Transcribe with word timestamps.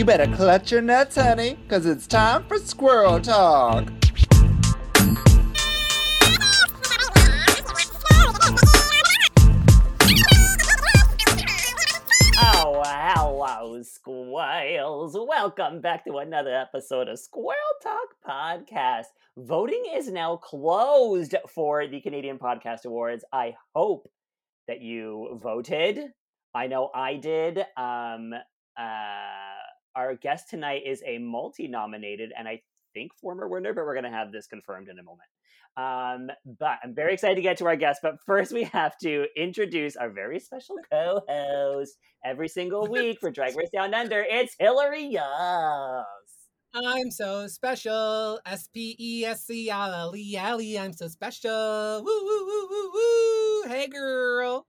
You 0.00 0.06
better 0.06 0.34
clutch 0.34 0.72
your 0.72 0.80
nuts, 0.80 1.16
honey, 1.16 1.58
because 1.62 1.84
it's 1.84 2.06
time 2.06 2.44
for 2.44 2.56
Squirrel 2.56 3.20
Talk. 3.20 3.86
Oh, 12.38 12.82
hello, 12.82 13.82
squirrels. 13.82 15.18
Welcome 15.20 15.82
back 15.82 16.06
to 16.06 16.16
another 16.16 16.56
episode 16.56 17.08
of 17.08 17.18
Squirrel 17.18 17.58
Talk 17.82 18.08
Podcast. 18.26 19.08
Voting 19.36 19.84
is 19.94 20.10
now 20.10 20.36
closed 20.36 21.34
for 21.46 21.86
the 21.86 22.00
Canadian 22.00 22.38
Podcast 22.38 22.86
Awards. 22.86 23.22
I 23.34 23.52
hope 23.74 24.10
that 24.66 24.80
you 24.80 25.38
voted. 25.42 26.00
I 26.54 26.68
know 26.68 26.88
I 26.94 27.16
did. 27.16 27.58
Um, 27.76 28.32
uh, 28.78 29.59
our 29.94 30.14
guest 30.14 30.48
tonight 30.50 30.82
is 30.86 31.02
a 31.06 31.18
multi 31.18 31.68
nominated 31.68 32.32
and 32.36 32.48
I 32.48 32.62
think 32.94 33.12
former 33.20 33.48
winner, 33.48 33.72
but 33.72 33.84
we're 33.84 33.94
going 33.94 34.10
to 34.10 34.10
have 34.10 34.32
this 34.32 34.46
confirmed 34.46 34.88
in 34.88 34.98
a 34.98 35.02
moment. 35.02 35.28
Um, 35.76 36.30
but 36.58 36.78
I'm 36.82 36.94
very 36.94 37.14
excited 37.14 37.36
to 37.36 37.42
get 37.42 37.58
to 37.58 37.66
our 37.66 37.76
guest. 37.76 38.00
But 38.02 38.16
first, 38.26 38.52
we 38.52 38.64
have 38.64 38.96
to 39.02 39.26
introduce 39.36 39.96
our 39.96 40.10
very 40.10 40.40
special 40.40 40.76
co 40.90 41.22
host 41.28 41.96
every 42.24 42.48
single 42.48 42.86
week 42.86 43.18
for 43.20 43.30
Drag 43.30 43.56
Race 43.56 43.70
Down 43.72 43.94
Under. 43.94 44.24
It's 44.28 44.56
Hillary 44.58 45.04
Young. 45.04 46.04
I'm 46.74 47.10
so 47.10 47.46
special. 47.48 48.40
S 48.46 48.68
P 48.68 48.96
E 48.98 49.24
S 49.24 49.46
C 49.46 49.70
L 49.70 49.92
L 49.92 50.16
E 50.16 50.36
L 50.36 50.60
E. 50.60 50.78
I'm 50.78 50.92
so 50.92 51.08
special. 51.08 52.02
Woo, 52.04 52.24
woo, 52.24 52.46
woo, 52.46 52.68
woo, 52.70 52.90
woo. 52.94 53.62
Hey, 53.68 53.88
girl. 53.88 54.66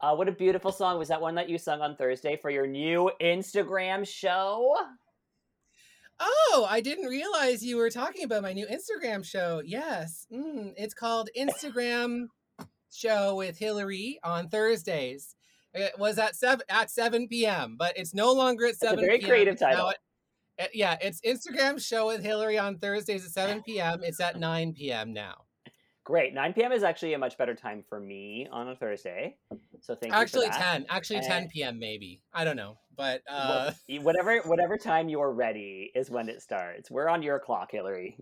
Uh, 0.00 0.14
what 0.14 0.28
a 0.28 0.32
beautiful 0.32 0.70
song. 0.72 0.98
Was 0.98 1.08
that 1.08 1.20
one 1.20 1.34
that 1.34 1.48
you 1.48 1.58
sung 1.58 1.80
on 1.80 1.96
Thursday 1.96 2.36
for 2.40 2.50
your 2.50 2.66
new 2.66 3.10
Instagram 3.20 4.06
show? 4.06 4.76
Oh, 6.20 6.66
I 6.68 6.80
didn't 6.80 7.06
realize 7.06 7.64
you 7.64 7.76
were 7.76 7.90
talking 7.90 8.24
about 8.24 8.42
my 8.42 8.52
new 8.52 8.66
Instagram 8.66 9.24
show. 9.24 9.62
Yes. 9.64 10.26
Mm, 10.32 10.72
it's 10.76 10.94
called 10.94 11.30
Instagram 11.36 12.26
Show 12.92 13.36
with 13.36 13.58
Hillary 13.58 14.18
on 14.24 14.48
Thursdays. 14.48 15.36
It 15.74 15.92
was 15.98 16.18
at 16.18 16.34
7 16.34 16.64
at 16.68 16.90
7 16.90 17.28
p.m., 17.28 17.76
but 17.78 17.96
it's 17.96 18.14
no 18.14 18.32
longer 18.32 18.66
at 18.66 18.76
7 18.76 18.98
a 18.98 19.02
very 19.02 19.18
p.m. 19.18 19.28
creative 19.30 19.58
title. 19.58 19.90
at- 19.90 19.96
at- 20.58 20.74
yeah, 20.74 20.96
it's 21.00 21.20
Instagram 21.20 21.80
Show 21.80 22.06
with 22.08 22.22
Hillary 22.22 22.58
on 22.58 22.78
Thursdays 22.78 23.24
at 23.24 23.30
7 23.30 23.62
p.m. 23.62 24.00
It's 24.02 24.20
at 24.20 24.40
9 24.40 24.72
p.m. 24.72 25.12
now. 25.12 25.44
Great. 26.02 26.34
9 26.34 26.52
p.m. 26.54 26.72
is 26.72 26.82
actually 26.82 27.12
a 27.14 27.18
much 27.18 27.36
better 27.38 27.54
time 27.54 27.84
for 27.88 28.00
me 28.00 28.48
on 28.50 28.68
a 28.70 28.74
Thursday. 28.74 29.36
So 29.80 29.94
thank 29.94 30.12
Actually, 30.12 30.46
you 30.46 30.52
that. 30.52 30.72
10. 30.72 30.86
Actually, 30.88 31.18
Uh, 31.20 31.22
10 31.22 31.48
p.m. 31.48 31.78
maybe. 31.78 32.20
I 32.32 32.44
don't 32.44 32.56
know. 32.56 32.78
But 32.96 33.22
uh, 33.28 33.72
whatever 34.00 34.38
whatever 34.40 34.76
time 34.76 35.08
you're 35.08 35.32
ready 35.32 35.92
is 35.94 36.10
when 36.10 36.28
it 36.28 36.42
starts. 36.42 36.90
We're 36.90 37.08
on 37.08 37.22
your 37.22 37.38
clock, 37.38 37.70
Hillary. 37.70 38.18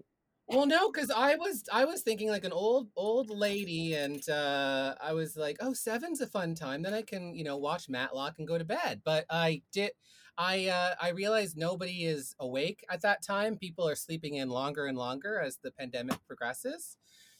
Well, 0.48 0.66
no, 0.66 0.92
because 0.92 1.10
I 1.10 1.34
was 1.34 1.64
I 1.72 1.86
was 1.86 2.02
thinking 2.02 2.28
like 2.28 2.44
an 2.44 2.52
old 2.52 2.88
old 2.94 3.30
lady, 3.30 3.94
and 3.94 4.26
uh, 4.28 4.94
I 5.00 5.12
was 5.12 5.36
like, 5.36 5.56
oh, 5.60 5.72
seven's 5.72 6.20
a 6.20 6.26
fun 6.26 6.54
time. 6.54 6.82
Then 6.82 6.94
I 6.94 7.02
can 7.02 7.34
you 7.34 7.42
know 7.42 7.56
watch 7.56 7.88
Matlock 7.88 8.34
and 8.38 8.46
go 8.46 8.58
to 8.58 8.64
bed. 8.64 9.00
But 9.04 9.24
I 9.28 9.62
did. 9.72 9.92
I 10.38 10.66
uh, 10.66 10.94
I 11.00 11.08
realized 11.10 11.56
nobody 11.56 12.04
is 12.04 12.36
awake 12.38 12.84
at 12.90 13.00
that 13.00 13.22
time. 13.22 13.56
People 13.56 13.88
are 13.88 13.96
sleeping 13.96 14.34
in 14.34 14.50
longer 14.50 14.86
and 14.86 14.96
longer 14.96 15.40
as 15.40 15.58
the 15.62 15.72
pandemic 15.72 16.18
progresses. 16.26 16.96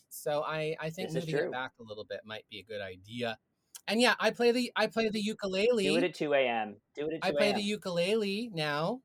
So 0.08 0.42
I 0.42 0.74
I 0.80 0.90
think 0.90 1.12
This 1.12 1.26
moving 1.26 1.46
it 1.46 1.52
back 1.52 1.72
a 1.78 1.82
little 1.82 2.04
bit 2.04 2.20
might 2.24 2.44
be 2.50 2.58
a 2.58 2.64
good 2.64 2.80
idea. 2.80 3.38
And 3.88 4.00
yeah, 4.00 4.14
I 4.18 4.30
play 4.30 4.52
the 4.52 4.72
I 4.74 4.86
play 4.88 5.08
the 5.08 5.20
ukulele. 5.20 5.84
Do 5.84 5.96
it 5.96 6.04
at 6.04 6.14
2 6.14 6.34
a.m. 6.34 6.76
Do 6.96 7.08
it 7.08 7.14
at 7.14 7.22
2 7.22 7.28
I 7.28 7.32
play 7.32 7.52
the 7.52 7.62
ukulele 7.62 8.50
now. 8.52 9.00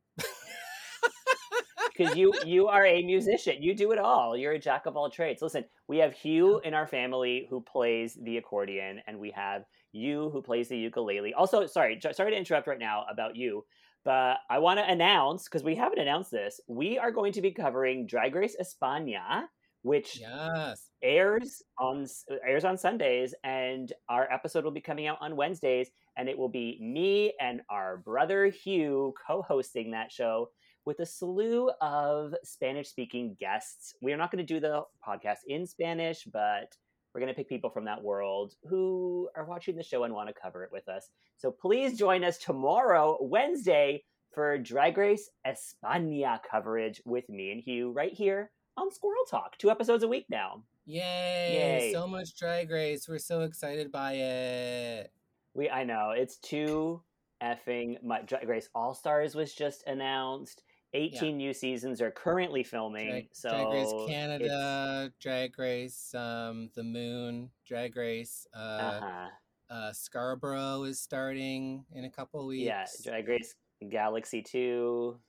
because 1.96 2.16
you 2.16 2.34
you 2.46 2.68
are 2.68 2.86
a 2.86 3.04
musician. 3.04 3.62
You 3.62 3.76
do 3.76 3.92
it 3.92 4.00
all. 4.00 4.36
You're 4.36 4.54
a 4.54 4.60
jack 4.60 4.86
of 4.86 4.98
all 4.98 5.10
trades. 5.10 5.42
Listen, 5.42 5.66
we 5.88 5.98
have 6.00 6.14
Hugh 6.14 6.60
in 6.64 6.74
our 6.74 6.88
family 6.88 7.48
who 7.50 7.62
plays 7.62 8.18
the 8.22 8.38
accordion, 8.38 9.02
and 9.08 9.20
we 9.20 9.32
have 9.32 9.64
you 9.92 10.30
who 10.32 10.42
plays 10.42 10.70
the 10.70 10.78
ukulele. 10.78 11.34
Also, 11.34 11.66
sorry, 11.66 12.00
sorry 12.14 12.32
to 12.32 12.38
interrupt 12.38 12.68
right 12.68 12.80
now 12.80 13.06
about 13.12 13.36
you, 13.36 13.66
but 14.04 14.38
I 14.50 14.60
want 14.60 14.80
to 14.80 14.90
announce 14.90 15.44
because 15.44 15.64
we 15.64 15.76
haven't 15.76 16.00
announced 16.00 16.32
this. 16.32 16.60
We 16.68 16.98
are 16.98 17.12
going 17.12 17.34
to 17.34 17.42
be 17.42 17.52
covering 17.52 18.08
Drag 18.08 18.34
Race 18.36 18.56
España, 18.60 19.44
which 19.82 20.20
Yes. 20.20 20.91
Airs 21.04 21.62
on 21.78 22.06
airs 22.46 22.66
on 22.66 22.78
Sundays, 22.78 23.34
and 23.44 23.92
our 24.10 24.32
episode 24.32 24.64
will 24.64 24.72
be 24.72 24.82
coming 24.82 25.08
out 25.08 25.18
on 25.22 25.36
Wednesdays, 25.36 25.90
and 26.18 26.30
it 26.30 26.38
will 26.38 26.50
be 26.50 26.78
me 26.82 27.34
and 27.40 27.62
our 27.70 27.98
brother 27.98 28.48
Hugh 28.48 29.14
co-hosting 29.26 29.92
that 29.92 30.12
show 30.12 30.50
with 30.86 31.00
a 31.00 31.06
slew 31.06 31.70
of 31.82 32.34
Spanish-speaking 32.44 33.38
guests. 33.40 33.94
We 34.02 34.14
are 34.14 34.18
not 34.18 34.32
going 34.32 34.46
to 34.46 34.54
do 34.54 34.60
the 34.60 34.84
podcast 35.08 35.40
in 35.48 35.68
Spanish, 35.68 36.24
but 36.24 36.76
we're 37.14 37.22
going 37.22 37.32
to 37.32 37.38
pick 37.38 37.50
people 37.50 37.70
from 37.70 37.86
that 37.86 38.02
world 38.02 38.56
who 38.68 39.30
are 39.36 39.46
watching 39.46 39.76
the 39.76 39.84
show 39.84 40.04
and 40.04 40.14
want 40.14 40.30
to 40.30 40.34
cover 40.34 40.64
it 40.64 40.72
with 40.72 40.88
us. 40.88 41.10
So 41.38 41.52
please 41.52 42.00
join 42.00 42.24
us 42.24 42.38
tomorrow, 42.38 43.18
Wednesday, 43.22 44.04
for 44.34 44.58
Drag 44.58 44.98
Race 44.98 45.30
España 45.46 46.40
coverage 46.50 47.02
with 47.06 47.28
me 47.30 47.52
and 47.52 47.62
Hugh 47.62 47.92
right 47.92 48.14
here 48.14 48.50
on 48.78 48.90
Squirrel 48.92 49.26
Talk. 49.30 49.58
Two 49.58 49.70
episodes 49.70 50.04
a 50.04 50.08
week 50.08 50.26
now. 50.30 50.64
Yay, 50.92 51.80
Yay. 51.84 51.94
So 51.94 52.06
much 52.06 52.38
drag 52.38 52.70
race. 52.70 53.08
We're 53.08 53.18
so 53.18 53.42
excited 53.42 53.94
by 53.94 54.14
it. 54.16 55.12
We 55.54 55.70
I 55.70 55.86
know 55.86 56.12
it's 56.14 56.38
too 56.38 57.02
effing 57.42 58.04
much. 58.04 58.26
Drag 58.26 58.46
Race 58.48 58.68
All 58.76 58.94
Stars 58.94 59.34
was 59.34 59.54
just 59.54 59.88
announced. 59.88 60.64
Eighteen 60.94 61.38
new 61.38 61.54
seasons 61.54 62.02
are 62.02 62.12
currently 62.12 62.64
filming. 62.66 63.10
Drag, 63.10 63.30
so 63.32 63.50
drag 63.50 63.68
Race 63.68 63.88
it's- 63.88 64.10
Canada, 64.10 65.14
Drag 65.22 65.58
Race 65.58 66.14
um, 66.14 66.70
The 66.76 66.84
Moon, 66.84 67.52
Drag 67.66 67.96
Race 67.96 68.46
uh, 68.54 68.60
uh-huh. 68.60 69.28
uh, 69.70 69.94
Scarborough 69.94 70.84
is 70.84 71.00
starting 71.00 71.86
in 71.94 72.04
a 72.04 72.10
couple 72.10 72.46
weeks. 72.46 72.66
Yeah, 72.66 72.86
Drag 73.02 73.30
Race 73.30 73.56
Galaxy 73.90 74.42
Two. 74.42 75.22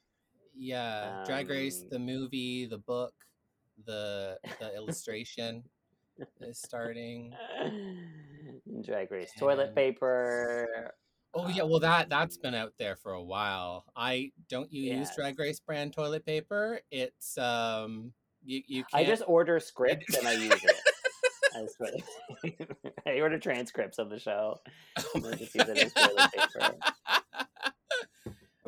Yeah, 0.56 1.22
Drag 1.24 1.48
Race 1.48 1.82
um, 1.82 1.88
the 1.88 1.98
movie, 2.00 2.66
the 2.66 2.78
book, 2.78 3.14
the 3.84 4.38
the 4.60 4.74
illustration 4.74 5.64
is 6.40 6.60
starting. 6.60 7.34
Drag 8.84 9.10
Race 9.10 9.32
Toilet 9.38 9.74
paper. 9.74 10.92
Oh 11.34 11.48
yeah, 11.48 11.62
well 11.62 11.80
that 11.80 12.10
that's 12.10 12.36
been 12.36 12.54
out 12.54 12.74
there 12.78 12.96
for 12.96 13.12
a 13.12 13.22
while. 13.22 13.86
I 13.96 14.32
don't 14.48 14.70
you 14.72 14.94
use 14.94 15.08
Drag 15.16 15.38
Race 15.38 15.60
brand 15.60 15.94
toilet 15.94 16.26
paper? 16.26 16.80
It's 16.90 17.38
um 17.38 18.12
you 18.44 18.62
you 18.66 18.84
I 18.92 18.98
can't 18.98 19.08
just 19.08 19.22
order 19.26 19.58
scripts 19.58 20.16
and 20.18 20.28
I 20.28 20.34
use 20.34 20.60
it. 20.62 20.76
I, 21.54 21.66
I 23.10 23.20
order 23.20 23.38
transcripts 23.38 23.98
of 23.98 24.10
the 24.10 24.18
show. 24.18 24.58
Oh 24.98 25.20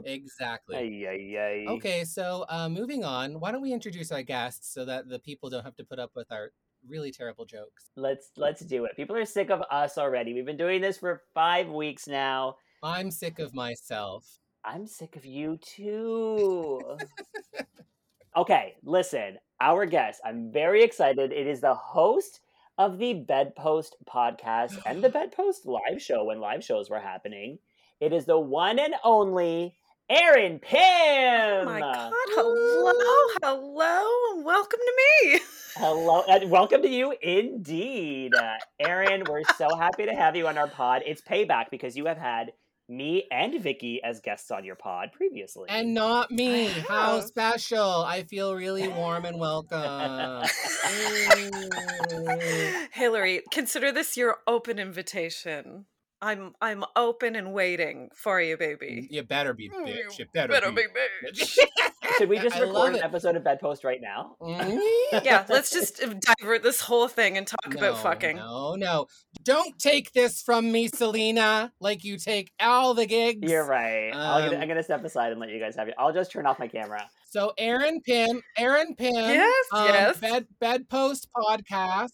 exactly. 0.05 0.77
Ay, 0.77 1.07
ay, 1.09 1.39
ay. 1.39 1.67
Okay, 1.69 2.05
so 2.05 2.45
uh, 2.49 2.69
moving 2.69 3.05
on. 3.05 3.41
Why 3.41 3.53
don't 3.53 3.63
we 3.63 3.73
introduce 3.73 4.13
our 4.13 4.23
guests 4.23 4.73
so 4.73 4.85
that 4.85 5.09
the 5.09 5.19
people 5.19 5.51
don't 5.51 5.65
have 5.65 5.77
to 5.77 5.85
put 5.85 5.99
up 5.99 6.13
with 6.15 6.31
our 6.31 6.51
really 6.89 7.11
terrible 7.11 7.45
jokes? 7.45 7.91
Let's 7.97 8.31
let's 8.37 8.63
do 8.63 8.85
it. 8.85 8.97
People 8.97 9.17
are 9.17 9.25
sick 9.25 9.51
of 9.51 9.63
us 9.71 9.99
already. 9.99 10.35
We've 10.35 10.47
been 10.47 10.57
doing 10.57 10.81
this 10.81 10.99
for 10.99 11.23
five 11.35 11.69
weeks 11.69 12.07
now. 12.07 12.57
I'm 12.83 13.11
sick 13.11 13.39
of 13.39 13.55
myself. 13.55 14.39
I'm 14.65 14.87
sick 14.87 15.17
of 15.17 15.25
you 15.25 15.59
too. 15.59 16.81
okay, 18.37 18.75
listen, 18.83 19.39
our 19.61 19.87
guest. 19.87 20.21
I'm 20.25 20.51
very 20.53 20.83
excited. 20.83 21.33
It 21.33 21.47
is 21.47 21.61
the 21.61 21.75
host 21.75 22.41
of 22.79 22.99
the 22.99 23.15
Bedpost 23.15 23.97
podcast 24.07 24.79
and 24.87 25.03
the 25.03 25.09
Bedpost 25.11 25.67
live 25.67 26.01
show 26.01 26.25
when 26.25 26.41
live 26.41 26.65
shows 26.65 26.91
were 26.91 27.01
happening. 27.01 27.59
It 28.01 28.13
is 28.13 28.27
the 28.27 28.39
one 28.39 28.79
and 28.79 28.95
only 29.05 29.77
Erin 30.11 30.59
Pym. 30.59 30.77
Oh 30.77 31.65
my 31.65 31.81
god, 31.81 32.13
hello, 32.35 32.93
hello, 33.43 34.35
and 34.35 34.45
welcome 34.45 34.79
to 34.79 34.93
me. 34.99 35.41
Hello, 35.77 36.23
and 36.29 36.51
welcome 36.51 36.83
to 36.83 36.89
you 36.89 37.15
indeed. 37.23 38.35
Uh, 38.35 38.57
Erin, 38.79 39.25
we're 39.27 39.45
so 39.57 39.75
happy 39.75 40.05
to 40.05 40.15
have 40.15 40.37
you 40.37 40.47
on 40.47 40.59
our 40.59 40.69
pod. 40.69 41.01
It's 41.07 41.23
payback 41.23 41.71
because 41.71 41.97
you 41.97 42.05
have 42.05 42.19
had 42.19 42.53
me 42.87 43.25
and 43.33 43.59
Vicky 43.63 44.03
as 44.05 44.21
guests 44.21 44.51
on 44.51 44.63
your 44.63 44.75
pod 44.75 45.11
previously. 45.15 45.71
And 45.71 45.95
not 45.95 46.31
me. 46.31 46.69
How 46.87 47.21
special. 47.21 48.05
I 48.05 48.25
feel 48.25 48.55
really 48.55 48.89
warm 48.89 49.25
and 49.25 49.41
welcome. 49.41 50.45
Ooh. 52.13 52.41
Hillary, 52.93 53.41
consider 53.51 53.91
this 53.91 54.19
your 54.19 54.37
open 54.47 54.79
invitation. 54.79 55.87
I'm 56.25 56.55
I'm 56.61 56.85
open 56.97 57.37
and 57.37 57.53
waiting 57.53 58.09
for 58.15 58.41
you, 58.41 58.57
baby. 58.57 59.07
You 59.11 59.23
better 59.23 59.53
be 59.53 59.69
Mm, 59.69 59.87
bitch. 59.87 59.89
you 59.97 60.11
You 60.21 60.25
better, 60.33 60.53
better 60.53 60.71
be. 60.73 60.83
be 60.83 61.31
bitch. 61.31 61.59
Should 62.19 62.29
we 62.29 62.39
just 62.39 62.57
I 62.57 62.61
record 62.61 62.91
an 62.95 63.01
it. 63.01 63.05
episode 63.05 63.35
of 63.37 63.45
Bedpost 63.45 63.83
right 63.85 64.01
now? 64.01 64.37
Mm, 64.41 64.81
Yeah, 65.25 65.45
let's 65.49 65.71
just 65.71 66.03
uh, 66.03 66.15
divert 66.39 66.63
this 66.63 66.81
whole 66.81 67.09
thing 67.09 67.37
and 67.37 67.47
talk 67.47 67.75
about 67.75 67.99
fucking. 67.99 68.37
No, 68.37 68.75
no. 68.77 69.07
Don't 69.43 69.79
take 69.79 70.13
this 70.13 70.41
from 70.43 70.71
me, 70.73 70.89
Selena, 70.89 71.73
like 71.81 72.05
you 72.05 72.17
take 72.19 72.53
all 72.61 72.95
the 72.95 73.07
gigs. 73.07 73.51
You're 73.51 73.67
right. 73.67 74.11
I'll 74.15 74.43
get, 74.49 74.55
Um, 74.57 74.63
I'm 74.63 74.69
gonna 74.69 74.83
step 74.83 75.05
aside 75.05 75.33
and 75.33 75.41
let 75.41 75.51
you 75.51 75.59
guys 75.61 75.77
have 75.77 75.89
it. 75.89 75.95
I'll 75.99 76.13
just 76.13 76.31
turn 76.33 76.47
off 76.47 76.59
my 76.59 76.69
camera. 76.69 77.03
So 77.27 77.53
Erin 77.59 78.01
Pym, 78.01 78.41
Erin 78.57 78.95
Pym, 78.95 79.13
Yes, 79.15 79.67
um, 79.73 79.87
yes. 79.89 80.19
Bed 80.21 80.47
Bedpost 80.61 81.29
podcast. 81.37 82.13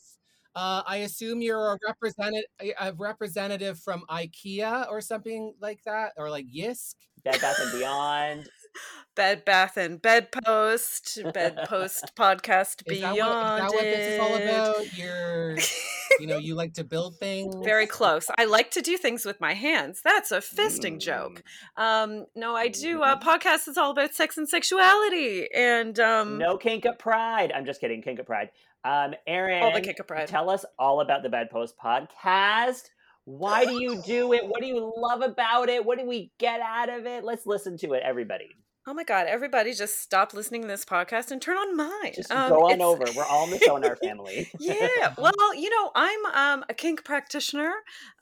Uh, 0.56 0.82
I 0.86 0.98
assume 0.98 1.42
you're 1.42 1.72
a 1.74 1.78
representative, 1.86 2.44
a 2.80 2.92
representative 2.92 3.78
from 3.78 4.04
IKEA 4.10 4.88
or 4.90 5.00
something 5.00 5.54
like 5.60 5.80
that, 5.84 6.12
or 6.16 6.28
like 6.30 6.46
Jysk. 6.46 6.94
Bed 7.22 7.38
Bath 7.40 7.58
and 7.60 7.72
Beyond. 7.78 8.48
Bed 9.16 9.44
Bath 9.44 9.76
and 9.76 10.00
Bedpost, 10.00 11.18
Bedpost 11.34 12.12
podcast 12.16 12.82
Is 12.86 13.00
that, 13.00 13.10
what, 13.10 13.16
is 13.16 13.16
beyond. 13.16 13.60
that 13.62 13.70
what 13.72 13.82
this 13.82 14.06
is 14.14 14.20
all 14.20 14.34
about? 14.36 14.96
You're, 14.96 15.56
you 16.20 16.26
know, 16.26 16.38
you 16.38 16.54
like 16.54 16.72
to 16.74 16.84
build 16.84 17.16
things. 17.18 17.54
Very 17.62 17.86
close. 17.86 18.28
I 18.38 18.46
like 18.46 18.70
to 18.72 18.80
do 18.80 18.96
things 18.96 19.26
with 19.26 19.38
my 19.40 19.52
hands. 19.52 20.00
That's 20.02 20.30
a 20.32 20.38
fisting 20.38 20.94
Mm. 20.96 21.00
joke. 21.00 21.42
Um, 21.76 22.24
no, 22.34 22.56
I 22.56 22.68
do 22.68 23.02
a 23.02 23.16
podcast 23.22 23.66
that's 23.66 23.76
all 23.76 23.90
about 23.90 24.14
sex 24.14 24.38
and 24.38 24.48
sexuality, 24.48 25.46
and 25.54 25.98
um, 26.00 26.38
No 26.38 26.56
kink 26.56 26.86
at 26.86 26.98
Pride. 26.98 27.52
I'm 27.52 27.66
just 27.66 27.80
kidding. 27.82 28.00
Kink 28.02 28.18
at 28.18 28.26
Pride. 28.26 28.50
Um, 28.84 29.14
Erin, 29.26 29.62
all 29.62 29.72
the 29.72 29.80
kick 29.80 29.98
of 30.00 30.06
pride. 30.06 30.28
tell 30.28 30.48
us 30.48 30.64
all 30.78 31.00
about 31.00 31.22
the 31.22 31.28
Bedpost 31.28 31.74
podcast. 31.82 32.82
Why 33.24 33.64
do 33.64 33.80
you 33.80 34.02
do 34.02 34.32
it? 34.32 34.46
What 34.46 34.60
do 34.60 34.66
you 34.66 34.92
love 34.96 35.20
about 35.20 35.68
it? 35.68 35.84
What 35.84 35.98
do 35.98 36.06
we 36.06 36.32
get 36.38 36.60
out 36.60 36.88
of 36.88 37.06
it? 37.06 37.22
Let's 37.22 37.46
listen 37.46 37.76
to 37.78 37.92
it, 37.92 38.02
everybody. 38.04 38.48
Oh 38.86 38.94
my 38.94 39.04
god! 39.04 39.26
Everybody, 39.26 39.74
just 39.74 40.00
stop 40.00 40.32
listening 40.32 40.62
to 40.62 40.66
this 40.68 40.86
podcast 40.86 41.30
and 41.30 41.40
turn 41.40 41.58
on 41.58 41.76
mine. 41.76 42.12
Just 42.14 42.32
Um, 42.32 42.48
go 42.48 42.64
on 42.64 42.72
it's- 42.72 42.86
over. 42.86 43.04
We're 43.14 43.24
all 43.26 43.44
in 43.44 43.50
the 43.50 43.58
show 43.58 43.76
in 43.76 43.84
our 43.84 43.94
family. 43.96 44.50
yeah 44.58 45.14
well 45.18 45.54
you 45.54 45.68
know 45.70 45.90
i'm 45.94 46.26
um, 46.34 46.64
a 46.68 46.74
kink 46.74 47.04
practitioner 47.04 47.72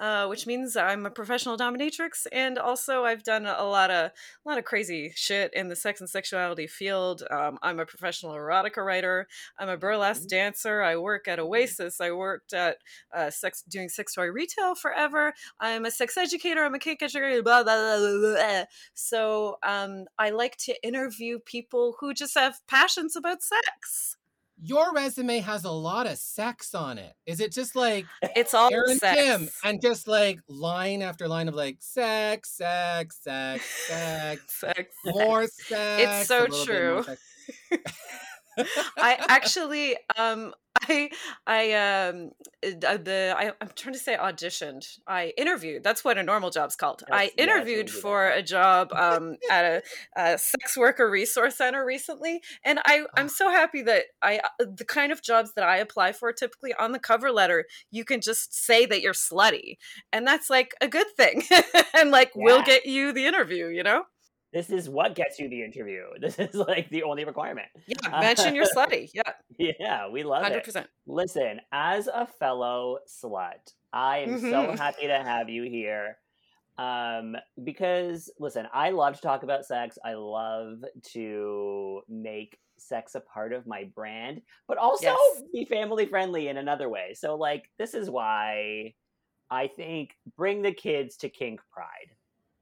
uh, 0.01 0.27
which 0.27 0.47
means 0.47 0.77
i'm 0.77 1.07
a 1.07 1.11
professional 1.11 1.57
dominatrix 1.57 2.27
and 2.33 2.59
also 2.59 3.05
i've 3.05 3.23
done 3.23 3.47
a 3.47 3.65
lot 3.65 3.91
of 3.91 4.11
a 4.11 4.49
lot 4.49 4.59
of 4.59 4.65
crazy 4.65 5.13
shit 5.15 5.53
in 5.55 5.69
the 5.69 5.77
sex 5.77 6.01
and 6.01 6.09
sexuality 6.11 6.67
field 6.67 7.23
um, 7.31 7.59
i'm 7.63 7.79
a 7.79 7.87
professional 7.87 8.33
erotica 8.33 8.85
writer 8.85 9.27
i'm 9.59 9.69
a 9.69 9.77
burlesque 9.77 10.23
Mhm. 10.25 10.29
dancer 10.29 10.83
i 10.83 10.97
work 10.97 11.29
at 11.29 11.39
oasis 11.39 12.01
i 12.01 12.11
worked 12.11 12.53
at 12.53 12.79
uh, 13.15 13.31
sex 13.31 13.63
doing 13.63 13.89
sex 13.89 14.15
toy 14.15 14.27
retail 14.27 14.75
forever 14.75 15.35
i'm 15.61 15.85
a 15.85 15.91
sex 15.91 16.17
educator 16.17 16.65
i'm 16.65 16.75
a 16.75 16.79
kink 16.79 17.03
educator 17.03 17.43
blah 17.43 17.63
blah 17.63 17.77
blah, 17.77 17.99
blah, 17.99 18.35
blah. 18.35 18.65
so 18.95 19.57
um, 19.63 20.05
i 20.19 20.31
like 20.31 20.48
to 20.57 20.75
interview 20.87 21.39
people 21.39 21.97
who 22.01 22.15
just 22.15 22.35
have 22.35 22.61
passions 22.67 23.17
about 23.17 23.43
sex 23.43 24.17
Your 24.61 24.93
resume 24.93 25.39
has 25.39 25.65
a 25.65 25.71
lot 25.71 26.07
of 26.07 26.19
sex 26.19 26.75
on 26.75 26.99
it. 26.99 27.15
Is 27.27 27.39
it 27.41 27.53
just 27.53 27.77
like 27.77 28.07
it's 28.35 28.55
all 28.55 28.73
Aaron 28.73 28.99
sex. 28.99 29.21
Kim 29.21 29.49
and 29.63 29.81
just 29.81 30.09
like 30.09 30.41
line 30.49 31.01
after 31.01 31.29
line 31.29 31.49
of 31.49 31.55
like 31.55 31.77
sex, 31.81 32.51
sex, 32.57 33.21
sex, 33.23 33.65
sex, 33.89 34.43
sex. 34.61 34.95
more 35.05 35.47
sex? 35.47 36.03
It's 36.03 36.29
so 36.29 36.41
a 36.41 36.49
little 36.49 36.67
bit 36.67 36.95
more 36.95 37.05
true. 37.05 37.79
I 38.97 39.17
actually, 39.29 39.97
um, 40.17 40.55
I, 40.83 41.11
I, 41.47 41.73
um, 41.73 42.31
uh, 42.65 42.97
the, 42.97 43.35
I, 43.37 43.53
I'm 43.61 43.71
trying 43.75 43.95
to 43.95 43.99
say 43.99 44.17
auditioned. 44.17 44.99
I 45.07 45.33
interviewed. 45.37 45.83
That's 45.83 46.05
what 46.05 46.19
a 46.19 46.23
normal 46.23 46.51
job's 46.51 46.77
called. 46.77 47.03
Yes, 47.09 47.19
I 47.19 47.31
interviewed 47.37 47.89
that. 47.89 47.93
for 47.93 48.29
a 48.29 48.43
job 48.43 48.93
um, 48.93 49.37
at 49.51 49.65
a, 49.65 49.83
a 50.17 50.39
sex 50.39 50.77
worker 50.77 51.11
resource 51.11 51.57
center 51.57 51.85
recently, 51.85 52.41
and 52.65 52.81
I, 52.85 53.05
I'm 53.17 53.29
so 53.29 53.51
happy 53.51 53.83
that 53.83 54.05
I, 54.23 54.39
uh, 54.39 54.67
the 54.77 54.85
kind 54.85 55.13
of 55.13 55.23
jobs 55.23 55.53
that 55.55 55.65
I 55.65 55.79
apply 55.79 56.13
for, 56.13 56.33
typically 56.33 56.75
on 56.75 56.93
the 56.93 56.99
cover 56.99 57.31
letter, 57.31 57.67
you 57.91 58.05
can 58.05 58.21
just 58.21 58.55
say 58.55 58.87
that 58.87 59.01
you're 59.01 59.13
slutty, 59.13 59.79
and 60.13 60.27
that's 60.27 60.51
like 60.51 60.75
a 60.81 60.89
good 60.89 61.09
thing, 61.17 61.43
and 61.95 62.11
like 62.11 62.33
we'll 62.35 62.63
get 62.63 62.87
you 62.87 63.13
the 63.13 63.27
interview. 63.27 63.67
You 63.69 63.83
know? 63.83 64.05
This 64.53 64.71
is 64.71 64.89
what 64.89 65.15
gets 65.15 65.39
you 65.39 65.49
the 65.49 65.63
interview. 65.63 66.05
This 66.21 66.39
is 66.39 66.55
like 66.55 66.89
the 66.91 67.03
only 67.03 67.25
requirement. 67.25 67.69
Yeah. 67.87 68.21
Mention 68.21 68.55
you're 68.55 68.67
slutty. 68.77 69.11
Yeah. 69.15 69.33
Yeah, 69.59 70.09
we 70.09 70.23
love 70.23 70.43
Hundred 70.43 70.59
it. 70.59 70.65
percent. 70.65 70.87
Listen, 71.07 71.61
as 71.73 72.07
a 72.07 72.27
fellow 72.27 72.99
slut, 73.09 73.73
I 73.93 74.19
am 74.19 74.41
so 74.41 74.47
Mhm. 74.69 74.79
happy 74.79 75.07
to 75.09 75.19
have 75.19 75.49
you 75.49 75.65
here. 75.65 76.19
Um, 76.79 77.37
because 77.65 78.31
listen, 78.39 78.69
I 78.73 78.91
love 78.91 79.17
to 79.17 79.21
talk 79.21 79.43
about 79.43 79.65
sex. 79.67 79.99
I 80.05 80.15
love 80.15 80.85
to 81.13 82.03
make 82.09 82.59
sex 82.79 83.17
a 83.17 83.21
part 83.21 83.53
of 83.53 83.67
my 83.67 83.85
brand, 83.97 84.41
but 84.69 84.79
also 84.79 85.07
Yes. 85.09 85.43
be 85.53 85.65
family 85.65 86.07
friendly 86.07 86.47
in 86.47 86.57
another 86.57 86.89
way. 86.89 87.15
So 87.15 87.35
like 87.35 87.69
this 87.79 87.95
is 87.95 88.09
why 88.09 88.95
I 89.51 89.67
think 89.67 90.17
bring 90.37 90.63
the 90.63 90.73
kids 90.73 91.17
to 91.19 91.29
kink 91.29 91.61
pride. 91.73 92.15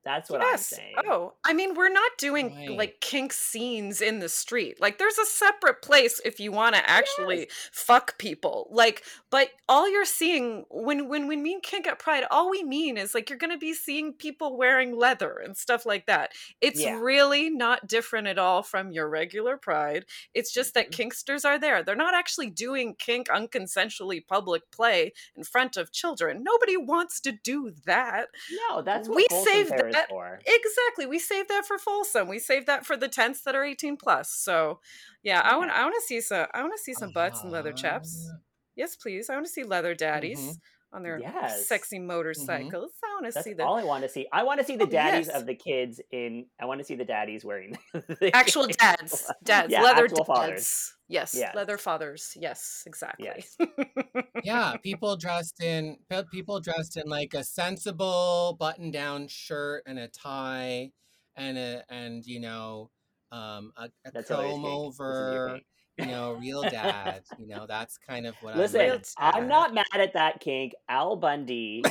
That's 0.06 0.30
what 0.30 0.40
yes. 0.40 0.72
I'm 0.72 0.76
saying. 0.78 0.94
Oh, 1.08 1.32
I 1.44 1.52
mean, 1.52 1.74
we're 1.74 1.88
not 1.92 2.12
doing 2.16 2.54
Right. 2.54 2.70
like 2.70 3.00
kink 3.00 3.32
scenes 3.32 4.00
in 4.00 4.20
the 4.20 4.28
street. 4.28 4.80
Like, 4.80 4.98
there's 4.98 5.18
a 5.18 5.26
separate 5.26 5.82
place 5.82 6.20
if 6.24 6.38
you 6.38 6.52
want 6.52 6.76
to 6.76 6.88
actually 6.88 7.48
fuck 7.72 8.16
people. 8.16 8.68
Like, 8.70 9.02
but 9.30 9.50
all 9.68 9.90
you're 9.90 10.04
seeing 10.04 10.64
when 10.70 11.08
when 11.08 11.26
we 11.26 11.34
mean 11.36 11.60
kink 11.60 11.88
at 11.88 11.98
Pride, 11.98 12.24
all 12.30 12.48
we 12.50 12.62
mean 12.62 12.96
is 12.96 13.14
like 13.16 13.28
you're 13.28 13.38
gonna 13.38 13.58
be 13.58 13.74
seeing 13.74 14.12
people 14.12 14.56
wearing 14.56 14.96
leather 14.96 15.38
and 15.44 15.56
stuff 15.56 15.84
like 15.84 16.06
that. 16.06 16.30
It's 16.60 16.80
Yeah. 16.80 17.00
really 17.00 17.50
not 17.50 17.88
different 17.88 18.28
at 18.28 18.38
all 18.38 18.62
from 18.62 18.92
your 18.92 19.08
regular 19.08 19.56
Pride. 19.56 20.06
It's 20.34 20.52
just 20.52 20.72
that 20.74 20.92
Mhm. 20.92 21.10
kinksters 21.10 21.44
are 21.44 21.58
there. 21.58 21.82
They're 21.82 21.96
not 21.96 22.14
actually 22.14 22.50
doing 22.50 22.94
kink 22.94 23.26
unconsensually 23.26 24.24
public 24.24 24.70
play 24.70 25.12
in 25.34 25.42
front 25.42 25.76
of 25.76 25.90
children. 25.92 26.44
Nobody 26.44 26.76
wants 26.76 27.18
to 27.22 27.32
do 27.32 27.72
that. 27.86 28.28
No, 28.70 28.82
that's 28.82 29.08
what 29.08 29.16
We 29.16 29.26
Wholesome 29.30 29.52
saved 29.52 29.68
Fare 29.70 29.88
is 29.88 29.95
that- 29.96 30.08
for. 30.08 30.40
Exactly. 30.46 31.06
We 31.06 31.18
saved 31.18 31.48
that 31.48 31.66
for 31.66 31.78
Folsom. 31.78 32.28
We 32.28 32.38
saved 32.38 32.66
that 32.68 32.86
for 32.86 32.96
the 32.96 33.08
tents 33.08 33.42
that 33.42 33.54
are 33.54 33.64
18 33.64 33.96
plus. 33.96 34.30
So 34.30 34.80
yeah, 35.22 35.40
I 35.40 35.56
want 35.56 35.70
I 35.70 35.82
want 35.82 35.94
to 35.94 36.02
see 36.06 36.20
some 36.20 36.46
I 36.54 36.62
want 36.62 36.72
to 36.76 36.82
see 36.82 36.94
some 36.94 37.12
butts 37.12 37.42
and 37.42 37.50
leather 37.52 37.72
chaps. 37.72 38.28
Uh, 38.32 38.36
Yes, 38.76 38.94
please. 38.94 39.30
I 39.30 39.34
want 39.34 39.46
to 39.46 39.50
see 39.52 39.62
leather 39.64 39.94
daddies 39.94 40.38
Mhm. 40.38 40.58
on 40.92 41.02
their 41.02 41.18
Yes. 41.18 41.66
sexy 41.66 41.98
motorcycles. 41.98 42.92
I 43.02 43.08
want 43.14 43.24
to 43.26 43.32
That's 43.32 43.42
see 43.44 43.54
the 43.54 43.64
all 43.64 43.76
I 43.76 43.84
want 43.84 44.02
to 44.02 44.08
see. 44.10 44.26
I 44.30 44.42
want 44.42 44.60
to 44.60 44.66
see 44.66 44.76
the 44.76 44.84
Oh, 44.84 44.86
daddies 44.86 45.28
yes. 45.28 45.34
of 45.36 45.46
the 45.46 45.54
kids 45.54 45.98
in. 46.12 46.46
I 46.60 46.66
want 46.66 46.80
to 46.80 46.84
see 46.84 46.94
the 46.94 47.06
daddies 47.06 47.42
wearing 47.42 47.78
the 47.94 48.30
actual 48.34 48.66
dads. 48.66 49.30
Dads. 49.44 49.72
Yeah, 49.72 49.80
leather 49.82 50.04
actual 50.04 50.24
dads. 50.24 50.26
fathers. 50.26 50.95
Yes. 51.08 51.34
Yes. 51.34 51.54
Leather 51.54 51.78
fathers. 51.78 52.36
Yes, 52.38 52.82
exactly. 52.86 53.26
Yes. 53.26 53.56
yeah, 54.44 54.76
people 54.76 55.16
dressed 55.16 55.62
in 55.62 55.96
people 56.32 56.60
dressed 56.60 56.96
in 56.96 57.08
like 57.08 57.34
a 57.34 57.44
sensible 57.44 58.56
button-down 58.58 59.28
shirt 59.28 59.82
and 59.86 59.98
a 59.98 60.08
tie 60.08 60.90
and 61.36 61.58
a 61.58 61.84
and 61.88 62.26
you 62.26 62.40
know 62.40 62.90
um 63.30 63.72
a, 63.76 63.88
a 64.04 64.22
comb 64.22 64.62
Kate. 64.62 64.92
This 65.06 65.18
is 65.18 65.32
your 65.32 65.50
over. 65.50 65.60
You 65.98 66.06
know 66.06 66.32
real 66.34 66.62
dad 66.62 67.22
you 67.38 67.46
know 67.46 67.66
that's 67.66 67.96
kind 67.98 68.26
of 68.26 68.34
what 68.42 68.56
Listen, 68.56 68.80
I'm 68.80 68.86
Real 68.90 69.00
I'm 69.18 69.48
not 69.48 69.74
mad 69.74 69.84
at 69.94 70.12
that 70.14 70.40
kink. 70.40 70.74
Al 70.88 71.16
Bundy 71.16 71.82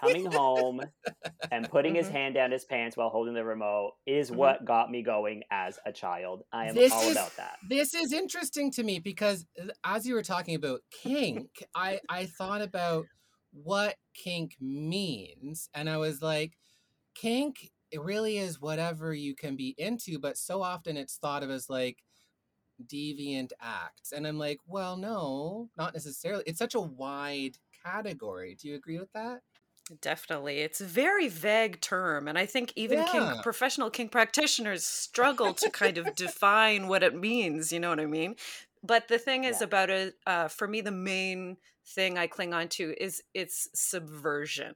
coming 0.00 0.30
home 0.32 0.80
and 1.52 1.68
putting 1.68 1.94
his 1.94 2.06
Mhm. 2.08 2.12
hand 2.12 2.34
down 2.34 2.50
his 2.50 2.64
pants 2.64 2.96
while 2.96 3.10
holding 3.10 3.34
the 3.34 3.44
remote 3.44 3.92
is 4.06 4.30
Mhm. 4.30 4.36
what 4.36 4.64
got 4.64 4.90
me 4.90 5.02
going 5.02 5.42
as 5.50 5.78
a 5.84 5.92
child. 5.92 6.42
I 6.52 6.68
am 6.68 6.74
This 6.74 6.92
all 6.92 7.02
is- 7.02 7.12
about 7.12 7.36
that. 7.36 7.58
This 7.68 7.94
is 7.94 8.12
interesting 8.12 8.70
to 8.72 8.82
me 8.82 8.98
because 8.98 9.46
uh, 9.60 9.66
as 9.84 10.06
you 10.06 10.14
were 10.14 10.22
talking 10.22 10.54
about 10.54 10.80
kink, 10.90 11.48
I 11.74 12.00
I 12.08 12.26
thought 12.26 12.62
about 12.62 13.04
what 13.52 13.96
kink 14.14 14.56
means 14.60 15.68
and 15.74 15.88
I 15.88 15.96
was 15.98 16.20
like 16.22 16.52
kink 17.14 17.70
it 17.92 18.00
really 18.00 18.38
is 18.38 18.60
whatever 18.60 19.14
you 19.14 19.36
can 19.36 19.54
be 19.54 19.72
into 19.78 20.18
but 20.18 20.36
so 20.36 20.60
often 20.62 20.96
it's 20.96 21.18
thought 21.18 21.44
of 21.44 21.50
as 21.50 21.70
like 21.70 21.98
deviant 22.86 23.52
acts 23.60 24.12
and 24.12 24.26
I'm 24.26 24.38
like 24.38 24.60
well 24.66 24.96
no 24.96 25.70
not 25.76 25.94
necessarily 25.94 26.44
it's 26.46 26.58
such 26.58 26.74
a 26.74 26.80
wide 26.80 27.58
category 27.84 28.54
do 28.54 28.68
you 28.68 28.74
agree 28.74 28.98
with 28.98 29.12
that 29.12 29.42
Definitely. 30.00 30.60
It's 30.60 30.80
a 30.80 30.86
very 30.86 31.28
vague 31.28 31.80
term. 31.82 32.26
And 32.26 32.38
I 32.38 32.46
think 32.46 32.72
even 32.74 32.98
Yeah. 32.98 33.04
kink 33.04 33.42
professional 33.42 33.90
kink 33.90 34.10
practitioners 34.12 34.86
struggle 34.86 35.52
to 35.54 35.68
kind 35.68 35.98
of 35.98 36.14
define 36.14 36.88
what 36.88 37.02
it 37.02 37.14
means. 37.14 37.70
You 37.70 37.80
know 37.80 37.90
what 37.90 38.00
I 38.00 38.06
mean? 38.06 38.36
But 38.82 39.08
the 39.08 39.18
thing 39.18 39.44
is 39.44 39.60
Yeah. 39.60 39.60
about 39.60 39.90
it, 39.90 40.14
uh, 40.26 40.48
for 40.48 40.66
me, 40.66 40.80
the 40.80 40.90
main 40.90 41.58
thing 41.86 42.16
I 42.18 42.26
cling 42.26 42.54
on 42.54 42.68
to 42.70 42.94
is 43.02 43.22
it's 43.34 43.68
subversion. 43.74 44.74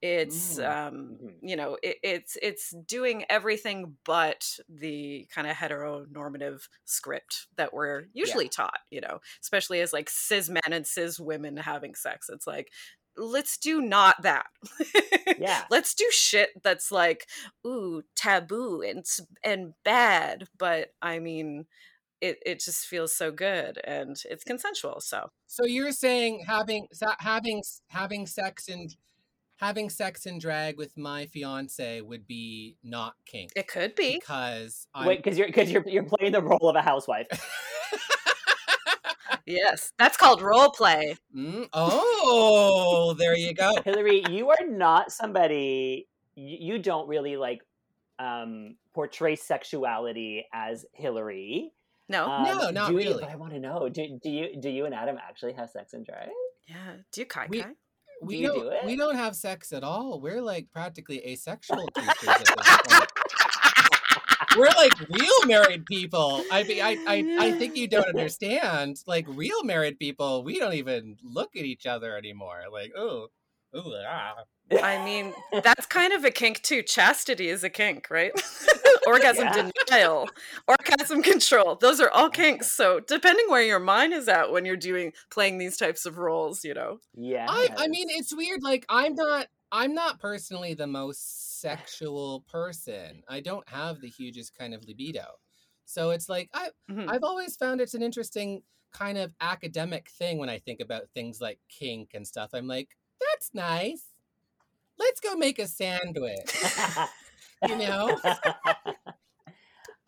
It's 0.00 0.58
Mm. 0.58 0.68
um, 0.88 1.18
Mhm. 1.22 1.34
you 1.42 1.56
know, 1.56 1.78
it, 1.82 1.98
it's 2.02 2.36
it's 2.42 2.70
doing 2.86 3.24
everything 3.30 3.96
but 4.04 4.58
the 4.68 5.26
kind 5.34 5.46
of 5.46 5.56
heteronormative 5.56 6.68
script 6.84 7.46
that 7.56 7.72
we're 7.72 8.04
usually 8.12 8.48
taught. 8.48 8.80
You 8.90 9.00
know, 9.00 9.20
especially 9.40 9.80
as 9.80 9.92
like 9.92 10.10
cis 10.10 10.48
men 10.48 10.62
and 10.72 10.86
cis 10.86 11.18
women 11.18 11.56
having 11.56 11.94
sex. 11.94 12.28
It's 12.28 12.46
like 12.46 12.70
let's 13.16 13.58
do 13.58 13.80
not 13.82 14.22
that. 14.22 14.46
Yeah. 15.38 15.64
let's 15.70 15.94
do 15.94 16.06
shit 16.10 16.50
that's 16.62 16.90
like 16.90 17.28
ooh 17.66 18.02
taboo 18.16 18.80
and 18.82 19.04
and 19.44 19.74
bad, 19.84 20.48
but 20.58 20.94
I 21.02 21.18
mean 21.18 21.66
it 22.22 22.38
it 22.46 22.60
just 22.60 22.86
feels 22.86 23.12
so 23.14 23.30
good 23.30 23.78
and 23.84 24.16
it's 24.30 24.44
consensual. 24.44 25.00
So 25.00 25.30
So 25.48 25.66
you're 25.66 25.92
saying 25.92 26.44
having 26.46 26.86
having 27.18 27.62
having 27.88 28.26
sex 28.26 28.68
and 28.68 28.96
having 29.56 29.90
sex 29.90 30.24
and 30.24 30.40
drag 30.40 30.78
with 30.78 30.96
my 30.96 31.26
fiance 31.26 32.00
would 32.00 32.26
be 32.26 32.76
not 32.82 33.14
kink 33.26 33.52
it 33.54 33.68
could 33.68 33.94
be. 33.94 34.18
because 34.20 34.86
I'm 34.94 35.06
Wait, 35.08 35.22
because 35.22 35.36
you're 35.36 35.48
because 35.48 35.70
you're 35.70 35.84
you're 35.86 36.04
playing 36.04 36.32
the 36.32 36.42
role 36.42 36.68
of 36.68 36.76
a 36.76 36.82
housewife. 36.82 37.26
Yes, 39.44 39.92
that's 39.98 40.16
called 40.16 40.40
role 40.40 40.70
play. 40.70 41.16
Mm, 41.36 41.68
oh, 41.72 43.14
there 43.18 43.36
you 43.36 43.52
go. 43.54 43.72
Hillary, 43.84 44.22
you 44.30 44.50
are 44.50 44.66
not 44.68 45.10
somebody 45.10 46.06
you, 46.36 46.74
you 46.74 46.78
don't 46.78 47.08
really 47.08 47.36
like 47.36 47.60
um 48.20 48.76
portray 48.94 49.34
sexuality 49.34 50.46
as 50.52 50.86
Hillary. 50.92 51.72
No. 52.12 52.26
Um, 52.30 52.44
No, 52.44 52.70
not 52.70 52.90
do 52.90 52.96
really. 52.96 53.20
but 53.20 53.30
I 53.30 53.36
want 53.36 53.52
to 53.54 53.58
know: 53.58 53.88
do, 53.88 54.18
do 54.22 54.30
you 54.30 54.60
do 54.60 54.68
you 54.70 54.84
and 54.86 54.94
Adam 54.94 55.16
actually 55.18 55.54
have 55.54 55.70
sex 55.70 55.92
and 55.94 56.04
drag? 56.06 56.28
yeah. 56.68 56.76
Do 57.12 57.20
you 57.22 57.26
kai 57.26 57.46
We- 57.48 57.62
kai? 57.62 57.72
We 58.24 58.36
you 58.36 58.46
don't. 58.46 58.60
do 58.60 58.68
it? 58.68 58.84
We 58.86 58.94
don't 58.96 59.16
have 59.16 59.34
sex 59.34 59.72
at 59.72 59.82
all. 59.82 60.20
We're 60.20 60.40
like 60.40 60.68
practically 60.72 61.18
asexual 61.26 61.88
creatures 61.96 62.28
at 62.28 62.38
this 62.38 62.50
point. 62.50 63.10
We're 64.56 64.66
like 64.76 64.92
real 65.08 65.46
married 65.46 65.86
people. 65.86 66.44
I 66.52 66.62
mean, 66.62 66.82
I, 66.82 66.98
I, 67.08 67.36
I 67.46 67.52
think 67.52 67.74
you 67.76 67.88
don't 67.88 68.06
understand. 68.14 68.98
Like 69.06 69.24
real 69.28 69.64
married 69.64 69.98
people, 69.98 70.44
we 70.44 70.58
don't 70.58 70.74
even 70.74 71.16
look 71.24 71.56
at 71.56 71.64
each 71.64 71.86
other 71.86 72.16
anymore. 72.16 72.60
Like, 72.70 72.92
oh, 72.96 73.28
oh, 73.74 73.92
ah. 74.08 74.34
I 74.80 75.04
mean, 75.04 75.34
that's 75.62 75.86
kind 75.86 76.12
of 76.12 76.24
a 76.24 76.30
kink 76.30 76.62
too. 76.62 76.82
Chastity 76.82 77.48
is 77.48 77.64
a 77.64 77.70
kink, 77.70 78.08
right? 78.10 78.32
orgasm 79.06 79.44
Yeah. 79.46 79.70
denial, 79.86 80.28
orgasm 80.68 81.22
control. 81.22 81.76
Those 81.76 82.00
are 82.00 82.10
all 82.10 82.30
kinks. 82.30 82.70
So 82.70 83.00
depending 83.00 83.46
where 83.50 83.62
your 83.62 83.80
mind 83.80 84.12
is 84.12 84.28
at 84.28 84.52
when 84.52 84.64
you're 84.64 84.76
doing 84.76 85.12
playing 85.30 85.58
these 85.58 85.76
types 85.76 86.06
of 86.06 86.18
roles, 86.18 86.64
you 86.64 86.74
know. 86.74 86.98
Yeah. 87.14 87.46
I, 87.48 87.68
I 87.76 87.88
mean, 87.88 88.08
it's 88.10 88.34
weird. 88.34 88.62
Like, 88.62 88.86
I'm 88.88 89.14
not, 89.14 89.48
I'm 89.72 89.94
not 89.94 90.20
personally 90.20 90.74
the 90.74 90.86
most 90.86 91.60
sexual 91.60 92.44
person. 92.50 93.22
I 93.28 93.40
don't 93.40 93.68
have 93.68 94.00
the 94.00 94.08
hugest 94.08 94.56
kind 94.56 94.74
of 94.74 94.84
libido. 94.86 95.24
So 95.84 96.10
it's 96.10 96.28
like 96.28 96.48
I, 96.54 96.70
Mhm. 96.90 97.08
I've 97.08 97.24
always 97.24 97.56
found 97.56 97.80
it's 97.80 97.94
an 97.94 98.02
interesting 98.02 98.62
kind 98.92 99.16
of 99.18 99.32
academic 99.40 100.08
thing 100.10 100.38
when 100.38 100.48
I 100.50 100.58
think 100.58 100.80
about 100.80 101.08
things 101.14 101.40
like 101.40 101.58
kink 101.68 102.10
and 102.14 102.26
stuff. 102.26 102.50
I'm 102.52 102.66
like, 102.66 102.90
that's 103.20 103.50
nice. 103.54 104.04
Let's 105.02 105.20
go 105.20 105.34
make 105.36 105.58
a 105.58 105.66
sandwich. 105.66 106.54
You 107.68 107.76
know? 107.78 108.18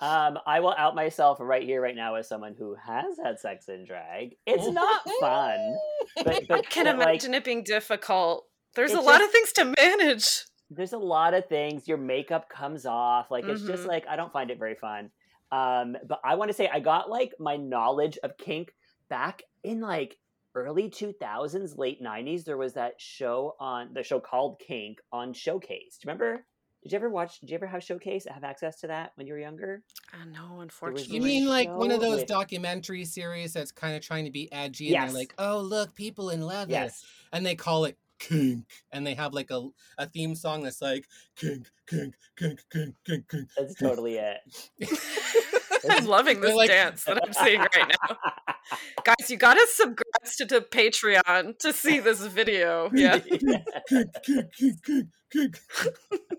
um, 0.00 0.38
I 0.44 0.58
will 0.58 0.74
out 0.76 0.96
myself 0.96 1.38
right 1.40 1.62
here, 1.62 1.80
right 1.80 1.94
now, 1.94 2.16
as 2.16 2.28
someone 2.28 2.54
who 2.58 2.74
has 2.84 3.16
had 3.22 3.38
sex 3.38 3.68
in 3.68 3.84
drag. 3.84 4.34
It's 4.44 4.66
not 4.68 5.02
fun, 5.20 5.76
but, 6.16 6.50
I 6.50 6.62
can 6.62 6.86
but, 6.86 6.98
like, 6.98 7.06
imagine 7.06 7.34
it 7.34 7.44
being 7.44 7.62
difficult. 7.62 8.46
There's 8.74 8.92
a 8.92 9.00
lot 9.00 9.18
just- 9.20 9.24
of 9.26 9.30
things 9.30 9.52
to 9.52 9.64
manage. 9.80 10.44
there's 10.68 10.92
a 10.94 10.98
lot 10.98 11.32
of 11.32 11.46
things. 11.48 11.86
Your 11.86 11.98
makeup 11.98 12.48
comes 12.48 12.86
off. 12.86 13.30
Like 13.30 13.44
it's 13.44 13.62
just 13.62 13.84
Mhm. 13.84 13.88
like 13.88 14.06
I 14.08 14.16
don't 14.16 14.32
find 14.32 14.50
it 14.50 14.58
very 14.58 14.74
fun. 14.74 15.10
Um, 15.52 15.96
but 16.08 16.18
I 16.24 16.34
want 16.34 16.48
to 16.50 16.54
say 16.54 16.68
I 16.68 16.80
got 16.80 17.08
like 17.08 17.34
my 17.38 17.56
knowledge 17.56 18.18
of 18.24 18.36
kink 18.36 18.74
back 19.08 19.42
in 19.62 19.80
like 19.80 20.16
early 20.54 20.88
2000s, 20.90 21.76
late 21.78 22.02
90s. 22.02 22.44
There 22.44 22.56
was 22.56 22.75
that 22.75 23.00
show 23.00 23.56
on 23.58 23.92
the 23.92 24.02
show 24.02 24.20
called 24.20 24.61
Kink 24.61 25.00
on 25.12 25.32
Showcase. 25.32 25.99
Do 25.99 26.06
you 26.06 26.12
remember? 26.12 26.44
Did 26.82 26.92
you 26.92 26.96
ever 26.96 27.08
watch? 27.08 27.40
Did 27.40 27.49
you 27.50 27.54
ever 27.54 27.66
have 27.66 27.82
Showcase? 27.82 28.26
Have 28.30 28.44
access 28.44 28.80
to 28.80 28.88
that 28.88 29.12
when 29.14 29.26
you 29.26 29.32
were 29.32 29.38
younger? 29.38 29.82
Uh, 30.12 30.18
I 30.23 30.26
know, 30.26 30.61
unfortunately. 30.61 31.14
You 31.16 31.23
mean 31.23 31.46
like 31.49 31.70
one 31.70 31.90
of 31.90 32.00
those 32.00 32.20
with- 32.20 32.26
documentary 32.26 33.06
series 33.06 33.54
that's 33.54 33.73
kind 33.73 33.96
of 33.96 34.02
trying 34.02 34.26
to 34.26 34.30
be 34.30 34.52
edgy 34.52 34.87
and 34.88 34.92
Yes. 34.92 35.12
they're 35.12 35.20
like, 35.20 35.34
oh, 35.38 35.61
look, 35.61 35.94
people 35.94 36.28
in 36.30 36.42
leather. 36.42 36.73
Yes. 36.73 37.04
And 37.32 37.44
they 37.44 37.54
call 37.54 37.87
it 37.87 37.96
kink. 38.18 38.66
And 38.92 39.06
they 39.06 39.14
have 39.14 39.32
like 39.32 39.50
a, 39.50 39.66
a 39.96 40.06
theme 40.06 40.34
song 40.34 40.62
that's 40.62 40.82
like, 40.82 41.06
kink, 41.37 41.70
kink, 41.87 42.14
kink, 42.37 42.61
kink, 42.70 42.94
kink, 43.06 43.28
kink. 43.28 43.49
That's 43.56 43.75
totally 43.76 44.18
it. 44.18 44.70
I'm 45.90 46.06
loving 46.06 46.40
this 46.40 46.54
like- 46.54 46.70
dance 46.70 47.04
that 47.04 47.18
I'm 47.24 47.32
seeing 47.32 47.60
right 47.60 47.92
now. 48.08 48.16
Guys, 49.04 49.30
you 49.30 49.36
gotta 49.36 49.66
subscribe 49.70 50.48
to 50.48 50.60
Patreon 50.62 51.58
to 51.58 51.72
see 51.72 52.00
this 52.00 52.20
video. 52.26 52.90
Yeah. 52.94 53.20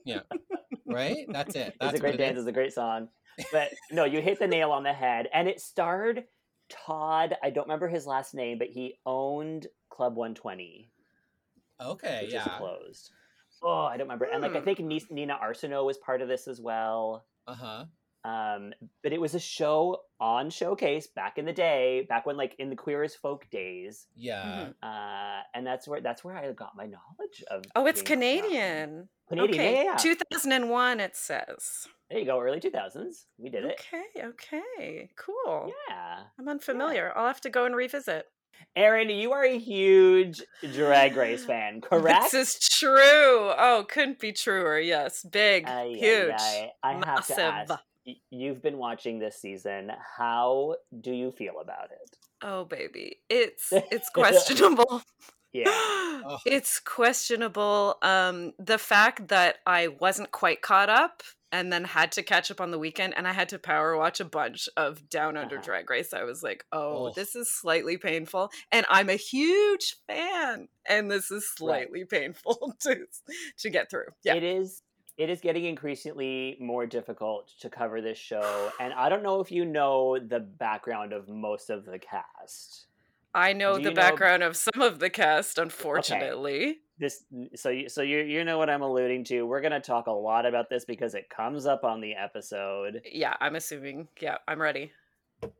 Yeah. 0.05 0.19
Right? 0.85 1.25
That's 1.29 1.55
it. 1.55 1.75
That's 1.79 1.93
it's 1.93 1.99
a 1.99 2.01
great 2.01 2.13
it 2.15 2.17
dance. 2.17 2.33
is. 2.37 2.43
It's 2.43 2.49
a 2.49 2.53
great 2.53 2.73
song. 2.73 3.09
But 3.51 3.69
no, 3.91 4.05
you 4.05 4.21
hit 4.21 4.39
the 4.39 4.47
nail 4.47 4.71
on 4.71 4.83
the 4.83 4.93
head. 4.93 5.27
And 5.33 5.47
it 5.47 5.59
starred 5.59 6.25
Todd. 6.69 7.35
I 7.43 7.49
don't 7.49 7.65
remember 7.65 7.87
his 7.87 8.05
last 8.05 8.33
name, 8.35 8.57
but 8.59 8.67
he 8.67 8.99
owned 9.05 9.67
Club 9.89 10.15
120, 10.15 10.89
Okay, 11.81 12.19
which 12.21 12.27
is 12.29 12.33
yeah. 12.33 12.57
closed. 12.57 13.11
Oh, 13.63 13.81
I 13.85 13.97
don't 13.97 14.05
remember. 14.07 14.25
And 14.25 14.41
like 14.41 14.55
I 14.55 14.59
Hmm. 14.59 14.65
think 14.65 15.11
Nina 15.11 15.37
Arsenault 15.43 15.85
was 15.85 15.97
part 15.97 16.21
of 16.21 16.27
this 16.27 16.47
as 16.47 16.61
well. 16.61 17.25
Uh-huh. 17.47 17.85
Um, 18.25 18.73
but 19.03 19.13
it 19.13 19.21
was 19.21 19.35
a 19.35 19.39
show 19.39 20.01
on 20.19 20.49
Showcase 20.49 21.07
back 21.07 21.37
in 21.37 21.45
the 21.45 21.53
day, 21.53 22.05
back 22.09 22.25
when 22.25 22.37
like 22.37 22.55
in 22.57 22.69
the 22.71 22.75
Queer 22.75 23.03
as 23.03 23.13
Folk 23.13 23.47
days. 23.51 24.07
Yeah. 24.15 24.43
Mhm. 24.43 24.73
Uh, 24.81 25.43
and 25.53 25.65
that's 25.67 25.87
where 25.87 26.01
that's 26.01 26.23
where 26.23 26.35
I 26.35 26.51
got 26.53 26.75
my 26.75 26.85
knowledge 26.85 27.43
of. 27.51 27.63
Oh, 27.75 27.85
it's. 27.85 28.01
Canadian. 28.01 29.09
Canadian, 29.29 29.53
okay. 29.59 29.73
yeah, 29.73 29.83
yeah, 29.83 29.89
yeah. 29.91 29.95
2001, 29.97 30.99
it 30.99 31.15
says. 31.15 31.87
There 32.09 32.19
you 32.19 32.25
go, 32.25 32.39
early 32.39 32.59
2000s. 32.59 33.25
We 33.39 33.49
did 33.49 33.65
it. 33.65 33.81
Okay, 33.81 34.27
okay. 34.27 35.09
Cool. 35.17 35.71
Yeah. 35.89 36.17
I'm 36.39 36.47
unfamiliar. 36.47 37.11
I'll 37.15 37.25
have 37.27 37.41
to 37.41 37.49
go 37.49 37.65
and 37.65 37.75
revisit. 37.75 38.25
Erin, 38.75 39.09
you 39.09 39.31
are 39.31 39.43
a 39.43 39.57
huge 39.57 40.43
Drag 40.73 41.15
Race 41.15 41.43
fan, 41.51 41.81
correct? 41.81 42.31
This 42.31 42.55
is 42.55 42.69
true. 42.69 43.51
Oh, 43.57 43.85
couldn't 43.89 44.19
be 44.19 44.31
truer. 44.31 44.79
Yes. 44.79 45.23
Big, 45.23 45.65
Ay, 45.67 45.93
ay, 45.93 45.97
huge, 45.97 46.33
ay. 46.37 46.71
I 46.83 46.91
have 46.93 47.01
massive. 47.01 47.35
to 47.37 47.41
ask. 47.41 47.73
Y- 48.05 48.15
You've 48.29 48.61
been 48.61 48.77
watching 48.77 49.19
this 49.19 49.37
season. 49.41 49.91
How 50.17 50.75
do 51.01 51.11
you 51.11 51.31
feel 51.31 51.59
about 51.61 51.91
it? 51.91 52.17
Oh, 52.43 52.65
baby. 52.65 53.17
It's 53.29 53.69
it's 53.71 54.09
questionable. 54.13 55.01
Yeah. 55.53 55.71
it's 56.45 56.79
questionable. 56.79 57.97
Um, 58.01 58.53
the 58.59 58.77
fact 58.77 59.29
that 59.29 59.57
I 59.65 59.87
wasn't 59.87 60.31
quite 60.31 60.61
caught 60.61 60.89
up 60.89 61.23
and 61.51 61.71
then 61.71 61.85
had 61.85 62.11
to 62.11 62.23
catch 62.23 62.51
up 62.51 62.59
on 62.59 62.71
the 62.71 62.79
weekend 62.79 63.13
and 63.15 63.25
I 63.25 63.31
had 63.31 63.47
to 63.49 63.59
power 63.59 63.95
watch 63.95 64.19
a 64.19 64.25
bunch 64.25 64.67
of 64.75 65.07
Down 65.09 65.37
Under 65.37 65.55
Uh-huh. 65.55 65.63
Drag 65.65 65.89
Race. 65.89 66.13
I 66.13 66.23
was 66.23 66.43
like, 66.43 66.65
oh, 66.73 67.07
Oh. 67.07 67.13
this 67.15 67.35
is 67.35 67.49
slightly 67.49 67.97
painful. 67.97 68.49
And 68.73 68.85
I'm 68.89 69.09
a 69.09 69.15
huge 69.15 69.95
fan. 70.07 70.67
And 70.89 71.09
this 71.09 71.31
is 71.31 71.49
slightly 71.49 72.03
painful 72.03 72.75
to 72.81 73.05
to 73.59 73.69
get 73.69 73.89
through. 73.89 74.07
Yeah. 74.23 74.35
It 74.35 74.43
is 74.43 74.81
it 75.17 75.29
is 75.29 75.39
getting 75.41 75.65
increasingly 75.65 76.57
more 76.59 76.85
difficult 76.85 77.51
to 77.61 77.69
cover 77.69 78.01
this 78.01 78.17
show. 78.17 78.71
And 78.79 78.93
I 78.93 79.09
don't 79.09 79.23
know 79.23 79.39
if 79.39 79.51
you 79.51 79.65
know 79.65 80.17
the 80.19 80.39
background 80.39 81.13
of 81.13 81.27
most 81.29 81.69
of 81.69 81.85
the 81.85 81.99
cast. 81.99 82.87
I 83.33 83.53
know 83.53 83.75
the 83.75 83.83
know- 83.89 83.93
background 83.93 84.43
of 84.43 84.55
some 84.55 84.81
of 84.81 84.99
the 84.99 85.09
cast, 85.09 85.57
unfortunately. 85.57 86.79
This 86.97 87.25
so 87.55 87.69
you 87.69 87.89
so 87.89 88.01
you 88.01 88.19
you 88.19 88.45
know 88.45 88.57
what 88.57 88.69
I'm 88.69 88.81
alluding 88.81 89.25
to. 89.25 89.41
We're 89.43 89.59
gonna 89.59 89.81
talk 89.81 90.07
a 90.07 90.11
lot 90.11 90.45
about 90.45 90.69
this 90.69 90.85
because 90.85 91.13
it 91.13 91.29
comes 91.29 91.65
up 91.65 91.83
on 91.83 91.99
the 91.99 92.13
episode. 92.15 93.01
Yeah, 93.11 93.33
I'm 93.41 93.55
assuming. 93.55 94.07
Yeah, 94.21 94.37
I'm 94.47 94.61
ready. 94.61 94.93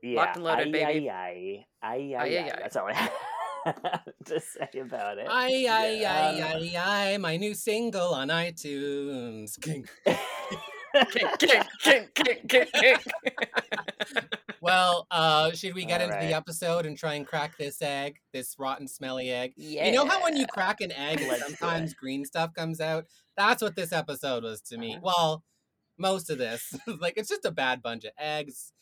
Yeah. 0.02 0.16
Locked 0.16 0.36
and 0.36 0.44
loaded, 0.46 0.68
ay, 0.68 0.70
baby. 0.72 1.10
Ay, 1.10 1.12
ay, 1.12 1.66
ay, 1.82 2.14
ay, 2.14 2.14
Ay, 2.14 2.14
ay, 2.16 2.38
ay. 2.38 2.50
ay. 2.54 2.58
That's 2.62 2.76
all 2.76 2.88
I 2.88 3.10
have 3.66 4.02
to 4.26 4.40
say 4.40 4.78
about 4.80 5.18
it. 5.18 5.26
Ay, 5.30 5.66
ay, 5.68 6.00
Yeah. 6.00 6.14
ay, 6.14 6.42
ay, 6.42 6.76
ay, 7.12 7.16
my 7.18 7.36
new 7.36 7.54
single 7.54 8.14
on 8.14 8.28
iTunes. 8.28 9.60
Kink. 9.60 9.88
Kink, 11.10 11.38
kink, 11.38 12.14
kink, 12.14 12.48
kink, 12.48 12.72
kink. 12.72 13.00
Well, 14.62 15.06
uh, 15.10 15.52
should 15.52 15.74
we 15.74 15.84
get 15.84 16.00
All 16.00 16.06
into 16.06 16.16
right. 16.16 16.28
the 16.28 16.34
episode 16.34 16.86
and 16.86 16.96
try 16.96 17.14
and 17.14 17.26
crack 17.26 17.58
this 17.58 17.82
egg, 17.82 18.16
this 18.32 18.56
rotten, 18.58 18.88
smelly 18.88 19.30
egg? 19.30 19.52
yeah. 19.56 19.86
You 19.86 19.92
know 19.92 20.06
how 20.06 20.22
when 20.22 20.36
you 20.36 20.46
crack 20.46 20.80
an 20.80 20.92
egg, 20.92 21.20
sometimes 21.38 21.92
green 21.92 22.24
stuff 22.24 22.54
comes 22.54 22.80
out? 22.80 23.04
That's 23.36 23.62
what 23.62 23.76
this 23.76 23.92
episode 23.92 24.42
was 24.42 24.62
to 24.62 24.78
me. 24.78 24.92
Uh-huh. 24.92 25.00
Well, 25.04 25.44
most 25.98 26.30
of 26.30 26.38
this. 26.38 26.74
like, 27.00 27.14
it's 27.18 27.28
just 27.28 27.44
a 27.44 27.50
bad 27.50 27.82
bunch 27.82 28.04
of 28.04 28.12
eggs. 28.18 28.72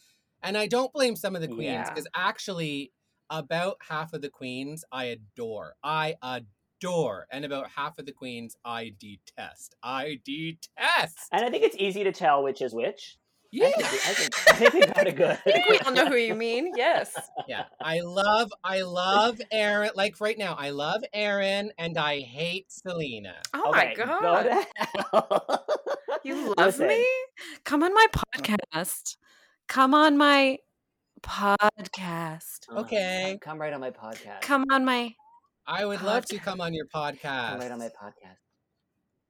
And 0.43 0.57
I 0.57 0.69
don't 0.69 0.93
blame 0.93 1.17
some 1.17 1.35
of 1.35 1.43
the 1.43 1.49
queens 1.49 1.65
Yeah. 1.65 1.89
because 1.89 2.07
actually, 2.15 2.93
about 3.31 3.77
half 3.89 4.13
of 4.13 4.23
the 4.23 4.29
queens 4.29 4.85
I 4.93 5.05
adore. 5.05 5.75
I 5.83 6.17
adore. 6.23 7.27
And 7.31 7.45
about 7.45 7.69
half 7.77 7.99
of 7.99 8.07
the 8.07 8.13
queens 8.13 8.57
I 8.65 8.95
detest. 8.99 9.75
I 9.83 10.21
detest. 10.25 11.29
And 11.33 11.45
I 11.45 11.51
think 11.51 11.65
it's 11.65 11.77
easy 11.79 12.05
to 12.05 12.13
tell 12.13 12.43
which 12.43 12.61
is 12.63 12.75
which. 12.75 13.17
Yeah. 13.51 13.67
I 13.69 13.71
think, 13.71 13.85
I 13.85 14.15
think, 14.15 14.49
I 14.49 14.53
think 14.53 14.75
we 14.75 14.81
got 14.81 15.07
it 15.07 15.17
good. 15.17 15.39
I 15.47 15.51
think 15.53 15.69
we 15.69 15.79
all 15.79 15.93
know 15.93 16.07
who 16.07 16.17
you 16.17 16.35
mean. 16.35 16.73
Yes. 16.77 17.17
yeah. 17.47 17.65
I 17.81 18.01
love 18.01 18.53
I 18.65 18.83
love 18.83 19.41
Erin. 19.53 19.91
Like 19.95 20.21
right 20.21 20.37
now, 20.37 20.57
I 20.59 20.71
love 20.71 21.05
Erin 21.13 21.71
and 21.79 21.97
I 21.97 22.21
hate 22.21 22.73
Selena. 22.73 23.35
Oh 23.55 23.71
Okay, 23.71 23.95
my 23.97 24.05
god. 24.05 24.43
to 24.43 24.67
hell. 25.13 25.67
You 26.25 26.49
love 26.59 26.79
Listen, 26.79 26.89
me? 26.89 27.07
Come 27.65 27.83
on 27.85 27.95
my 27.95 28.07
uh-huh. 28.13 28.43
podcast. 28.43 29.17
Come 29.69 29.95
on 29.95 30.17
my 30.19 30.59
podcast. 31.25 32.69
uh, 32.71 32.81
Okay. 32.81 33.39
come, 33.41 33.53
come 33.53 33.61
right 33.61 33.73
on 33.73 33.81
my 33.81 33.91
podcast. 33.91 34.41
Come 34.43 34.65
on 34.71 34.85
my 34.85 35.15
I 35.67 35.85
would 35.87 36.03
love 36.03 36.27
to 36.27 36.39
come 36.39 36.61
on 36.61 36.75
your 36.75 36.87
Come 36.87 37.15
podcast. 37.15 37.59
right 37.59 37.71
on 37.73 37.79
my 37.79 37.87
podcast. 37.89 38.37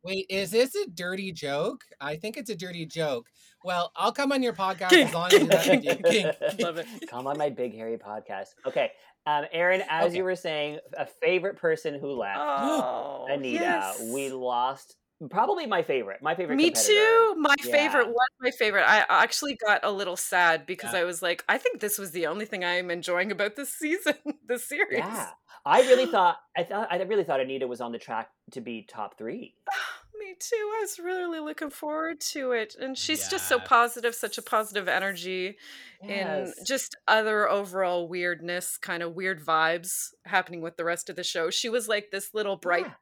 Wait, 0.02 0.26
is 0.28 0.50
this 0.50 0.74
a 0.74 0.86
dirty 0.90 1.32
joke? 1.32 1.80
I 2.00 2.16
think 2.16 2.36
it's 2.36 2.50
a 2.50 2.56
dirty 2.56 2.84
joke. 2.84 3.28
Well, 3.64 3.90
I'll 3.96 4.12
come 4.12 4.32
on 4.32 4.42
your 4.42 4.52
podcast 4.52 4.92
as 4.92 5.14
long 5.14 5.32
as 5.32 5.40
you 5.40 5.48
kink, 5.48 6.24
let 6.42 6.58
me. 6.58 6.64
Love 6.64 6.76
it. 6.76 6.86
Come 7.08 7.26
on 7.26 7.38
my 7.38 7.48
big 7.48 7.74
hairy 7.74 7.96
podcast. 7.96 8.48
Okay, 8.66 8.90
um, 9.26 9.46
Erin, 9.52 9.82
as 9.88 10.08
Okay. 10.08 10.16
you 10.18 10.24
were 10.24 10.36
saying, 10.36 10.80
a 10.98 11.06
favorite 11.06 11.56
person 11.56 11.98
who 11.98 12.12
left, 12.12 12.38
Oh, 12.38 13.26
Anita. 13.30 13.54
yes. 13.62 14.02
We 14.12 14.28
lost 14.30 14.96
probably 15.28 15.66
my 15.66 15.82
favorite. 15.82 16.22
My 16.22 16.34
favorite. 16.34 16.56
Me 16.56 16.64
competitor. 16.70 16.92
too. 16.92 17.34
My 17.38 17.54
Yeah. 17.64 17.72
favorite 17.72 18.08
was 18.08 18.28
my 18.40 18.50
favorite. 18.50 18.84
I 18.84 19.04
actually 19.08 19.56
got 19.56 19.80
a 19.84 19.90
little 19.90 20.16
sad 20.16 20.66
because 20.66 20.92
Yeah. 20.92 21.00
I 21.00 21.04
was 21.04 21.22
like, 21.22 21.44
I 21.48 21.58
think 21.58 21.80
this 21.80 21.98
was 21.98 22.10
the 22.12 22.26
only 22.26 22.46
thing 22.46 22.64
I 22.64 22.74
am 22.74 22.90
enjoying 22.90 23.30
about 23.32 23.56
this 23.56 23.70
season, 23.70 24.14
this 24.46 24.64
series. 24.64 24.98
Yeah, 24.98 25.30
I 25.64 25.80
really 25.82 26.06
thought. 26.10 26.38
I 26.56 26.64
thought. 26.64 26.88
I 26.90 26.96
really 27.02 27.24
thought 27.24 27.40
Anita 27.40 27.66
was 27.66 27.80
on 27.80 27.92
the 27.92 27.98
track 27.98 28.30
to 28.52 28.60
be 28.60 28.82
top 28.82 29.18
three. 29.18 29.54
Me 30.16 30.34
too. 30.38 30.54
I 30.56 30.78
was 30.80 30.98
really 31.00 31.40
looking 31.40 31.70
forward 31.70 32.20
to 32.32 32.52
it. 32.52 32.76
And 32.80 32.96
she's 32.96 33.28
just 33.28 33.48
so 33.48 33.58
positive, 33.58 34.14
such 34.14 34.38
a 34.38 34.42
positive 34.42 34.86
energy, 34.88 35.58
and 36.00 36.46
Yes. 36.46 36.54
just 36.66 36.96
other 37.08 37.48
overall 37.50 38.08
weirdness, 38.08 38.78
kind 38.78 39.02
of 39.02 39.14
weird 39.14 39.44
vibes 39.44 40.14
happening 40.24 40.62
with 40.62 40.76
the 40.76 40.84
rest 40.84 41.10
of 41.10 41.16
the 41.16 41.24
show. 41.24 41.50
She 41.50 41.68
was 41.68 41.88
like 41.88 42.10
this 42.12 42.32
little 42.32 42.56
bright 42.56 42.86
Yeah. 42.86 42.94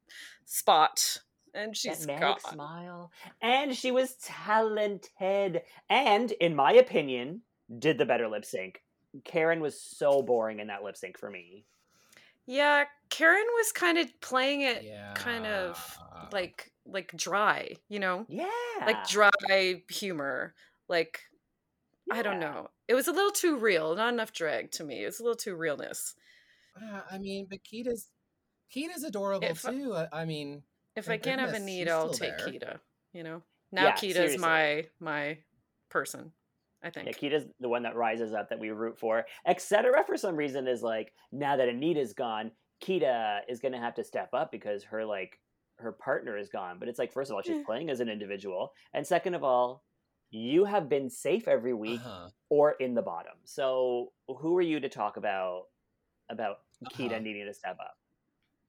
spot, 0.47 1.19
and 1.55 1.71
that 1.73 1.77
she's 1.77 2.07
manic 2.07 2.21
gone. 2.23 2.41
smile, 2.41 3.13
and 3.41 3.77
she 3.77 3.91
was 3.91 4.15
talented, 4.23 5.63
and 5.91 6.31
in 6.33 6.55
my 6.57 6.73
opinion, 6.73 7.43
did 7.79 7.99
the 7.99 8.07
better 8.07 8.29
lip 8.29 8.45
sync. 8.45 8.83
Karen 9.25 9.61
was 9.61 9.81
so 9.81 10.23
boring 10.23 10.61
in 10.61 10.69
that 10.69 10.83
lip 10.83 10.97
sync 10.97 11.19
for 11.19 11.31
me. 11.31 11.65
Yeah, 12.47 12.85
Karen 13.11 13.45
was 13.59 13.73
kind 13.73 13.99
of 13.99 14.21
playing 14.21 14.63
it 14.63 14.83
Yeah. 14.83 15.13
kind 15.15 15.47
of 15.47 15.99
like 16.33 16.73
like 16.85 17.13
dry, 17.17 17.77
you 17.89 18.01
know? 18.01 18.27
Yeah, 18.29 18.49
Like 18.85 19.07
dry 19.09 19.83
humor. 19.89 20.55
Like 20.89 21.21
I 22.11 22.23
don't 22.23 22.41
know. 22.41 22.69
It 22.89 22.95
was 22.95 23.07
a 23.07 23.13
little 23.13 23.31
too 23.31 23.57
real, 23.59 23.95
not 23.95 24.13
enough 24.13 24.33
drag 24.33 24.73
to 24.73 24.85
me. 24.85 25.03
It 25.03 25.07
was 25.07 25.21
a 25.21 25.23
little 25.23 25.37
too 25.37 25.55
realness. 25.55 26.15
Uh, 26.77 27.03
I 27.11 27.19
mean, 27.19 27.47
but 27.49 27.63
Kita's 27.63 28.09
Kita's 28.71 29.05
adorable 29.05 29.47
If 29.47 29.65
I- 29.65 29.71
too. 29.71 29.95
I, 29.95 30.09
I 30.13 30.25
mean, 30.25 30.63
If 30.97 31.09
My 31.09 31.15
I 31.15 31.19
can't 31.19 31.41
have 31.41 31.51
goodness, 31.53 31.63
Anita, 31.63 31.91
I'll 31.93 32.11
take 32.13 32.37
there. 32.39 32.47
Kita, 32.49 32.81
you 33.13 33.23
know? 33.23 33.43
Now 33.71 33.87
Yeah, 33.87 33.93
Kita's 33.93 34.15
seriously. 34.15 34.39
my 34.39 34.87
my 35.01 35.39
person, 35.89 36.33
I 36.83 36.91
think. 36.91 37.07
Nikita's 37.09 37.45
the 37.61 37.69
one 37.69 37.83
that 37.85 37.97
rises 37.97 38.35
up 38.35 38.51
that 38.51 38.59
we 38.61 38.71
root 38.71 38.99
for. 38.99 39.25
Etc. 39.47 40.05
For 40.07 40.17
some 40.17 40.37
reason 40.37 40.69
is 40.69 40.83
like 40.83 41.13
now 41.31 41.57
that 41.57 41.69
Anita's 41.69 42.13
gone, 42.13 42.51
Kita 42.83 43.41
is 43.49 43.61
gonna 43.61 43.81
have 43.81 43.95
to 43.95 44.05
step 44.05 44.31
up 44.35 44.51
because 44.53 44.85
her 44.85 45.05
like 45.05 45.39
her 45.79 45.93
partner 45.93 46.37
is 46.37 46.49
gone. 46.51 46.79
But 46.79 46.89
it's 46.89 46.99
like 46.99 47.13
first 47.13 47.31
of 47.31 47.37
all, 47.37 47.43
she's 47.43 47.57
Yeah. 47.57 47.63
playing 47.65 47.89
as 47.91 48.01
an 48.01 48.09
individual, 48.11 48.73
and 48.93 49.07
second 49.07 49.35
of 49.35 49.43
all, 49.43 49.85
you 50.31 50.65
have 50.65 50.89
been 50.89 51.09
safe 51.11 51.49
every 51.49 51.75
week 51.75 52.01
uh-huh. 52.01 52.29
or 52.51 52.73
in 52.73 52.95
the 52.95 53.03
bottom. 53.03 53.35
So 53.45 54.13
who 54.29 54.57
are 54.59 54.63
you 54.63 54.81
to 54.81 54.89
talk 54.89 55.17
about 55.17 55.69
about 56.29 56.59
Kita 56.93 57.13
Uh-huh. 57.13 57.19
needing 57.21 57.47
to 57.47 57.55
step 57.55 57.79
up? 57.81 57.95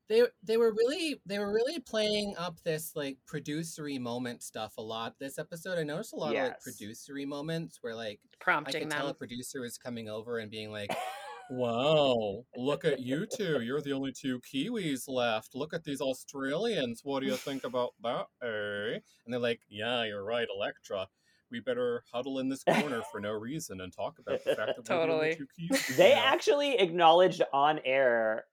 They 0.10 0.24
they 0.44 0.58
were 0.58 0.74
really 0.74 1.22
they 1.26 1.40
were 1.40 1.52
really 1.52 1.80
playing 1.80 2.36
up 2.38 2.62
this 2.64 2.92
like 2.96 3.18
producery 3.26 4.00
moment 4.00 4.44
stuff 4.44 4.74
a 4.78 4.82
lot 4.82 5.16
this 5.20 5.40
episode. 5.40 5.80
I 5.80 5.84
noticed 5.84 6.14
a 6.14 6.18
lot 6.18 6.36
of 6.36 6.44
like 6.44 6.60
producery 6.60 7.26
moments 7.26 7.80
where 7.82 7.96
like 7.96 8.20
prompting 8.40 8.76
I 8.76 8.80
could 8.82 8.92
tell 8.92 9.08
a 9.08 9.14
producer 9.14 9.62
was 9.62 9.78
coming 9.78 10.10
over 10.10 10.40
and 10.40 10.52
being 10.52 10.72
like, 10.72 10.90
Wow, 11.50 12.46
look 12.56 12.86
at 12.86 13.00
you 13.00 13.26
two. 13.26 13.62
You're 13.62 13.82
the 13.82 13.92
only 13.94 14.12
two 14.12 14.40
Kiwis 14.42 15.08
left. 15.08 15.56
Look 15.56 15.74
at 15.74 15.84
these 15.84 16.02
Australians. 16.02 17.02
What 17.04 17.22
do 17.22 17.28
you 17.28 17.36
think 17.36 17.64
about 17.64 17.92
that, 18.02 18.28
eh? 18.42 19.00
And 19.26 19.34
they're 19.34 19.40
like, 19.40 19.62
Yeah, 19.70 20.04
you're 20.04 20.24
right, 20.24 20.48
Elektra. 20.54 21.08
We 21.52 21.60
better 21.60 22.04
huddle 22.12 22.40
in 22.40 22.50
this 22.50 22.64
corner 22.64 23.04
for 23.12 23.20
no 23.20 23.32
reason 23.32 23.82
and 23.82 23.94
talk 23.94 24.18
about 24.20 24.44
the 24.44 24.56
fact 24.56 24.72
that 24.76 24.90
we're 24.90 25.06
the 25.06 25.14
only 25.14 25.36
two 25.36 25.48
Kiwis. 25.60 25.96
They 25.96 26.14
actually 26.14 26.80
acknowledged 26.80 27.44
on 27.54 27.80
air 27.86 28.46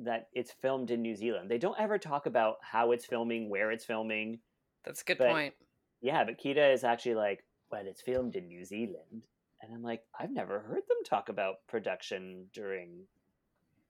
that 0.00 0.28
it's 0.32 0.52
filmed 0.52 0.90
in 0.90 1.02
New 1.02 1.16
Zealand. 1.16 1.50
They 1.50 1.58
don't 1.58 1.78
ever 1.78 1.98
talk 1.98 2.26
about 2.26 2.56
how 2.62 2.92
it's 2.92 3.06
filming, 3.06 3.50
where 3.50 3.70
it's 3.72 3.84
filming. 3.84 4.38
That's 4.84 5.02
a 5.02 5.04
good 5.04 5.18
but- 5.18 5.30
point. 5.30 5.54
Yeah, 6.00 6.22
but 6.22 6.38
Kita 6.38 6.72
is 6.72 6.84
actually 6.84 7.16
like, 7.16 7.44
well, 7.72 7.82
it's 7.84 8.00
filmed 8.00 8.36
in 8.36 8.46
New 8.46 8.64
Zealand. 8.64 9.26
And 9.60 9.74
I'm 9.74 9.82
like, 9.82 10.02
I've 10.18 10.30
never 10.30 10.60
heard 10.60 10.82
them 10.88 10.98
talk 11.04 11.28
about 11.28 11.66
production 11.66 12.46
during 12.52 13.02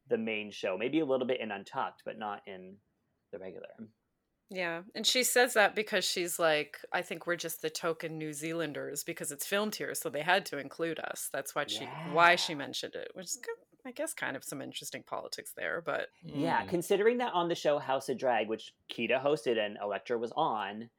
the 0.09 0.17
main 0.17 0.51
show. 0.51 0.79
Maybe 0.79 1.01
a 1.01 1.05
little 1.05 1.27
bit 1.27 1.41
in 1.41 1.51
Untucked, 1.51 2.03
but 2.07 2.19
not 2.19 2.41
in 2.47 2.77
the 3.31 3.39
regular. 3.39 3.69
Yeah. 4.51 4.83
And 4.95 5.07
she 5.07 5.23
says 5.23 5.53
that 5.55 5.75
because 5.75 6.07
she's 6.07 6.39
like, 6.39 6.79
I 6.93 7.03
think 7.03 7.27
we're 7.27 7.37
just 7.37 7.61
the 7.61 7.69
token 7.69 8.17
New 8.17 8.33
Zealanders 8.33 9.05
because 9.05 9.31
it's 9.31 9.47
filmed 9.47 9.75
here, 9.75 9.95
so 9.95 10.09
they 10.09 10.23
had 10.23 10.47
to 10.47 10.59
include 10.59 10.99
us. 10.99 11.29
That's 11.31 11.55
why 11.55 11.67
she 11.67 11.85
why 12.13 12.37
she 12.37 12.55
mentioned 12.55 12.95
it, 12.95 13.11
which 13.13 13.27
is 13.27 13.37
good. 13.37 13.68
I 13.85 13.93
guess 13.93 14.13
kind 14.13 14.37
of 14.37 14.45
some 14.45 14.61
interesting 14.61 15.03
politics 15.03 15.53
there, 15.57 15.81
but 15.81 16.09
Yeah, 16.23 16.65
Mm. 16.65 16.69
considering 16.69 17.19
that 17.19 17.33
on 17.33 17.49
the 17.49 17.55
show 17.55 17.79
House 17.79 18.09
of 18.09 18.19
Drag, 18.19 18.49
which 18.49 18.75
Kita 18.91 19.23
hosted 19.23 19.59
and 19.59 19.79
Elektra 19.83 20.19
was 20.19 20.33
on, 20.37 20.91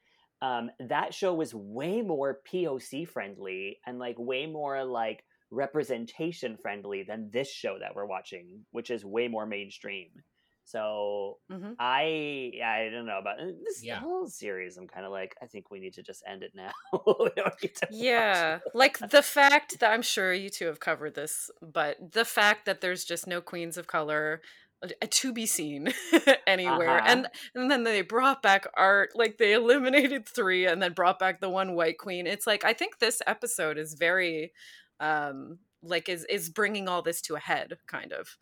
um, 0.42 0.72
that 0.80 1.14
show 1.14 1.34
was 1.34 1.54
way 1.54 2.02
more 2.02 2.42
POC 2.46 3.06
friendly 3.06 3.80
and 3.86 4.00
like 4.00 4.18
way 4.18 4.46
more 4.46 4.84
like 4.86 5.26
representation 5.52 6.56
friendly 6.58 7.04
than 7.04 7.30
this 7.32 7.52
show 7.52 7.78
that 7.80 7.96
we're 7.96 8.06
watching, 8.06 8.66
which 8.72 8.90
is 8.90 9.04
way 9.06 9.28
more 9.28 9.46
mainstream. 9.46 10.24
So 10.70 11.40
mhm. 11.50 11.78
I 11.80 12.52
I 12.64 12.90
don't 12.92 13.06
know 13.06 13.20
about 13.20 13.40
uh, 13.40 13.46
this 13.64 13.82
Yeah. 13.82 14.02
whole 14.02 14.28
series. 14.28 14.78
I'm 14.78 14.88
kind 14.88 15.06
of 15.06 15.12
like 15.12 15.36
I 15.42 15.48
think 15.48 15.72
we 15.72 15.80
need 15.80 15.94
to 15.96 16.04
just 16.04 16.24
end 16.28 16.44
it 16.44 16.52
now. 16.56 16.72
we 17.20 17.30
don't 17.36 17.54
need 17.64 17.76
to 17.78 17.88
watch 18.16 18.46
Yeah, 18.46 18.60
like 18.74 19.00
the 19.00 19.24
fact 19.24 19.80
that 19.80 19.92
I'm 19.92 20.04
sure 20.04 20.32
you 20.34 20.50
two 20.50 20.68
have 20.68 20.80
covered 20.80 21.16
this, 21.16 21.50
but 21.62 21.98
the 22.12 22.26
fact 22.26 22.66
that 22.66 22.82
there's 22.82 23.04
just 23.04 23.26
no 23.26 23.42
queens 23.42 23.78
of 23.78 23.88
color 23.88 24.42
uh, 24.84 24.90
to 25.10 25.34
be 25.34 25.48
seen 25.48 25.92
anywhere, 26.48 27.02
Uh-huh. 27.02 27.08
and 27.08 27.28
and 27.56 27.72
then 27.72 27.84
they 27.84 28.02
brought 28.02 28.44
back 28.44 28.68
art, 28.76 29.12
like 29.16 29.38
they 29.40 29.54
eliminated 29.54 30.28
three 30.28 30.68
and 30.68 30.82
then 30.84 30.94
brought 30.94 31.18
back 31.18 31.42
the 31.42 31.50
one 31.50 31.74
white 31.74 31.98
queen. 31.98 32.28
It's 32.28 32.46
like 32.46 32.64
I 32.64 32.74
think 32.74 33.00
this 33.00 33.22
episode 33.26 33.78
is 33.80 33.96
very, 33.96 34.54
um, 35.00 35.60
like 35.82 36.10
is 36.10 36.26
is 36.26 36.50
bringing 36.50 36.88
all 36.88 37.02
this 37.02 37.22
to 37.24 37.36
a 37.36 37.40
head, 37.40 37.80
kind 37.88 38.14
of. 38.14 38.38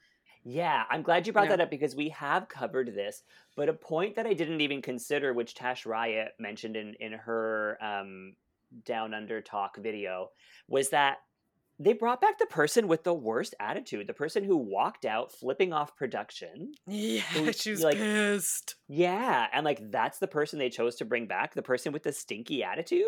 Yeah, 0.50 0.84
I'm 0.90 1.02
glad 1.02 1.28
you 1.28 1.34
brought 1.34 1.46
Yeah. 1.50 1.58
that 1.58 1.62
up 1.64 1.70
because 1.70 1.94
we 1.94 2.08
have 2.10 2.48
covered 2.48 2.96
this. 2.96 3.24
But 3.58 3.68
a 3.68 3.74
point 3.74 4.16
that 4.16 4.26
I 4.26 4.34
didn't 4.34 4.62
even 4.62 4.82
consider, 4.82 5.34
which 5.34 5.56
Tash 5.56 5.86
Riot 5.86 6.36
mentioned 6.40 6.78
in 6.78 6.94
in 7.02 7.12
her 7.12 7.78
um, 7.82 8.36
Down 8.86 9.14
Under 9.14 9.42
Talk 9.42 9.76
video, 9.78 10.32
was 10.70 10.90
that 10.92 11.18
they 11.80 11.92
brought 11.94 12.22
back 12.22 12.40
the 12.40 12.46
person 12.46 12.88
with 12.88 13.04
the 13.04 13.14
worst 13.14 13.56
attitude, 13.60 14.08
the 14.08 14.14
person 14.14 14.44
who 14.46 14.56
walked 14.56 15.04
out 15.06 15.32
flipping 15.34 15.74
off 15.74 15.96
production. 15.98 16.72
Yeah, 16.88 17.20
Who- 17.22 17.52
she 17.52 17.72
was 17.72 17.84
like- 17.84 17.98
pissed. 17.98 18.76
Yeah, 18.88 19.48
and 19.52 19.66
like 19.66 19.92
that's 19.92 20.20
the 20.20 20.28
person 20.28 20.60
they 20.60 20.70
chose 20.70 20.96
to 20.96 21.06
bring 21.06 21.28
back, 21.28 21.56
the 21.56 21.62
person 21.62 21.92
with 21.92 22.04
the 22.04 22.14
stinky 22.14 22.64
attitude 22.64 23.06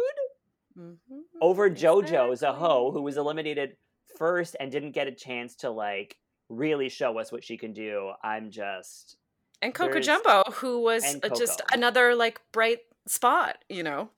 Mhm, 0.77 0.97
over 1.41 1.69
JoJo 1.69 2.31
Zaho, 2.33 2.91
who 2.93 3.01
was 3.01 3.17
eliminated 3.17 3.77
first 4.17 4.55
and 4.59 4.71
didn't 4.71 4.91
get 4.91 5.07
a 5.07 5.11
chance 5.11 5.55
to 5.57 5.69
like 5.71 6.17
really 6.49 6.89
show 6.89 7.17
us 7.19 7.31
what 7.31 7.43
she 7.43 7.57
can 7.57 7.73
do. 7.73 8.11
I'm 8.23 8.49
just 8.51 9.17
and 9.61 9.73
Coco 9.73 9.99
Jumbo, 9.99 10.43
who 10.53 10.81
was 10.81 11.03
just 11.37 11.61
another 11.73 12.15
like 12.15 12.39
bright 12.51 12.79
spot, 13.07 13.57
you 13.69 13.83
know. 13.83 14.09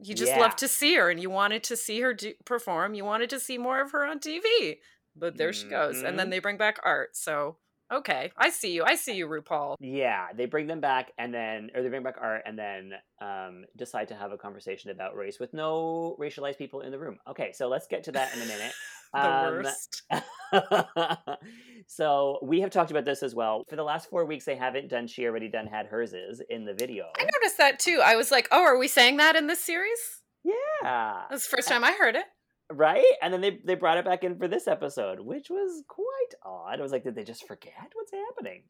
You 0.00 0.14
just 0.14 0.32
Yeah. 0.32 0.40
love 0.40 0.54
to 0.56 0.68
see 0.68 0.94
her, 0.94 1.10
and 1.10 1.20
you 1.20 1.28
wanted 1.30 1.64
to 1.64 1.76
see 1.76 2.00
her 2.00 2.14
do- 2.14 2.34
perform. 2.44 2.94
You 2.94 3.04
wanted 3.04 3.30
to 3.30 3.40
see 3.40 3.58
more 3.58 3.80
of 3.80 3.90
her 3.92 4.04
on 4.04 4.20
TV, 4.20 4.80
but 5.16 5.36
there 5.36 5.52
she 5.52 5.66
goes. 5.68 6.02
And 6.02 6.18
then 6.18 6.28
Mhm. 6.28 6.30
they 6.30 6.38
bring 6.38 6.56
back 6.56 6.78
art. 6.84 7.16
So 7.16 7.56
okay, 7.92 8.30
I 8.36 8.50
see 8.50 8.72
you. 8.72 8.84
I 8.84 8.94
see 8.94 9.14
you, 9.16 9.26
RuPaul. 9.26 9.76
Yeah, 9.80 10.28
they 10.36 10.46
bring 10.46 10.66
them 10.66 10.80
back 10.80 11.12
and 11.18 11.32
then, 11.32 11.70
or 11.74 11.82
they 11.82 11.88
bring 11.88 12.02
back 12.02 12.16
art 12.20 12.42
and 12.46 12.58
then 12.58 12.92
um, 13.20 13.64
decide 13.76 14.08
to 14.08 14.14
have 14.14 14.32
a 14.32 14.38
conversation 14.38 14.90
about 14.90 15.16
race 15.16 15.38
with 15.40 15.52
no 15.54 16.16
racialized 16.20 16.58
people 16.58 16.80
in 16.82 16.90
the 16.90 16.98
room. 16.98 17.18
Okay, 17.28 17.52
so 17.52 17.68
let's 17.68 17.86
get 17.86 18.04
to 18.04 18.12
that 18.12 18.34
in 18.34 18.42
a 18.42 18.46
minute. 18.46 18.72
The 19.14 19.20
Um, 19.20 19.54
worst. 19.64 20.02
so 21.86 22.38
we 22.42 22.60
have 22.60 22.70
talked 22.70 22.90
about 22.90 23.06
this 23.06 23.22
as 23.22 23.34
well. 23.34 23.64
For 23.68 23.76
the 23.76 23.82
last 23.82 24.10
four 24.10 24.26
weeks, 24.26 24.44
they 24.44 24.54
haven't 24.56 24.88
done 24.88 25.06
She 25.06 25.24
Already 25.26 25.48
Done 25.48 25.66
Had 25.66 25.86
Hers 25.86 26.12
Is 26.12 26.42
in 26.50 26.64
the 26.66 26.74
video. 26.74 27.06
I 27.18 27.22
noticed 27.24 27.56
that 27.58 27.78
too. 27.78 28.00
I 28.04 28.16
was 28.16 28.30
like, 28.30 28.48
oh, 28.50 28.62
are 28.62 28.76
we 28.78 28.86
saying 28.88 29.16
that 29.16 29.34
in 29.36 29.46
this 29.46 29.60
series? 29.64 29.98
Yeah. 30.44 31.22
That's 31.30 31.48
the 31.48 31.56
first 31.56 31.68
time 31.68 31.84
I 31.84 31.92
heard 31.92 32.16
it. 32.16 32.24
Right? 32.72 33.04
And 33.22 33.32
then 33.32 33.40
they 33.40 33.58
they 33.64 33.74
brought 33.74 33.96
it 33.98 34.04
back 34.04 34.24
in 34.24 34.38
for 34.38 34.46
this 34.48 34.68
episode, 34.68 35.20
which 35.20 35.48
was 35.50 35.82
quite 35.88 36.34
odd. 36.44 36.78
I 36.78 36.82
was 36.82 36.92
like, 36.92 37.04
did 37.04 37.14
they 37.14 37.24
just 37.24 37.46
forget 37.46 37.72
what's 37.94 38.12
happening? 38.12 38.62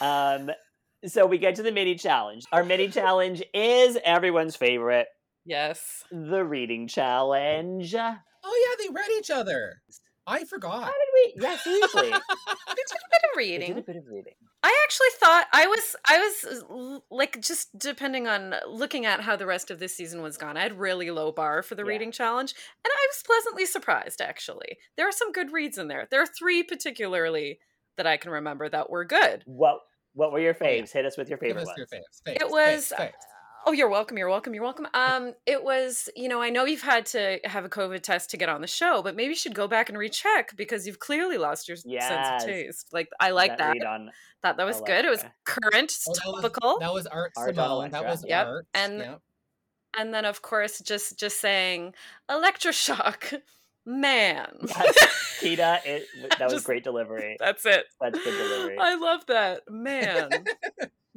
um 0.00 0.50
so 1.06 1.26
we 1.26 1.38
get 1.38 1.54
to 1.56 1.62
the 1.62 1.70
mini 1.72 1.94
challenge. 1.94 2.44
Our 2.52 2.64
mini 2.64 2.88
challenge 3.00 3.42
is 3.54 3.96
everyone's 4.04 4.56
favorite, 4.56 5.06
Yes. 5.44 6.02
the 6.10 6.44
reading 6.44 6.88
challenge. 6.88 7.94
Oh 7.94 7.98
yeah, 8.78 8.84
they 8.84 8.92
read 8.92 9.10
each 9.18 9.30
other. 9.30 9.82
I 10.26 10.44
forgot. 10.44 10.82
How 10.84 10.90
did 10.90 11.12
we? 11.14 11.42
Yeah, 11.42 11.56
seriously. 11.58 12.10
They 12.68 12.74
did 12.74 12.98
a 12.98 13.10
bit 13.10 13.22
of 13.24 13.30
They 13.34 13.38
reading. 13.38 13.68
did 13.74 13.78
a 13.78 13.86
bit 13.86 13.96
of 13.96 14.02
reading. 14.10 14.34
I 14.62 14.76
actually 14.84 15.08
thought 15.20 15.46
I 15.52 15.66
was 15.66 15.96
I 16.08 16.18
was 16.18 16.62
uh, 16.68 16.98
like 17.10 17.40
just 17.40 17.78
depending 17.78 18.26
on 18.26 18.54
looking 18.68 19.06
at 19.06 19.20
how 19.20 19.36
the 19.36 19.46
rest 19.46 19.70
of 19.70 19.78
this 19.78 19.94
season 19.96 20.22
was 20.22 20.36
gone. 20.36 20.56
I 20.56 20.62
had 20.62 20.78
really 20.78 21.10
low 21.10 21.30
bar 21.30 21.62
for 21.62 21.74
the 21.76 21.82
Yeah. 21.84 21.88
reading 21.90 22.10
challenge, 22.12 22.52
and 22.84 22.90
I 22.92 23.06
was 23.10 23.22
pleasantly 23.24 23.66
surprised. 23.66 24.20
Actually, 24.20 24.78
there 24.96 25.08
are 25.08 25.12
some 25.12 25.30
good 25.32 25.52
reads 25.52 25.78
in 25.78 25.88
there. 25.88 26.08
There 26.10 26.20
are 26.22 26.26
three 26.26 26.62
particularly 26.62 27.60
that 27.96 28.06
I 28.06 28.16
can 28.16 28.30
remember 28.32 28.68
that 28.68 28.90
were 28.90 29.04
good. 29.04 29.42
What 29.46 29.78
what 30.14 30.32
were 30.32 30.40
your 30.40 30.56
Oh, 30.60 30.64
yeah. 30.64 30.82
faves? 30.82 30.90
Hit 30.92 31.04
us 31.06 31.16
with 31.16 31.28
your 31.28 31.38
Give 31.38 31.48
favorite 31.48 31.62
us 31.62 31.66
ones. 31.68 31.78
your 31.78 31.86
faves. 31.86 32.22
faves, 32.26 32.40
It 32.42 32.50
was 32.50 32.92
faves, 32.92 32.98
faves. 32.98 33.12
Oh, 33.68 33.72
you're 33.72 33.88
welcome. 33.88 34.16
You're 34.16 34.28
welcome. 34.28 34.54
You're 34.54 34.62
welcome. 34.62 34.86
Um, 34.94 35.34
it 35.44 35.64
was, 35.64 36.08
you 36.14 36.28
know, 36.28 36.40
I 36.40 36.50
know 36.50 36.66
you've 36.66 36.82
had 36.82 37.04
to 37.06 37.40
have 37.44 37.64
a 37.64 37.68
COVID 37.68 38.00
test 38.00 38.30
to 38.30 38.36
get 38.36 38.48
on 38.48 38.60
the 38.60 38.68
show, 38.68 39.02
but 39.02 39.16
maybe 39.16 39.30
you 39.30 39.34
should 39.34 39.56
go 39.56 39.66
back 39.66 39.88
and 39.88 39.98
recheck 39.98 40.56
because 40.56 40.86
you've 40.86 41.00
clearly 41.00 41.36
lost 41.36 41.66
your 41.66 41.76
s- 41.76 41.82
sense 41.82 42.42
of 42.44 42.48
taste. 42.48 42.86
Like 42.92 43.08
I 43.18 43.30
like 43.30 43.58
that. 43.58 43.72
read 43.72 43.82
on 43.84 44.10
Thought 44.42 44.58
that 44.58 44.66
was 44.66 44.80
good. 44.82 45.04
It 45.04 45.08
was 45.10 45.24
current, 45.44 45.92
Oh, 46.08 46.12
that 46.14 46.26
was- 46.32 46.42
topical. 46.42 46.78
That 46.78 46.92
was 46.92 47.06
Art 47.08 47.32
Art 47.36 47.54
Simone. 47.56 47.90
That 47.90 48.04
was 48.04 48.24
Yep, 48.24 48.46
Art. 48.46 48.66
and- 48.74 48.98
yep. 48.98 49.20
and 49.98 50.14
then 50.14 50.24
of 50.24 50.42
course 50.42 50.78
just 50.80 51.18
just 51.18 51.40
saying 51.40 51.92
Elektra 52.30 52.72
Shock 52.72 53.32
man 53.84 54.46
That's- 54.62 55.38
Kita, 55.40 55.80
it, 55.84 56.06
that 56.38 56.44
was 56.44 56.52
Just- 56.54 56.66
great 56.66 56.84
delivery. 56.84 57.36
that's 57.40 57.66
it 57.66 57.84
Such 58.00 58.12
good 58.14 58.24
delivery. 58.24 58.76
i 58.80 58.94
love 58.94 59.26
that 59.26 59.62
man 59.68 60.30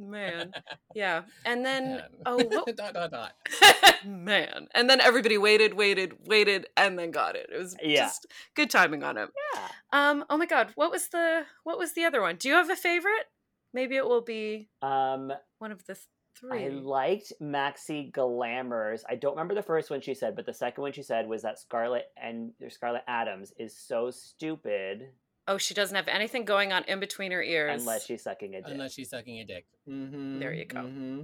man 0.00 0.50
yeah 0.94 1.22
and 1.44 1.64
then 1.66 1.84
Man. 1.96 2.02
oh 2.26 2.42
what 2.44 2.76
dot 2.76 2.94
dot 2.94 3.10
dot. 3.10 3.32
man 4.06 4.66
and 4.74 4.88
then 4.88 5.00
everybody 5.00 5.36
waited 5.38 5.74
waited 5.74 6.14
waited 6.26 6.66
and 6.76 6.98
then 6.98 7.10
got 7.10 7.36
it 7.36 7.48
it 7.52 7.58
was 7.58 7.76
Yeah. 7.82 8.04
just 8.04 8.26
good 8.56 8.70
timing 8.70 9.02
on 9.02 9.16
it 9.18 9.28
Yeah. 9.54 9.68
um 9.92 10.24
oh 10.30 10.36
my 10.36 10.46
god 10.46 10.72
what 10.74 10.90
was 10.90 11.08
the 11.08 11.42
what 11.64 11.78
was 11.78 11.92
the 11.94 12.04
other 12.04 12.20
one 12.20 12.36
do 12.36 12.48
you 12.48 12.54
have 12.54 12.70
a 12.70 12.76
favorite 12.76 13.26
maybe 13.74 13.96
it 13.96 14.04
will 14.06 14.22
be 14.22 14.68
Um, 14.82 15.32
one 15.58 15.70
of 15.72 15.84
the 15.86 15.96
three 16.38 16.64
I 16.64 16.68
liked 16.68 17.32
Maxi 17.42 18.10
Glamours. 18.10 19.04
I 19.08 19.16
don't 19.16 19.32
remember 19.32 19.54
the 19.54 19.62
first 19.62 19.90
one 19.90 20.00
she 20.00 20.14
said, 20.14 20.34
but 20.36 20.46
the 20.46 20.54
second 20.54 20.80
one 20.82 20.92
she 20.92 21.02
said 21.02 21.26
was 21.28 21.42
that 21.42 21.58
Scarlet 21.58 22.04
and 22.16 22.52
Scarlet 22.70 23.02
Adams 23.06 23.52
is 23.58 23.76
so 23.76 24.10
stupid 24.10 25.08
oh 25.48 25.58
she 25.58 25.74
doesn't 25.74 25.96
have 25.96 26.08
anything 26.08 26.44
going 26.44 26.72
on 26.72 26.84
in 26.84 27.00
between 27.00 27.32
her 27.32 27.42
ears 27.42 27.80
unless 27.80 28.06
she's 28.06 28.22
sucking 28.22 28.54
a 28.54 28.62
dick. 28.62 28.70
Unless 28.70 28.94
she's 28.94 29.10
sucking 29.10 29.38
a 29.40 29.44
dick. 29.44 29.66
Mm-hmm, 29.88 30.38
There 30.38 30.52
you 30.52 30.64
go. 30.64 30.82
hmm 30.82 31.22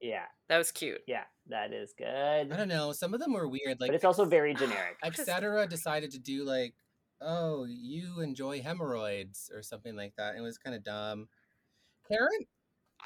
Yeah, 0.00 0.24
that 0.48 0.58
was 0.58 0.70
cute 0.70 1.00
yeah, 1.06 1.24
that 1.48 1.72
is 1.72 1.92
good. 1.96 2.06
I 2.06 2.44
don't 2.44 2.68
know. 2.68 2.92
Some 2.92 3.14
of 3.14 3.20
them 3.20 3.32
were 3.32 3.48
weird. 3.48 3.80
Like, 3.80 3.88
but 3.88 3.94
it's 3.94 4.04
also 4.04 4.24
very 4.24 4.54
generic. 4.54 4.96
etc. 5.02 5.66
decided 5.66 6.10
to 6.12 6.18
do 6.18 6.44
like, 6.44 6.74
oh, 7.20 7.64
you 7.68 8.20
enjoy 8.20 8.60
hemorrhoids 8.60 9.50
or 9.54 9.62
something 9.62 9.96
like 9.96 10.14
that. 10.16 10.36
It 10.36 10.40
was 10.40 10.58
kind 10.58 10.76
of 10.76 10.84
dumb. 10.84 11.28
Karen, 12.08 12.46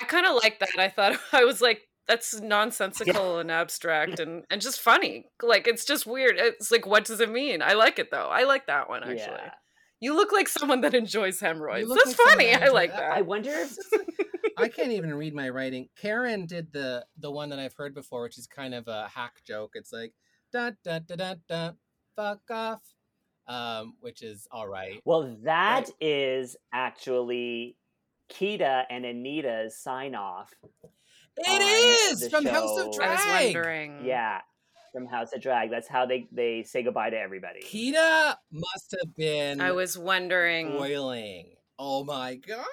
I 0.01 0.05
kind 0.05 0.27
of 0.27 0.35
like 0.43 0.61
that. 0.61 0.71
I 0.79 0.89
thought 0.89 1.19
I 1.33 1.45
was 1.45 1.61
like, 1.61 1.89
that's 2.09 2.41
nonsensical 2.41 3.39
and 3.39 3.51
abstract 3.61 4.19
and 4.21 4.45
and 4.51 4.61
just 4.61 4.81
funny. 4.81 5.27
Like 5.43 5.67
it's 5.67 5.85
just 5.85 6.07
weird. 6.07 6.35
It's 6.37 6.71
like, 6.71 6.87
what 6.87 7.05
does 7.05 7.21
it 7.21 7.31
mean? 7.31 7.63
I 7.63 7.75
like 7.75 7.99
it 7.99 8.11
though. 8.11 8.29
I 8.29 8.45
like 8.45 8.67
that 8.67 8.89
one 8.89 9.03
actually. 9.03 9.19
Yeah. 9.19 9.53
You 10.03 10.17
look 10.17 10.33
like 10.33 10.49
someone 10.49 10.81
that 10.81 10.95
enjoys 10.95 11.39
hemorrhoids. 11.39 11.89
That's 11.89 12.19
like 12.19 12.29
funny. 12.29 12.53
I 12.53 12.71
like 12.71 12.91
that. 12.91 13.13
I 13.13 13.21
wonder 13.21 13.53
if 13.53 13.77
I 14.59 14.67
can't 14.67 14.91
even 14.91 15.15
read 15.15 15.33
my 15.33 15.49
writing. 15.49 15.91
Karen 15.97 16.47
did 16.47 16.73
the 16.73 17.07
the 17.17 17.31
one 17.31 17.51
that 17.51 17.61
I've 17.61 17.75
heard 17.75 17.95
before, 17.95 18.25
which 18.25 18.37
is 18.37 18.49
kind 18.49 18.75
of 18.75 18.89
a 18.89 19.07
hack 19.07 19.45
joke. 19.47 19.71
It's 19.75 19.93
like 19.93 20.13
da 20.53 20.73
da 20.83 20.99
da 20.99 21.15
da 21.15 21.35
da, 21.49 21.71
fuck 22.17 22.41
off, 22.51 22.83
um, 23.47 23.95
which 24.01 24.23
is 24.23 24.49
all 24.51 24.67
right. 24.67 25.01
Well, 25.05 25.37
that 25.45 25.89
is 26.01 26.57
actually 26.75 27.77
Kita 28.29 28.83
and 28.91 29.05
Anita's 29.05 29.79
sign 29.79 30.17
off. 30.17 30.53
It 31.37 31.63
is 31.63 32.09
on 32.09 32.13
is 32.13 32.21
the 32.23 32.31
from 32.31 32.45
House 32.47 32.77
of 32.77 32.87
show. 32.87 32.99
Drag. 32.99 33.19
I 33.21 33.47
was 33.47 33.55
wondering. 33.55 34.05
Yeah, 34.05 34.41
from 34.93 35.07
House 35.07 35.33
of 35.33 35.41
Drag. 35.43 35.71
That's 35.71 35.89
how 35.89 36.07
they 36.07 36.29
they 36.33 36.63
say 36.63 36.83
goodbye 36.83 37.11
to 37.11 37.19
everybody. 37.19 37.61
Kita 37.63 38.37
must 38.53 38.95
have 39.01 39.15
been 39.17 39.61
I 39.61 39.73
was 39.73 39.97
wondering. 39.99 40.71
boiling. 40.73 41.55
Oh 41.79 42.05
my 42.05 42.37
god! 42.37 42.65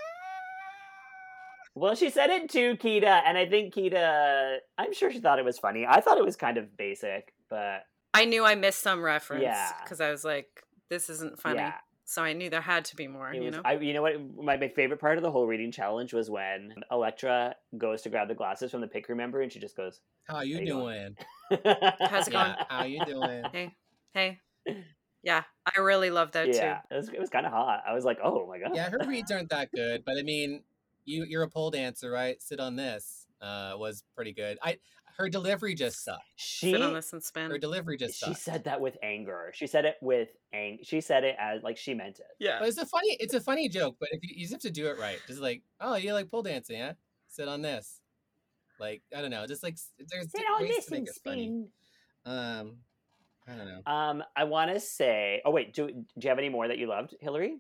Well, 1.76 1.96
she 1.96 2.10
said 2.10 2.30
it 2.30 2.50
to 2.52 2.76
Kita, 2.76 3.22
and 3.26 3.38
I 3.38 3.46
think 3.48 3.74
Kita. 3.74 4.58
I'm 4.78 4.94
sure 4.94 5.12
she 5.12 5.20
thought 5.20 5.40
it 5.40 5.46
was 5.46 5.58
funny. 5.60 5.86
I 5.88 6.02
thought 6.02 6.18
it 6.18 6.26
was 6.26 6.36
kind 6.36 6.58
of 6.58 6.76
basic, 6.76 7.34
but 7.50 7.84
I 8.14 8.26
knew 8.26 8.44
I 8.44 8.56
missed 8.56 8.82
some 8.82 9.02
reference 9.02 9.44
Yeah. 9.44 9.72
because 9.84 10.02
I 10.02 10.12
was 10.12 10.26
like, 10.26 10.48
this 10.90 11.10
isn't 11.10 11.40
funny. 11.40 11.60
yeah, 11.60 11.76
So 12.10 12.24
I 12.24 12.34
knew 12.34 12.50
there 12.50 12.60
had 12.60 12.86
to 12.86 12.96
be 12.96 13.08
more. 13.08 13.32
it 13.32 13.36
You 13.36 13.44
was. 13.44 13.56
know. 13.56 13.62
I, 13.64 13.74
you 13.74 13.94
know 13.94 14.02
what? 14.02 14.16
My, 14.36 14.58
my 14.58 14.68
favorite 14.70 15.00
part 15.00 15.18
of 15.18 15.22
the 15.22 15.30
whole 15.30 15.46
reading 15.46 15.72
challenge 15.72 16.12
was 16.12 16.28
when 16.28 16.74
Elektra 16.92 17.56
goes 17.78 18.02
to 18.02 18.10
grab 18.10 18.28
the 18.28 18.34
glasses 18.34 18.72
from 18.72 18.82
the 18.82 18.88
pick 18.88 19.10
remember, 19.10 19.42
and 19.42 19.52
she 19.54 19.60
just 19.60 19.78
goes, 19.78 20.02
How 20.28 20.42
you 20.42 20.56
How 20.56 20.60
you 20.62 20.66
doing? 20.66 21.16
doing? 21.52 21.62
How's 22.00 22.28
it 22.28 22.32
going? 22.32 22.48
Yeah, 22.58 22.64
how 22.68 22.84
you 22.86 23.06
doing? 23.06 23.46
hey, 23.54 23.76
hey. 24.16 24.40
Yeah, 25.22 25.44
I 25.66 25.82
really 25.82 26.12
love 26.12 26.32
that 26.32 26.48
yeah, 26.48 26.80
too. 26.80 26.96
it 26.96 26.98
was, 26.98 27.10
it 27.10 27.20
was 27.20 27.30
kind 27.30 27.46
of 27.46 27.52
hot. 27.52 27.84
I 27.86 27.94
was 27.94 28.06
like, 28.06 28.20
oh 28.24 28.48
my 28.48 28.58
god. 28.58 28.72
Yeah, 28.74 28.90
her 28.90 29.00
reads 29.06 29.30
aren't 29.32 29.50
that 29.50 29.70
good, 29.70 30.04
but 30.06 30.18
I 30.18 30.22
mean, 30.22 30.64
you 31.04 31.26
you're 31.26 31.44
a 31.44 31.50
pole 31.50 31.72
dancer, 31.72 32.10
right? 32.10 32.42
Sit 32.42 32.62
on 32.62 32.78
this 32.78 33.28
uh, 33.42 33.74
was 33.78 34.04
pretty 34.16 34.32
good. 34.34 34.58
I 34.64 34.78
her 35.20 35.28
delivery 35.30 35.76
just 35.76 36.04
sucked. 36.04 36.24
She 36.38 36.72
Sit 36.72 36.82
on 36.82 36.94
this 36.94 37.12
and 37.12 37.22
spin. 37.22 37.52
Her 37.52 37.58
delivery 37.58 37.98
just 37.98 38.20
sucked. 38.20 38.38
she 38.38 38.42
said 38.42 38.64
that 38.64 38.80
with 38.80 38.98
anger. 39.04 39.52
She 39.54 39.68
said 39.68 39.84
it 39.84 39.98
with 40.02 40.30
ang. 40.54 40.80
She 40.84 41.02
said 41.02 41.26
it 41.26 41.36
as 41.38 41.62
like 41.62 41.78
she 41.78 41.94
meant 41.94 42.20
it. 42.20 42.26
Yeah. 42.40 42.60
But 42.60 42.70
it's 42.70 42.78
a 42.78 42.86
funny 42.86 43.18
it's 43.20 43.34
a 43.34 43.42
funny 43.42 43.68
joke, 43.68 43.98
but 44.00 44.10
if 44.14 44.24
you, 44.24 44.30
you 44.34 44.42
just 44.44 44.54
have 44.54 44.62
to 44.62 44.72
do 44.72 44.88
it 44.88 44.98
right. 44.98 45.20
Just 45.28 45.42
like, 45.42 45.62
oh, 45.82 45.96
you 45.96 46.14
like 46.14 46.32
pole 46.32 46.42
dancing, 46.42 46.78
yeah? 46.78 46.94
Sit 47.28 47.50
on 47.50 47.62
this. 47.62 48.00
Like 48.80 49.02
I 49.16 49.22
don't 49.22 49.30
know, 49.32 49.46
just 49.46 49.62
like 49.62 49.78
there's 50.10 50.32
Sit 50.32 50.42
on 50.56 50.62
ways 50.64 50.76
this 50.76 50.86
to 50.86 50.92
make 50.92 51.00
and 51.00 51.08
it 51.10 51.16
funny. 51.24 51.44
spin. 51.46 51.68
Um, 52.26 52.78
I 53.46 53.56
don't 53.56 53.68
know. 53.68 53.92
Um, 53.92 54.24
I 54.38 54.46
want 54.46 54.72
to 54.72 54.80
say. 54.80 55.42
Oh 55.44 55.52
wait, 55.52 55.74
do 55.74 55.88
do 55.88 56.04
you 56.22 56.30
have 56.30 56.40
any 56.40 56.50
more 56.50 56.68
that 56.70 56.78
you 56.78 56.88
loved, 56.88 57.14
Hillary? 57.20 57.58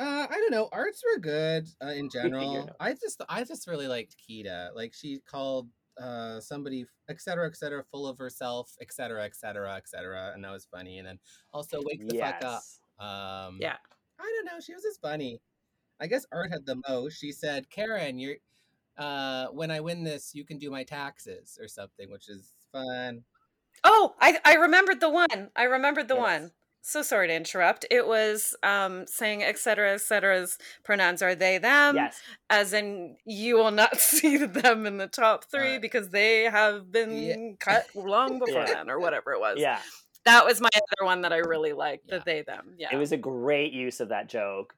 Uh, 0.00 0.26
I 0.28 0.34
don't 0.34 0.50
know. 0.50 0.68
Arts 0.72 1.02
were 1.04 1.20
good 1.20 1.68
uh, 1.80 1.88
in 1.90 2.10
general. 2.12 2.70
I 2.80 2.94
just 2.94 3.22
I 3.28 3.44
just 3.44 3.68
really 3.68 3.86
liked 3.86 4.16
Kita. 4.28 4.74
Like 4.74 4.94
she 4.94 5.20
called 5.30 5.68
uh 6.00 6.40
somebody 6.40 6.86
et 7.08 7.20
cetera, 7.20 7.46
et 7.46 7.56
cetera, 7.56 7.82
full 7.84 8.06
of 8.06 8.18
herself, 8.18 8.76
et 8.80 8.92
cetera, 8.92 9.24
et 9.24 9.34
cetera, 9.36 9.76
et 9.76 9.88
cetera, 9.88 10.32
and 10.34 10.44
that 10.44 10.50
was 10.52 10.66
funny. 10.66 10.98
And 10.98 11.06
then 11.08 11.18
also 11.52 11.82
wake 11.82 12.06
the 12.06 12.14
fuck 12.16 12.42
up. 12.42 12.62
Um, 12.98 13.58
Yeah. 13.60 13.78
I 14.18 14.24
don't 14.24 14.46
know. 14.46 14.60
She 14.60 14.74
was 14.74 14.82
just 14.82 15.00
funny. 15.00 15.40
I 16.00 16.06
guess 16.08 16.26
Art 16.32 16.50
had 16.52 16.66
the 16.66 16.80
most. 16.88 17.18
She 17.18 17.32
said, 17.32 17.70
"Karen, 17.70 18.18
you're 18.18 18.36
uh, 18.98 19.48
when 19.48 19.70
I 19.70 19.80
win 19.80 20.04
this, 20.04 20.34
you 20.34 20.44
can 20.44 20.58
do 20.58 20.70
my 20.70 20.84
taxes 20.84 21.58
or 21.60 21.68
something," 21.68 22.10
which 22.10 22.28
is 22.28 22.54
fun. 22.72 23.24
Oh, 23.84 24.14
I 24.20 24.38
I 24.44 24.54
remembered 24.56 25.00
the 25.00 25.10
one. 25.10 25.50
I 25.56 25.64
remembered 25.64 26.08
the 26.08 26.14
Yes. 26.14 26.22
one. 26.22 26.52
So 26.80 27.02
sorry 27.02 27.28
to 27.28 27.34
interrupt. 27.34 27.84
It 27.90 28.06
was 28.06 28.56
um 28.62 29.06
saying 29.06 29.42
et 29.42 29.58
cetera, 29.58 29.94
et 29.94 30.00
cetera's 30.00 30.58
pronouns 30.84 31.20
are 31.22 31.34
they 31.34 31.58
them, 31.58 31.96
yes. 31.96 32.18
as 32.48 32.72
in 32.72 33.16
you 33.26 33.56
will 33.56 33.70
not 33.70 33.96
see 34.00 34.38
them 34.38 34.86
in 34.86 34.96
the 34.96 35.06
top 35.08 35.44
three 35.44 35.76
Uh, 35.76 35.80
because 35.80 36.10
they 36.10 36.44
have 36.44 36.90
been 36.90 37.56
cut 37.60 37.86
long 37.94 38.38
before 38.38 38.62
Yeah. 38.66 38.74
then, 38.74 38.90
or 38.90 38.98
whatever 38.98 39.32
it 39.32 39.40
was. 39.40 39.56
Yeah. 39.58 39.80
That 40.24 40.44
was 40.44 40.60
my 40.60 40.68
other 40.74 41.06
one 41.06 41.22
that 41.22 41.32
I 41.32 41.38
really 41.38 41.72
liked. 41.72 42.04
Yeah. 42.08 42.18
The 42.18 42.24
they 42.24 42.42
them. 42.42 42.74
Yeah. 42.78 42.88
It 42.92 42.96
was 42.96 43.12
a 43.12 43.16
great 43.16 43.72
use 43.72 44.00
of 44.00 44.08
that 44.10 44.28
joke. 44.28 44.74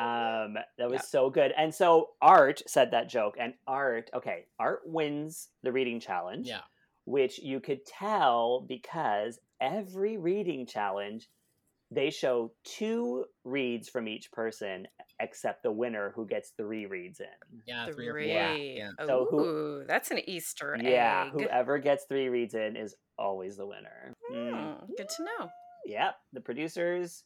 Um, 0.00 0.54
that 0.78 0.88
was 0.90 0.94
Yeah. 0.94 1.00
so 1.02 1.30
good. 1.30 1.52
And 1.56 1.74
so 1.74 2.10
Art 2.22 2.62
said 2.66 2.90
that 2.92 3.08
joke, 3.08 3.36
and 3.38 3.54
Art, 3.66 4.10
okay, 4.14 4.46
Art 4.58 4.80
wins 4.86 5.48
the 5.62 5.72
reading 5.72 6.00
challenge. 6.00 6.48
yeah, 6.48 6.62
which 7.04 7.38
you 7.38 7.60
could 7.60 7.84
tell 7.86 8.64
because 8.68 9.38
every 9.60 10.16
reading 10.16 10.66
challenge 10.66 11.28
they 11.90 12.10
show 12.10 12.52
two 12.64 13.24
reads 13.44 13.88
from 13.88 14.06
each 14.08 14.30
person 14.32 14.86
except 15.20 15.62
the 15.62 15.72
winner 15.72 16.12
who 16.14 16.26
gets 16.26 16.52
three 16.56 16.86
reads 16.86 17.20
in 17.20 17.26
yeah, 17.66 17.86
three. 17.86 18.08
Three. 18.08 18.32
Yeah. 18.32 18.90
So 19.06 19.26
who- 19.30 19.84
that's 19.88 20.10
an 20.10 20.20
Easter 20.28 20.74
egg. 20.76 20.84
yeah 20.84 21.30
whoever 21.30 21.78
gets 21.78 22.04
three 22.08 22.28
reads 22.28 22.54
in 22.54 22.76
is 22.76 22.94
always 23.18 23.56
the 23.56 23.66
winner 23.66 24.14
Mm. 24.32 24.50
Hmm, 24.80 24.84
good 24.96 25.08
to 25.08 25.24
know. 25.24 25.48
yep 25.86 26.14
the 26.32 26.40
producers 26.40 27.24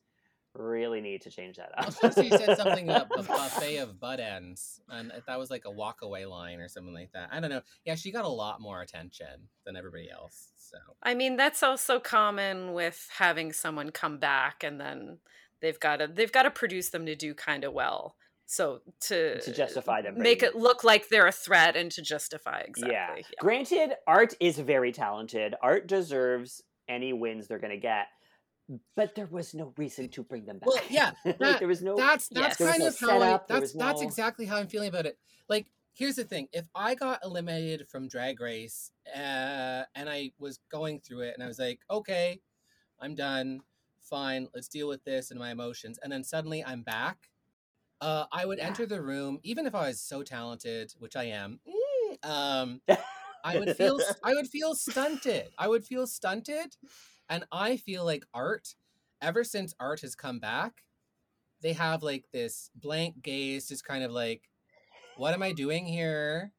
really 0.55 1.01
need 1.01 1.23
to 1.23 1.31
change 1.31 1.57
that 1.57 1.71
up. 1.77 1.87
Also, 1.87 2.23
she 2.23 2.31
said 2.31 2.57
something 2.57 2.89
about 2.89 3.09
a 3.19 3.23
buffet 3.23 3.77
of 3.79 3.99
butt 3.99 4.21
ends, 4.21 4.81
and 4.89 5.13
that 5.27 5.39
was 5.39 5.51
like 5.51 5.65
a 5.65 5.71
walk 5.71 6.03
away 6.03 6.27
line 6.27 6.61
or 6.61 6.69
something 6.69 6.95
like 6.95 7.13
that. 7.13 7.29
I 7.33 7.41
don't 7.41 7.51
know. 7.51 7.63
Yeah, 7.85 7.95
she 7.95 8.11
got 8.11 8.25
a 8.25 8.29
lot 8.29 8.61
more 8.61 8.83
attention 8.83 9.49
than 9.65 9.77
everybody 9.77 10.11
else. 10.11 10.49
So 10.57 10.79
I 11.03 11.15
mean, 11.15 11.37
that's 11.37 11.63
also 11.63 12.01
common 12.01 12.73
with 12.73 13.09
having 13.19 13.53
someone 13.53 13.91
come 13.91 14.19
back 14.19 14.65
and 14.65 14.81
then 14.81 15.19
they've 15.61 15.79
got 15.79 15.97
to 15.97 16.07
they've 16.07 16.33
got 16.33 16.43
to 16.45 16.51
produce 16.51 16.91
them 16.91 17.07
to 17.07 17.15
do 17.15 17.35
kind 17.35 17.65
of 17.65 17.73
well. 17.73 18.17
So 18.47 18.81
to 19.03 19.41
To 19.41 19.53
justify 19.53 20.03
them 20.03 20.19
make 20.19 20.43
it 20.43 20.55
look 20.55 20.85
like 20.85 21.09
they're 21.09 21.27
a 21.27 21.33
threat 21.33 21.77
and 21.77 21.91
to 21.93 22.03
justify 22.03 22.61
exactly. 22.61 22.95
Yeah. 22.95 23.17
yeah. 23.17 23.23
Granted, 23.41 23.95
Art 24.07 24.35
is 24.41 24.59
very 24.59 24.93
talented. 24.93 25.55
Art 25.63 25.87
deserves 25.87 26.63
any 26.89 27.13
wins 27.13 27.49
they're 27.49 27.59
going 27.59 27.73
to 27.73 27.79
get, 27.79 28.09
but 28.97 29.15
there 29.15 29.27
was 29.27 29.55
no 29.55 29.73
reason 29.77 30.09
to 30.11 30.23
bring 30.23 30.45
them 30.45 30.59
back. 30.59 30.69
Well, 30.69 30.81
yeah, 30.91 31.13
Like, 31.39 31.59
there 31.59 31.69
was 31.69 31.83
no. 31.83 31.97
that's 31.97 32.29
that's 32.29 32.59
was 32.59 32.69
kind 32.69 32.83
no 32.83 32.89
of 32.89 32.99
how 32.99 33.21
I, 33.21 33.29
setup, 33.29 33.49
there 33.49 33.59
that's 33.59 33.75
that's 33.75 34.01
no- 34.01 34.07
exactly 34.07 34.47
how 34.47 34.57
I'm 34.57 34.69
feeling 34.69 34.89
about 34.89 35.07
it. 35.07 35.19
Like, 35.49 35.67
here's 35.95 36.17
the 36.17 36.25
thing: 36.25 36.49
if 36.53 36.67
I 36.75 36.95
got 36.95 37.21
eliminated 37.25 37.89
from 37.89 38.09
Drag 38.09 38.41
Race, 38.41 38.93
uh, 39.15 39.85
and 39.95 40.09
I 40.09 40.33
was 40.39 40.61
going 40.71 41.01
through 41.01 41.23
it, 41.23 41.35
and 41.35 41.43
I 41.43 41.47
was 41.47 41.59
like, 41.59 41.81
okay, 41.91 42.41
I'm 43.01 43.15
done, 43.15 43.61
fine, 44.01 44.49
let's 44.55 44.69
deal 44.69 44.89
with 44.89 45.05
this 45.05 45.31
and 45.31 45.41
my 45.41 45.51
emotions, 45.51 45.99
and 46.03 46.13
then 46.13 46.25
suddenly 46.25 46.65
I'm 46.65 46.83
back. 46.83 47.29
Uh, 48.01 48.27
I 48.33 48.47
would 48.47 48.59
Yeah. 48.59 48.67
enter 48.69 48.87
the 48.87 49.01
room, 49.01 49.39
even 49.45 49.67
if 49.67 49.75
I 49.75 49.89
was 49.89 50.01
so 50.01 50.23
talented, 50.23 50.93
which 50.99 51.15
I 51.17 51.25
am. 51.25 51.61
mm, 51.69 52.29
um, 52.29 52.81
I 53.45 53.59
would 53.59 53.71
feel 53.71 54.01
I 54.25 54.35
would 54.35 54.49
feel 54.49 54.75
stunted. 54.75 55.51
I 55.59 55.69
would 55.69 55.85
feel 55.85 56.07
stunted, 56.07 56.77
and 57.29 57.45
I 57.53 57.77
feel 57.77 58.05
like 58.05 58.25
art. 58.35 58.75
Ever 59.21 59.45
since 59.45 59.73
art 59.79 60.01
has 60.01 60.15
come 60.17 60.41
back, 60.41 60.83
they 61.61 61.73
have 61.75 62.03
like 62.03 62.25
this 62.33 62.71
blank 62.75 63.23
gaze, 63.23 63.69
just 63.69 63.85
kind 63.85 64.03
of 64.03 64.11
like, 64.11 64.43
"What 65.17 65.33
am 65.35 65.43
I 65.43 65.53
doing 65.53 65.87
here? 65.87 66.53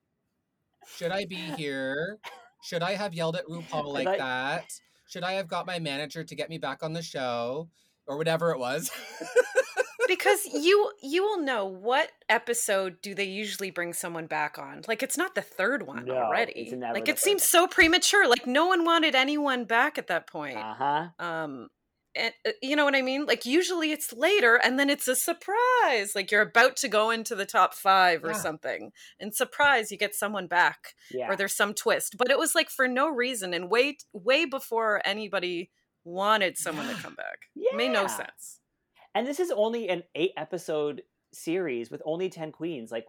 Should 0.98 1.12
I 1.12 1.26
be 1.26 1.36
here? 1.58 2.20
Should 2.64 2.84
I 2.84 2.96
have 2.96 3.14
yelled 3.14 3.36
at 3.36 3.46
RuPaul 3.48 3.88
like 3.94 4.06
thought- 4.06 4.18
that? 4.20 4.80
Should 5.08 5.24
I 5.24 5.34
have 5.34 5.48
got 5.48 5.68
my 5.68 5.80
manager 5.80 6.24
to 6.24 6.36
get 6.36 6.50
me 6.50 6.58
back 6.58 6.82
on 6.82 6.94
the 6.94 7.02
show, 7.02 7.70
or 8.08 8.18
whatever 8.18 8.52
it 8.52 8.60
was?" 8.60 8.90
because 10.08 10.46
you 10.54 10.92
you 11.02 11.24
will 11.24 11.40
know 11.40 11.66
what 11.66 12.12
episode 12.30 13.02
do 13.02 13.14
they 13.16 13.24
usually 13.26 13.72
bring 13.72 13.94
someone 13.94 14.28
back 14.28 14.58
on. 14.58 14.82
Like 14.88 15.04
it's 15.04 15.18
not 15.18 15.36
the 15.36 15.42
third 15.42 15.84
one 15.86 16.06
No, 16.06 16.16
already. 16.16 16.74
Like 16.80 17.08
it 17.08 17.20
seems 17.20 17.44
so 17.44 17.68
premature. 17.68 18.28
Like 18.28 18.46
no 18.48 18.66
one 18.68 18.84
wanted 18.86 19.16
anyone 19.16 19.66
back 19.66 19.98
at 19.98 20.08
that 20.08 20.28
point. 20.28 20.58
Uh 20.58 20.74
huh. 20.76 21.08
um 21.20 21.70
and 22.16 22.32
uh, 22.48 22.52
you 22.62 22.76
know 22.76 22.86
what 22.86 22.94
i 22.96 23.02
mean? 23.02 23.26
Like 23.26 23.44
usually 23.46 23.92
it's 23.92 24.14
later 24.14 24.56
and 24.64 24.78
then 24.78 24.90
it's 24.90 25.08
a 25.08 25.16
surprise. 25.16 26.14
Like 26.16 26.30
you're 26.32 26.42
about 26.42 26.76
to 26.78 26.88
go 26.88 27.10
into 27.10 27.34
the 27.36 27.46
top 27.46 27.74
five 27.74 28.24
or 28.24 28.30
Yeah. 28.32 28.34
something. 28.38 28.92
And 29.20 29.34
surprise 29.34 29.92
you 29.92 29.98
get 29.98 30.14
someone 30.16 30.48
back 30.48 30.94
Yeah. 31.12 31.30
or 31.30 31.36
there's 31.36 31.56
some 31.56 31.74
twist. 31.74 32.16
But 32.18 32.30
it 32.30 32.38
was 32.38 32.54
like 32.56 32.70
for 32.70 32.88
no 32.88 33.10
reason 33.10 33.54
and 33.54 33.70
way 33.70 33.98
way 34.14 34.46
before 34.46 35.02
anybody 35.06 35.72
wanted 36.04 36.58
someone 36.58 36.88
to 36.88 36.94
come 37.02 37.16
back. 37.16 37.48
Yeah. 37.56 37.70
It 37.74 37.78
made 37.78 37.92
no 37.92 38.08
sense 38.08 38.60
And 39.16 39.28
this 39.28 39.40
is 39.40 39.52
only 39.52 39.90
an 39.90 40.04
eight 40.16 40.34
episode 40.38 41.04
series 41.32 41.92
with 41.92 42.02
only 42.06 42.30
10 42.30 42.52
queens. 42.52 42.92
Like, 42.92 43.06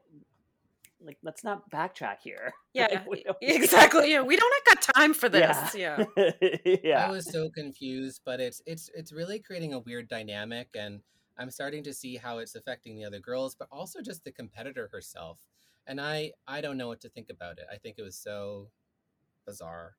like 1.00 1.18
let's 1.22 1.44
not 1.44 1.70
backtrack 1.70 2.16
here. 2.22 2.52
Yeah, 2.74 3.04
Like, 3.08 3.24
exactly. 3.40 4.10
Yeah, 4.10 4.22
we 4.22 4.36
don't 4.36 4.52
have 4.52 4.76
got 4.76 4.94
time 4.94 5.14
for 5.14 5.28
this. 5.28 5.76
Yeah. 5.76 6.06
yeah. 6.82 7.06
I 7.06 7.10
was 7.12 7.30
so 7.30 7.48
confused, 7.48 8.22
but 8.24 8.40
it's 8.40 8.60
it's 8.66 8.90
it's 8.94 9.12
really 9.12 9.38
creating 9.38 9.74
a 9.74 9.78
weird 9.78 10.08
dynamic 10.08 10.70
and 10.76 11.00
I'm 11.38 11.52
starting 11.52 11.84
to 11.84 11.94
see 11.94 12.16
how 12.16 12.38
it's 12.38 12.56
affecting 12.56 12.96
the 12.96 13.04
other 13.04 13.20
girls, 13.20 13.54
but 13.54 13.68
also 13.70 14.00
just 14.00 14.24
the 14.24 14.32
competitor 14.32 14.88
herself. 14.92 15.38
And 15.86 16.00
I 16.00 16.32
I 16.48 16.60
don't 16.60 16.76
know 16.76 16.88
what 16.88 17.00
to 17.02 17.08
think 17.08 17.30
about 17.30 17.58
it. 17.58 17.66
I 17.72 17.76
think 17.76 17.94
it 17.96 18.02
was 18.02 18.16
so 18.16 18.70
bizarre. 19.46 19.94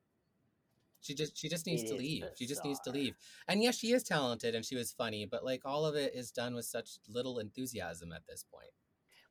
She 1.06 1.14
just 1.14 1.38
she 1.38 1.48
just 1.48 1.66
needs 1.66 1.84
to 1.84 1.94
leave. 1.94 2.24
She 2.36 2.46
just 2.46 2.64
needs 2.64 2.80
to 2.80 2.90
leave. 2.90 3.14
And 3.48 3.62
yes, 3.62 3.78
she 3.78 3.92
is 3.92 4.02
talented 4.02 4.54
and 4.54 4.64
she 4.64 4.74
was 4.74 4.92
funny, 4.92 5.24
but 5.24 5.44
like 5.44 5.62
all 5.64 5.86
of 5.86 5.94
it 5.94 6.14
is 6.14 6.32
done 6.32 6.54
with 6.54 6.64
such 6.64 6.98
little 7.08 7.38
enthusiasm 7.38 8.12
at 8.12 8.26
this 8.26 8.42
point. 8.42 8.70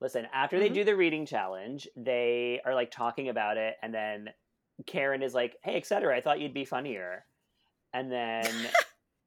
Listen, 0.01 0.27
after 0.33 0.59
they 0.59 0.69
Mhm. 0.69 0.73
do 0.73 0.83
the 0.85 0.95
reading 0.95 1.25
challenge, 1.25 1.87
they 1.95 2.61
are 2.65 2.73
like 2.75 2.91
talking 2.91 3.29
about 3.29 3.57
it, 3.57 3.77
and 3.81 3.93
then 3.93 4.33
Karen 4.85 5.21
is 5.23 5.33
like, 5.33 5.57
"Hey, 5.63 5.75
etc. 5.77 6.15
I 6.15 6.21
thought 6.21 6.39
you'd 6.39 6.53
be 6.53 6.65
funnier," 6.65 7.25
and 7.93 8.11
then 8.11 8.71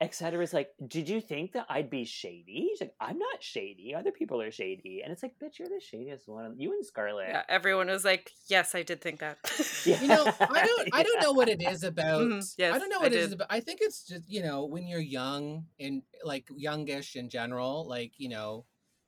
etc. 0.01 0.43
is 0.43 0.53
like, 0.55 0.75
"Did 0.87 1.09
you 1.09 1.21
think 1.21 1.53
that 1.53 1.67
I'd 1.69 1.91
be 1.91 2.05
shady?" 2.05 2.69
She's 2.71 2.81
like, 2.81 2.95
"I'm 3.01 3.19
not 3.19 3.43
shady. 3.43 3.95
Other 3.95 4.13
people 4.13 4.41
are 4.41 4.51
shady," 4.51 5.03
and 5.03 5.13
it's 5.13 5.23
like, 5.23 5.39
"Bitch, 5.39 5.59
you're 5.59 5.69
the 5.69 5.81
shadiest 5.81 6.29
one. 6.29 6.59
You 6.59 6.73
and 6.73 6.85
Scarlet." 6.87 7.29
Yeah. 7.29 7.43
Everyone 7.49 7.89
was 7.89 8.05
like, 8.05 8.33
"Yes, 8.49 8.75
I 8.75 8.83
did 8.83 9.01
think 9.01 9.21
that." 9.21 9.39
Yeah. 9.85 10.01
You 10.01 10.09
know, 10.09 10.25
I 10.41 10.65
don't 10.67 10.89
I 10.93 11.03
don't 11.03 11.23
know 11.23 11.33
what 11.39 11.49
it 11.49 11.63
is 11.63 11.83
about. 11.85 12.23
Mhm. 12.23 12.55
Yes, 12.59 12.75
I 12.75 12.79
don't 12.79 12.89
know 12.91 12.99
I 13.01 13.03
what 13.05 13.13
it 13.13 13.19
is 13.19 13.29
did. 13.29 13.35
about. 13.35 13.49
I 13.51 13.61
think 13.61 13.81
it's 13.83 14.05
just, 14.07 14.29
you 14.29 14.43
know, 14.43 14.65
when 14.67 14.87
you're 14.87 15.01
young 15.01 15.67
and 15.81 16.03
like 16.25 16.49
youngish 16.57 17.17
in 17.17 17.29
general, 17.29 17.87
like, 17.89 18.13
you 18.19 18.29
know, 18.29 18.67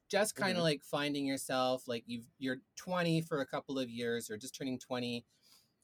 just 0.08 0.34
kind 0.34 0.52
of 0.56 0.58
Mhm. 0.58 0.62
like 0.62 0.82
finding 0.84 1.26
yourself 1.26 1.86
like 1.86 2.04
you've 2.06 2.24
you're 2.38 2.62
20 2.76 3.20
for 3.20 3.40
a 3.40 3.46
couple 3.46 3.78
of 3.78 3.88
years 3.90 4.28
or 4.30 4.36
just 4.36 4.54
turning 4.56 4.78
20 4.78 5.24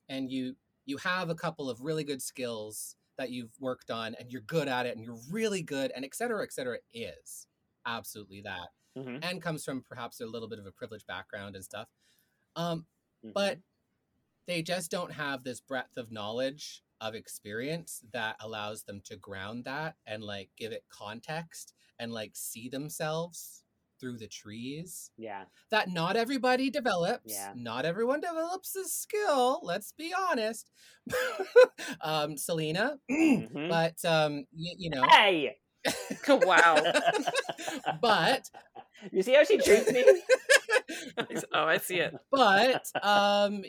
and 0.08 0.30
you 0.30 0.56
you 0.84 0.96
have 0.98 1.30
a 1.30 1.34
couple 1.34 1.70
of 1.70 1.80
really 1.82 2.04
good 2.04 2.22
skills 2.22 2.96
that 3.18 3.30
you've 3.30 3.52
worked 3.60 3.90
on 3.90 4.14
and 4.14 4.30
you're 4.32 4.42
good 4.42 4.68
at 4.68 4.86
it 4.86 4.96
and 4.96 5.04
you're 5.04 5.20
really 5.30 5.62
good 5.62 5.90
and 5.92 6.04
et 6.04 6.14
cetera, 6.14 6.42
et 6.44 6.52
cetera 6.52 6.78
is 6.92 7.46
absolutely 7.86 8.42
that 8.42 8.70
Mhm, 8.96 9.22
and 9.22 9.42
comes 9.42 9.64
from 9.64 9.82
perhaps 9.82 10.20
a 10.20 10.26
little 10.26 10.48
bit 10.48 10.58
of 10.58 10.66
a 10.66 10.72
privileged 10.72 11.06
background 11.06 11.56
and 11.56 11.64
stuff. 11.64 11.88
Um, 12.56 12.86
mhm. 13.22 13.32
but 13.34 13.60
they 14.46 14.62
just 14.62 14.90
don't 14.90 15.12
have 15.12 15.44
this 15.44 15.60
breadth 15.60 15.96
of 15.96 16.10
knowledge 16.12 16.84
of 17.00 17.14
experience 17.14 18.02
that 18.12 18.36
allows 18.40 18.84
them 18.84 19.00
to 19.02 19.16
ground 19.16 19.64
that 19.64 19.96
and 20.06 20.24
like 20.24 20.50
give 20.56 20.72
it 20.72 20.84
context 20.88 21.74
and 21.98 22.12
like 22.12 22.36
see 22.36 22.68
themselves 22.68 23.65
through 24.00 24.18
the 24.18 24.26
trees 24.26 25.10
yeah, 25.16 25.44
that 25.70 25.88
not 25.88 26.16
everybody 26.16 26.70
develops 26.70 27.32
Yeah. 27.32 27.52
not 27.54 27.84
everyone 27.84 28.20
develops 28.20 28.72
this 28.72 28.92
skill 28.92 29.60
let's 29.62 29.92
be 29.92 30.12
honest 30.16 30.70
um 32.00 32.36
selena 32.36 32.98
Mhm. 33.10 33.68
but 33.68 34.04
um 34.04 34.44
y- 34.56 34.74
you 34.78 34.90
know 34.90 35.06
hey, 35.10 35.56
wow. 36.28 36.74
but 38.00 38.50
you 39.12 39.22
see 39.22 39.34
how 39.34 39.44
she 39.44 39.58
treats 39.58 39.90
me? 39.90 40.04
oh, 41.52 41.64
I 41.64 41.78
see 41.78 41.96
it. 42.00 42.14
but 42.30 42.90
um 43.02 43.62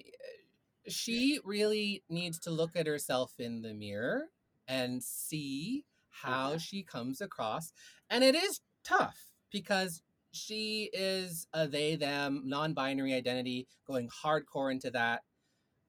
she 0.88 1.40
really 1.44 2.04
needs 2.10 2.40
to 2.40 2.52
look 2.52 2.76
at 2.76 2.88
herself 2.88 3.34
in 3.40 3.62
the 3.62 3.74
mirror 3.74 4.30
and 4.68 5.04
see 5.04 5.86
how 6.10 6.52
Okay. 6.52 6.58
she 6.60 6.84
comes 6.84 7.22
across 7.22 7.72
and 8.10 8.24
it 8.24 8.36
is 8.36 8.62
tough 8.84 9.18
because 9.52 10.02
she 10.38 10.90
is 10.94 11.48
a 11.54 11.68
they 11.68 11.96
them 11.96 12.44
non-binary 12.46 13.14
identity 13.14 13.68
going 13.86 14.10
hardcore 14.10 14.72
into 14.72 14.90
that 14.92 15.24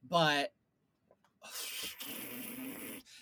but 0.08 0.52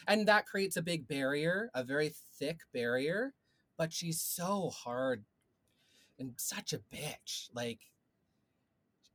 and 0.09 0.27
that 0.29 0.47
creates 0.47 0.77
a 0.77 0.83
big 0.83 1.07
barrier 1.09 1.71
a 1.75 1.83
very 1.83 2.15
thick 2.39 2.61
barrier 2.73 3.35
but 3.77 3.93
she's 3.93 4.21
so 4.21 4.71
hard 4.71 5.25
and 6.19 6.33
such 6.37 6.73
a 6.73 6.79
bitch 6.79 7.49
like 7.55 7.81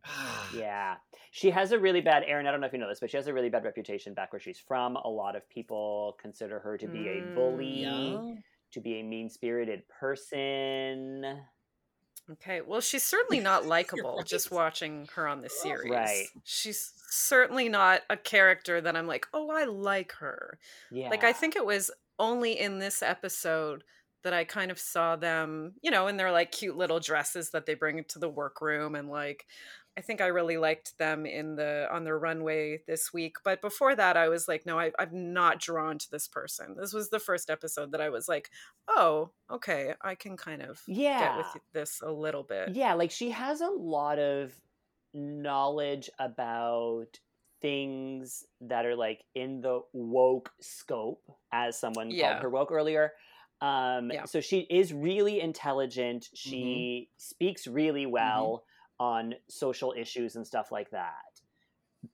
ah 0.06 0.50
Yeah. 0.54 0.96
She 1.32 1.50
has 1.52 1.72
a 1.72 1.80
really 1.80 2.02
bad, 2.02 2.24
Erin, 2.28 2.46
I 2.46 2.52
don't 2.52 2.60
know 2.60 2.68
if 2.68 2.74
you 2.74 2.80
know 2.80 2.90
this, 2.90 3.00
but 3.00 3.10
she 3.10 3.18
has 3.18 3.28
a 3.28 3.34
really 3.34 3.50
bad 3.50 3.64
reputation 3.64 4.14
back 4.14 4.34
where 4.34 4.40
she's 4.40 4.60
from. 4.60 4.98
A 4.98 5.08
lot 5.08 5.36
of 5.36 5.48
people 5.50 6.18
consider 6.22 6.60
her 6.60 6.78
to 6.78 6.88
be 6.88 7.08
a 7.08 7.22
Mm, 7.22 7.36
bully, 7.36 7.82
yeah 7.82 8.36
to 8.72 8.80
be 8.80 9.00
a 9.00 9.04
mean 9.04 9.30
spirited 9.30 9.84
person. 9.88 11.26
Okay. 12.30 12.62
Well, 12.62 12.82
she's 12.82 13.04
certainly 13.04 13.40
not 13.44 13.66
likable 13.66 14.24
just 14.26 14.52
watching 14.52 15.08
her 15.16 15.28
on 15.28 15.42
this 15.42 15.62
series. 15.62 15.92
Right. 15.92 16.26
She's 16.44 16.94
certainly 17.10 17.70
not 17.70 18.02
a 18.10 18.18
character 18.18 18.82
that 18.82 18.96
I'm 18.96 19.08
like, 19.08 19.28
oh, 19.34 19.50
I 19.52 19.66
like 19.66 20.14
her. 20.14 20.60
Yeah. 20.92 21.10
Like, 21.10 21.24
I 21.24 21.34
think 21.34 21.56
it 21.56 21.66
was 21.66 21.92
only 22.20 22.60
in 22.60 22.80
this 22.80 23.02
episode 23.02 23.84
that 24.24 24.34
I 24.34 24.44
kind 24.44 24.70
of 24.70 24.80
saw 24.80 25.16
them, 25.16 25.74
you 25.82 25.90
know, 25.90 26.08
in 26.08 26.18
their 26.18 26.32
like 26.32 26.52
cute 26.52 26.78
little 26.78 27.00
dresses 27.00 27.50
that 27.52 27.66
they 27.66 27.74
bring 27.74 27.98
into 27.98 28.20
the 28.20 28.30
workroom. 28.30 28.96
And 28.96 29.10
like, 29.10 29.46
I 29.98 30.02
think 30.02 30.22
I 30.22 30.28
really 30.28 30.58
liked 30.58 30.98
them 30.98 31.26
in 31.26 31.56
the 31.56 31.88
on 31.92 32.06
the 32.06 32.14
runway 32.14 32.80
this 32.88 33.12
week. 33.14 33.36
But 33.44 33.62
before 33.62 33.94
that, 33.96 34.16
I 34.16 34.30
was 34.30 34.48
like, 34.48 34.66
no, 34.66 34.80
I, 34.80 34.92
I'm 34.98 35.34
not 35.34 35.60
drawn 35.60 35.98
to 35.98 36.10
this 36.10 36.28
person. 36.28 36.76
This 36.80 36.94
was 36.94 37.10
the 37.10 37.20
first 37.20 37.50
episode 37.50 37.92
that 37.92 38.02
I 38.02 38.10
was 38.10 38.30
like, 38.30 38.50
oh, 38.88 39.32
okay, 39.50 39.94
I 40.02 40.16
can 40.16 40.38
kind 40.38 40.62
of 40.62 40.82
get 40.88 41.38
with 41.38 41.48
this 41.74 42.02
a 42.02 42.12
little 42.12 42.44
bit. 42.44 42.70
Yeah, 42.74 42.94
like 42.94 43.12
she 43.12 43.32
has 43.32 43.60
a 43.60 43.68
lot 43.68 44.18
of 44.18 44.54
knowledge 45.14 46.10
about 46.20 47.20
things 47.62 48.44
that 48.62 48.86
are 48.86 48.96
like 48.96 49.24
in 49.36 49.62
the 49.62 49.82
woke 49.94 50.52
scope, 50.62 51.22
as 51.52 51.78
someone 51.78 52.10
Yeah. 52.12 52.32
called 52.32 52.44
her 52.44 52.50
woke 52.50 52.72
earlier. 52.72 53.14
Um, 53.60 54.10
Yeah. 54.12 54.26
So 54.26 54.42
she 54.42 54.62
is 54.62 54.94
really 54.94 55.40
intelligent. 55.42 56.30
She 56.34 57.10
speaks 57.18 57.68
really 57.68 58.06
well 58.06 58.64
on 59.02 59.34
social 59.48 59.96
issues 59.98 60.36
and 60.36 60.46
stuff 60.46 60.72
like 60.72 60.92
that. 60.92 61.42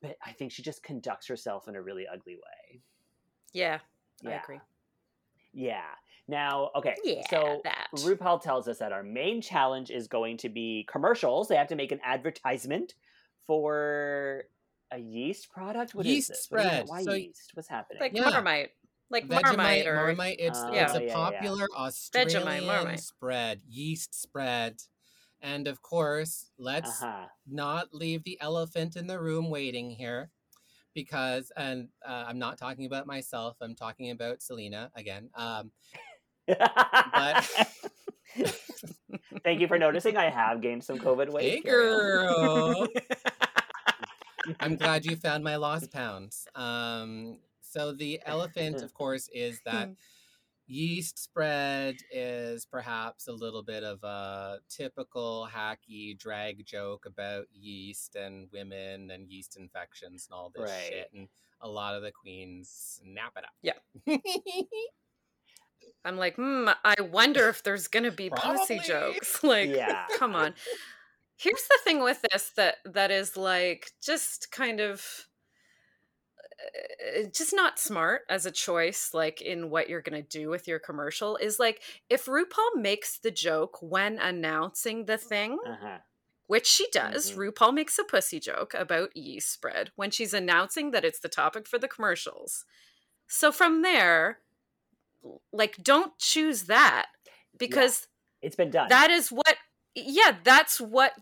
But 0.02 0.16
I 0.26 0.32
think 0.32 0.54
she 0.54 0.62
just 0.62 0.82
conducts 0.84 1.28
herself 1.28 1.68
in 1.68 1.76
a 1.76 1.82
really 1.82 2.06
ugly 2.08 2.36
way. 2.36 2.80
Yeah, 3.52 3.80
I 4.26 4.30
Yeah. 4.30 4.42
agree. 4.42 4.60
Yeah. 5.52 5.84
Now, 6.30 6.72
okay. 6.76 6.96
Yeah, 7.04 7.24
so 7.30 7.60
that. 7.66 7.88
RuPaul 7.96 8.42
tells 8.42 8.70
us 8.70 8.78
that 8.78 8.94
our 8.94 9.04
main 9.04 9.42
challenge 9.42 9.92
is 9.92 10.08
going 10.08 10.38
to 10.38 10.50
be 10.50 10.86
commercials. 10.90 11.50
They 11.50 11.58
have 11.58 11.68
to 11.68 11.76
make 11.76 11.92
an 11.92 12.00
advertisement 12.04 12.94
for 13.48 14.46
a 14.92 14.98
yeast 14.98 15.50
product. 15.50 15.94
What 15.94 16.06
is 16.06 16.12
Yeast 16.14 16.30
this? 16.30 16.48
What 16.50 16.60
do 16.60 16.64
you 16.64 16.70
mean? 16.70 16.86
spread. 16.88 16.90
Why 16.90 17.04
So- 17.04 17.14
yeast? 17.14 17.52
What's 17.54 17.68
happening? 17.68 18.00
Like 18.02 18.14
Yeah. 18.14 18.30
Marmite, 18.30 18.72
like 19.10 19.26
Vegemite, 19.28 19.42
Marmite 19.44 19.88
or 19.88 19.96
Marmite, 19.96 20.40
it's 20.40 20.60
Oh, 20.60 20.68
it's 20.68 20.76
yeah, 20.76 20.94
a 20.98 21.02
yeah, 21.02 21.08
yeah. 21.08 21.14
popular 21.14 21.68
Australian 21.76 22.66
Marmite. 22.66 23.00
spread, 23.02 23.62
yeast 23.68 24.14
spread. 24.14 24.82
And 25.42 25.68
of 25.68 25.82
course, 25.82 26.50
let's 26.58 27.02
uh-huh. 27.02 27.28
not 27.48 27.94
leave 27.94 28.24
the 28.24 28.38
elephant 28.42 28.96
in 28.96 29.08
the 29.08 29.20
room 29.20 29.50
waiting 29.50 29.90
here 29.90 30.30
because 30.94 31.52
and 31.56 31.90
uh, 32.08 32.26
I'm 32.28 32.40
not 32.40 32.58
talking 32.58 32.86
about 32.86 33.06
myself, 33.06 33.58
I'm 33.62 33.76
talking 33.76 34.12
about 34.12 34.42
Selena 34.42 34.92
again. 34.96 35.30
Um 35.36 35.72
but. 36.48 37.50
Thank 39.44 39.62
you 39.62 39.68
for 39.68 39.78
noticing. 39.78 40.18
I 40.18 40.30
have 40.30 40.62
gained 40.62 40.84
some 40.84 40.98
COVID 41.00 41.30
weight. 41.30 41.52
hey 41.52 41.62
girl. 41.62 42.88
I'm 44.60 44.76
glad 44.76 45.06
you 45.06 45.16
found 45.16 45.44
my 45.44 45.56
lost 45.56 45.92
pounds. 45.92 46.48
Um, 46.56 47.38
so 47.62 47.92
the 47.92 48.20
elephant, 48.26 48.82
of 48.82 48.94
course, 48.94 49.30
is 49.34 49.62
that 49.66 49.90
yeast 50.68 51.18
spread 51.18 51.98
is 52.12 52.66
perhaps 52.66 53.28
a 53.28 53.34
little 53.34 53.64
bit 53.64 53.84
of 53.84 54.04
a 54.04 54.60
typical 54.70 55.48
hacky 55.52 56.18
drag 56.18 56.66
joke 56.66 57.06
about 57.06 57.48
yeast 57.52 58.16
and 58.16 58.52
women 58.52 59.12
and 59.12 59.30
yeast 59.30 59.58
infections 59.58 60.28
and 60.30 60.36
all 60.36 60.50
this 60.50 60.70
Right. 60.70 60.90
shit. 60.90 61.12
And 61.14 61.30
a 61.62 61.70
lot 61.70 61.96
of 61.96 62.02
the 62.04 62.12
queens 62.12 62.70
snap 62.70 63.34
it 63.38 63.46
up. 63.46 63.56
Yeah. 63.62 63.80
I'm 66.06 66.18
like, 66.18 66.36
hmm, 66.36 66.70
I 66.86 66.96
wonder 67.02 67.50
if 67.50 67.64
there's 67.64 67.88
gonna 67.88 68.12
be 68.12 68.30
pussy 68.30 68.80
jokes. 68.80 69.44
Like, 69.44 69.70
Yeah. 69.70 70.06
come 70.10 70.36
on. 70.36 70.54
Here's 71.38 71.68
the 71.68 71.80
thing 71.84 72.02
with 72.02 72.24
this 72.32 72.52
that 72.58 72.78
that 72.86 73.12
is 73.12 73.38
like 73.38 73.92
just 74.04 74.52
kind 74.52 74.80
of 74.80 75.28
just 77.34 77.54
not 77.54 77.80
smart 77.80 78.22
as 78.30 78.46
a 78.46 78.52
choice 78.52 79.14
like 79.14 79.42
in 79.42 79.70
what 79.70 79.90
you're 79.90 80.02
going 80.02 80.22
to 80.22 80.28
do 80.28 80.50
with 80.50 80.68
your 80.68 80.80
commercial 80.80 81.38
is 81.38 81.60
like 81.60 81.82
if 82.10 82.26
RuPaul 82.26 82.76
makes 82.76 83.18
the 83.20 83.32
joke 83.32 83.78
when 83.82 84.20
announcing 84.20 85.06
the 85.06 85.18
thing 85.18 85.58
Uh-huh. 85.66 86.00
which 86.48 86.68
she 86.68 86.88
does. 86.92 87.32
Mhm. 87.32 87.52
RuPaul 87.54 87.74
makes 87.74 88.00
a 88.00 88.04
pussy 88.04 88.40
joke 88.40 88.74
about 88.74 89.16
yeast 89.18 89.52
spread 89.52 89.92
when 89.96 90.12
she's 90.12 90.34
announcing 90.34 90.92
that 90.92 91.04
it's 91.06 91.20
the 91.20 91.30
topic 91.30 91.68
for 91.68 91.78
the 91.80 91.88
commercials. 91.90 92.66
So 93.28 93.52
from 93.52 93.82
there, 93.82 94.40
like, 95.52 95.76
don't 95.84 96.18
choose 96.18 96.64
that 96.64 97.08
because 97.58 98.08
It's 98.42 98.56
been 98.56 98.70
done. 98.72 98.88
that 98.90 99.10
is 99.12 99.30
what, 99.32 99.58
yeah, 99.96 100.38
that's 100.44 100.80
what, 100.80 101.14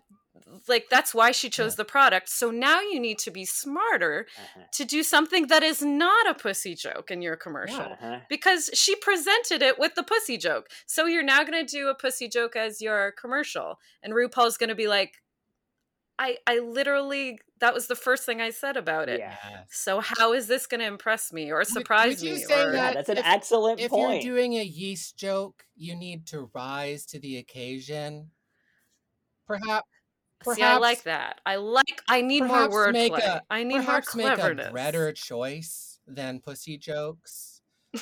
like, 0.68 0.88
that's 0.90 1.14
why 1.14 1.32
she 1.32 1.50
chose 1.50 1.76
the 1.76 1.86
product. 1.86 2.30
So 2.30 2.52
now 2.52 2.82
you 2.82 3.00
need 3.00 3.20
to 3.20 3.32
be 3.32 3.46
smarter 3.46 4.28
Uh-huh. 4.38 4.66
to 4.74 4.86
do 4.86 5.02
something 5.04 5.48
that 5.48 5.64
is 5.64 5.82
not 5.82 6.30
a 6.30 6.34
pussy 6.34 6.76
joke 6.76 7.10
in 7.12 7.22
your 7.22 7.36
commercial 7.36 7.80
Uh-huh. 7.94 8.20
because 8.30 8.70
she 8.74 8.96
presented 8.96 9.62
it 9.62 9.80
with 9.80 9.96
the 9.96 10.04
pussy 10.04 10.38
joke. 10.38 10.70
So 10.86 11.06
you're 11.06 11.24
now 11.24 11.44
going 11.44 11.66
to 11.66 11.72
do 11.78 11.88
a 11.88 11.96
pussy 11.96 12.28
joke 12.28 12.56
as 12.56 12.82
your 12.82 13.12
commercial, 13.14 13.80
and 14.04 14.14
RuPaul's 14.14 14.58
going 14.58 14.70
to 14.70 14.76
be 14.76 14.88
like, 14.88 15.22
"I, 16.20 16.38
I 16.48 16.60
literally 16.60 17.40
that 17.60 17.74
was 17.74 17.88
the 17.88 17.96
first 17.96 18.26
thing 18.26 18.42
I 18.42 18.50
said 18.50 18.76
about 18.76 19.08
it. 19.08 19.20
Yeah. 19.22 19.64
So 19.70 20.02
how 20.02 20.34
is 20.34 20.48
this 20.48 20.68
going 20.68 20.82
to 20.82 20.86
impress 20.86 21.32
me 21.32 21.54
or 21.54 21.64
surprise 21.64 22.20
would 22.22 22.28
you 22.30 22.36
me?" 22.36 22.42
say 22.42 22.54
or, 22.62 22.74
Yeah, 22.74 22.92
that 22.92 22.94
that's 22.96 23.10
an 23.10 23.18
if- 23.20 23.26
excellent 23.26 23.80
if 23.80 23.90
point. 23.90 24.24
you're 24.24 24.34
doing 24.36 24.54
a 24.56 24.64
yeast 24.64 25.16
joke, 25.18 25.66
you 25.78 25.96
need 25.96 26.28
to 26.28 26.52
rise 26.54 27.06
to 27.08 27.20
the 27.20 27.38
occasion. 27.38 28.32
Perhaps 29.48 29.88
See, 30.54 30.62
I 30.64 30.78
like 30.78 31.04
that. 31.04 31.42
I 31.46 31.56
like. 31.58 32.02
I 32.08 32.22
need 32.22 32.42
more 32.42 32.68
perhaps 32.68 32.76
wordplay. 32.76 33.42
I 33.50 33.64
need 33.64 33.76
more 33.76 33.84
perhaps 33.84 34.16
make 34.16 34.28
a 34.28 34.36
cleverness. 34.36 34.74
better 34.74 35.12
choice 35.12 36.00
than 36.08 36.40
pussy 36.40 36.78
jokes. 36.78 37.62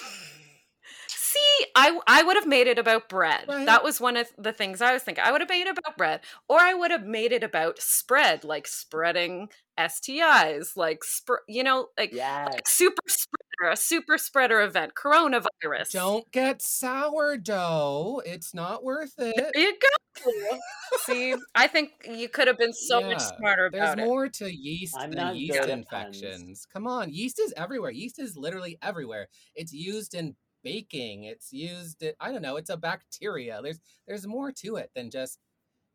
See, 1.59 1.65
I 1.75 1.99
I 2.07 2.23
would 2.23 2.35
have 2.35 2.47
made 2.47 2.67
it 2.67 2.79
about 2.79 3.09
bread. 3.09 3.45
Right. 3.47 3.65
That 3.65 3.83
was 3.83 3.99
one 4.01 4.17
of 4.17 4.27
the 4.37 4.53
things 4.53 4.81
I 4.81 4.93
was 4.93 5.03
thinking. 5.03 5.23
I 5.23 5.31
would 5.31 5.41
have 5.41 5.49
made 5.49 5.67
it 5.67 5.77
about 5.77 5.97
bread, 5.97 6.21
or 6.49 6.59
I 6.59 6.73
would 6.73 6.91
have 6.91 7.05
made 7.05 7.31
it 7.31 7.43
about 7.43 7.79
spread, 7.79 8.43
like 8.43 8.67
spreading 8.67 9.49
STIs, 9.79 10.75
like 10.77 11.03
spread. 11.03 11.39
You 11.47 11.63
know, 11.63 11.87
like 11.97 12.13
yes. 12.13 12.49
like 12.53 12.67
super 12.67 13.01
spreader, 13.07 13.71
a 13.71 13.75
super 13.77 14.17
spreader 14.17 14.61
event, 14.61 14.93
coronavirus. 14.95 15.91
Don't 15.91 16.31
get 16.31 16.61
sourdough. 16.61 18.21
It's 18.25 18.53
not 18.53 18.83
worth 18.83 19.13
There 19.17 19.33
it. 19.35 19.51
you 19.55 19.73
go. 19.79 19.87
See, 21.05 21.35
I 21.55 21.67
think 21.67 21.91
you 22.07 22.29
could 22.29 22.47
have 22.47 22.57
been 22.57 22.73
so 22.73 23.01
much 23.01 23.19
Yeah, 23.19 23.37
smarter 23.37 23.69
There's 23.71 23.83
about 23.93 23.99
it. 23.99 24.05
more 24.05 24.29
to 24.29 24.53
yeast 24.53 24.95
I'm 24.97 25.11
than 25.11 25.35
yeast 25.35 25.53
good 25.53 25.69
puns. 25.89 26.21
infections. 26.21 26.67
Come 26.71 26.87
on, 26.87 27.11
yeast 27.11 27.39
is 27.39 27.53
everywhere. 27.57 27.91
Yeast 27.91 28.19
is 28.19 28.37
literally 28.37 28.77
everywhere. 28.81 29.27
It's 29.55 29.73
used 29.73 30.13
in 30.13 30.35
baking. 30.63 31.23
It's 31.23 31.51
used. 31.51 32.03
In, 32.03 32.13
I 32.19 32.31
don't 32.31 32.41
know. 32.41 32.57
It's 32.57 32.69
a 32.69 32.77
bacteria. 32.77 33.59
There's 33.61 33.79
there's 34.07 34.27
more 34.27 34.51
to 34.53 34.77
it 34.77 34.91
than 34.95 35.09
just 35.09 35.39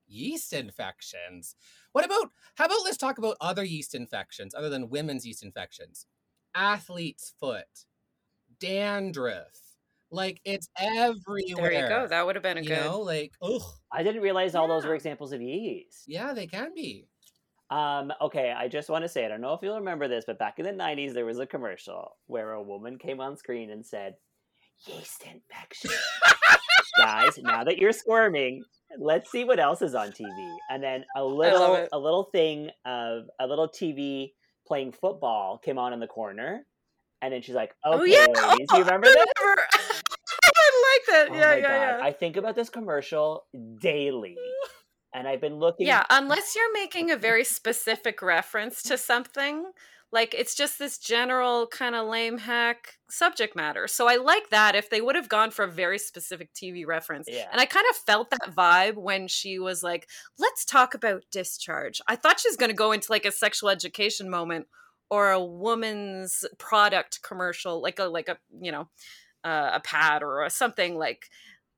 yeast 0.07 0.53
infections. 0.53 1.57
What 1.93 2.05
about? 2.05 2.31
How 2.57 2.67
about 2.67 2.85
let's 2.85 2.97
talk 2.97 3.19
about 3.19 3.37
other 3.41 3.65
yeast 3.65 3.95
infections 3.95 4.55
other 4.55 4.69
than 4.69 4.91
women's 4.91 5.27
yeast 5.27 5.43
infections? 5.43 6.07
Athlete's 6.55 7.35
foot, 7.39 7.87
dandruff. 8.61 9.69
Like 10.11 10.41
it's 10.45 10.69
everywhere. 10.79 11.71
There 11.71 11.83
you 11.83 11.89
go. 11.89 12.07
That 12.09 12.25
would 12.25 12.37
have 12.37 12.43
been 12.43 12.59
a 12.59 12.63
you 12.63 12.69
good. 12.69 12.85
know, 12.85 13.01
like 13.01 13.35
ugh. 13.43 13.61
I 13.93 14.03
didn't 14.03 14.23
realize 14.23 14.55
all 14.55 14.69
those 14.69 14.87
were 14.87 14.95
examples 14.95 15.33
of 15.33 15.43
yeast. 15.43 16.05
Yeah, 16.07 16.33
they 16.33 16.47
can 16.47 16.75
be. 16.75 17.09
Um, 17.71 18.13
okay, 18.23 18.53
I 18.57 18.69
just 18.69 18.89
want 18.89 19.05
to 19.05 19.09
say, 19.09 19.27
I 19.27 19.29
don't 19.29 19.43
know 19.43 19.53
if 19.53 19.61
you'll 19.63 19.79
remember 19.79 20.09
this, 20.09 20.25
but 20.27 20.39
back 20.39 20.59
in 20.59 20.65
the 20.65 20.73
90s, 20.73 21.13
there 21.13 21.27
was 21.27 21.39
a 21.39 21.47
commercial 21.47 22.17
where 22.27 22.53
a 22.53 22.63
woman 22.63 22.97
came 22.99 23.21
on 23.21 23.37
screen 23.37 23.71
and 23.71 23.85
said, 23.85 24.15
Yeast 24.87 25.23
infection. 25.25 25.91
Guys, 26.99 27.39
now 27.39 27.65
that 27.65 27.79
you're 27.79 27.93
squirming, 27.93 28.63
let's 28.99 29.31
see 29.31 29.45
what 29.45 29.59
else 29.59 29.83
is 29.83 29.95
on 29.95 30.09
TV. 30.09 30.57
And 30.71 30.83
then 30.83 31.05
a 31.17 31.25
little 31.25 31.87
a 31.93 31.99
little 31.99 32.25
thing 32.25 32.71
of 32.85 33.25
a 33.41 33.47
little 33.47 33.69
TV 33.69 34.33
playing 34.67 34.93
football 34.93 35.59
came 35.59 35.79
on 35.79 35.93
in 35.93 36.01
the 36.01 36.07
corner. 36.07 36.65
And 37.21 37.33
then 37.33 37.43
she's 37.43 37.55
like, 37.55 37.75
oh, 37.85 37.95
Okay, 37.95 38.03
oh 38.03 38.05
yeah. 38.05 38.47
ladies, 38.51 38.67
oh, 38.73 38.79
you 38.79 38.85
remember 38.85 39.09
I 39.09 39.13
that? 39.15 39.27
remember- 39.41 39.63
I 40.61 40.97
like 40.97 41.07
that. 41.15 41.29
Oh 41.31 41.35
yeah, 41.35 41.41
my 41.41 41.57
yeah, 41.57 41.61
God. 41.63 41.99
yeah. 41.99 42.07
I 42.07 42.13
think 42.13 42.37
about 42.37 42.55
this 42.55 42.69
commercial 42.71 43.45
daily. 43.81 44.37
And 45.15 45.27
I've 45.27 45.41
been 45.41 45.57
looking 45.57 45.87
Yeah, 45.87 46.05
unless 46.11 46.55
you're 46.55 46.73
making 46.73 47.11
a 47.11 47.17
very 47.17 47.43
specific 47.45 48.21
reference 48.23 48.83
to 48.85 48.99
something, 48.99 49.65
like 50.11 50.35
it's 50.35 50.55
just 50.55 50.79
this 50.79 50.97
general 50.99 51.67
kind 51.67 51.95
of 51.95 52.09
lame 52.09 52.39
hack 52.39 52.95
subject 53.11 53.55
matter. 53.55 53.87
So 53.87 54.09
I 54.09 54.17
like 54.17 54.49
that 54.51 54.75
if 54.75 54.89
they 54.89 55.01
would 55.01 55.17
have 55.17 55.29
gone 55.29 55.51
for 55.51 55.65
a 55.65 55.71
very 55.71 55.99
specific 55.99 56.53
TV 56.55 56.87
reference. 56.87 57.27
Yeah. 57.31 57.47
And 57.53 57.61
I 57.61 57.67
kind 57.67 57.85
of 57.91 57.97
felt 57.97 58.31
that 58.31 58.55
vibe 58.57 58.97
when 58.97 59.29
she 59.29 59.59
was 59.59 59.83
like, 59.83 60.09
let's 60.39 60.65
talk 60.65 60.95
about 60.95 61.25
discharge. 61.31 62.01
I 62.09 62.17
thought 62.17 62.41
she 62.41 62.49
was 62.49 62.57
going 62.57 62.71
to 62.71 62.75
go 62.77 62.93
into 62.93 63.13
like 63.13 63.27
a 63.27 63.33
sexual 63.33 63.69
education 63.69 64.31
moment 64.31 64.67
or 65.11 65.31
a 65.31 65.45
woman's 65.45 66.45
product 66.59 67.23
commercial, 67.23 67.83
like 67.83 67.99
a, 67.99 68.05
like 68.05 68.29
a, 68.29 68.39
you 68.61 68.73
know, 68.73 68.89
uh, 69.45 69.73
a 69.75 69.81
pad 69.81 70.23
or 70.23 70.43
a 70.43 70.51
something 70.51 70.97
like, 70.97 71.27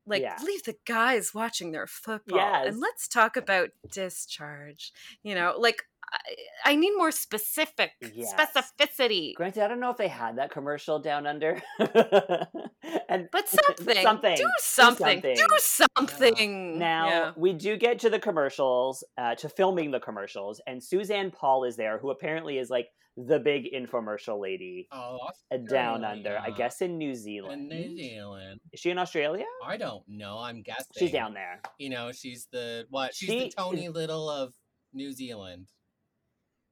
like 0.06 0.22
Yeah. 0.22 0.38
leave 0.44 0.62
the 0.64 0.76
guys 0.86 1.34
watching 1.34 1.72
their 1.72 1.86
football 1.86 2.38
Yes. 2.38 2.66
and 2.68 2.80
let's 2.80 3.06
talk 3.06 3.36
about 3.36 3.70
discharge. 3.92 4.92
You 5.22 5.34
know, 5.34 5.54
like 5.58 5.82
I, 6.12 6.72
I 6.72 6.74
need 6.76 6.92
more 6.96 7.10
specific 7.12 7.92
Yes. 8.14 8.34
specificity. 8.34 9.34
Granted, 9.34 9.62
I 9.64 9.68
don't 9.68 9.80
know 9.80 9.90
if 9.90 9.96
they 9.96 10.08
had 10.08 10.36
that 10.38 10.50
commercial 10.50 10.98
down 10.98 11.26
under. 11.26 11.62
and 11.78 13.28
But 13.32 13.48
something, 13.66 13.96
something, 14.02 14.36
do 14.36 14.46
something, 14.60 15.20
do 15.20 15.34
something. 15.58 15.86
something. 16.08 16.78
Now 16.78 17.08
Yeah. 17.08 17.32
we 17.36 17.52
do 17.52 17.76
get 17.76 17.98
to 18.00 18.10
the 18.10 18.18
commercials, 18.18 19.04
uh, 19.18 19.34
to 19.36 19.48
filming 19.48 19.90
the 19.90 20.00
commercials, 20.00 20.60
and 20.66 20.82
Suzanne 20.82 21.30
Paul 21.30 21.64
is 21.64 21.76
there, 21.76 21.98
who 21.98 22.10
apparently 22.10 22.58
is 22.58 22.70
like 22.70 22.88
the 23.16 23.38
big 23.38 23.64
infomercial 23.74 24.40
lady 24.40 24.88
Oh, 24.92 25.18
uh, 25.52 25.56
down 25.68 26.04
under. 26.04 26.38
I 26.38 26.50
guess 26.50 26.80
in 26.80 26.96
New 26.96 27.14
Zealand. 27.14 27.70
In 27.70 27.78
New 27.78 27.96
Zealand. 27.96 28.60
Is 28.72 28.80
she 28.80 28.90
in 28.90 28.98
Australia? 28.98 29.44
I 29.64 29.76
don't 29.76 30.02
know. 30.08 30.38
I'm 30.38 30.62
guessing. 30.62 30.86
She's 30.96 31.10
down 31.12 31.34
there. 31.34 31.60
You 31.78 31.90
know, 31.90 32.12
she's 32.12 32.46
the 32.52 32.86
what? 32.88 33.14
She's 33.14 33.28
She 33.28 33.38
the 33.40 33.50
Tony 33.50 33.88
Little 33.88 34.30
of 34.30 34.54
New 34.94 35.12
Zealand. 35.12 35.66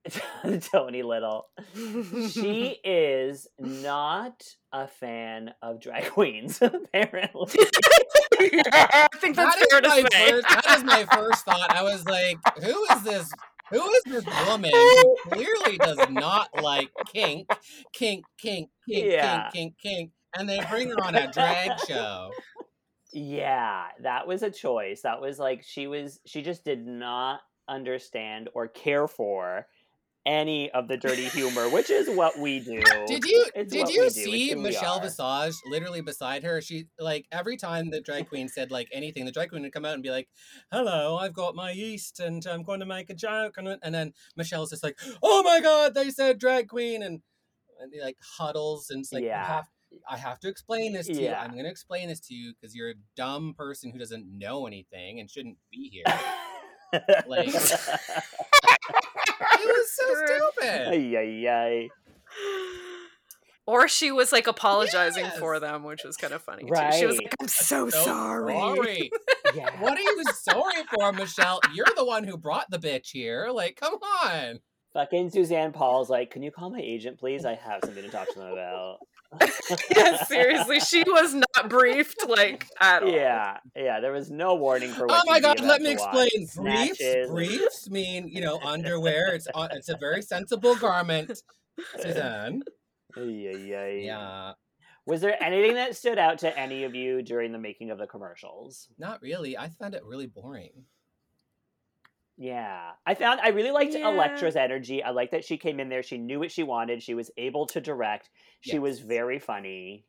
Tony 0.71 1.03
Little. 1.03 1.47
She 2.31 2.77
is 2.83 3.47
not 3.59 4.41
a 4.71 4.87
fan 4.87 5.53
of 5.61 5.79
drag 5.81 6.05
queens, 6.11 6.61
apparently. 6.61 7.59
I 8.39 9.07
think 9.15 9.35
that's 9.35 9.55
That 9.55 9.61
is 9.61 9.67
fair 9.71 9.81
to 9.81 9.87
my 9.89 10.05
say. 10.11 10.29
first- 10.31 10.47
that 10.49 10.77
is 10.77 10.83
my 10.83 11.05
first 11.11 11.45
thought. 11.45 11.75
I 11.75 11.83
was 11.83 12.05
like, 12.05 12.37
who 12.63 12.85
is 12.93 13.03
this? 13.03 13.31
Who 13.71 13.87
is 13.91 14.03
this 14.05 14.25
woman 14.47 14.71
who 14.73 15.15
clearly 15.29 15.77
does 15.77 15.99
not 16.09 16.49
like 16.63 16.89
kink, 17.13 17.47
kink, 17.93 18.25
kink, 18.39 18.71
kink, 18.89 19.05
Yeah. 19.11 19.49
kink, 19.53 19.75
kink, 19.83 19.95
kink, 19.95 20.11
and 20.35 20.49
they 20.49 20.59
bring 20.71 20.89
her 20.89 21.03
on 21.03 21.13
a 21.15 21.31
drag 21.31 21.71
show? 21.87 22.31
Yeah, 23.13 23.85
that 24.01 24.25
was 24.27 24.41
a 24.41 24.49
choice. 24.49 25.01
That 25.01 25.21
was 25.21 25.37
like 25.37 25.63
she 25.63 25.85
was 25.85 26.19
she 26.25 26.41
just 26.41 26.63
did 26.65 26.85
not 26.87 27.41
understand 27.67 28.49
or 28.55 28.67
care 28.67 29.07
for 29.07 29.67
any 30.29 30.69
of 30.71 30.87
the 30.87 30.95
dirty 30.95 31.25
humor, 31.25 31.67
which 31.69 31.89
is 31.89 32.07
what 32.07 32.37
we 32.37 32.59
do. 32.59 32.83
Did 33.07 33.25
you 33.25 33.47
It's 33.55 33.73
did 33.73 33.89
you 33.89 34.01
we 34.01 34.01
do. 34.01 34.03
It's 34.03 34.15
see 34.15 34.53
Michelle. 34.53 34.99
Visage 34.99 35.55
literally 35.65 36.01
beside 36.01 36.43
her? 36.43 36.61
She 36.61 36.85
like 36.99 37.25
every 37.31 37.57
time 37.57 37.89
the 37.89 37.99
drag 37.99 38.29
queen 38.29 38.47
said 38.47 38.69
like 38.69 38.87
anything, 38.93 39.25
the 39.25 39.31
drag 39.31 39.49
queen 39.49 39.63
would 39.63 39.73
come 39.73 39.85
out 39.85 39.95
and 39.95 40.03
be 40.03 40.11
like, 40.11 40.29
"Hello, 40.71 41.17
I've 41.17 41.33
got 41.33 41.55
my 41.55 41.71
yeast 41.71 42.19
and 42.19 42.45
I'm 42.45 42.61
going 42.61 42.79
to 42.79 42.85
make 42.85 43.09
a 43.09 43.15
joke," 43.15 43.55
and, 43.57 43.67
and 43.81 43.95
then 43.95 44.13
Michelle's 44.37 44.69
just 44.69 44.83
like, 44.83 44.99
"Oh 45.23 45.41
my 45.41 45.61
god, 45.61 45.95
they 45.95 46.11
said 46.11 46.37
drag 46.37 46.67
queen," 46.67 47.01
and 47.01 47.21
and 47.81 47.91
he 47.91 47.99
like 47.99 48.17
huddles 48.37 48.91
and 48.91 48.99
it's 48.99 49.11
like, 49.11 49.23
Yeah. 49.23 49.41
"You 49.41 49.47
have, 49.47 49.67
I 50.07 50.17
have 50.17 50.39
to 50.41 50.47
explain 50.47 50.93
this 50.93 51.07
to 51.07 51.19
you. 51.19 51.31
I'm 51.31 51.53
going 51.53 51.63
to 51.63 51.71
explain 51.71 52.07
this 52.07 52.19
to 52.27 52.35
you 52.35 52.53
because 52.53 52.75
you're 52.75 52.91
a 52.91 53.01
dumb 53.15 53.55
person 53.57 53.89
who 53.89 53.97
doesn't 53.97 54.27
know 54.37 54.67
anything 54.67 55.19
and 55.19 55.27
shouldn't 55.27 55.57
be 55.71 55.89
here." 55.89 56.03
Like- 57.27 57.47
it 57.47 57.55
was 59.65 59.91
so 59.93 60.25
stupid. 60.25 60.87
ay, 60.89 61.15
ay, 61.17 61.47
ay. 61.49 61.89
Or 63.67 63.87
she 63.87 64.11
was 64.11 64.31
like 64.31 64.47
apologizing 64.47 65.27
for 65.37 65.59
them, 65.59 65.83
which 65.83 66.03
was 66.03 66.17
kind 66.17 66.33
of 66.33 66.41
funny 66.41 66.63
too. 66.63 66.97
She 66.97 67.05
was 67.05 67.17
like, 67.17 67.35
"I'm 67.39 67.47
so, 67.47 67.87
So 67.89 68.01
sorry." 68.03 68.53
sorry. 68.53 69.11
Yeah. 69.55 69.69
What 69.81 69.95
are 69.97 70.01
you 70.01 70.23
sorry 70.33 70.83
for, 70.95 71.11
Michelle? 71.11 71.59
You're 71.73 71.85
the 71.95 72.05
one 72.05 72.23
who 72.23 72.35
brought 72.37 72.69
the 72.71 72.79
bitch 72.79 73.11
here. 73.11 73.49
Like, 73.51 73.75
come 73.79 73.93
on. 74.23 74.59
Fucking 74.93 75.29
Suzanne 75.29 75.71
Paul's 75.71 76.09
like, 76.09 76.31
can 76.31 76.41
you 76.41 76.49
call 76.51 76.71
my 76.71 76.79
agent, 76.81 77.19
please? 77.19 77.45
I 77.45 77.53
have 77.53 77.81
something 77.85 78.01
to 78.03 78.09
talk 78.09 78.27
to 78.33 78.39
them 78.39 78.51
about. 78.51 78.97
yeah, 79.95 80.23
seriously, 80.23 80.79
she 80.79 81.03
was 81.03 81.35
not 81.35 81.69
briefed 81.69 82.27
like 82.27 82.65
at 82.79 83.03
all. 83.03 83.09
Yeah, 83.09 83.57
yeah. 83.75 83.99
There 83.99 84.11
was 84.11 84.31
no 84.31 84.55
warning 84.55 84.91
for. 84.91 85.05
Oh 85.09 85.21
my 85.27 85.39
god, 85.39 85.59
let 85.59 85.81
me 85.81 85.95
to 85.95 86.01
watch. 86.01 86.27
explain. 86.27 86.47
Briefs, 86.65 86.99
Snatches. 86.99 87.29
briefs 87.29 87.89
mean, 87.89 88.27
you 88.27 88.41
know, 88.41 88.59
underwear. 88.61 89.35
It's 89.35 89.47
uh, 89.53 89.67
it's 89.71 89.89
a 89.89 89.97
very 89.97 90.23
sensible 90.23 90.75
garment. 90.75 91.31
Suzanne. 92.01 92.63
Ay, 93.15 93.51
ay, 93.53 93.75
ay. 93.75 94.01
Yeah. 94.05 94.53
Was 95.05 95.21
there 95.21 95.41
anything 95.41 95.75
that 95.75 95.95
stood 95.95 96.19
out 96.19 96.39
to 96.39 96.59
any 96.59 96.83
of 96.83 96.93
you 96.93 97.21
during 97.21 97.51
the 97.51 97.57
making 97.57 97.89
of 97.91 97.97
the 97.97 98.07
commercials? 98.07 98.89
Not 98.97 99.21
really. 99.21 99.57
I 99.57 99.69
found 99.69 99.95
it 99.95 100.03
really 100.05 100.27
boring. 100.27 100.85
Yeah, 102.41 102.91
I 103.05 103.15
found 103.15 103.41
I 103.41 103.49
really 103.49 103.71
liked 103.71 103.93
Yeah. 103.93 104.09
Elektra's 104.09 104.55
energy. 104.55 105.03
I 105.03 105.09
like 105.09 105.31
that 105.31 105.43
she 105.43 105.57
came 105.57 105.81
in 105.81 105.89
there. 105.89 106.01
She 106.01 106.17
knew 106.17 106.39
what 106.39 106.51
she 106.51 106.63
wanted. 106.63 107.03
She 107.03 107.13
was 107.13 107.29
able 107.35 107.65
to 107.67 107.81
direct. 107.81 108.29
She 108.61 108.79
was 108.79 109.01
very 109.01 109.39
funny. 109.39 110.05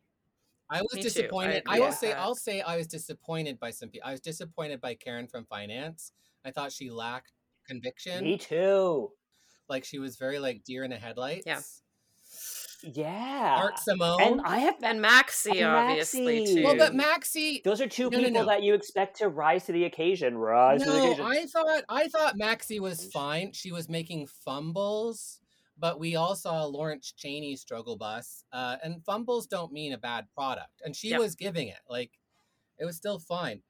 I 0.69 0.81
was 0.81 0.93
Me 0.93 1.01
too. 1.01 1.07
I 1.07 1.09
disappointed. 1.09 1.63
I, 1.67 1.79
will 1.79 1.87
with 1.87 1.95
say. 1.95 2.13
I'll 2.13 2.35
say 2.35 2.61
I 2.61 2.77
was 2.77 2.87
disappointed 2.87 3.59
by 3.59 3.71
some 3.71 3.89
people. 3.89 4.07
I 4.07 4.11
was 4.13 4.21
disappointed 4.21 4.79
by 4.79 4.95
Karen 4.95 5.27
from 5.27 5.43
finance. 5.45 6.13
I 6.45 6.51
thought 6.51 6.71
she 6.71 6.89
lacked 6.89 7.33
conviction. 7.67 8.23
Me 8.23 8.37
too. 8.37 9.11
Like 9.67 9.83
she 9.83 9.99
was 9.99 10.15
very 10.15 10.39
like 10.39 10.63
deer 10.63 10.85
in 10.85 10.91
the 10.91 10.97
headlights. 10.97 11.43
Yeah. 11.45 11.59
Art 12.83 13.79
Simone. 13.79 14.21
and 14.21 14.41
I 14.41 14.59
have 14.59 14.75
And 14.83 14.99
Maxi, 15.03 15.57
And 15.61 15.65
obviously, 15.65 16.41
Maxi. 16.45 16.55
too. 16.55 16.63
well, 16.63 16.77
but 16.77 16.93
Maxi. 16.93 17.63
those 17.63 17.81
are 17.81 17.87
two 17.87 18.09
No, 18.09 18.17
no, 18.19 18.23
people 18.25 18.41
no. 18.43 18.47
that 18.47 18.63
you 18.63 18.73
expect 18.73 19.17
to 19.17 19.29
rise 19.29 19.65
to 19.65 19.71
the 19.71 19.85
occasion. 19.85 20.37
Rise 20.37 20.83
to 20.83 20.91
the 20.91 20.97
No, 20.97 21.03
occasion. 21.05 21.25
I 21.25 21.45
thought 21.45 21.83
I 21.89 22.07
thought 22.07 22.35
Maxi 22.37 22.79
was 22.79 23.05
fine. 23.11 23.51
She 23.53 23.71
was 23.71 23.87
making 23.89 24.27
fumbles, 24.27 25.39
but 25.77 25.99
we 25.99 26.15
all 26.15 26.35
saw 26.35 26.63
Lawrence 26.65 27.11
Chaney 27.15 27.55
struggle 27.55 27.97
bus, 27.97 28.43
uh, 28.51 28.77
and 28.83 29.03
fumbles 29.05 29.47
don't 29.47 29.71
mean 29.71 29.93
a 29.93 29.97
bad 29.97 30.27
product. 30.35 30.81
And 30.83 30.95
she 30.95 31.09
Yep. 31.09 31.19
was 31.19 31.35
giving 31.35 31.67
it 31.67 31.79
like 31.89 32.11
it 32.79 32.85
was 32.85 32.95
still 32.97 33.19
fine. 33.19 33.61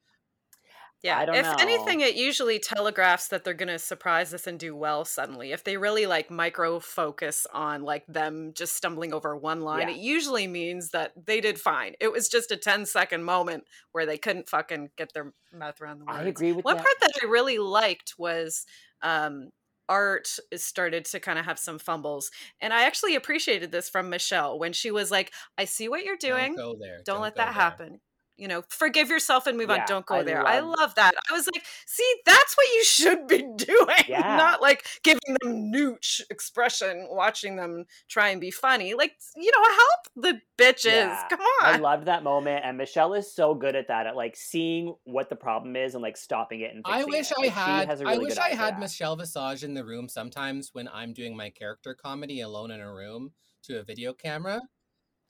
Yeah, 1.02 1.18
I 1.18 1.24
don't 1.24 1.34
if 1.34 1.44
know. 1.44 1.56
anything, 1.58 2.00
it 2.00 2.14
usually 2.14 2.58
telegraphs 2.60 3.26
that 3.28 3.42
they're 3.42 3.54
gonna 3.54 3.78
surprise 3.78 4.32
us 4.32 4.46
and 4.46 4.58
do 4.58 4.76
well 4.76 5.04
suddenly. 5.04 5.50
If 5.52 5.64
they 5.64 5.76
really 5.76 6.06
like 6.06 6.30
micro 6.30 6.78
focus 6.78 7.46
on 7.52 7.82
like 7.82 8.06
them 8.06 8.52
just 8.54 8.76
stumbling 8.76 9.12
over 9.12 9.36
one 9.36 9.62
line, 9.62 9.88
Yeah. 9.88 9.94
it 9.94 10.00
usually 10.00 10.46
means 10.46 10.90
that 10.90 11.12
they 11.26 11.40
did 11.40 11.60
fine. 11.60 11.94
It 12.00 12.12
was 12.12 12.28
just 12.28 12.52
a 12.52 12.56
10 12.56 12.86
second 12.86 13.24
moment 13.24 13.64
where 13.90 14.06
they 14.06 14.16
couldn't 14.18 14.48
fucking 14.48 14.90
get 14.96 15.12
their 15.12 15.32
mouth 15.52 15.80
around 15.80 15.98
the 15.98 16.04
words. 16.04 16.18
I 16.20 16.24
agree 16.24 16.52
with 16.52 16.64
One 16.64 16.76
that. 16.76 16.84
part 16.84 16.96
that 17.00 17.12
I 17.22 17.26
really 17.26 17.58
liked 17.58 18.14
was 18.18 18.64
um 19.02 19.50
art 19.88 20.38
started 20.54 21.04
to 21.06 21.18
kind 21.18 21.38
of 21.40 21.44
have 21.44 21.58
some 21.58 21.76
fumbles 21.78 22.30
and 22.60 22.72
i 22.72 22.84
actually 22.84 23.16
appreciated 23.16 23.72
this 23.72 23.88
from 23.90 24.08
michelle 24.08 24.56
when 24.58 24.72
she 24.72 24.92
was 24.92 25.10
like 25.10 25.32
i 25.58 25.64
see 25.64 25.88
what 25.88 26.04
you're 26.04 26.16
doing 26.16 26.54
Don't 26.54 26.74
go 26.74 26.76
there. 26.80 27.00
don't, 27.04 27.20
let 27.20 27.34
that 27.34 27.46
there. 27.46 27.52
happen 27.52 28.00
you 28.36 28.48
know 28.48 28.62
forgive 28.68 29.08
yourself 29.10 29.46
and 29.46 29.56
move 29.58 29.68
Yeah, 29.68 29.80
on 29.82 29.86
don't 29.86 30.06
go 30.06 30.16
I 30.16 30.22
there 30.22 30.46
i 30.46 30.60
love- 30.60 30.78
love 30.78 30.94
that 30.96 31.12
i 31.30 31.32
was 31.34 31.46
like 31.54 31.64
see 31.86 32.14
that's 32.24 32.56
what 32.56 32.66
you 32.74 32.84
should 32.84 33.26
be 33.28 33.38
doing 33.56 34.04
Yeah. 34.08 34.36
not 34.36 34.62
like 34.62 34.86
giving 35.02 35.20
them 35.42 35.70
nooch 35.72 36.20
expression 36.30 37.06
watching 37.10 37.56
them 37.56 37.84
try 38.08 38.30
and 38.30 38.40
be 38.40 38.50
funny 38.50 38.94
like 38.94 39.12
you 39.36 39.50
know 39.54 39.62
help 39.70 40.34
the 40.34 40.40
bitches 40.58 40.84
Yeah, 40.92 41.26
come 41.28 41.40
on. 41.40 41.46
I 41.74 41.76
loved 41.78 42.06
that 42.06 42.22
moment, 42.22 42.64
and 42.64 42.76
Michelle 42.78 43.14
is 43.14 43.34
so 43.34 43.54
good 43.54 43.74
at 43.74 43.88
that, 43.88 44.06
at 44.06 44.14
like 44.16 44.36
seeing 44.36 44.94
what 45.04 45.28
the 45.28 45.34
problem 45.36 45.74
is 45.76 45.94
and 45.94 46.02
like 46.02 46.16
stopping 46.16 46.60
it. 46.60 46.72
And 46.74 46.82
I 46.84 47.04
wish 47.04 47.30
it. 47.30 47.36
I 47.38 47.42
Like, 47.42 47.52
had. 47.52 47.88
a 47.88 48.04
I 48.06 48.12
really 48.12 48.24
wish 48.26 48.38
I 48.38 48.50
had. 48.50 48.78
Michelle 48.78 49.16
Visage 49.16 49.64
in 49.64 49.74
the 49.74 49.84
room 49.84 50.08
sometimes 50.08 50.70
when 50.72 50.88
I'm 50.92 51.12
doing 51.12 51.36
my 51.36 51.50
character 51.50 51.94
comedy 51.94 52.40
alone 52.42 52.70
in 52.70 52.80
a 52.80 52.92
room 52.92 53.32
to 53.64 53.80
a 53.80 53.82
video 53.82 54.12
camera, 54.12 54.60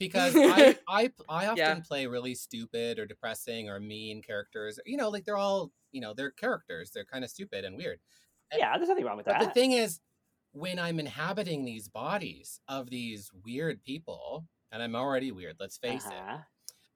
because 0.08 0.40
I 0.44 0.74
I 0.88 1.12
I 1.28 1.46
often 1.48 1.58
Yeah. 1.58 1.80
play 1.82 2.06
really 2.06 2.34
stupid 2.34 2.98
or 2.98 3.06
depressing 3.06 3.68
or 3.68 3.80
mean 3.80 4.22
characters. 4.22 4.78
You 4.86 4.96
know, 4.96 5.08
like 5.10 5.24
they're 5.24 5.36
all 5.36 5.72
you 5.92 6.00
know 6.00 6.14
they're 6.14 6.30
characters. 6.30 6.90
They're 6.92 7.04
kind 7.04 7.24
of 7.24 7.30
stupid 7.30 7.64
and 7.64 7.76
weird. 7.76 8.00
Yeah, 8.56 8.76
there's 8.76 8.88
nothing 8.88 9.04
wrong 9.04 9.16
with 9.16 9.26
But 9.26 9.32
that. 9.32 9.46
the 9.48 9.50
thing 9.50 9.72
is, 9.72 10.00
when 10.52 10.78
I'm 10.78 11.00
inhabiting 11.00 11.64
these 11.64 11.88
bodies 11.88 12.60
of 12.68 12.90
these 12.90 13.30
weird 13.44 13.82
people, 13.84 14.46
and 14.70 14.82
I'm 14.82 14.94
already 14.96 15.32
weird. 15.32 15.56
Let's 15.60 15.78
face 15.78 16.04
uh-huh. 16.06 16.38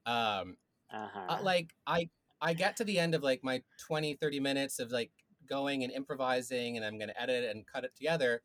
it. 0.06 0.10
Um, 0.10 0.56
Uh-huh. 0.92 1.20
uh, 1.28 1.38
like 1.42 1.74
I 1.86 2.10
I 2.40 2.54
get 2.54 2.76
to 2.76 2.84
the 2.84 2.98
end 2.98 3.14
of 3.14 3.22
like 3.22 3.42
my 3.44 3.62
20 3.78 4.14
30 4.14 4.40
minutes 4.40 4.78
of 4.78 4.92
like 4.92 5.12
going 5.46 5.84
and 5.84 5.92
improvising 5.92 6.76
and 6.76 6.84
I'm 6.84 6.98
going 6.98 7.08
to 7.08 7.20
edit 7.22 7.44
it 7.44 7.54
and 7.56 7.66
cut 7.66 7.84
it 7.84 7.94
together 7.96 8.42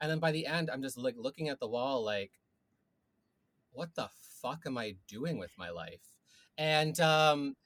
and 0.00 0.10
then 0.10 0.18
by 0.20 0.32
the 0.32 0.46
end 0.46 0.70
I'm 0.70 0.82
just 0.82 0.98
like 0.98 1.16
looking 1.18 1.48
at 1.48 1.60
the 1.60 1.68
wall 1.68 2.04
like 2.04 2.32
what 3.72 3.94
the 3.94 4.08
fuck 4.42 4.62
am 4.66 4.78
I 4.78 4.96
doing 5.08 5.38
with 5.38 5.52
my 5.58 5.70
life? 5.70 6.02
And 6.56 6.98
um 7.00 7.56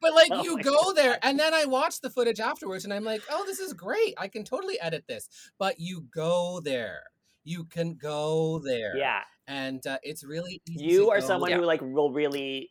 but 0.00 0.14
like 0.14 0.30
Oh 0.32 0.42
you 0.42 0.62
go 0.62 0.92
there 0.94 1.18
and 1.22 1.38
then 1.38 1.54
I 1.54 1.64
watch 1.66 2.00
the 2.00 2.10
footage 2.10 2.40
afterwards 2.40 2.84
and 2.84 2.92
I'm 2.92 3.04
like 3.04 3.22
oh 3.30 3.44
this 3.46 3.60
is 3.60 3.72
great. 3.72 4.14
I 4.18 4.28
can 4.28 4.44
totally 4.44 4.80
edit 4.80 5.04
this. 5.08 5.28
But 5.58 5.78
you 5.78 6.06
go 6.14 6.60
there. 6.62 7.02
You 7.44 7.64
can 7.64 7.94
go 7.94 8.60
there. 8.64 8.96
Yeah, 8.96 9.22
and 9.46 9.84
uh, 9.86 9.98
it's 10.02 10.22
really 10.24 10.60
easy 10.68 10.84
you 10.84 11.10
are 11.10 11.20
someone 11.20 11.50
Yeah. 11.50 11.56
who 11.56 11.64
like 11.64 11.80
will 11.80 12.12
really, 12.12 12.70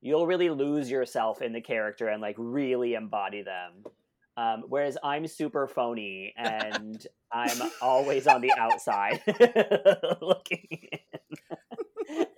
you'll 0.00 0.26
really 0.26 0.48
lose 0.48 0.90
yourself 0.90 1.42
in 1.42 1.52
the 1.52 1.60
character 1.60 2.08
and 2.08 2.22
like 2.22 2.36
really 2.38 2.94
embody 2.94 3.42
them. 3.42 3.84
Um, 4.40 4.64
whereas 4.68 4.96
I'm 5.04 5.26
super 5.26 5.66
phony 5.66 6.32
and 6.34 7.06
I'm 7.32 7.70
always 7.82 8.26
on 8.26 8.40
the 8.40 8.52
outside 8.56 9.20
looking. 10.22 10.66
in. 10.92 10.98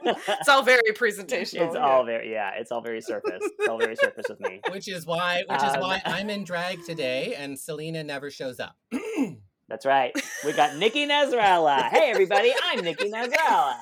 it's 0.05 0.49
all 0.49 0.65
very 0.65 0.91
presentational 0.95 1.67
it's 1.67 1.75
yeah. 1.77 1.81
all 1.81 2.05
very 2.05 2.33
yeah, 2.33 2.51
it's 2.59 2.73
all 2.73 2.81
very 2.81 3.01
surface. 3.01 3.41
It's 3.41 3.69
all 3.69 3.79
very 3.79 3.95
surface 3.95 4.27
with 4.29 4.41
me. 4.41 4.61
which 4.73 4.89
is 4.89 5.07
why 5.07 5.45
which 5.49 5.63
is 5.63 5.75
Um, 5.75 5.81
why 5.81 6.03
I'm 6.05 6.29
in 6.29 6.43
drag 6.43 6.85
today 6.85 7.37
and 7.39 7.57
Selena 7.57 8.03
never 8.03 8.31
shows 8.31 8.59
up. 8.59 8.75
That's 9.69 9.87
right. 9.87 10.13
We 10.45 10.53
got 10.55 10.77
Nikki 10.77 11.07
Nasrallah. 11.07 11.85
Hey 11.85 12.11
everybody, 12.11 12.53
I'm 12.65 12.81
Nikki 12.81 13.11
Nasrallah. 13.13 13.79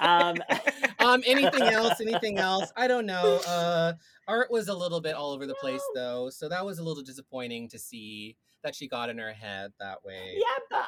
Um, 0.00 0.36
um 1.00 1.22
anything 1.26 1.62
else 1.62 2.00
anything 2.00 2.38
else 2.38 2.72
I 2.76 2.86
don't 2.86 3.06
know 3.06 3.40
uh 3.46 3.92
art 4.28 4.50
was 4.50 4.68
a 4.68 4.74
little 4.74 5.00
bit 5.00 5.14
all 5.14 5.32
over 5.32 5.46
the 5.46 5.54
place 5.56 5.82
though 5.94 6.30
so 6.30 6.48
that 6.48 6.64
was 6.64 6.78
a 6.78 6.82
little 6.82 7.02
disappointing 7.02 7.68
to 7.70 7.78
see 7.78 8.36
that 8.62 8.74
she 8.74 8.88
got 8.88 9.10
in 9.10 9.18
her 9.18 9.32
head 9.32 9.72
that 9.80 10.04
way 10.04 10.34
yeah, 10.36 10.44
but, 10.70 10.84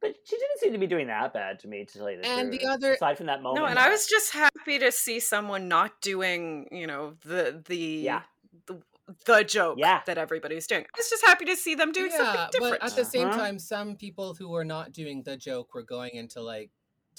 but 0.00 0.14
she 0.24 0.36
didn't 0.36 0.58
seem 0.58 0.72
to 0.72 0.78
be 0.78 0.86
doing 0.86 1.08
that 1.08 1.34
bad 1.34 1.58
to 1.60 1.68
me, 1.68 1.84
to 1.84 1.98
tell 1.98 2.10
you 2.10 2.22
the 2.22 2.26
And 2.26 2.50
the 2.50 2.64
other- 2.66 2.94
aside 2.94 3.18
from 3.18 3.26
that 3.26 3.42
moment, 3.42 3.62
No, 3.62 3.68
and 3.68 3.78
I 3.78 3.90
was 3.90 4.06
just 4.06 4.32
happy 4.32 4.78
to 4.78 4.90
see 4.90 5.20
someone 5.20 5.68
not 5.68 6.00
doing, 6.00 6.68
you 6.72 6.86
know, 6.86 7.16
the 7.22 7.62
the 7.66 7.76
Yeah. 7.76 8.22
the, 8.66 8.80
the 9.26 9.44
joke 9.44 9.76
Yeah. 9.78 10.00
that 10.06 10.16
everybody's 10.16 10.66
doing. 10.66 10.84
I 10.84 10.96
was 10.96 11.10
just 11.10 11.26
happy 11.26 11.44
to 11.44 11.56
see 11.56 11.74
them 11.74 11.92
doing 11.92 12.10
something 12.10 12.46
different. 12.52 12.80
But 12.80 12.90
at 12.90 12.96
the 12.96 13.04
same 13.04 13.28
Uh-huh. 13.28 13.36
time, 13.38 13.58
some 13.58 13.96
people 13.96 14.32
who 14.34 14.48
were 14.48 14.64
not 14.64 14.92
doing 14.92 15.22
the 15.22 15.36
joke 15.36 15.74
were 15.74 15.82
going 15.82 16.12
into 16.14 16.40
like 16.40 16.70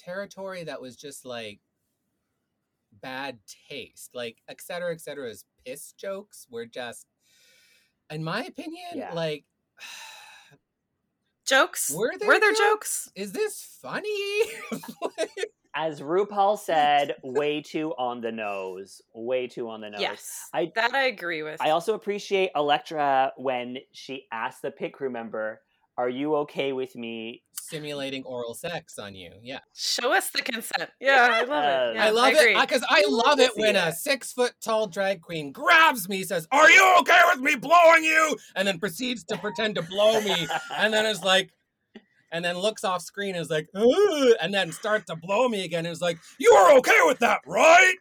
territory 0.03 0.63
that 0.63 0.81
was 0.81 0.95
just 0.95 1.25
like 1.25 1.59
bad 3.01 3.39
taste. 3.69 4.11
Like 4.13 4.37
et 4.47 4.61
cetera, 4.61 4.93
et 4.93 5.01
cetera's 5.01 5.45
piss 5.65 5.93
jokes 5.93 6.47
were 6.49 6.65
just 6.65 7.05
in 8.09 8.23
my 8.23 8.43
opinion, 8.43 8.87
Yeah. 8.95 9.13
like 9.13 9.45
jokes? 11.45 11.91
Were 11.95 12.11
there 12.19 12.27
Were 12.27 12.39
there 12.39 12.51
jokes? 12.53 13.05
jokes? 13.05 13.11
is 13.15 13.31
this 13.31 13.77
funny? 13.81 14.41
As 15.73 16.01
RuPaul 16.01 16.59
said, 16.59 17.15
way 17.23 17.61
too 17.61 17.93
on 17.97 18.19
the 18.19 18.31
nose. 18.31 19.01
Way 19.13 19.47
too 19.47 19.69
on 19.69 19.79
the 19.79 19.89
nose. 19.89 20.01
Yes. 20.01 20.49
I- 20.53 20.71
that 20.75 20.93
I 20.93 21.03
agree 21.05 21.43
with. 21.43 21.61
I 21.61 21.69
also 21.69 21.93
appreciate 21.93 22.51
Elektra 22.55 23.31
when 23.37 23.77
she 23.93 24.27
asked 24.33 24.61
the 24.61 24.71
pit 24.71 24.91
crew 24.93 25.09
member, 25.09 25.61
Are 25.97 26.09
you 26.09 26.35
okay 26.37 26.71
with 26.73 26.95
me? 26.95 27.43
Simulating 27.53 28.23
oral 28.23 28.53
sex 28.53 28.97
on 28.97 29.13
you. 29.15 29.31
Yeah. 29.43 29.59
Show 29.73 30.13
us 30.13 30.29
the 30.29 30.41
consent. 30.41 30.89
Yeah, 30.99 31.29
I 31.31 31.39
love 31.41 31.49
Uh, 31.49 31.91
it. 31.91 31.95
Yeah, 31.95 32.05
I 32.05 32.09
love 32.09 32.33
agree. 32.33 32.55
it 32.55 32.61
because 32.61 32.83
I, 32.89 33.03
love 33.07 33.25
love 33.27 33.37
to 33.37 33.43
it 33.43 33.53
see 33.53 33.61
when 33.61 33.75
a 33.75 33.93
six 33.93 34.33
foot 34.33 34.53
tall 34.63 34.87
drag 34.87 35.21
queen 35.21 35.51
grabs 35.51 36.09
me, 36.09 36.23
says, 36.23 36.47
Are 36.51 36.69
you 36.69 36.95
okay 37.01 37.19
with 37.33 37.39
me 37.41 37.55
blowing 37.55 38.03
you? 38.03 38.37
And 38.55 38.67
then 38.67 38.79
proceeds 38.79 39.23
to 39.25 39.37
pretend 39.37 39.75
to 39.75 39.81
blow 39.83 40.19
me. 40.21 40.47
And 40.77 40.93
then 40.93 41.05
is 41.05 41.23
like, 41.23 41.51
and 42.31 42.43
then 42.43 42.57
looks 42.57 42.83
off 42.83 43.01
screen 43.01 43.35
and 43.35 43.41
is 43.41 43.49
like, 43.49 43.67
and 43.73 44.53
then 44.53 44.71
starts 44.71 45.05
to 45.07 45.15
blow 45.15 45.47
me 45.49 45.63
again. 45.65 45.85
And 45.85 45.91
is 45.93 46.01
like, 46.01 46.17
You 46.39 46.51
are 46.53 46.77
okay 46.79 46.99
with 47.05 47.19
that, 47.19 47.41
right? 47.45 47.95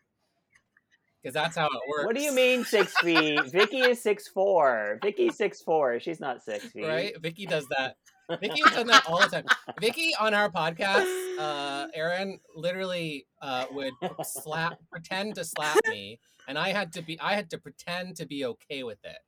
Because 1.22 1.34
that's 1.34 1.56
how 1.56 1.66
it 1.66 1.82
works. 1.88 2.06
What 2.06 2.16
do 2.16 2.22
you 2.22 2.32
mean 2.32 2.64
six 2.64 2.94
feet? 3.02 3.40
Vicky 3.50 3.80
is 3.80 4.02
six 4.02 4.28
four. 4.28 4.98
Vicky's 5.02 5.36
six 5.36 5.60
four. 5.60 6.00
She's 6.00 6.20
not 6.20 6.42
six 6.42 6.66
feet. 6.66 6.86
Right? 6.86 7.20
Vicky 7.20 7.46
does 7.46 7.66
that. 7.78 7.96
Vicky 8.40 8.60
has 8.64 8.74
done 8.74 8.86
that 8.86 9.04
all 9.08 9.20
the 9.20 9.26
time. 9.26 9.44
Vicky 9.80 10.12
on 10.20 10.34
our 10.34 10.48
podcast, 10.48 11.04
uh, 11.38 11.88
Erin 11.94 12.38
literally 12.54 13.26
uh, 13.42 13.64
would 13.72 13.92
slap, 14.22 14.78
pretend 14.90 15.34
to 15.34 15.44
slap 15.44 15.76
me, 15.88 16.20
and 16.46 16.56
I 16.56 16.68
had 16.68 16.92
to 16.92 17.02
be, 17.02 17.18
I 17.18 17.34
had 17.34 17.50
to 17.50 17.58
pretend 17.58 18.16
to 18.18 18.26
be 18.26 18.44
okay 18.44 18.84
with 18.84 19.04
it. 19.04 19.18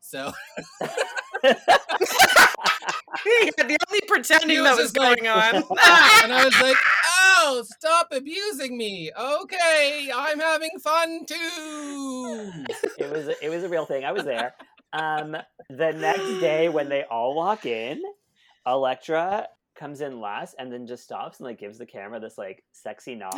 So 0.00 0.32
Yeah, 3.24 3.50
the 3.56 3.76
only 3.88 4.00
pretending 4.08 4.64
that 4.64 4.70
was 4.70 4.78
was 4.78 4.92
just 4.92 4.98
like, 4.98 5.18
going 5.18 5.28
on. 5.28 5.54
and 6.24 6.32
I 6.32 6.44
was 6.44 6.60
like, 6.60 6.76
"Oh, 7.04 7.62
stop 7.66 8.08
abusing 8.10 8.76
me! 8.76 9.12
Okay, 9.16 10.10
I'm 10.14 10.40
having 10.40 10.70
fun 10.82 11.24
too." 11.26 12.50
it 12.98 13.10
was 13.10 13.28
it 13.40 13.48
was 13.50 13.64
a 13.64 13.68
real 13.68 13.84
thing. 13.84 14.04
I 14.04 14.12
was 14.12 14.24
there. 14.24 14.54
Um, 14.92 15.36
the 15.68 15.92
next 15.92 16.40
day 16.40 16.68
when 16.68 16.88
they 16.88 17.04
all 17.04 17.34
walk 17.34 17.66
in, 17.66 18.02
Elektra 18.66 19.46
comes 19.82 20.00
in 20.00 20.20
last 20.20 20.54
and 20.58 20.72
then 20.72 20.86
just 20.86 21.02
stops 21.02 21.40
and 21.40 21.46
like 21.48 21.58
gives 21.58 21.76
the 21.76 21.86
camera 21.86 22.20
this 22.20 22.38
like 22.38 22.62
sexy 22.70 23.14
nod. 23.22 23.32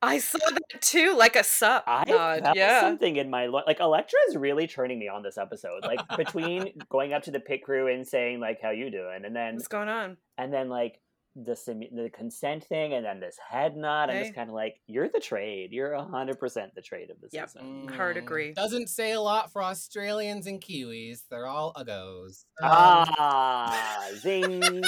I 0.00 0.18
saw 0.18 0.38
that 0.38 0.80
too, 0.80 1.14
like 1.16 1.36
a 1.36 1.44
sup 1.44 1.84
I 1.86 2.04
nod. 2.08 2.42
felt 2.42 2.56
Yeah. 2.56 2.80
something 2.80 3.16
in 3.16 3.28
my 3.28 3.46
lo- 3.46 3.62
like 3.66 3.80
Elektra 3.80 4.18
is 4.28 4.36
really 4.36 4.66
turning 4.66 4.98
me 4.98 5.08
on 5.08 5.22
this 5.22 5.36
episode. 5.36 5.82
Like 5.84 6.00
between 6.16 6.72
going 6.90 7.12
up 7.12 7.22
to 7.24 7.30
the 7.30 7.40
pit 7.40 7.62
crew 7.62 7.92
and 7.92 8.06
saying 8.06 8.40
like 8.40 8.60
how 8.62 8.70
you 8.70 8.90
doing, 8.90 9.24
and 9.26 9.36
then 9.36 9.56
What's 9.56 9.68
going 9.68 9.88
on? 9.90 10.16
and 10.38 10.52
then 10.52 10.68
like 10.70 11.00
the 11.36 11.52
simu- 11.52 11.94
the 11.94 12.10
consent 12.10 12.64
thing, 12.64 12.94
and 12.94 13.04
then 13.04 13.18
this 13.20 13.36
head 13.50 13.76
nod. 13.76 14.08
I'm 14.10 14.18
just 14.22 14.34
kind 14.34 14.48
of 14.48 14.54
like 14.54 14.80
you're 14.86 15.08
the 15.08 15.18
trade. 15.20 15.72
You're 15.72 15.94
hundred 15.96 16.38
percent 16.38 16.74
the 16.74 16.82
trade 16.82 17.10
of 17.10 17.20
this 17.20 17.30
Yep. 17.32 17.48
season. 17.50 17.88
Hard 17.88 18.16
Mm, 18.16 18.20
agree. 18.22 18.52
Doesn't 18.52 18.88
say 18.88 19.12
a 19.12 19.20
lot 19.20 19.50
for 19.52 19.62
Australians 19.62 20.46
and 20.46 20.60
Kiwis. 20.60 21.22
They're 21.30 21.46
all 21.46 21.72
uggos. 21.74 22.44
Um, 22.62 22.70
Ah, 23.18 24.08
zing. 24.20 24.82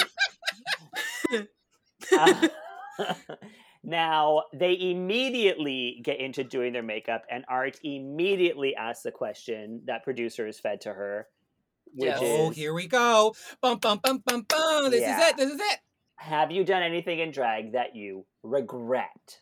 Uh, 2.16 2.48
now 3.82 4.42
they 4.54 4.76
immediately 4.80 6.00
get 6.02 6.18
into 6.20 6.44
doing 6.44 6.72
their 6.72 6.82
makeup, 6.82 7.24
and 7.30 7.44
Art 7.48 7.78
immediately 7.82 8.74
asks 8.74 9.02
the 9.02 9.10
question 9.10 9.82
that 9.86 10.04
producers 10.04 10.58
fed 10.58 10.80
to 10.82 10.92
her, 10.92 11.26
which 11.94 12.08
Yes. 12.10 12.20
Oh, 12.22 12.50
here 12.50 12.72
we 12.72 12.86
go. 12.86 13.34
Bum 13.60 13.78
bum 13.78 13.98
bum 14.02 14.22
bum 14.24 14.42
bum. 14.48 14.90
This 14.90 15.00
Yeah. 15.02 15.18
is 15.20 15.28
it. 15.30 15.36
This 15.36 15.50
is 15.52 15.60
it. 15.60 15.78
"Have 16.16 16.50
you 16.50 16.64
done 16.64 16.82
anything 16.82 17.18
in 17.18 17.30
drag 17.30 17.72
that 17.72 17.94
you 17.94 18.26
regret?" 18.42 19.40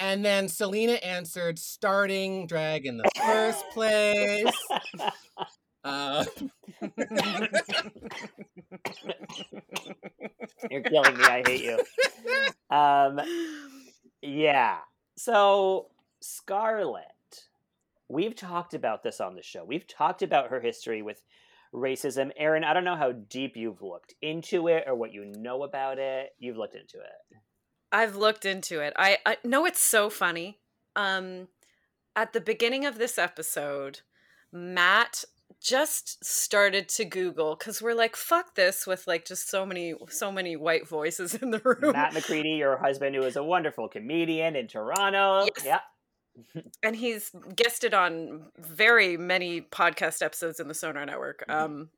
And 0.00 0.24
then 0.24 0.48
Selena 0.48 0.94
answered, 0.94 1.58
starting 1.58 2.46
drag 2.46 2.86
in 2.86 2.96
the 2.96 3.10
first 3.22 3.68
place. 3.74 4.46
Uh, 5.84 6.24
You're 10.70 10.82
killing 10.82 11.18
me. 11.18 11.24
I 11.24 11.42
hate 11.46 11.62
you. 11.62 11.78
Um, 12.74 13.20
yeah. 14.22 14.78
So 15.16 15.88
Scarlet, 16.20 17.04
we've 18.08 18.34
talked 18.34 18.72
about 18.72 19.02
this 19.02 19.20
on 19.20 19.34
the 19.34 19.42
show. 19.42 19.64
We've 19.64 19.86
talked 19.86 20.22
about 20.22 20.48
her 20.48 20.60
history 20.60 21.02
with 21.02 21.22
racism. 21.74 22.30
Erin, 22.36 22.64
I 22.64 22.72
don't 22.72 22.84
know 22.84 22.96
how 22.96 23.12
deep 23.12 23.56
you've 23.56 23.82
looked 23.82 24.14
into 24.22 24.68
it 24.68 24.84
or 24.86 24.94
what 24.94 25.12
you 25.12 25.24
know 25.24 25.62
about 25.62 25.98
it. 25.98 26.30
You've 26.38 26.56
looked 26.56 26.74
into 26.74 26.98
it. 26.98 27.38
I've 27.92 28.16
looked 28.16 28.44
into 28.44 28.80
it. 28.80 28.92
I, 28.96 29.18
I 29.26 29.36
know 29.44 29.66
it's 29.66 29.80
so 29.80 30.10
funny. 30.10 30.60
Um, 30.96 31.48
at 32.14 32.32
the 32.32 32.40
beginning 32.40 32.86
of 32.86 32.98
this 32.98 33.18
episode, 33.18 34.00
Matt 34.52 35.24
just 35.60 36.24
started 36.24 36.88
to 36.88 37.04
Google 37.04 37.56
because 37.56 37.82
we're 37.82 37.94
like, 37.94 38.16
"Fuck 38.16 38.54
this!" 38.54 38.86
with 38.86 39.06
like 39.06 39.24
just 39.24 39.48
so 39.48 39.66
many, 39.66 39.94
so 40.08 40.32
many 40.32 40.56
white 40.56 40.88
voices 40.88 41.34
in 41.34 41.50
the 41.50 41.58
room. 41.64 41.92
Matt 41.92 42.14
McCready, 42.14 42.50
your 42.50 42.78
husband, 42.78 43.14
who 43.14 43.22
is 43.22 43.36
a 43.36 43.42
wonderful 43.42 43.88
comedian 43.88 44.56
in 44.56 44.68
Toronto. 44.68 45.46
Yes. 45.56 45.64
Yeah. 45.64 45.80
and 46.82 46.96
he's 46.96 47.30
guested 47.54 47.94
on 47.94 48.46
very 48.58 49.16
many 49.16 49.60
podcast 49.60 50.22
episodes 50.22 50.60
in 50.60 50.68
the 50.68 50.74
Sonar 50.74 51.04
Network. 51.06 51.44
Mhm. 51.48 51.54
Um, 51.54 51.90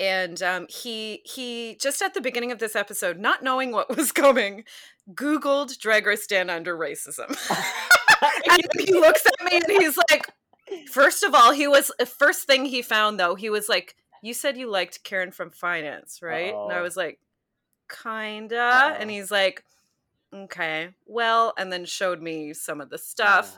and 0.00 0.40
um, 0.42 0.66
he 0.68 1.22
he 1.24 1.76
just 1.80 2.00
at 2.02 2.14
the 2.14 2.20
beginning 2.20 2.52
of 2.52 2.60
this 2.60 2.76
episode, 2.76 3.18
not 3.18 3.42
knowing 3.42 3.72
what 3.72 3.94
was 3.96 4.12
coming, 4.12 4.64
Googled 5.12 5.76
"Drag 5.78 6.06
Race 6.06 6.22
Stand 6.22 6.50
Under 6.50 6.76
Racism," 6.76 7.28
and 8.50 8.62
then 8.62 8.86
he 8.86 8.92
looks 8.92 9.26
at 9.26 9.44
me 9.44 9.56
and 9.58 9.66
he's 9.82 9.98
like, 10.10 10.28
first 10.90 11.24
of 11.24 11.34
all, 11.34 11.52
he 11.52 11.66
was 11.66 11.90
first 12.06 12.46
thing 12.46 12.64
he 12.64 12.80
found 12.80 13.18
though, 13.18 13.34
he 13.34 13.50
was 13.50 13.68
like, 13.68 13.96
"You 14.22 14.34
said 14.34 14.56
you 14.56 14.70
liked 14.70 15.02
Karen 15.02 15.32
from 15.32 15.50
Finance, 15.50 16.20
right?" 16.22 16.54
And 16.54 16.72
I 16.72 16.80
was 16.80 16.96
like, 16.96 17.18
"Kinda," 18.02 18.56
Uh-oh. 18.56 18.96
and 19.00 19.10
he's 19.10 19.30
like. 19.30 19.64
Okay, 20.34 20.90
well, 21.06 21.54
and 21.56 21.72
then 21.72 21.84
showed 21.84 22.20
me 22.20 22.52
some 22.54 22.80
of 22.80 22.90
the 22.90 22.98
stuff 22.98 23.56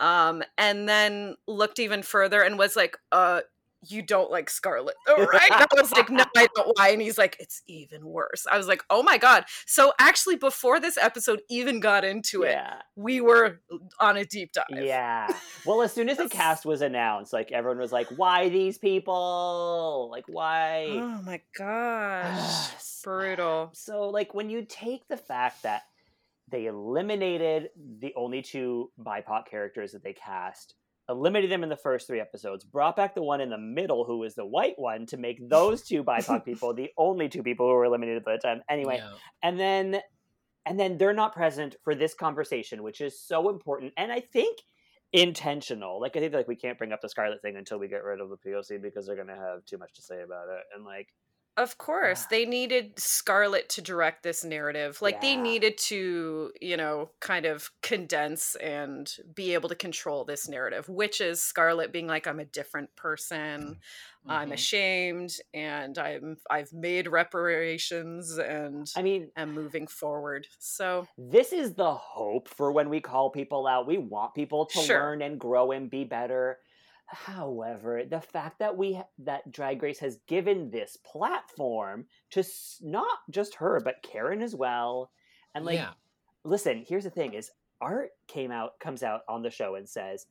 um 0.00 0.42
and 0.56 0.88
then 0.88 1.34
looked 1.48 1.80
even 1.80 2.02
further 2.04 2.40
and 2.42 2.56
was 2.56 2.76
like 2.76 2.96
uh 3.10 3.40
you 3.88 4.00
don't 4.00 4.30
like 4.30 4.48
scarlet 4.48 4.94
right 5.08 5.50
i 5.50 5.66
was 5.76 5.90
like 5.90 6.08
no 6.08 6.24
i 6.36 6.46
don't 6.54 6.68
why 6.78 6.90
and 6.90 7.02
he's 7.02 7.18
like 7.18 7.36
it's 7.40 7.62
even 7.66 8.04
worse 8.06 8.46
i 8.50 8.56
was 8.56 8.68
like 8.68 8.82
oh 8.90 9.02
my 9.02 9.18
god 9.18 9.44
so 9.66 9.92
actually 9.98 10.36
before 10.36 10.78
this 10.78 10.96
episode 10.98 11.40
even 11.48 11.80
got 11.80 12.04
into 12.04 12.42
it 12.44 12.52
Yeah. 12.52 12.74
we 12.94 13.20
were 13.20 13.60
on 13.98 14.16
a 14.16 14.24
deep 14.24 14.52
dive 14.52 14.66
Yeah. 14.70 15.26
Well, 15.66 15.82
as 15.82 15.92
soon 15.92 16.08
as 16.08 16.18
the 16.18 16.28
cast 16.28 16.64
was 16.64 16.80
announced, 16.80 17.32
like 17.32 17.50
everyone 17.50 17.78
was 17.78 17.90
like, 17.92 18.06
"Why 18.16 18.48
these 18.48 18.78
people? 18.78 20.08
Like, 20.10 20.24
why?" 20.28 20.86
oh 21.02 21.22
my 21.22 21.40
gosh 21.58 22.70
brutal 23.02 23.70
So, 23.74 24.08
like, 24.08 24.32
when 24.34 24.48
you 24.50 24.64
take 24.64 25.08
the 25.08 25.16
fact 25.16 25.64
that 25.64 25.82
they 26.50 26.66
eliminated 26.66 27.68
the 28.00 28.12
only 28.16 28.42
two 28.42 28.90
BIPOC 29.00 29.46
characters 29.50 29.92
that 29.92 30.02
they 30.02 30.12
cast, 30.12 30.74
eliminated 31.08 31.50
them 31.50 31.62
in 31.62 31.68
the 31.68 31.76
first 31.76 32.06
three 32.06 32.20
episodes, 32.20 32.64
brought 32.64 32.96
back 32.96 33.14
the 33.14 33.22
one 33.22 33.40
in 33.40 33.50
the 33.50 33.58
middle 33.58 34.04
who 34.04 34.18
was 34.18 34.34
the 34.34 34.46
white 34.46 34.78
one 34.78 35.06
to 35.06 35.16
make 35.16 35.48
those 35.48 35.82
two 35.82 36.02
BIPOC 36.04 36.44
people 36.44 36.74
the 36.74 36.90
only 36.96 37.28
two 37.28 37.42
people 37.42 37.66
who 37.66 37.74
were 37.74 37.84
eliminated 37.84 38.24
by 38.24 38.32
the 38.32 38.38
time. 38.38 38.62
Anyway, 38.68 38.96
yeah. 38.98 39.10
and 39.42 39.58
then 39.58 40.00
and 40.68 40.78
then 40.78 40.98
they're 40.98 41.14
not 41.14 41.34
present 41.34 41.76
for 41.82 41.94
this 41.94 42.14
conversation 42.14 42.82
which 42.82 43.00
is 43.00 43.18
so 43.18 43.48
important 43.48 43.92
and 43.96 44.12
i 44.12 44.20
think 44.20 44.58
intentional 45.12 46.00
like 46.00 46.14
i 46.16 46.20
think 46.20 46.34
like 46.34 46.46
we 46.46 46.56
can't 46.56 46.76
bring 46.76 46.92
up 46.92 47.00
the 47.00 47.08
scarlet 47.08 47.40
thing 47.40 47.56
until 47.56 47.78
we 47.78 47.88
get 47.88 48.04
rid 48.04 48.20
of 48.20 48.28
the 48.28 48.36
poc 48.36 48.82
because 48.82 49.06
they're 49.06 49.16
going 49.16 49.28
to 49.28 49.34
have 49.34 49.64
too 49.64 49.78
much 49.78 49.94
to 49.94 50.02
say 50.02 50.20
about 50.22 50.48
it 50.48 50.64
and 50.76 50.84
like 50.84 51.08
Of 51.58 51.76
course, 51.76 52.24
Yeah. 52.24 52.28
they 52.30 52.46
needed 52.46 53.00
Scarlet 53.00 53.68
to 53.70 53.82
direct 53.82 54.22
this 54.22 54.44
narrative. 54.44 55.02
Like 55.02 55.20
they 55.20 55.36
needed 55.36 55.76
to, 55.78 56.52
you 56.60 56.76
know, 56.76 57.10
kind 57.20 57.46
of 57.46 57.72
condense 57.82 58.54
and 58.56 59.12
be 59.34 59.54
able 59.54 59.68
to 59.68 59.74
control 59.74 60.24
this 60.24 60.48
narrative, 60.48 60.88
which 60.88 61.20
is 61.20 61.42
Scarlet 61.42 61.92
being 61.92 62.06
like, 62.06 62.28
I'm 62.28 62.38
a 62.38 62.44
different 62.44 62.94
person. 62.96 63.76
I'm 64.28 64.52
Mhm. 64.52 64.52
ashamed 64.52 65.32
and 65.52 65.98
I'm 65.98 66.36
I've 66.50 66.72
made 66.72 67.08
reparations 67.08 68.38
and 68.38 68.86
i 68.94 69.02
mean 69.02 69.32
I'm 69.36 69.52
moving 69.54 69.86
forward. 69.88 70.46
So 70.58 71.08
this 71.16 71.52
is 71.52 71.74
the 71.74 71.94
hope 71.94 72.48
for 72.48 72.70
when 72.72 72.88
we 72.90 73.00
call 73.00 73.30
people 73.30 73.66
out 73.66 73.86
we 73.88 73.98
want 73.98 74.34
people 74.34 74.66
to 74.66 74.82
Sure. 74.82 74.96
learn 75.00 75.22
and 75.22 75.40
grow 75.40 75.72
and 75.72 75.90
be 75.90 76.04
better 76.04 76.60
However, 77.10 78.02
the 78.04 78.20
fact 78.20 78.58
that 78.58 78.76
we 78.76 79.00
that 79.18 79.50
Drag 79.50 79.82
Race 79.82 79.98
has 80.00 80.18
given 80.26 80.70
this 80.70 80.98
platform 80.98 82.06
to 82.30 82.40
s- 82.40 82.80
not 82.82 83.18
just 83.30 83.54
her 83.56 83.80
but 83.80 84.02
Karen 84.02 84.42
as 84.42 84.54
well, 84.54 85.10
and 85.54 85.64
like, 85.64 85.78
yeah. 85.78 85.92
listen, 86.44 86.84
here's 86.86 87.04
the 87.04 87.10
thing: 87.10 87.32
is 87.32 87.50
Art 87.80 88.10
came 88.26 88.50
out 88.50 88.78
comes 88.78 89.02
out 89.02 89.22
on 89.26 89.42
the 89.42 89.50
show 89.50 89.76
and 89.76 89.88
says 89.88 90.26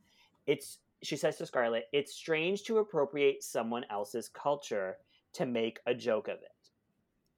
it's 0.45 0.77
she 1.03 1.15
says 1.15 1.37
to 1.37 1.45
Scarlet, 1.45 1.85
it's 1.93 2.13
strange 2.13 2.63
to 2.63 2.79
appropriate 2.79 3.43
someone 3.43 3.85
else's 3.89 4.29
culture 4.29 4.97
to 5.33 5.45
make 5.45 5.79
a 5.85 5.93
joke 5.93 6.27
of 6.27 6.37
it. 6.37 6.69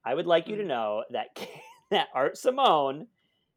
I 0.05 0.15
would 0.15 0.27
like 0.27 0.47
you 0.47 0.55
to 0.57 0.63
mm. 0.63 0.67
know 0.67 1.03
that 1.11 1.27
that 1.91 2.07
Art 2.13 2.37
Simone 2.37 3.07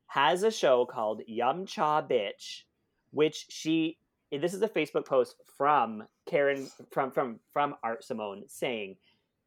has 0.06 0.42
a 0.42 0.50
show 0.50 0.84
called 0.84 1.22
Yum 1.26 1.66
Cha 1.66 2.02
Bitch, 2.02 2.62
which 3.10 3.46
she 3.48 3.98
this 4.40 4.54
is 4.54 4.62
a 4.62 4.68
Facebook 4.68 5.06
post 5.06 5.36
from 5.58 6.04
Karen 6.26 6.68
from 6.90 7.10
from 7.10 7.40
from 7.52 7.74
Art 7.82 8.04
Simone 8.04 8.44
saying, 8.48 8.96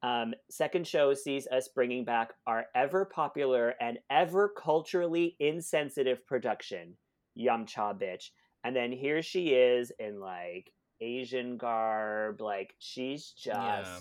um, 0.04 0.34
second 0.50 0.86
show 0.88 1.14
sees 1.14 1.48
us 1.48 1.68
bringing 1.70 2.06
back 2.06 2.34
our 2.46 2.66
ever 2.76 3.06
popular 3.06 3.74
and 3.82 3.98
ever 4.10 4.50
culturally 4.50 5.36
insensitive 5.40 6.26
production, 6.28 6.96
Yum 7.34 7.66
Cha 7.66 7.94
Bitch. 7.94 8.30
And 8.64 8.76
then 8.76 8.92
here 8.92 9.22
she 9.22 9.50
is 9.50 9.92
in 10.00 10.20
like 10.20 10.72
Asian 11.02 11.58
garb, 11.58 12.42
like 12.42 12.76
she's 12.80 13.32
just 13.32 13.58
Yeah. 13.58 14.00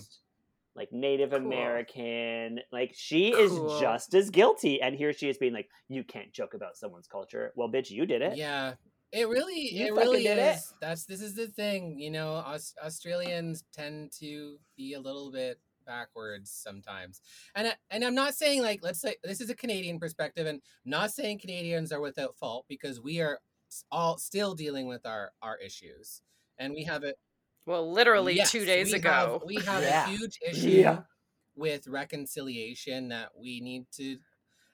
like 0.75 0.91
Native 0.91 1.31
Cool. 1.31 1.39
American. 1.39 2.59
Like 2.71 2.93
she 2.95 3.31
Cool. 3.31 3.75
is 3.75 3.79
just 3.81 4.13
as 4.13 4.29
guilty. 4.29 4.81
And 4.81 4.95
here 4.95 5.13
she 5.13 5.29
is 5.29 5.37
being 5.37 5.53
like, 5.53 5.69
You 5.87 6.03
can't 6.03 6.31
joke 6.33 6.53
about 6.53 6.77
someone's 6.77 7.07
culture. 7.07 7.51
Well, 7.55 7.69
bitch, 7.69 7.89
you 7.91 8.05
did 8.05 8.21
it. 8.21 8.37
Yeah. 8.37 8.73
It 9.15 9.29
really, 9.29 9.73
You 9.73 9.87
it 9.87 9.93
really 9.93 10.23
did 10.23 10.37
it. 10.37 10.55
is. 10.57 10.73
That's 10.81 11.05
this 11.05 11.21
is 11.21 11.35
the 11.35 11.47
thing, 11.47 11.97
you 11.99 12.11
know. 12.11 12.33
Aus- 12.33 12.75
Australians 12.83 13.63
tend 13.73 14.11
to 14.19 14.57
be 14.75 14.93
a 14.93 14.99
little 14.99 15.31
bit 15.31 15.59
backwards 15.85 16.51
sometimes, 16.51 17.21
and 17.55 17.67
I, 17.69 17.73
and 17.91 18.03
I'm 18.03 18.15
not 18.15 18.33
saying 18.33 18.61
like 18.61 18.81
let's 18.83 18.99
say 18.99 19.15
this 19.23 19.39
is 19.39 19.49
a 19.49 19.55
Canadian 19.55 19.99
perspective, 19.99 20.47
and 20.47 20.61
not 20.83 21.11
saying 21.11 21.39
Canadians 21.39 21.91
are 21.93 22.01
without 22.01 22.35
fault 22.37 22.65
because 22.67 22.99
we 22.99 23.21
are 23.21 23.39
all 23.91 24.17
still 24.17 24.53
dealing 24.53 24.87
with 24.87 25.05
our 25.05 25.31
our 25.41 25.57
issues, 25.59 26.21
and 26.57 26.73
we 26.73 26.83
have 26.83 27.03
it 27.03 27.17
Well, 27.65 27.89
literally 27.91 28.35
Yes, 28.35 28.51
two 28.51 28.65
days 28.65 28.91
we 28.91 28.99
ago. 28.99 29.09
have, 29.09 29.41
we 29.45 29.55
have 29.55 29.81
Yeah. 29.83 30.05
a 30.05 30.09
huge 30.17 30.39
issue 30.45 30.69
Yeah. 30.69 31.03
with 31.55 31.87
reconciliation 31.87 33.07
that 33.09 33.29
we 33.37 33.61
need 33.61 33.85
to. 33.93 34.17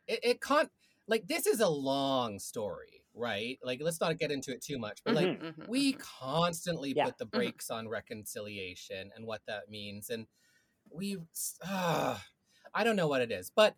It, 0.08 0.20
it 0.24 0.42
can't 0.42 0.72
like 1.08 1.28
this 1.28 1.46
is 1.46 1.60
a 1.60 1.70
long 1.70 2.39
story, 2.39 3.01
right? 3.14 3.59
Like 3.64 3.82
let's 3.82 4.01
not 4.01 4.18
get 4.20 4.32
into 4.32 4.51
it 4.51 4.62
too 4.62 4.80
much, 4.80 5.01
but 5.05 5.14
like 5.14 5.32
Mhm. 5.32 5.39
Mhm, 5.41 5.55
we 5.66 5.93
mhm. 5.93 6.05
constantly 6.22 6.93
Yeah. 6.93 6.95
put 6.95 7.18
the 7.18 7.26
brakes 7.26 7.70
on 7.70 7.88
reconciliation 7.89 9.12
and 9.16 9.26
what 9.26 9.41
that 9.47 9.70
means, 9.70 10.09
and 10.09 10.28
we. 10.91 11.18
Uh, 11.66 12.20
I 12.74 12.84
don't 12.86 12.95
know 12.97 13.07
what 13.07 13.22
it 13.22 13.32
is, 13.32 13.51
but 13.55 13.78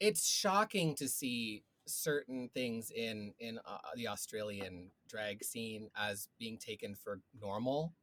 it's 0.00 0.26
shocking 0.28 0.94
to 0.96 1.08
see 1.08 1.64
certain 1.86 2.48
things 2.54 2.90
in 2.90 3.34
in 3.38 3.58
uh, 3.64 3.78
the 3.96 4.08
Australian 4.08 4.92
drag 5.08 5.44
scene 5.44 5.90
as 5.96 6.28
being 6.38 6.58
taken 6.58 6.94
for 6.94 7.20
normal 7.34 7.94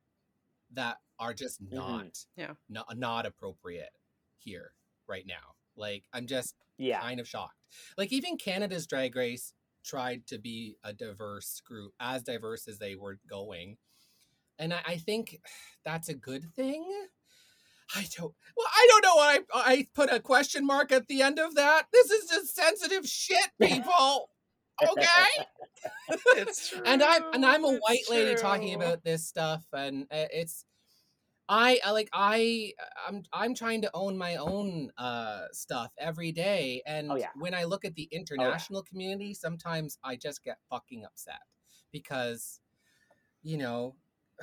that 0.72 0.98
are 1.20 1.34
just 1.34 1.62
Mhm. 1.72 1.72
not 1.72 2.26
Yeah. 2.36 2.56
not, 2.70 2.98
not 2.98 3.26
appropriate 3.26 3.90
here 4.38 4.74
right 5.08 5.26
now. 5.26 5.56
Like 5.76 6.06
I'm 6.14 6.28
just 6.28 6.56
Yeah. 6.78 7.04
kind 7.04 7.20
of 7.20 7.28
shocked. 7.28 7.56
Like 7.98 8.12
even 8.12 8.38
Canada's 8.38 8.88
drag 8.88 9.16
race 9.16 9.54
tried 9.84 10.28
to 10.28 10.38
be 10.38 10.78
a 10.84 10.94
diverse 10.94 11.62
group, 11.66 11.94
as 12.00 12.24
diverse 12.24 12.68
as 12.68 12.80
they 12.80 12.96
were 12.96 13.20
going. 13.30 13.78
And 14.58 14.74
I, 14.74 14.80
I 14.86 14.98
think 14.98 15.40
that's 15.84 16.10
a 16.10 16.14
good 16.14 16.44
thing. 16.56 16.86
I 17.96 18.06
don't 18.16 18.34
well, 18.56 18.68
I 18.68 18.88
don't 18.90 19.04
know 19.04 19.16
why 19.16 19.40
I, 19.54 19.74
I 19.74 19.88
put 19.96 20.14
a 20.14 20.20
question 20.20 20.66
mark 20.66 20.92
at 20.92 21.08
the 21.08 21.22
end 21.22 21.40
of 21.40 21.56
that. 21.56 21.88
This 21.92 22.12
is 22.12 22.30
just 22.30 22.56
sensitive 22.56 23.06
shit, 23.06 23.50
people. 23.62 24.30
Okay? 24.82 25.46
It's 26.36 26.70
true. 26.70 26.82
and 26.86 27.02
I'm 27.02 27.24
and 27.34 27.46
I'm 27.46 27.64
a 27.64 27.70
true, 27.70 27.80
white 27.80 28.00
it's 28.02 28.10
lady 28.10 28.36
talking 28.36 28.76
about 28.76 29.02
this 29.04 29.26
stuff, 29.26 29.64
and 29.72 30.04
uh, 30.12 30.28
it's 30.34 30.66
I, 31.50 31.80
I 31.84 31.92
like 31.92 32.10
I 32.14 32.74
I'm 33.08 33.24
I'm 33.34 33.56
trying 33.56 33.82
to 33.82 33.92
own 33.94 34.18
my 34.18 34.36
own 34.38 34.92
uh 34.98 35.48
stuff 35.52 35.92
every 35.98 36.32
day, 36.32 36.82
and 36.86 37.12
Oh, 37.12 37.16
yeah. 37.16 37.32
when 37.36 37.54
I 37.56 37.64
look 37.66 37.86
at 37.86 37.96
the 37.96 38.08
international 38.12 38.84
community, 38.84 39.34
sometimes 39.34 39.98
I 40.04 40.16
just 40.16 40.44
get 40.44 40.60
fucking 40.70 41.06
upset 41.06 41.42
because 41.92 42.62
you 43.44 43.58
know. 43.58 43.96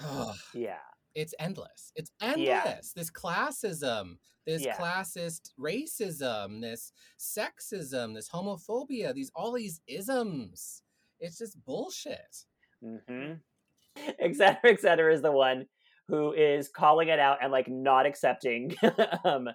ugh, 0.02 0.36
Yeah. 0.54 0.78
it's 1.14 1.34
endless. 1.38 1.92
It's 1.96 2.10
endless. 2.20 2.44
Yeah. 2.46 2.80
This 2.94 3.10
classism, 3.10 4.18
this 4.46 4.62
Yeah. 4.62 4.76
classist 4.76 5.52
racism, 5.58 6.60
this 6.60 6.92
sexism, 7.18 8.14
this 8.14 8.28
homophobia, 8.28 9.14
these 9.14 9.30
all 9.34 9.52
these 9.52 9.80
isms. 9.86 10.82
It's 11.20 11.38
just 11.38 11.64
bullshit. 11.64 12.44
hmm 12.82 13.34
Et 14.18 14.34
cetera, 14.36 14.70
et 14.72 14.80
cetera 14.80 15.12
is 15.14 15.22
the 15.22 15.32
one 15.32 15.66
who 16.08 16.32
is 16.32 16.68
calling 16.68 17.08
it 17.08 17.18
out 17.18 17.38
and 17.42 17.50
like 17.50 17.68
not 17.68 18.06
accepting 18.06 18.76
um, 19.24 19.48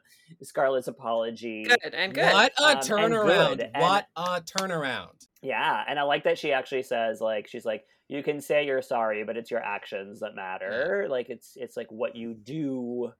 Scarlet's 0.43 0.87
apology. 0.89 1.63
Good 1.63 1.93
and 1.93 2.13
good. 2.13 2.31
What 2.33 2.53
a 2.59 2.63
Um, 2.63 2.69
and 2.77 2.81
turnaround. 2.81 3.49
good, 3.57 3.71
and- 3.73 3.81
What 3.81 4.07
a 4.15 4.41
turnaround. 4.41 5.27
Yeah, 5.41 5.83
and 5.87 5.97
I 5.99 6.03
like 6.03 6.23
that 6.25 6.37
she 6.37 6.51
actually 6.51 6.83
says 6.83 7.21
like 7.21 7.47
she's 7.47 7.65
like 7.65 7.83
you 8.09 8.21
can 8.21 8.41
say 8.41 8.65
you're 8.65 8.81
sorry, 8.81 9.23
but 9.23 9.37
it's 9.37 9.49
your 9.49 9.61
actions 9.63 10.19
that 10.19 10.35
matter. 10.35 11.07
Like 11.09 11.29
it's 11.29 11.53
it's 11.55 11.77
like 11.77 11.87
what 11.89 12.15
you 12.15 12.33
do 12.33 13.13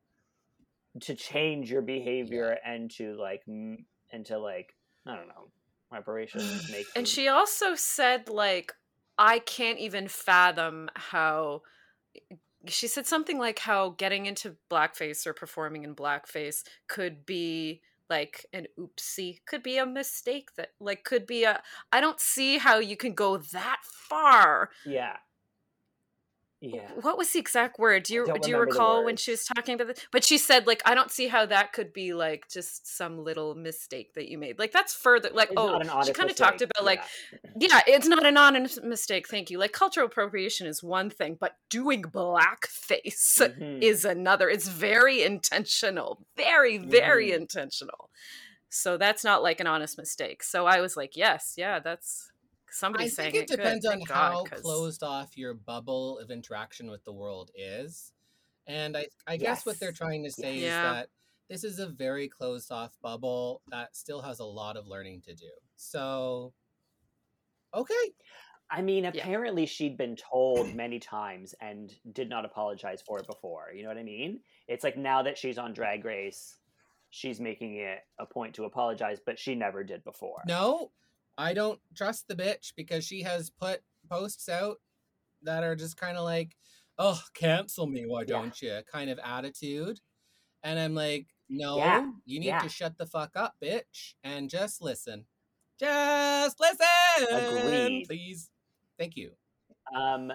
to 1.00 1.16
change 1.16 1.72
your 1.72 1.82
behavior 1.82 2.58
and 2.66 2.92
to 2.92 3.16
like 3.18 3.42
m- 3.48 3.86
and 4.12 4.26
to 4.26 4.38
like 4.38 4.76
I 5.08 5.16
don't 5.16 5.30
know 5.30 5.48
reparations 5.90 6.70
make 6.70 6.86
And 6.96 7.08
she 7.08 7.28
also 7.30 7.76
said, 7.76 8.28
like, 8.30 8.74
I 9.18 9.40
can't 9.40 9.80
even 9.80 10.08
fathom 10.10 10.90
how. 10.96 11.62
She 12.68 12.88
said 12.88 13.08
something 13.08 13.38
like 13.40 13.60
how 13.60 13.90
getting 13.92 14.26
into 14.26 14.56
blackface 14.70 15.26
or 15.26 15.34
performing 15.34 15.84
in 15.84 15.96
blackface 15.96 16.64
could 16.88 17.26
be 17.26 17.82
like 18.10 18.46
an 18.54 18.68
oopsie, 18.78 19.40
could 19.46 19.64
be 19.64 19.78
a 19.78 19.86
mistake 19.86 20.50
that, 20.58 20.72
like, 20.80 21.04
could 21.06 21.26
be 21.26 21.46
a. 21.46 21.62
I 21.94 22.02
don't 22.02 22.20
see 22.20 22.58
how 22.58 22.78
you 22.78 22.98
can 22.98 23.14
go 23.14 23.38
that 23.38 23.80
far. 23.84 24.70
yeah 24.86 25.18
yeah 26.62 26.92
What 27.02 27.18
was 27.18 27.32
the 27.32 27.40
exact 27.40 27.80
word? 27.80 28.04
Do 28.04 28.14
you 28.14 28.26
don't 28.26 28.46
you 28.48 28.58
recall 28.58 29.04
when 29.04 29.16
she 29.18 29.32
was 29.32 29.46
talking 29.46 29.76
about 29.76 29.88
this? 29.88 30.06
But 30.12 30.24
she 30.24 30.38
said, 30.38 30.68
like, 30.68 30.82
I 30.86 30.94
don't 30.94 31.12
see 31.12 31.28
how 31.28 31.46
that 31.48 31.74
could 31.74 31.92
be 31.92 32.14
like 32.14 32.48
just 32.50 32.88
some 32.88 33.18
little 33.24 33.56
mistake 33.56 34.14
that 34.14 34.30
you 34.30 34.38
made. 34.38 34.60
Like 34.60 34.72
that's 34.72 34.94
further 34.94 35.30
like 35.34 35.50
It's 35.52 35.58
oh 35.58 35.80
she 36.06 36.14
kind 36.14 36.30
of 36.30 36.36
talked 36.36 36.62
about 36.62 36.84
like 36.84 37.02
yeah. 37.60 37.68
yeah, 37.72 37.82
it's 37.88 38.08
not 38.08 38.26
an 38.26 38.38
honest 38.38 38.84
mistake. 38.84 39.28
Thank 39.28 39.50
you. 39.50 39.58
Like 39.58 39.72
cultural 39.72 40.06
appropriation 40.06 40.68
is 40.68 40.84
one 40.84 41.10
thing, 41.10 41.36
but 41.40 41.56
doing 41.70 42.04
blackface 42.04 43.40
Mhm. 43.42 43.82
is 43.82 44.06
another. 44.06 44.50
It's 44.50 44.68
very 44.68 45.24
intentional, 45.24 46.26
very, 46.38 46.78
very 46.78 47.32
Mhm. 47.32 47.38
intentional. 47.38 48.10
So 48.70 48.98
that's 48.98 49.24
not 49.24 49.44
like 49.44 49.60
an 49.60 49.68
honest 49.68 49.98
mistake. 49.98 50.44
So 50.44 50.66
I 50.66 50.80
was 50.82 50.96
like, 50.96 51.18
yes, 51.18 51.56
yeah, 51.58 51.80
that's 51.80 52.31
I 52.72 52.74
somebody's 52.74 53.16
saying 53.16 53.32
think 53.34 53.44
it 53.44 53.50
Good, 53.50 53.58
depends 53.58 53.86
on 53.86 53.94
thank 53.98 54.08
God, 54.08 54.16
how 54.16 54.44
'cause- 54.46 54.62
closed 54.62 55.04
off 55.04 55.38
your 55.38 55.54
bubble 55.54 56.18
of 56.20 56.32
interaction 56.32 56.90
with 56.90 57.04
the 57.04 57.12
world 57.14 57.52
is. 57.56 58.14
And 58.68 58.96
I, 58.96 59.08
I 59.28 59.38
guess 59.38 59.66
what 59.66 59.80
they're 59.80 59.92
trying 59.92 60.24
to 60.24 60.32
say 60.32 60.58
Yeah. 60.60 60.68
is 60.92 60.96
that 60.98 61.10
this 61.50 61.64
is 61.66 61.80
a 61.80 61.88
very 61.88 62.30
closed 62.30 62.72
off 62.72 62.98
bubble 63.02 63.62
that 63.70 63.96
still 63.96 64.22
has 64.22 64.40
a 64.40 64.46
lot 64.46 64.78
of 64.78 64.88
learning 64.88 65.22
to 65.24 65.34
do. 65.36 65.50
So, 65.76 66.54
okay. 67.74 68.14
I 68.70 68.82
mean, 68.82 69.04
Yeah. 69.04 69.10
apparently 69.10 69.66
she'd 69.66 69.98
been 69.98 70.16
told 70.16 70.74
many 70.76 71.00
times 71.00 71.54
and 71.60 71.94
did 72.14 72.30
not 72.30 72.46
apologize 72.46 73.02
for 73.02 73.20
it 73.20 73.28
before. 73.28 73.72
You 73.76 73.84
know 73.84 73.90
what 73.90 73.98
I 73.98 74.04
mean? 74.04 74.40
It's 74.68 74.84
like 74.84 74.96
now 74.98 75.24
that 75.24 75.38
she's 75.38 75.58
on 75.58 75.74
Drag 75.74 76.06
Race, 76.06 76.58
she's 77.10 77.42
making 77.42 77.76
it 77.78 78.00
a 78.20 78.26
point 78.26 78.56
to 78.56 78.64
apologize, 78.64 79.20
but 79.26 79.38
she 79.38 79.56
never 79.56 79.84
did 79.84 80.04
before. 80.06 80.42
No, 80.48 80.92
I 81.38 81.54
don't 81.54 81.80
trust 81.96 82.28
the 82.28 82.36
bitch 82.36 82.74
because 82.76 83.06
she 83.06 83.24
has 83.24 83.50
put 83.50 83.82
posts 84.10 84.50
out 84.50 84.78
that 85.44 85.64
are 85.64 85.76
just 85.76 85.98
kind 85.98 86.18
of 86.18 86.24
like, 86.24 86.56
oh, 86.98 87.20
cancel 87.34 87.88
me, 87.88 88.06
why 88.08 88.24
don't 88.24 88.62
you? 88.62 88.80
kind 88.92 89.10
of 89.10 89.20
attitude. 89.24 90.00
And 90.64 90.80
I'm 90.80 90.94
like, 90.94 91.28
no, 91.50 91.78
Yeah, 91.78 92.12
you 92.26 92.40
need 92.40 92.48
yeah. 92.48 92.60
to 92.60 92.70
shut 92.70 92.98
the 92.98 93.06
fuck 93.06 93.32
up, 93.36 93.56
bitch, 93.64 94.14
and 94.24 94.50
just 94.50 94.82
listen. 94.82 95.26
Just 95.80 96.60
listen, 96.60 97.28
Agreed. 97.32 98.06
please. 98.08 98.50
Thank 99.00 99.18
you. 99.18 99.32
Um, 99.96 100.32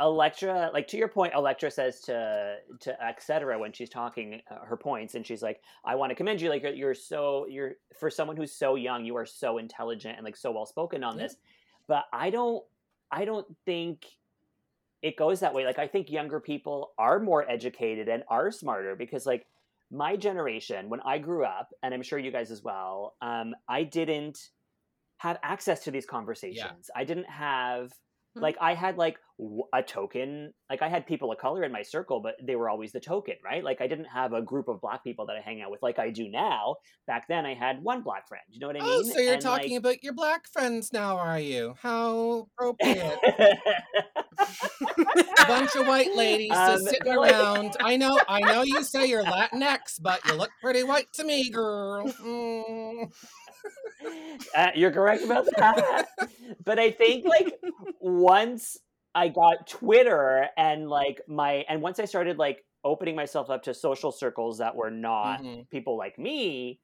Elektra, 0.00 0.70
like 0.72 0.88
to 0.88 0.96
your 0.96 1.08
point, 1.08 1.34
Elektra 1.34 1.70
says 1.70 2.00
to 2.00 2.56
to 2.80 3.02
etc. 3.04 3.58
when 3.58 3.72
she's 3.72 3.90
talking 3.90 4.40
uh, 4.50 4.64
her 4.64 4.76
points, 4.76 5.14
and 5.14 5.26
she's 5.26 5.42
like, 5.42 5.60
"I 5.84 5.94
want 5.94 6.10
to 6.10 6.14
commend 6.16 6.40
you. 6.40 6.48
Like 6.48 6.62
you're, 6.62 6.72
you're 6.72 6.94
so 6.94 7.46
you're 7.46 7.72
for 7.98 8.08
someone 8.10 8.36
who's 8.36 8.52
so 8.52 8.74
young, 8.74 9.04
you 9.04 9.16
are 9.16 9.26
so 9.26 9.58
intelligent 9.58 10.16
and 10.16 10.24
like 10.24 10.36
so 10.36 10.50
well 10.50 10.66
spoken 10.66 11.04
on 11.04 11.16
Yeah. 11.16 11.24
this." 11.24 11.36
But 11.88 12.04
I 12.12 12.30
don't, 12.30 12.64
I 13.10 13.24
don't 13.24 13.46
think 13.66 14.06
it 15.02 15.16
goes 15.16 15.40
that 15.40 15.52
way. 15.52 15.64
Like 15.66 15.78
I 15.78 15.86
think 15.88 16.10
younger 16.10 16.40
people 16.40 16.92
are 16.98 17.18
more 17.20 17.48
educated 17.50 18.08
and 18.08 18.22
are 18.28 18.50
smarter 18.50 18.96
because 18.96 19.26
like 19.26 19.46
my 19.90 20.16
generation, 20.16 20.88
when 20.88 21.00
I 21.00 21.18
grew 21.18 21.44
up, 21.44 21.74
and 21.82 21.92
I'm 21.92 22.02
sure 22.02 22.18
you 22.18 22.30
guys 22.32 22.50
as 22.50 22.62
well, 22.62 23.14
um, 23.20 23.54
I 23.68 23.82
didn't 23.82 24.48
have 25.18 25.38
access 25.42 25.84
to 25.84 25.90
these 25.90 26.06
conversations. 26.06 26.88
I 26.96 27.04
didn't 27.04 27.28
have 27.28 27.92
Hmm. 28.34 28.40
like 28.42 28.56
I 28.60 28.74
had 28.74 28.96
like 28.96 29.16
a 29.74 29.82
token. 29.82 30.52
Like 30.70 30.82
I 30.82 30.88
had 30.88 31.06
people 31.06 31.32
of 31.32 31.38
color 31.38 31.64
in 31.64 31.72
my 31.72 31.82
circle, 31.82 32.20
but 32.22 32.34
they 32.42 32.54
were 32.56 32.68
always 32.70 32.92
the 32.92 33.00
token, 33.00 33.34
right? 33.44 33.62
Like 33.64 33.80
I 33.80 33.86
didn't 33.88 34.04
have 34.06 34.32
a 34.32 34.40
group 34.40 34.68
of 34.68 34.80
black 34.80 35.02
people 35.04 35.26
that 35.26 35.36
I 35.36 35.40
hang 35.40 35.60
out 35.60 35.70
with 35.70 35.82
like 35.82 35.98
I 35.98 36.10
do 36.10 36.28
now. 36.28 36.76
Back 37.06 37.26
then, 37.28 37.44
I 37.44 37.54
had 37.54 37.82
one 37.82 38.02
black 38.02 38.28
friend. 38.28 38.42
You 38.50 38.60
know 38.60 38.68
what 38.68 38.76
I 38.76 38.84
mean? 38.84 38.88
Oh, 38.90 39.02
so 39.02 39.18
you're 39.18 39.34
And, 39.34 39.42
talking 39.42 39.72
like- 39.72 39.78
about 39.80 40.02
your 40.04 40.12
black 40.14 40.46
friends 40.52 40.92
now, 40.92 41.16
are 41.18 41.40
you? 41.40 41.74
How 41.82 42.46
appropriate. 42.58 43.18
a 44.40 45.46
bunch 45.46 45.74
of 45.76 45.86
white 45.86 46.14
ladies 46.14 46.52
Um, 46.52 46.72
just 46.78 46.88
sitting 46.88 47.14
like- 47.14 47.32
around. 47.32 47.76
I 47.80 47.96
know, 47.96 48.18
I 48.28 48.40
know 48.40 48.62
you 48.62 48.82
say 48.84 49.06
you're 49.06 49.24
Latinx, 49.24 50.00
but 50.00 50.24
you 50.26 50.34
look 50.34 50.50
pretty 50.62 50.82
white 50.84 51.06
to 51.14 51.24
me, 51.24 51.50
girl. 51.50 52.06
Mm. 52.12 53.12
Uh, 54.56 54.70
you're 54.74 54.92
correct 54.92 55.24
about 55.24 55.46
that. 55.58 56.06
but 56.64 56.78
I 56.78 56.90
think 56.90 57.24
like 57.26 57.54
once 58.00 58.76
I 59.14 59.28
got 59.28 59.66
Twitter 59.68 60.48
and 60.56 60.88
like 60.88 61.20
my 61.28 61.64
and 61.68 61.82
once 61.82 61.98
I 62.00 62.04
started 62.04 62.38
like 62.38 62.64
opening 62.84 63.14
myself 63.14 63.50
up 63.50 63.62
to 63.64 63.74
social 63.74 64.10
circles 64.10 64.58
that 64.58 64.74
were 64.74 64.90
not 64.90 65.40
Mhm. 65.40 65.68
people 65.70 65.96
like 65.96 66.18
me, 66.18 66.80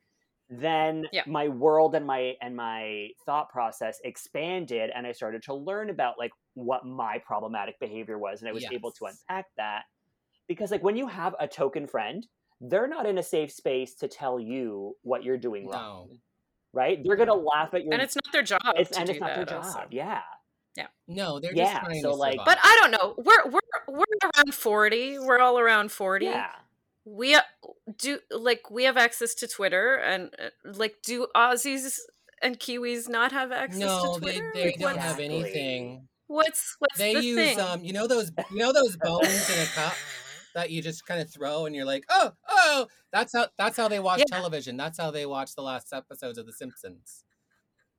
then 0.49 1.07
Yeah. 1.13 1.25
my 1.27 1.49
world 1.49 1.95
and 1.95 2.07
my 2.07 2.37
and 2.41 2.55
my 2.57 3.11
thought 3.27 3.51
process 3.51 4.01
expanded 4.05 4.91
and 4.95 5.07
I 5.07 5.13
started 5.13 5.43
to 5.45 5.55
learn 5.55 5.91
about 5.91 6.19
like 6.19 6.33
what 6.55 6.85
my 6.87 7.19
problematic 7.19 7.79
behavior 7.81 8.19
was 8.19 8.41
and 8.41 8.49
I 8.49 8.53
was 8.53 8.65
able 8.71 8.93
to 8.93 9.07
unpack 9.07 9.47
that. 9.57 9.85
Because 10.47 10.71
like 10.71 10.83
when 10.83 10.97
you 10.97 11.07
have 11.09 11.35
a 11.41 11.49
token 11.49 11.87
friend, 11.87 12.27
they're 12.61 12.89
not 12.89 13.07
in 13.07 13.19
a 13.19 13.23
safe 13.23 13.53
space 13.53 13.95
to 13.97 14.09
tell 14.09 14.41
you 14.41 14.97
what 15.03 15.23
you're 15.25 15.37
doing 15.39 15.67
wrong 15.67 16.09
No, 16.09 16.19
right? 16.73 16.99
They're 17.05 17.17
gonna 17.17 17.35
laugh 17.35 17.75
at 17.75 17.85
your 17.85 17.93
and 17.93 18.03
it's 18.03 18.17
not 18.17 18.33
their 18.33 18.43
job 18.43 18.61
it's, 18.77 18.91
to 18.91 18.99
and 18.99 19.07
do 19.07 19.13
it's 19.13 19.21
not 19.21 19.35
their 19.37 19.45
job. 19.45 19.65
also. 19.65 19.85
Yeah, 19.91 20.21
no, 21.07 21.41
they're 21.41 21.55
Yeah, 21.55 21.73
just 21.73 21.85
trying 21.85 22.01
so, 22.03 22.11
to 22.11 22.15
like- 22.17 22.33
survive. 22.35 22.47
But 22.47 22.59
I 22.63 22.79
don't 22.83 22.91
know. 22.93 23.15
We're 23.19 23.51
we're 23.51 23.97
we're 23.99 24.05
around 24.37 24.55
forty. 24.55 25.19
We're 25.19 25.39
all 25.41 25.59
around 25.59 25.91
forty. 25.93 26.27
yeah. 26.27 26.51
We 27.05 27.35
uh, 27.35 27.41
do 27.97 28.19
like 28.31 28.71
we 28.71 28.85
have 28.85 28.97
access 28.99 29.35
to 29.37 29.49
Twitter, 29.49 29.95
and 29.97 30.31
uh, 30.39 30.51
like 30.75 30.97
do 31.03 31.27
Aussies 31.35 31.99
and 32.43 32.59
Kiwis 32.61 33.09
not 33.09 33.33
have 33.33 33.51
access 33.51 33.79
no, 33.81 34.15
to 34.15 34.21
they, 34.21 34.33
Twitter? 34.33 34.53
they 34.55 34.65
Like, 34.67 34.79
don't 34.79 34.99
have 34.99 35.19
anything. 35.19 36.07
What's 36.27 36.77
what's 36.79 36.99
They 36.99 37.15
the 37.15 37.25
use 37.25 37.37
thing? 37.37 37.61
um, 37.61 37.83
you 37.83 37.95
know 37.95 38.07
those, 38.07 38.31
you 38.51 38.59
know 38.59 38.71
those 38.75 38.95
bones 38.99 39.49
in 39.51 39.63
a 39.63 39.67
cup 39.75 39.95
that 40.55 40.71
you 40.71 40.83
just 40.83 41.07
kind 41.07 41.21
of 41.21 41.31
throw, 41.31 41.67
and 41.67 41.75
you're 41.75 41.85
like, 41.85 42.05
oh, 42.11 42.33
oh. 42.49 42.87
That's 43.13 43.33
how 43.33 43.47
that's 43.57 43.77
how 43.77 43.89
they 43.89 44.01
watch 44.01 44.19
Yeah. 44.21 44.37
television. 44.37 44.77
That's 44.77 44.99
how 44.99 45.11
they 45.11 45.25
watch 45.27 45.55
the 45.55 45.63
last 45.63 45.93
episodes 45.93 46.37
of 46.39 46.45
The 46.47 46.53
Simpsons, 46.53 47.25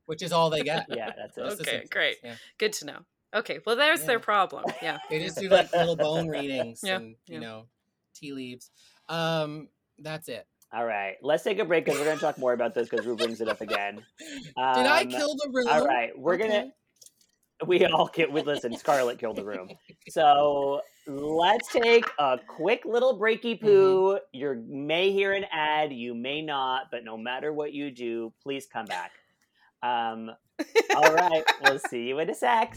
which 0.06 0.22
is 0.22 0.32
all 0.32 0.50
they 0.50 0.62
get. 0.62 0.86
Yeah, 0.88 1.10
that's 1.16 1.36
it. 1.36 1.60
Okay, 1.66 1.84
great. 1.90 2.18
Yeah. 2.22 2.36
Good 2.58 2.72
to 2.74 2.84
know. 2.86 2.98
Okay, 3.34 3.58
well 3.66 3.76
there's 3.76 4.00
Yeah. 4.00 4.06
their 4.06 4.20
problem. 4.20 4.64
Yeah. 4.82 4.98
They 5.08 5.18
just 5.20 5.38
do 5.38 5.48
like 5.48 5.72
little 5.72 5.96
bone 5.96 6.28
readings 6.28 6.80
Yeah, 6.84 6.96
and 6.96 7.16
you 7.26 7.40
know 7.40 7.66
tea 8.14 8.32
leaves. 8.32 8.70
Um, 9.08 9.68
that's 9.98 10.28
it. 10.28 10.46
All 10.72 10.84
right, 10.84 11.16
let's 11.22 11.42
take 11.42 11.58
a 11.58 11.64
break 11.64 11.84
because 11.84 11.98
we're 11.98 12.06
gonna 12.06 12.20
talk 12.20 12.38
more 12.38 12.52
about 12.52 12.74
this 12.74 12.88
because 12.88 13.04
Rue 13.04 13.16
brings 13.16 13.40
it 13.40 13.48
up 13.48 13.60
again. 13.60 14.04
Did 14.18 14.54
I 14.86 15.00
Um, 15.02 15.10
kill 15.10 15.34
the 15.34 15.50
room? 15.52 15.66
All 15.68 15.84
right, 15.84 16.16
we're 16.16 16.36
gonna. 16.36 16.72
We 17.66 17.84
all 17.86 18.06
get. 18.14 18.30
We 18.32 18.42
listen. 18.42 18.76
Scarlet 18.76 19.18
killed 19.18 19.36
the 19.36 19.44
room. 19.44 19.68
So 20.08 20.80
let's 21.16 21.72
take 21.72 22.04
a 22.18 22.38
quick 22.46 22.84
little 22.84 23.18
breaky 23.18 23.60
poo. 23.60 24.18
You 24.32 24.64
may 24.68 25.10
hear 25.10 25.32
an 25.32 25.44
ad, 25.50 25.92
you 25.92 26.14
may 26.14 26.42
not, 26.42 26.90
but 26.90 27.04
no 27.04 27.16
matter 27.16 27.52
what 27.52 27.72
you 27.72 27.90
do, 27.90 28.32
please 28.42 28.66
come 28.66 28.86
back. 28.86 29.12
Um, 29.82 30.30
all 30.94 31.14
right, 31.14 31.42
we'll 31.64 31.78
see 31.78 32.08
you 32.08 32.18
in 32.18 32.30
a 32.30 32.34
sec. 32.34 32.76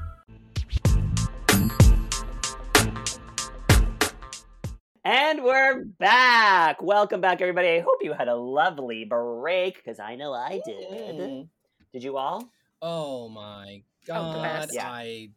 And 5.03 5.43
we're 5.43 5.83
back. 5.83 6.81
Welcome 6.81 7.21
back, 7.21 7.41
everybody. 7.41 7.69
I 7.69 7.79
hope 7.79 7.97
you 8.01 8.13
had 8.13 8.27
a 8.27 8.35
lovely 8.35 9.03
break 9.03 9.75
because 9.77 9.99
I 9.99 10.15
know 10.15 10.31
I 10.31 10.61
did. 10.63 10.89
Mm. 10.91 11.47
Did 11.91 12.03
you 12.03 12.17
all? 12.17 12.47
Oh 12.81 13.27
my 13.29 13.81
Oh, 14.09 14.13
god! 14.13 14.43
best. 14.43 14.75
Yeah. 14.75 14.89
I 14.91 15.29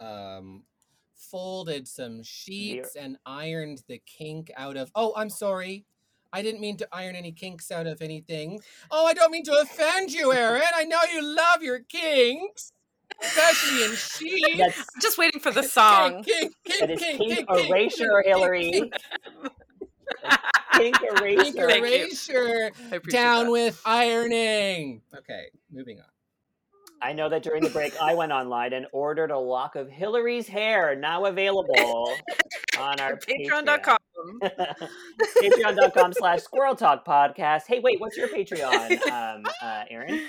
um 0.00 0.64
folded 1.14 1.86
some 1.88 2.22
sheets 2.22 2.94
and 2.96 3.16
ironed 3.24 3.82
the 3.88 3.98
kink 4.04 4.50
out 4.56 4.76
of. 4.76 4.90
Oh, 4.94 5.14
I'm 5.16 5.30
sorry. 5.30 5.86
I 6.32 6.42
didn't 6.42 6.60
mean 6.60 6.76
to 6.76 6.88
iron 6.92 7.16
any 7.16 7.32
kinks 7.32 7.70
out 7.70 7.86
of 7.86 8.02
anything. 8.02 8.60
Oh, 8.90 9.06
I 9.06 9.14
don't 9.14 9.32
mean 9.32 9.44
to 9.44 9.60
offend 9.60 10.12
you, 10.12 10.32
Erin. 10.34 10.62
I 10.74 10.84
know 10.84 11.00
you 11.12 11.22
love 11.22 11.62
your 11.62 11.80
kinks, 11.80 12.72
especially 13.22 13.84
in 13.84 13.94
sheets. 13.94 14.58
That's 14.58 14.86
Just 15.00 15.18
waiting 15.18 15.40
for 15.40 15.50
the 15.52 15.62
song. 15.78 16.22
Kink, 16.24 16.54
kink, 16.64 16.80
that 16.80 16.98
kink, 16.98 17.30
is 17.32 17.36
kink, 17.36 17.48
erasure, 17.50 18.22
kink, 18.22 18.26
Hillary. 18.26 18.70
kink, 18.72 18.94
Kink 20.74 20.96
Kink 21.00 21.56
erasure. 21.56 21.66
Thank 21.68 21.84
erasure. 21.84 22.70
Down 23.10 23.46
that. 23.46 23.52
with 23.52 23.80
ironing. 23.84 25.02
Okay, 25.16 25.46
moving 25.72 25.98
on. 25.98 26.04
I 27.02 27.14
know 27.14 27.30
that 27.30 27.42
during 27.42 27.62
the 27.62 27.70
break, 27.70 27.94
I 28.00 28.14
went 28.14 28.30
online 28.30 28.74
and 28.74 28.86
ordered 28.92 29.30
a 29.30 29.38
lock 29.38 29.74
of 29.74 29.88
Hillary's 29.88 30.46
hair, 30.46 30.94
now 30.94 31.24
available 31.24 32.12
on 32.78 33.00
our 33.00 33.16
Patreon. 33.16 33.64
Patreon.com. 33.64 33.98
Patreon.com 35.42 36.12
slash 36.12 36.40
Squirrel 36.42 36.74
Talk 36.76 37.06
Podcast. 37.06 37.62
Hey, 37.66 37.80
wait, 37.80 38.00
what's 38.00 38.18
your 38.18 38.28
Patreon, 38.28 39.00
um, 39.10 39.44
uh, 39.62 39.84
Erin? 39.88 40.20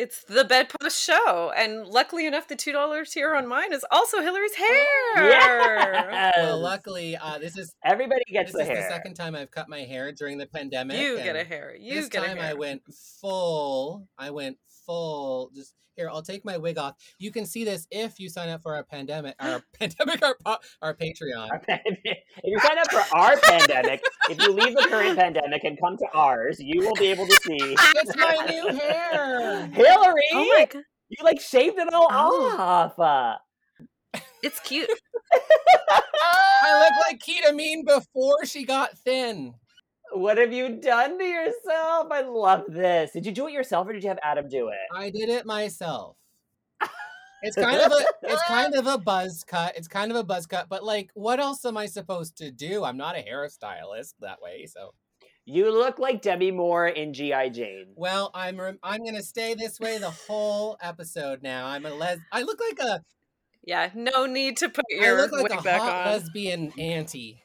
It's 0.00 0.24
the 0.24 0.44
bedpost 0.44 0.98
show, 0.98 1.52
and 1.54 1.86
luckily 1.86 2.26
enough, 2.26 2.48
the 2.48 2.56
two 2.56 2.72
dollar 2.72 3.04
here 3.04 3.34
on 3.34 3.46
mine 3.46 3.70
is 3.74 3.84
also 3.90 4.22
Hillary's 4.22 4.54
hair. 4.54 5.28
Yes. 5.28 6.34
Well, 6.38 6.58
luckily, 6.58 7.18
uh, 7.18 7.38
this 7.38 7.58
is 7.58 7.74
Everybody 7.84 8.22
gets 8.32 8.52
this 8.52 8.56
the 8.56 8.62
is 8.62 8.68
hair. 8.68 8.76
the 8.88 8.94
second 8.94 9.12
time 9.12 9.34
I've 9.34 9.50
cut 9.50 9.68
my 9.68 9.80
hair 9.80 10.10
during 10.10 10.38
the 10.38 10.46
pandemic. 10.46 10.98
You 10.98 11.18
get 11.18 11.36
a 11.36 11.44
hair. 11.44 11.76
You 11.78 11.96
this 11.96 12.08
get 12.08 12.24
time 12.24 12.38
a 12.38 12.40
hair. 12.40 12.50
I 12.50 12.54
went 12.54 12.80
full. 13.20 14.08
I 14.16 14.30
went 14.30 14.56
full. 14.86 15.50
Just 15.54 15.74
here, 16.00 16.08
I'll 16.10 16.22
take 16.22 16.44
my 16.44 16.56
wig 16.56 16.78
off. 16.78 16.94
You 17.18 17.30
can 17.30 17.44
see 17.44 17.64
this 17.64 17.86
if 17.90 18.18
you 18.18 18.28
sign 18.30 18.48
up 18.48 18.62
for 18.62 18.74
our 18.74 18.82
pandemic, 18.84 19.34
our 19.38 19.62
pandemic, 19.78 20.22
our 20.24 20.34
pa- 20.44 20.58
our 20.80 20.94
Patreon. 20.94 21.50
Our 21.50 21.58
pan- 21.58 21.80
if 21.86 22.18
you 22.44 22.58
sign 22.60 22.78
up 22.78 22.90
for 22.90 23.16
our 23.16 23.36
pandemic, 23.36 24.00
if 24.30 24.40
you 24.40 24.52
leave 24.52 24.74
the 24.74 24.86
current 24.88 25.18
pandemic 25.18 25.62
and 25.64 25.78
come 25.78 25.96
to 25.98 26.06
ours, 26.14 26.56
you 26.58 26.80
will 26.80 26.94
be 26.94 27.06
able 27.08 27.26
to 27.26 27.36
see 27.42 27.58
It's 27.96 28.16
my 28.16 28.46
new 28.48 28.68
hair. 28.78 29.66
Hillary. 29.74 30.22
Oh 30.32 30.54
my 30.56 30.66
god, 30.70 30.82
You 31.10 31.22
like 31.24 31.40
shaved 31.40 31.78
it 31.78 31.92
all 31.92 32.08
Oh. 32.10 32.56
off. 32.58 32.98
Uh, 32.98 33.36
it's 34.42 34.58
cute. 34.60 34.88
I 35.32 36.80
look 36.80 37.06
like 37.06 37.20
ketamine 37.20 37.84
before 37.86 38.44
she 38.46 38.64
got 38.64 38.96
thin. 38.98 39.54
What 40.12 40.38
have 40.38 40.52
you 40.52 40.76
done 40.80 41.18
to 41.18 41.24
yourself? 41.24 42.08
I 42.10 42.22
love 42.22 42.64
this. 42.68 43.12
Did 43.12 43.26
you 43.26 43.32
do 43.32 43.46
it 43.48 43.52
yourself 43.52 43.88
or 43.88 43.92
did 43.92 44.02
you 44.02 44.08
have 44.08 44.18
Adam 44.22 44.48
do 44.48 44.68
it? 44.68 44.78
I 44.94 45.10
did 45.10 45.28
it 45.28 45.46
myself. 45.46 46.16
It's 47.42 47.56
kind 47.66 47.80
of 47.80 47.90
a 47.92 48.04
it's 48.24 48.42
kind 48.44 48.74
of 48.74 48.86
a 48.86 48.98
buzz 48.98 49.44
cut. 49.46 49.76
It's 49.76 49.88
kind 49.88 50.10
of 50.10 50.16
a 50.16 50.24
buzz 50.24 50.46
cut, 50.46 50.68
but 50.68 50.84
like 50.84 51.10
what 51.14 51.40
else 51.40 51.64
am 51.64 51.76
I 51.76 51.86
supposed 51.86 52.36
to 52.38 52.50
do? 52.50 52.84
I'm 52.84 52.96
not 52.96 53.16
a 53.16 53.22
hairstylist 53.22 54.14
that 54.20 54.42
way, 54.42 54.66
so 54.66 54.92
You 55.46 55.72
look 55.72 55.98
like 55.98 56.20
Demi 56.22 56.50
Moore 56.50 56.86
in 56.88 57.14
G.I. 57.14 57.48
Jane. 57.48 57.92
well, 57.96 58.30
I'm 58.34 58.60
rem- 58.60 58.78
I'm 58.82 59.00
going 59.02 59.16
to 59.16 59.22
stay 59.22 59.54
this 59.54 59.80
way 59.80 59.98
the 59.98 60.10
whole 60.10 60.76
episode 60.82 61.42
now. 61.42 61.66
I'm 61.66 61.86
a 61.86 61.90
les 61.94 62.18
I 62.30 62.42
look 62.42 62.60
like 62.60 62.78
a 62.78 63.02
Yeah, 63.64 63.90
no 63.94 64.26
need 64.26 64.58
to 64.58 64.68
put 64.68 64.84
I 64.92 65.04
your 65.04 65.16
look 65.16 65.32
like 65.32 65.50
wig 65.50 65.60
a 65.60 65.62
back 65.62 65.80
hot 65.80 66.06
on. 66.08 66.12
lesbian 66.12 66.72
auntie. 66.78 67.42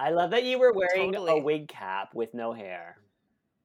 I 0.00 0.10
love 0.10 0.30
that 0.30 0.44
you 0.44 0.58
were 0.58 0.72
wearing 0.72 1.16
a 1.16 1.38
wig 1.38 1.68
cap 1.68 2.14
with 2.14 2.34
no 2.34 2.52
hair. 2.52 2.98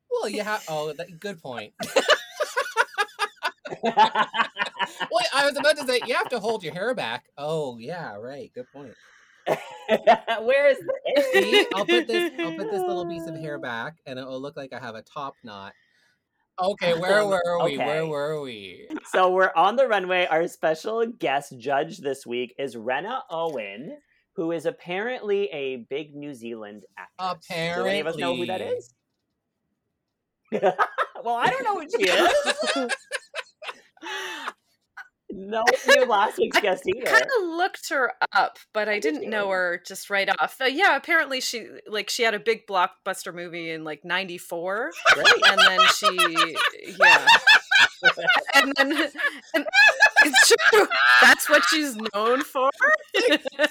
Well, 0.09 0.29
you 0.29 0.43
have 0.43 0.63
oh, 0.67 0.93
that, 0.93 1.19
good 1.19 1.41
point. 1.41 1.73
Well, 5.11 5.23
I 5.33 5.45
was 5.45 5.57
about 5.57 5.77
to 5.77 5.85
say 5.85 6.01
you 6.05 6.13
have 6.15 6.29
to 6.29 6.39
hold 6.39 6.63
your 6.63 6.73
hair 6.73 6.93
back. 6.93 7.25
Oh 7.37 7.77
yeah, 7.77 8.15
right. 8.15 8.51
Good 8.53 8.71
point. 8.71 8.93
Where 9.47 10.69
is 10.69 10.77
the 10.79 11.23
See, 11.33 11.67
I'll 11.73 11.85
put 11.85 12.07
this. 12.07 12.31
I'll 12.39 12.55
put 12.55 12.71
this 12.71 12.81
little 12.81 13.05
piece 13.07 13.27
of 13.27 13.35
hair 13.35 13.59
back, 13.61 13.97
and 14.05 14.17
it 14.19 14.25
will 14.25 14.41
look 14.41 14.57
like 14.57 14.73
I 14.73 14.79
have 14.79 14.95
a 14.95 15.01
top 15.01 15.35
knot. 15.43 15.73
Okay, 16.61 16.93
where 16.97 17.21
Um, 17.21 17.29
were 17.29 17.63
we? 17.63 17.77
Where 17.77 18.05
were 18.05 18.41
we? 18.41 18.87
So 19.11 19.31
we're 19.31 19.51
on 19.55 19.75
the 19.75 19.87
runway. 19.87 20.27
Our 20.29 20.47
special 20.47 21.05
guest 21.05 21.57
judge 21.57 21.97
this 21.97 22.25
week 22.25 22.53
is 22.59 22.77
Rena 22.77 23.23
Owen, 23.29 23.97
who 24.35 24.51
is 24.51 24.65
apparently 24.65 25.45
a 25.49 25.77
big 25.89 26.15
New 26.15 26.33
Zealand 26.33 26.85
actress. 27.19 27.47
Do 27.77 27.85
any 27.85 27.99
of 27.99 28.07
us 28.07 28.17
know 28.17 28.35
who 28.35 28.45
that 28.47 28.61
Apparently. 28.61 28.77
is? 28.77 28.93
well, 31.23 31.35
I 31.35 31.47
don't 31.47 31.63
know 31.63 31.79
who 31.79 31.87
she 31.89 32.09
is. 32.09 32.91
no 35.31 35.59
one 35.61 35.97
knew 35.97 36.05
last 36.05 36.37
week's 36.37 36.59
guest 36.59 36.83
either. 36.87 37.05
kind 37.05 37.23
of 37.23 37.47
looked 37.47 37.89
her 37.89 38.13
up, 38.33 38.59
but 38.73 38.87
I 38.87 38.99
didn't 38.99 39.29
know 39.29 39.49
her 39.49 39.81
just 39.85 40.09
right 40.09 40.29
off. 40.39 40.57
Uh, 40.61 40.65
yeah, 40.65 40.95
apparently 40.95 41.41
she 41.41 41.67
like 41.87 42.09
she 42.09 42.23
had 42.23 42.33
a 42.33 42.39
big 42.39 42.67
blockbuster 42.67 43.33
movie 43.33 43.71
in 43.71 43.83
like 43.83 44.03
'94, 44.05 44.91
Great. 45.13 45.27
and 45.47 45.59
then 45.59 45.79
she 45.97 46.95
yeah, 46.99 47.25
and 48.55 48.73
then 48.77 48.91
and 49.55 49.65
it's 50.25 50.53
true. 50.69 50.87
That's 51.21 51.49
what 51.49 51.63
she's 51.69 51.95
known 52.13 52.41
for. 52.43 52.69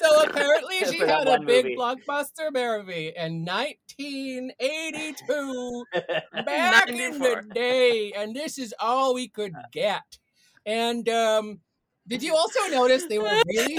So 0.01 0.23
apparently 0.23 0.85
she 0.85 1.01
had 1.01 1.27
a 1.27 1.31
one 1.33 1.47
big 1.47 1.65
movie. 1.65 1.77
blockbuster 1.77 2.53
movie 2.53 3.13
in 3.17 3.45
1982, 3.45 5.85
back 6.47 6.89
in 6.89 7.19
the 7.19 7.43
day, 7.53 8.13
and 8.17 8.35
this 8.35 8.59
is 8.59 8.73
all 8.79 9.15
we 9.15 9.29
could 9.29 9.53
get. 9.73 10.19
And 10.65 11.09
um, 11.09 11.61
did 12.07 12.23
you 12.23 12.35
also 12.35 12.61
notice 12.71 13.05
they 13.09 13.19
were 13.19 13.43
really 13.47 13.79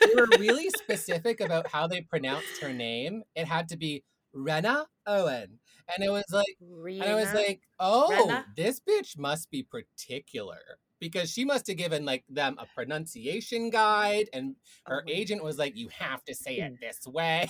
they 0.00 0.14
were 0.14 0.28
really 0.38 0.68
specific 0.70 1.40
about 1.40 1.68
how 1.68 1.86
they 1.86 2.00
pronounced 2.02 2.60
her 2.60 2.72
name? 2.72 3.22
It 3.34 3.46
had 3.46 3.68
to 3.68 3.76
be 3.76 4.02
Rena 4.32 4.86
Owen, 5.06 5.58
and 5.94 6.04
it 6.04 6.10
was 6.10 6.24
like. 6.32 6.56
And 6.60 7.02
I 7.04 7.14
was 7.14 7.32
like, 7.34 7.60
oh, 7.78 8.10
Rena? 8.10 8.46
this 8.56 8.80
bitch 8.80 9.18
must 9.18 9.50
be 9.50 9.62
particular 9.62 10.58
because 11.04 11.30
she 11.30 11.44
must 11.44 11.66
have 11.66 11.76
given 11.76 12.06
like 12.06 12.24
them 12.30 12.56
a 12.58 12.64
pronunciation 12.74 13.68
guide 13.68 14.30
and 14.32 14.56
her 14.86 15.04
Oh. 15.06 15.10
agent 15.12 15.44
was 15.44 15.58
like, 15.58 15.76
you 15.76 15.90
have 15.98 16.24
to 16.24 16.34
say 16.34 16.56
it 16.56 16.70
hmm. 16.70 16.74
this 16.80 17.06
way. 17.06 17.46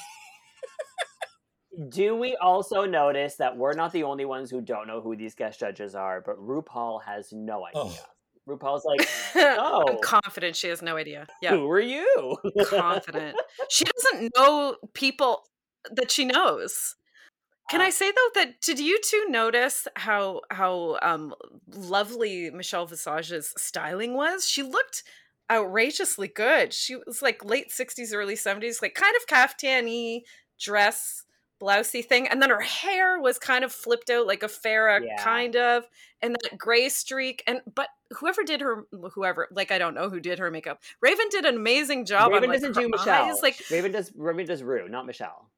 Do 1.89 2.17
we 2.17 2.35
also 2.37 2.85
notice 2.85 3.37
that 3.37 3.57
we're 3.57 3.75
not 3.75 3.93
the 3.93 4.03
only 4.03 4.25
ones 4.25 4.51
who 4.51 4.61
don't 4.61 4.89
know 4.89 5.01
who 5.01 5.15
these 5.15 5.37
guest 5.37 5.61
judges 5.61 5.95
are, 5.95 6.21
but 6.21 6.37
RuPaul 6.37 7.01
has 7.05 7.33
no 7.33 7.65
oh. 7.75 7.87
idea. 7.87 8.01
Oh. 8.01 8.57
RuPaul's 8.57 8.85
like, 8.85 9.09
I'm 9.37 9.59
Oh. 9.61 9.99
confident 10.03 10.57
she 10.57 10.67
has 10.69 10.83
no 10.83 10.97
idea. 10.97 11.29
Yeah, 11.41 11.51
who 11.51 11.71
are 11.71 11.81
you? 11.81 12.37
confident. 12.67 13.37
She 13.71 13.85
doesn't 13.85 14.33
know 14.37 14.77
people 14.95 15.45
that 15.93 16.11
she 16.11 16.25
knows. 16.25 16.97
Can 17.71 17.81
Uh, 17.81 17.85
I 17.85 17.91
say 17.91 18.11
though 18.11 18.31
that 18.41 18.61
did 18.61 18.79
you 18.79 19.01
two 19.03 19.27
notice 19.29 19.89
how 19.97 20.43
how 20.51 20.99
um 21.03 21.35
lovely 21.69 22.51
Michelle 22.51 22.87
Visage's 22.87 23.55
styling 23.57 24.15
was? 24.15 24.47
She 24.47 24.63
looked 24.63 25.03
outrageously 25.51 26.29
good. 26.29 26.73
She 26.73 26.97
was 26.97 27.23
like 27.23 27.45
late 27.45 27.71
60s, 27.71 28.15
early 28.15 28.35
70s, 28.37 28.81
like 28.83 28.95
kind 28.95 29.15
of 29.17 29.27
caftan-y 29.27 30.23
dress, 30.59 31.25
blousey 31.61 32.05
thing, 32.05 32.29
and 32.29 32.41
then 32.43 32.51
her 32.51 32.61
hair 32.61 33.19
was 33.21 33.39
kind 33.39 33.65
of 33.65 33.73
flipped 33.73 34.11
out 34.11 34.27
like 34.27 34.43
a 34.43 34.47
Farrah 34.49 35.01
Yeah. 35.05 35.23
kind 35.23 35.57
of, 35.57 35.85
and 36.23 36.35
that 36.35 36.59
gray 36.59 36.89
streak. 36.89 37.43
And 37.47 37.61
but 37.75 37.89
whoever 38.11 38.43
did 38.45 38.61
her 38.61 38.87
whoever, 39.15 39.49
like 39.51 39.71
I 39.71 39.79
don't 39.79 39.95
know 39.95 40.09
who 40.11 40.21
did 40.21 40.39
her 40.39 40.51
makeup. 40.51 40.83
Raven 41.01 41.27
did 41.31 41.45
an 41.45 41.57
amazing 41.57 42.05
job 42.07 42.33
Raven 42.33 42.51
on 42.51 42.53
doesn't 42.53 42.75
her 42.75 42.83
do 42.83 42.89
Michelle. 42.89 43.25
eyes, 43.31 43.43
like 43.43 43.61
Raven 43.71 43.93
does 43.93 44.13
Raven 44.15 44.47
does 44.47 44.63
Rue, 44.63 44.89
not 44.89 45.07
Michelle. 45.07 45.51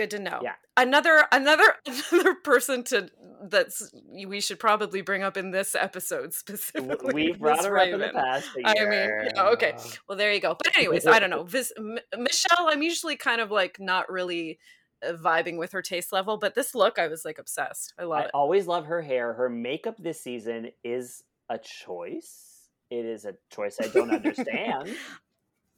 Good 0.00 0.10
to 0.10 0.18
know 0.18 0.40
Yeah. 0.42 0.54
another 0.76 1.24
another 1.32 1.74
another 2.12 2.34
person 2.34 2.82
to 2.84 3.08
that's 3.48 3.90
we 4.26 4.40
should 4.40 4.58
probably 4.58 5.02
bring 5.02 5.22
up 5.22 5.36
in 5.36 5.50
this 5.50 5.74
episode 5.74 6.32
specifically 6.34 7.12
We've 7.14 7.38
brought 7.38 7.64
her 7.64 7.78
up 7.78 7.86
in 7.88 7.92
the 7.92 7.98
Raven. 7.98 8.14
past. 8.14 8.48
I 8.64 8.74
mean, 8.74 8.92
yeah, 8.92 9.48
okay. 9.54 9.74
well 10.08 10.16
there 10.18 10.32
you 10.32 10.40
go 10.40 10.56
but 10.62 10.76
anyways 10.76 11.06
i 11.06 11.18
don't 11.18 11.30
know 11.30 11.44
Vis- 11.44 11.72
M- 11.78 11.98
michelle 12.18 12.68
i'm 12.68 12.82
usually 12.82 13.16
kind 13.16 13.40
of 13.40 13.50
like 13.50 13.78
not 13.80 14.10
really 14.10 14.58
uh, 15.06 15.12
vibing 15.12 15.58
with 15.58 15.72
her 15.72 15.82
taste 15.82 16.12
level 16.12 16.36
but 16.38 16.54
this 16.54 16.74
look 16.74 16.98
i 16.98 17.06
was 17.06 17.24
like 17.24 17.38
obsessed 17.38 17.94
i 17.98 18.04
love 18.04 18.20
it. 18.20 18.22
I 18.22 18.24
it 18.26 18.30
always 18.34 18.66
love 18.66 18.86
her 18.86 19.02
hair. 19.02 19.32
Her 19.34 19.48
makeup 19.48 19.96
this 19.98 20.20
season 20.22 20.70
is 20.84 21.22
a 21.48 21.58
choice. 21.58 22.68
It 22.90 23.04
is 23.04 23.24
a 23.24 23.34
choice 23.50 23.76
I 23.82 23.88
don't 23.88 24.10
understand. 24.20 24.94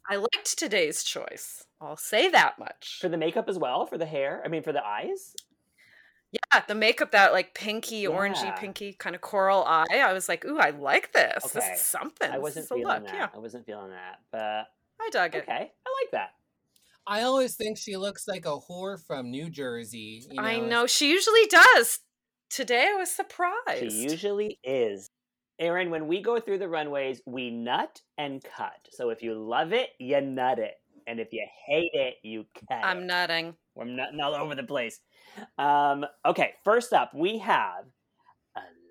I 0.08 0.16
liked 0.16 0.58
today's 0.58 1.02
choice 1.04 1.64
i'll 1.80 1.96
say 1.96 2.28
that 2.28 2.58
much 2.58 2.98
For 3.00 3.08
the 3.08 3.16
makeup 3.16 3.48
as 3.48 3.58
well, 3.58 3.86
for 3.86 3.98
the 3.98 4.06
hair. 4.06 4.42
I 4.44 4.48
mean, 4.48 4.62
for 4.62 4.72
the 4.72 4.84
eyes. 4.84 5.34
yeah 6.32 6.60
the 6.68 6.74
makeup 6.74 7.12
that 7.12 7.32
like 7.32 7.54
pinky 7.54 8.04
orangey 8.04 8.56
pinky 8.58 8.92
kind 8.94 9.14
of 9.14 9.20
coral 9.20 9.64
eye 9.64 10.02
i 10.04 10.12
was 10.12 10.28
like 10.28 10.44
ooh 10.44 10.58
i 10.58 10.70
like 10.70 11.12
this 11.12 11.44
this 11.52 11.64
is 11.74 11.80
something 11.80 12.30
I 12.30 12.38
wasn't 12.38 12.64
is 12.64 12.70
a 12.70 12.74
feeling 12.74 12.86
look. 13.02 13.06
that. 13.06 13.14
yeah 13.14 13.28
I 13.34 13.38
wasn't 13.38 13.66
feeling 13.66 13.90
that. 13.90 14.20
But 14.30 14.66
i 15.00 15.08
dug 15.10 15.34
it 15.34 15.42
okay, 15.42 15.72
I 15.86 16.02
like 16.02 16.10
that. 16.12 16.30
I 17.04 17.22
always 17.22 17.56
think 17.56 17.78
she 17.78 17.96
looks 17.96 18.28
like 18.28 18.46
a 18.46 18.56
whore 18.56 18.96
from 19.04 19.28
New 19.32 19.50
Jersey. 19.50 20.24
You 20.30 20.36
know, 20.36 20.42
I 20.42 20.60
know 20.60 20.86
she 20.86 21.10
usually 21.10 21.46
does. 21.50 21.98
Today 22.48 22.86
I 22.94 22.94
was 22.96 23.10
surprised. 23.10 23.90
She 23.90 24.02
usually 24.04 24.60
is. 24.62 25.08
Erin, 25.62 25.90
when 25.90 26.08
we 26.08 26.20
go 26.20 26.40
through 26.40 26.58
the 26.58 26.68
runways, 26.68 27.22
we 27.24 27.48
nut 27.48 28.00
and 28.18 28.42
cut. 28.42 28.88
So 28.90 29.10
if 29.10 29.22
you 29.22 29.34
love 29.34 29.72
it, 29.72 29.90
you 30.00 30.20
nut 30.20 30.58
it. 30.58 30.74
And 31.06 31.20
if 31.20 31.32
you 31.32 31.46
hate 31.66 31.92
it, 31.94 32.14
you 32.24 32.44
cut 32.68 32.80
I'm 32.82 33.02
it. 33.02 33.06
nutting. 33.06 33.54
We're 33.76 33.84
nutting 33.84 34.20
all 34.20 34.34
over 34.34 34.56
the 34.56 34.64
place. 34.64 34.98
Um, 35.58 36.04
okay, 36.26 36.54
first 36.64 36.92
up, 36.92 37.12
we 37.14 37.38
have 37.38 37.84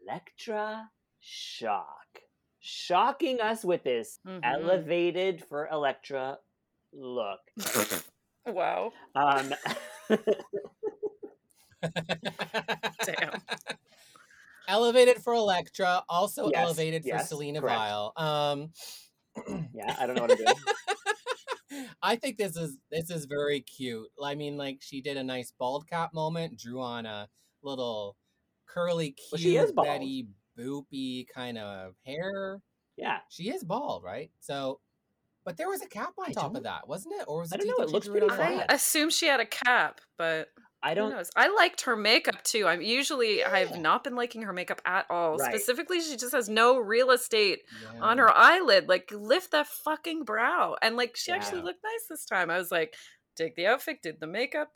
Elektra 0.06 0.90
Shock. 1.20 2.22
Shocking 2.62 3.42
us 3.42 3.66
with 3.66 3.84
this 3.84 4.20
Mhm. 4.26 4.40
elevated 4.44 5.44
for 5.44 5.68
Elektra 5.68 6.40
look. 6.94 7.40
Wow. 8.48 8.92
Um, 9.14 9.54
Damn. 13.06 13.42
Elevated 14.72 15.18
for 15.22 15.34
Elektra, 15.34 16.04
also 16.10 16.50
Yes, 16.50 16.64
elevated 16.64 17.02
for 17.04 17.10
yes, 17.10 17.30
Selena 17.30 17.60
correct. 17.62 17.78
Vile. 17.78 18.14
Um, 18.16 18.70
yeah, 19.74 19.96
I 20.00 20.06
don't 20.06 20.16
know 20.16 20.24
what 20.24 20.32
I'm 20.32 20.38
doing. 20.38 21.86
I 22.02 22.16
think 22.16 22.38
this 22.38 22.56
is 22.58 22.78
this 22.90 23.10
is 23.10 23.26
very 23.26 23.62
cute. 23.62 24.08
I 24.24 24.36
mean, 24.36 24.58
like 24.58 24.80
she 24.82 25.02
did 25.02 25.18
a 25.18 25.24
nice 25.24 25.54
bald 25.58 25.88
cap 25.88 26.14
moment, 26.14 26.58
drew 26.58 26.82
on 26.82 27.06
a 27.06 27.28
little 27.64 28.16
curly, 28.68 29.12
cute 29.12 29.28
Well, 29.32 29.40
she 29.42 29.58
is 29.58 29.72
bald. 29.72 29.88
Betty 29.88 30.28
boopy 30.58 31.26
kind 31.34 31.58
of 31.58 31.94
hair. 32.06 32.62
Yeah. 32.98 33.20
She 33.30 33.50
is 33.50 33.64
bald, 33.64 34.04
right? 34.04 34.32
So, 34.42 34.80
but 35.46 35.58
there 35.58 35.70
was 35.70 35.82
a 35.82 35.88
cap 35.88 36.14
on 36.18 36.26
I 36.30 36.34
top 36.34 36.44
don't- 36.48 36.58
of 36.58 36.64
that, 36.64 36.88
wasn't 36.88 37.16
it? 37.20 37.26
Or 37.28 37.40
was 37.42 37.52
it? 37.52 37.56
I 37.56 37.58
do 37.64 37.68
don't 37.68 37.80
know, 37.80 37.86
it 37.86 37.92
looks 37.92 38.08
pretty 38.08 38.28
on 38.30 38.36
flat. 38.36 38.66
I 38.70 38.76
assume 38.76 39.10
she 39.10 39.28
had 39.28 39.40
a 39.40 39.46
cap, 39.46 40.02
but 40.18 40.50
I 40.84 40.94
don't. 40.96 41.12
knows? 41.12 41.30
I 41.36 41.48
liked 41.54 41.82
her 41.82 41.96
makeup 41.96 42.44
too. 42.44 42.68
I'm 42.68 42.82
usually 42.82 43.44
I 43.44 43.60
have 43.60 43.80
not 43.80 44.04
been 44.04 44.16
liking 44.16 44.42
her 44.44 44.54
makeup 44.54 44.82
at 44.86 45.06
all. 45.10 45.38
Right. 45.38 45.54
Specifically, 45.54 46.02
she 46.02 46.18
just 46.18 46.34
has 46.34 46.50
no 46.50 46.78
real 46.80 47.12
estate 47.12 47.60
on 48.00 48.18
her 48.18 48.32
eyelid. 48.36 48.90
Like 48.90 49.12
lift 49.16 49.52
that 49.52 49.68
fucking 49.68 50.24
brow. 50.24 50.76
And 50.82 50.98
like 50.98 51.16
she 51.16 51.32
actually 51.32 51.62
looked 51.62 51.84
nice 51.84 52.08
this 52.10 52.26
time. 52.26 52.50
I 52.50 52.58
was 52.58 52.72
like, 52.72 52.96
dig 53.36 53.56
the 53.56 53.68
outfit, 53.68 54.02
did 54.02 54.20
the 54.20 54.28
makeup. 54.28 54.72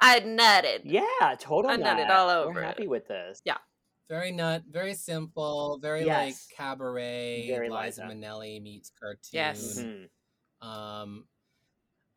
I 0.00 0.20
nutted. 0.20 0.82
Yeah, 0.84 1.34
total 1.38 1.70
I 1.70 1.76
nutted 1.76 2.06
nut. 2.08 2.10
all 2.10 2.28
over. 2.30 2.44
We're 2.46 2.50
over 2.50 2.60
it. 2.62 2.66
happy 2.66 2.86
with 2.86 3.08
this. 3.08 3.42
Yeah. 3.44 3.58
Very 4.08 4.32
nut, 4.32 4.62
very 4.68 4.94
simple, 4.94 5.78
very 5.80 6.04
Yes. 6.04 6.26
like 6.26 6.56
cabaret. 6.56 7.46
Very 7.48 7.68
Liza 7.68 7.84
Liza. 7.84 8.02
Minnelli 8.04 8.60
meets 8.62 8.90
cartoon. 9.00 9.18
Yes. 9.32 9.78
Mhm. 9.80 10.08
Um, 10.66 11.24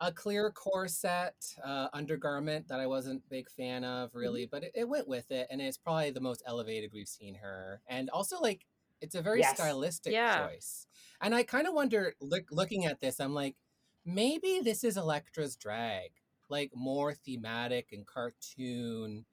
a 0.06 0.12
clear 0.12 0.50
corset 0.50 1.34
uh, 1.64 1.88
undergarment 1.92 2.68
that 2.68 2.80
I 2.80 2.86
wasn't 2.86 3.24
a 3.24 3.28
big 3.30 3.50
fan 3.50 3.84
of 3.84 4.14
Mm-hmm. 4.14 4.14
really, 4.14 4.46
but 4.46 4.64
it, 4.64 4.72
it 4.74 4.88
went 4.88 5.08
with 5.08 5.30
it, 5.30 5.46
and 5.50 5.60
it's 5.60 5.78
probably 5.78 6.10
the 6.10 6.20
most 6.20 6.42
elevated 6.46 6.92
we've 6.92 7.08
seen 7.08 7.34
her. 7.36 7.82
And 7.88 8.10
also, 8.10 8.40
like, 8.40 8.66
it's 9.00 9.14
a 9.14 9.22
very 9.22 9.42
Yes. 9.42 9.54
stylistic 9.54 10.12
Yeah. 10.12 10.24
choice. 10.26 10.86
And 11.20 11.34
I 11.34 11.42
kind 11.42 11.66
of 11.66 11.74
wonder, 11.74 12.14
look, 12.20 12.44
looking 12.50 12.84
at 12.86 13.00
this, 13.00 13.20
I'm 13.20 13.34
like, 13.34 13.56
maybe 14.04 14.60
this 14.62 14.84
is 14.84 14.96
Elektra's 14.96 15.56
drag, 15.56 16.12
like 16.48 16.70
more 16.74 17.14
thematic 17.14 17.92
and 17.92 18.06
cartoon. 18.06 19.26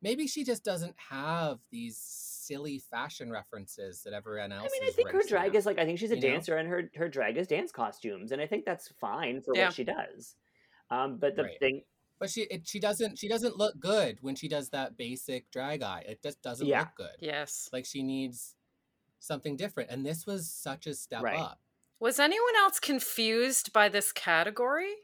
Maybe 0.00 0.26
she 0.26 0.44
just 0.44 0.64
doesn't 0.64 0.94
have 0.98 1.58
these 1.70 1.96
silly 1.98 2.78
fashion 2.78 3.30
references 3.30 4.02
that 4.04 4.12
everyone 4.12 4.52
else. 4.52 4.70
I 4.72 4.80
mean, 4.80 4.88
I 4.88 4.92
think 4.92 5.10
her 5.10 5.22
drag 5.26 5.50
up. 5.50 5.54
is 5.56 5.66
like 5.66 5.78
I 5.78 5.84
think 5.84 5.98
she's 5.98 6.12
a 6.12 6.16
you 6.16 6.22
know? 6.22 6.28
dancer, 6.28 6.56
and 6.56 6.68
her 6.68 6.90
her 6.96 7.08
drag 7.08 7.36
is 7.36 7.48
dance 7.48 7.72
costumes, 7.72 8.32
and 8.32 8.40
I 8.40 8.46
think 8.46 8.64
that's 8.64 8.88
fine 9.00 9.42
for 9.42 9.54
Yeah. 9.56 9.66
what 9.66 9.74
she 9.74 9.84
does. 9.84 10.36
Um, 10.90 11.18
but 11.18 11.36
the 11.36 11.44
Right. 11.44 11.58
thing, 11.58 11.84
But 12.18 12.30
she 12.30 12.42
it, 12.42 12.66
she 12.66 12.80
doesn't 12.80 13.18
she 13.18 13.28
doesn't 13.28 13.56
look 13.56 13.78
good 13.78 14.18
when 14.22 14.34
she 14.36 14.48
does 14.48 14.70
that 14.70 14.96
basic 14.96 15.50
drag 15.50 15.82
eye. 15.82 16.04
It 16.08 16.22
just 16.22 16.40
doesn't 16.42 16.66
Yeah. 16.66 16.80
look 16.80 16.94
good. 16.96 17.16
Yes. 17.20 17.68
Like 17.72 17.84
she 17.84 18.02
needs 18.02 18.54
something 19.20 19.56
different. 19.56 19.90
And 19.90 20.06
this 20.06 20.26
was 20.26 20.50
such 20.50 20.86
a 20.86 20.94
step 20.94 21.22
Right. 21.22 21.38
up. 21.38 21.60
Was 22.00 22.20
anyone 22.20 22.54
else 22.56 22.78
confused 22.78 23.72
by 23.72 23.88
this 23.88 24.12
category? 24.12 24.94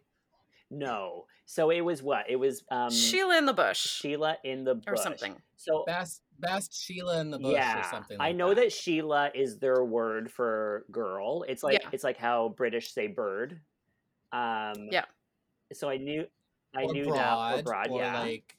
No. 0.75 1.27
So 1.47 1.71
it 1.71 1.83
was 1.83 2.03
what? 2.03 2.25
It 2.29 2.37
was 2.37 2.65
um 2.71 2.91
Sheila 2.91 3.39
in 3.39 3.47
the 3.47 3.53
bush 3.53 3.79
Sheila 3.79 4.37
in 4.45 4.65
the 4.65 4.81
or 4.87 4.97
something. 4.97 5.37
So 5.57 5.85
Best 5.87 6.23
best 6.39 6.75
Sheila 6.75 7.21
in 7.21 7.31
the 7.31 7.39
bush 7.39 7.53
yeah, 7.53 7.81
or 7.81 7.85
something 7.85 8.19
like 8.19 8.29
I 8.29 8.33
know 8.33 8.55
that. 8.55 8.73
Sheila 8.73 9.31
is 9.35 9.59
their 9.59 9.85
word 9.85 10.31
for 10.31 10.85
girl. 10.91 11.45
It's 11.47 11.63
like 11.63 11.81
Yeah. 11.83 11.89
it's 11.93 12.05
like 12.05 12.17
how 12.17 12.55
British 12.57 12.93
say 12.93 13.07
bird. 13.07 13.61
Um 14.33 14.89
Yeah. 14.91 15.05
So 15.73 15.89
I 15.89 15.99
knew 15.99 16.27
I 16.77 16.85
or 16.85 16.93
knew 16.93 17.05
broad, 17.05 17.19
that 17.19 17.57
for 17.59 17.63
broad, 17.63 17.91
or 17.91 18.01
yeah. 18.01 18.21
like 18.21 18.57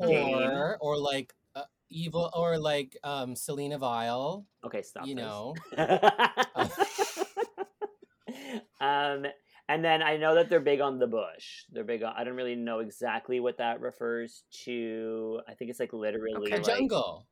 Jane. 0.00 0.32
horror, 0.32 0.78
or 0.80 0.98
like 0.98 1.32
uh, 1.54 1.62
evil, 1.88 2.30
or 2.34 2.58
like 2.58 2.96
um 3.04 3.36
Selena 3.36 3.78
Vile. 3.78 4.44
okay, 4.64 4.82
stop. 4.82 5.06
you 5.06 5.14
this. 5.14 5.24
know. 5.24 5.54
um 8.80 9.26
and 9.68 9.84
then 9.84 10.02
I 10.02 10.16
know 10.16 10.34
that 10.36 10.48
they're 10.48 10.60
big 10.60 10.80
on 10.80 10.98
the 10.98 11.06
bush. 11.06 11.64
They're 11.72 11.84
big 11.84 12.02
on 12.02 12.14
I 12.16 12.24
don't 12.24 12.36
really 12.36 12.56
know 12.56 12.78
exactly 12.80 13.40
what 13.40 13.58
that 13.58 13.80
refers 13.80 14.44
to. 14.64 15.40
I 15.48 15.54
think 15.54 15.70
it's 15.70 15.80
like 15.80 15.92
literally 15.92 16.32
Okay. 16.36 16.50
The 16.50 16.56
like 16.56 16.64
jungle, 16.78 17.26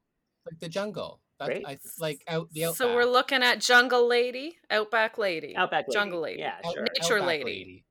like 0.51 0.61
the 0.61 0.69
jungle. 0.69 1.21
That's 1.39 1.49
Great. 1.49 1.67
I 1.67 1.79
like 1.99 2.23
out 2.29 2.49
the 2.53 2.67
outback. 2.67 2.77
So 2.79 2.95
we're 2.95 3.05
looking 3.05 3.43
at 3.43 3.61
jungle 3.61 4.07
lady, 4.07 4.57
outback 4.71 5.19
lady, 5.19 5.57
Outback 5.57 5.87
lady. 5.89 5.99
jungle 5.99 6.21
lady. 6.21 6.41
Yeah, 6.41 6.55
Out- 6.65 6.75
sure. 6.75 6.87
Nature 7.01 7.19
Outback 7.19 7.45
lady. 7.45 7.85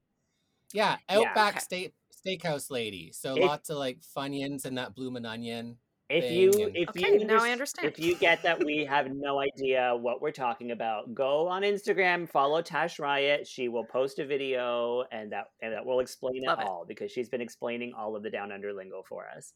Yeah, 0.73 0.97
Yeah. 1.09 1.19
outback 1.19 1.55
Okay. 1.55 1.59
state 1.59 1.93
steakhouse 2.25 2.71
lady. 2.71 3.11
So 3.11 3.35
If- 3.35 3.43
lots 3.43 3.69
of 3.69 3.77
like 3.77 3.99
funyuns 3.99 4.63
and 4.65 4.77
that 4.77 4.95
bloomin' 4.95 5.25
onion. 5.25 5.77
If 6.09 6.31
you 6.31 6.51
and- 6.65 6.75
if 6.77 6.89
Okay, 6.89 7.13
you 7.19 7.25
now 7.25 7.43
I 7.43 7.51
understand. 7.51 7.87
If 7.87 7.97
you 7.97 8.15
get 8.15 8.43
that 8.43 8.63
we 8.63 8.85
have 8.85 9.07
no 9.11 9.39
idea 9.39 9.95
what 9.95 10.21
we're 10.21 10.31
talking 10.31 10.71
about, 10.71 11.13
go 11.15 11.47
on 11.47 11.61
Instagram, 11.63 12.29
follow 12.29 12.61
Tash 12.61 12.99
Riot. 12.99 13.47
She 13.47 13.67
will 13.69 13.85
post 13.85 14.19
a 14.19 14.25
video 14.25 15.05
and 15.11 15.31
that 15.31 15.45
and 15.61 15.73
that 15.73 15.85
will 15.85 15.99
explain 16.01 16.41
Love 16.45 16.59
it 16.59 16.63
it. 16.63 16.67
all 16.67 16.85
because 16.87 17.11
she's 17.11 17.29
been 17.29 17.41
explaining 17.41 17.93
all 17.97 18.15
of 18.15 18.23
the 18.23 18.29
down 18.29 18.51
under 18.51 18.73
lingo 18.73 19.03
for 19.07 19.25
us. 19.35 19.53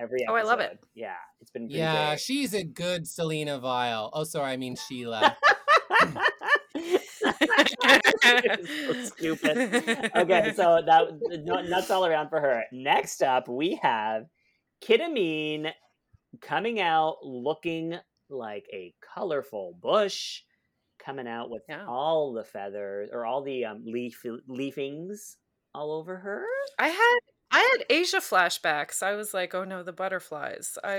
Every 0.00 0.22
episode. 0.24 0.32
Oh, 0.32 0.36
I 0.36 0.42
love 0.42 0.58
it. 0.60 0.78
Yeah, 0.94 1.14
it's 1.40 1.50
been 1.52 1.66
pretty 1.68 1.78
Yeah, 1.78 2.08
great. 2.10 2.20
she's 2.20 2.54
a 2.54 2.64
good 2.64 3.06
Selena 3.06 3.58
Vile. 3.60 4.10
Oh, 4.12 4.24
sorry, 4.24 4.50
I 4.52 4.56
mean 4.56 4.74
Sheila. 4.76 5.36
so 8.22 8.92
stupid. 9.04 10.10
Okay, 10.16 10.52
so 10.56 10.80
that 10.84 11.08
n- 11.32 11.70
nuts 11.70 11.90
all 11.90 12.04
around 12.06 12.28
for 12.28 12.40
her. 12.40 12.64
Next 12.72 13.22
up, 13.22 13.48
we 13.48 13.78
have 13.82 14.24
Kita 14.82 15.10
Mean 15.10 15.68
coming 16.40 16.80
out 16.80 17.18
looking 17.22 17.96
like 18.28 18.66
a 18.72 18.94
colorful 19.14 19.74
bush, 19.80 20.42
coming 20.98 21.28
out 21.28 21.50
with 21.50 21.62
Yeah. 21.68 21.86
all 21.86 22.32
the 22.32 22.44
feathers 22.44 23.10
or 23.12 23.24
all 23.26 23.42
the 23.42 23.64
um, 23.66 23.82
leaf 23.84 24.24
leafings 24.46 25.36
all 25.74 25.92
over 25.92 26.16
her. 26.18 26.44
I 26.78 26.88
had 26.88 27.18
I 27.50 27.58
had 27.60 27.86
Asia 27.88 28.16
flashbacks. 28.18 29.02
I 29.02 29.14
was 29.14 29.32
like, 29.32 29.54
oh 29.54 29.64
no, 29.64 29.82
the 29.82 29.92
butterflies. 29.92 30.76
I 30.82 30.98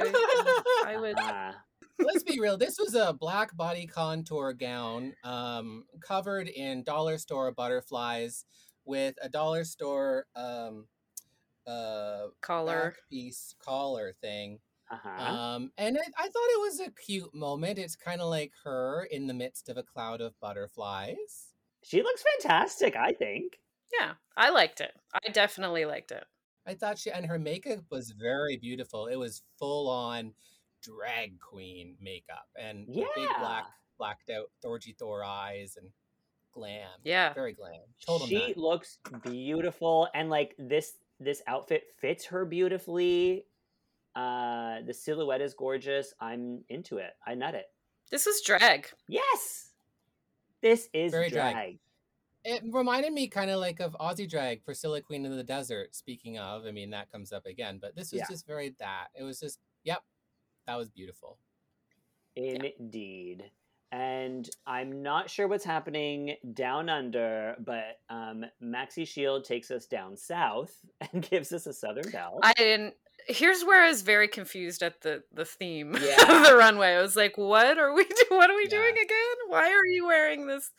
I 0.86 0.98
would 1.00 1.16
Ah, 1.20 1.56
Let's 2.00 2.24
be 2.24 2.40
real. 2.40 2.58
This 2.58 2.78
was 2.80 2.96
a 2.96 3.14
black 3.14 3.56
body 3.56 3.88
contour 3.88 4.54
gown, 4.54 5.14
um, 5.24 5.86
covered 6.02 6.48
in 6.48 6.84
dollar 6.84 7.18
store 7.18 7.52
butterflies, 7.52 8.46
with 8.86 9.16
a 9.22 9.30
dollar 9.30 9.64
store 9.66 10.28
um, 10.36 10.88
uh, 11.68 12.28
collar. 12.42 12.92
back 12.92 12.96
piece 13.10 13.56
collar 13.60 14.14
thing. 14.22 14.60
uh-huh. 14.92 15.34
Um, 15.34 15.72
and 15.78 15.98
I, 15.98 16.24
I 16.24 16.28
thought 16.28 16.34
it 16.50 16.62
was 16.62 16.80
a 16.80 16.92
cute 16.92 17.34
moment. 17.34 17.80
It's 17.80 17.96
kind 17.96 18.22
of 18.22 18.30
like 18.30 18.52
her 18.64 19.08
in 19.12 19.28
the 19.28 19.34
midst 19.34 19.70
of 19.70 19.78
a 19.78 19.84
cloud 19.84 20.22
of 20.22 20.40
butterflies. 20.40 21.48
she 21.84 22.02
looks 22.04 22.24
fantastic. 22.42 22.96
I 22.96 23.12
think. 23.14 23.60
Yeah, 24.00 24.14
I 24.36 24.50
liked 24.50 24.82
it. 24.82 24.92
I 25.14 25.30
definitely 25.30 25.86
liked 25.86 26.12
it. 26.12 26.24
I 26.68 26.74
thought 26.74 26.98
she 26.98 27.12
and 27.12 27.26
her 27.28 27.38
makeup 27.40 27.86
was 27.92 28.12
very 28.12 28.58
beautiful. 28.58 29.06
It 29.08 29.18
was 29.18 29.44
full 29.60 29.90
on 29.90 30.34
drag 30.82 31.40
queen 31.40 31.96
makeup 32.02 32.46
and 32.60 32.88
the 32.88 33.06
big 33.16 33.30
black 33.40 33.66
blacked 33.98 34.30
out 34.30 34.52
Thorgy 34.64 34.96
Thor 34.98 35.24
eyes 35.24 35.78
and 35.80 35.90
glam. 36.52 36.90
Yeah. 37.04 37.34
very 37.34 37.54
glam. 37.54 37.82
Total 38.06 38.28
she 38.28 38.48
nut. 38.50 38.58
looks 38.58 38.98
beautiful 39.24 40.08
and 40.14 40.30
like 40.30 40.56
this 40.58 40.94
this 41.20 41.42
outfit 41.48 41.84
fits 42.00 42.26
her 42.26 42.46
beautifully 42.46 43.46
uh 44.16 44.82
the 44.86 44.94
silhouette 44.94 45.42
is 45.42 45.54
gorgeous 45.54 46.14
i'm 46.20 46.64
into 46.70 46.98
it 46.98 47.14
i 47.26 47.34
nut 47.36 47.56
it 47.56 47.66
This 48.12 48.28
is 48.28 48.42
drag. 48.42 48.88
yes 49.08 49.72
this 50.62 50.90
is 50.94 51.12
Very 51.12 51.30
drag, 51.30 51.54
drag. 51.54 51.80
It 52.44 52.64
reminded 52.72 53.12
me 53.14 53.28
kind 53.28 53.50
of 53.52 53.60
like 53.60 53.80
of 53.80 53.96
Aussie 54.00 54.30
drag, 54.30 54.64
Priscilla 54.64 55.02
Queen 55.02 55.26
of 55.26 55.36
the 55.36 55.44
Desert. 55.44 55.96
Speaking 55.96 56.38
of, 56.40 56.66
I 56.66 56.72
mean 56.72 56.90
that 56.92 57.12
comes 57.12 57.32
up 57.34 57.46
again, 57.46 57.78
but 57.82 57.96
this 57.96 58.12
was 58.12 58.20
Yeah. 58.22 58.28
just 58.30 58.46
very 58.48 58.76
that. 58.80 59.08
It 59.16 59.24
was 59.24 59.40
just, 59.40 59.60
yep, 59.84 60.04
that 60.68 60.76
was 60.76 60.90
beautiful. 60.90 61.38
indeed 62.36 63.52
and 63.92 64.50
i'm 64.66 65.02
not 65.04 65.30
sure 65.30 65.48
what's 65.48 65.64
happening 65.66 66.36
down 66.54 66.90
under 66.90 67.56
but 67.64 68.00
um 68.10 68.44
Maxi 68.62 69.08
Shield 69.08 69.44
takes 69.46 69.70
us 69.72 69.86
down 69.86 70.18
south 70.18 70.74
and 71.14 71.28
gives 71.30 71.52
us 71.54 71.66
a 71.68 71.74
southern 71.74 72.10
belle 72.12 72.40
I 72.44 72.54
didn't. 72.54 72.96
Here's 73.28 73.64
where 73.64 73.84
I 73.84 73.88
was 73.90 74.02
very 74.04 74.28
confused 74.28 74.84
at 74.84 75.02
the 75.02 75.24
the 75.34 75.46
theme 75.46 75.96
Yeah. 76.02 76.22
of 76.22 76.48
the 76.48 76.56
runway. 76.56 76.94
I 76.96 77.02
was 77.02 77.16
like, 77.16 77.38
"What 77.38 77.78
are 77.80 77.94
we 77.94 78.04
do? 78.06 78.26
What 78.30 78.50
are 78.52 78.56
we 78.56 78.64
Yeah. 78.64 78.70
doing 78.78 78.92
again? 78.94 79.36
Why 79.48 79.72
are 79.72 79.86
you 79.86 80.06
wearing 80.06 80.46
this 80.48 80.72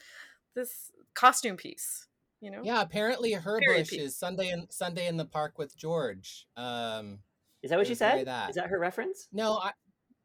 this 0.55 0.91
costume 1.15 1.57
piece?" 1.57 2.07
You 2.41 2.51
know? 2.53 2.61
Yeah, 2.63 2.83
apparently 2.83 3.33
her 3.33 3.59
Period 3.59 3.81
bush 3.83 3.91
piece. 3.91 4.01
is 4.01 4.17
Sunday 4.17 4.51
in 4.51 4.69
Sunday 4.71 5.09
in 5.09 5.17
the 5.17 5.25
park 5.25 5.59
with 5.59 5.77
George. 5.77 6.47
Um, 6.57 7.21
is 7.63 7.71
that 7.71 7.77
what 7.79 7.87
it 7.87 7.89
she 7.89 7.95
said 7.97 8.27
that. 8.29 8.51
is 8.51 8.57
that 8.57 8.69
her 8.69 8.79
reference 8.79 9.27
no, 9.33 9.57
I 9.59 9.73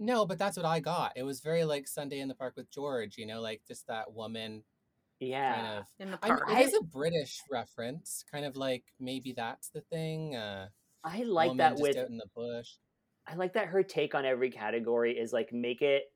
no, 0.01 0.25
but 0.25 0.39
that's 0.39 0.57
what 0.57 0.65
I 0.65 0.79
got. 0.79 1.13
It 1.15 1.23
was 1.23 1.39
very 1.39 1.63
like 1.63 1.87
Sunday 1.87 2.19
in 2.19 2.27
the 2.27 2.33
park 2.35 2.55
with 2.57 2.71
George. 2.71 3.17
You 3.17 3.27
know, 3.27 3.39
like 3.39 3.61
just 3.67 3.87
that 3.87 4.13
woman 4.13 4.63
yeah 5.19 5.53
kind 5.53 5.79
of. 5.79 5.85
In 5.99 6.11
the 6.11 6.19
I, 6.21 6.27
park. 6.27 6.43
it 6.49 6.57
is 6.59 6.73
a 6.73 6.83
British 6.83 7.39
reference, 7.49 8.25
kind 8.31 8.45
of 8.45 8.57
like 8.57 8.83
maybe 8.99 9.33
that's 9.33 9.69
the 9.69 9.81
thing. 9.81 10.35
Uh, 10.35 10.67
i 11.03 11.23
like 11.23 11.55
that 11.57 11.77
with 11.77 11.97
out 11.97 12.09
in 12.09 12.17
the 12.17 12.27
bush. 12.35 12.69
I 13.27 13.35
like 13.35 13.53
that 13.53 13.67
her 13.67 13.83
take 13.83 14.15
on 14.15 14.25
every 14.25 14.49
category 14.49 15.17
is 15.17 15.31
like 15.31 15.53
make 15.53 15.81
it 15.81 16.11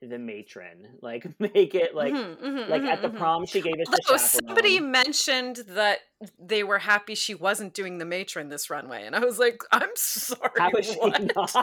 the 0.00 0.18
matron, 0.18 0.88
like 1.02 1.26
make 1.40 1.74
it 1.74 1.94
like 1.94 2.12
Mhm, 2.12 2.40
mhm, 2.40 2.68
like 2.68 2.82
mhm, 2.82 2.92
at 2.92 3.02
the 3.02 3.08
mhm. 3.08 3.18
prom 3.18 3.46
she 3.46 3.60
gave 3.60 3.74
us 3.74 3.88
the 3.88 4.00
Oh, 4.10 4.16
somebody 4.16 4.80
mentioned 4.80 5.56
that 5.68 6.00
they 6.38 6.62
were 6.62 6.78
happy 6.78 7.14
she 7.14 7.34
wasn't 7.34 7.74
doing 7.74 7.98
the 7.98 8.04
matron 8.04 8.48
this 8.48 8.70
runway, 8.70 9.04
and 9.04 9.16
I 9.16 9.20
was 9.20 9.38
like, 9.38 9.62
"I'm 9.72 9.90
sorry." 9.96 10.50
How 10.56 10.70
is 10.70 10.86
she 10.86 10.98
not? 11.34 11.54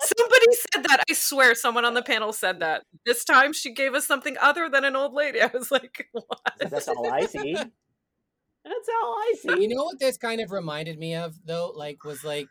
Somebody 0.00 0.46
said 0.72 0.84
that. 0.84 1.04
I 1.08 1.12
swear, 1.12 1.54
someone 1.54 1.84
on 1.84 1.94
the 1.94 2.02
panel 2.02 2.32
said 2.32 2.60
that. 2.60 2.84
This 3.04 3.24
time, 3.24 3.52
she 3.52 3.72
gave 3.72 3.94
us 3.94 4.06
something 4.06 4.36
other 4.40 4.68
than 4.68 4.84
an 4.84 4.96
old 4.96 5.12
lady. 5.12 5.40
I 5.42 5.50
was 5.52 5.70
like, 5.70 6.08
"What?" 6.12 6.40
That's 6.58 6.88
all 6.88 7.12
I 7.12 7.26
see. 7.26 7.54
That's 7.54 8.88
all 9.02 9.14
I 9.14 9.34
see. 9.38 9.62
You 9.62 9.68
know 9.74 9.84
what 9.84 9.98
this 9.98 10.16
kind 10.16 10.40
of 10.40 10.50
reminded 10.50 10.98
me 10.98 11.14
of 11.14 11.34
though? 11.44 11.72
Like 11.74 12.04
was 12.04 12.24
like, 12.24 12.48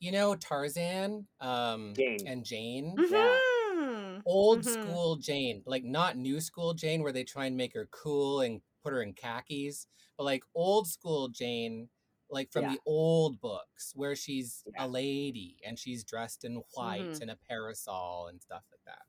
you 0.00 0.12
know, 0.12 0.34
Tarzan, 0.34 1.26
um, 1.40 1.94
Jane. 1.94 2.18
and 2.26 2.44
Jane. 2.44 2.94
Yeah. 3.10 3.38
Mhm. 3.74 4.22
Old 4.26 4.60
Mhm. 4.60 4.64
school 4.64 5.16
Jane, 5.16 5.62
like 5.66 5.84
not 5.84 6.16
new 6.16 6.40
school 6.40 6.74
Jane, 6.74 7.02
where 7.02 7.12
they 7.12 7.24
try 7.24 7.46
and 7.46 7.56
make 7.56 7.74
her 7.74 7.88
cool 7.92 8.40
and 8.40 8.60
put 8.82 8.92
her 8.92 9.02
in 9.02 9.12
khakis, 9.14 9.86
but 10.16 10.24
like 10.24 10.44
old 10.54 10.86
school 10.88 11.28
Jane, 11.28 11.88
like 12.34 12.52
from 12.52 12.64
Yeah. 12.64 12.72
the 12.72 12.80
old 12.84 13.40
books, 13.40 13.92
where 13.94 14.14
she's 14.14 14.62
Yeah. 14.66 14.84
a 14.84 14.88
lady 14.88 15.56
and 15.64 15.78
she's 15.78 16.04
dressed 16.04 16.44
in 16.44 16.62
white 16.74 17.00
Mhm. 17.02 17.20
and 17.22 17.30
a 17.30 17.36
parasol 17.48 18.26
and 18.26 18.42
stuff 18.42 18.64
like 18.70 18.80
that. 18.84 19.02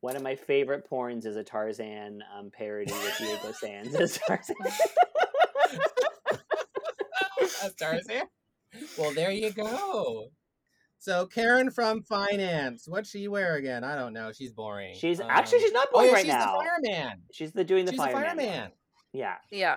One 0.00 0.14
of 0.16 0.22
my 0.22 0.36
favorite 0.36 0.88
porns 0.88 1.26
is 1.26 1.36
a 1.36 1.44
Tarzan 1.44 2.22
um, 2.34 2.50
parody 2.50 2.92
with 2.92 3.18
Diego 3.18 3.52
Sans 3.52 3.94
as 3.94 4.18
Tarzan. 4.18 4.56
That's 7.40 7.74
Tarzan. 7.76 8.22
well, 8.98 9.12
there 9.14 9.30
you 9.30 9.50
go. 9.52 10.28
So 10.98 11.26
Karen 11.26 11.70
from 11.70 12.02
finance, 12.02 12.86
what's 12.88 13.10
she 13.10 13.26
wear 13.28 13.56
again? 13.56 13.82
I 13.84 13.96
don't 13.96 14.12
know. 14.12 14.30
She's 14.32 14.52
boring. 14.52 14.94
she's 14.94 15.20
actually 15.20 15.58
Um, 15.58 15.62
she's 15.64 15.72
not 15.72 15.88
oh 15.92 15.92
boring 15.92 16.08
yeah, 16.08 16.14
right 16.14 16.24
she's 16.24 16.32
now. 16.34 16.58
the 16.58 16.64
fireman. 16.64 17.22
She's 17.32 17.52
the 17.52 17.64
doing 17.64 17.84
the 17.86 17.92
she's 17.92 17.98
the 18.00 18.06
fireman. 18.06 18.36
one. 18.36 18.46
fireman. 18.46 18.72
Yeah. 19.12 19.36
Yeah. 19.50 19.76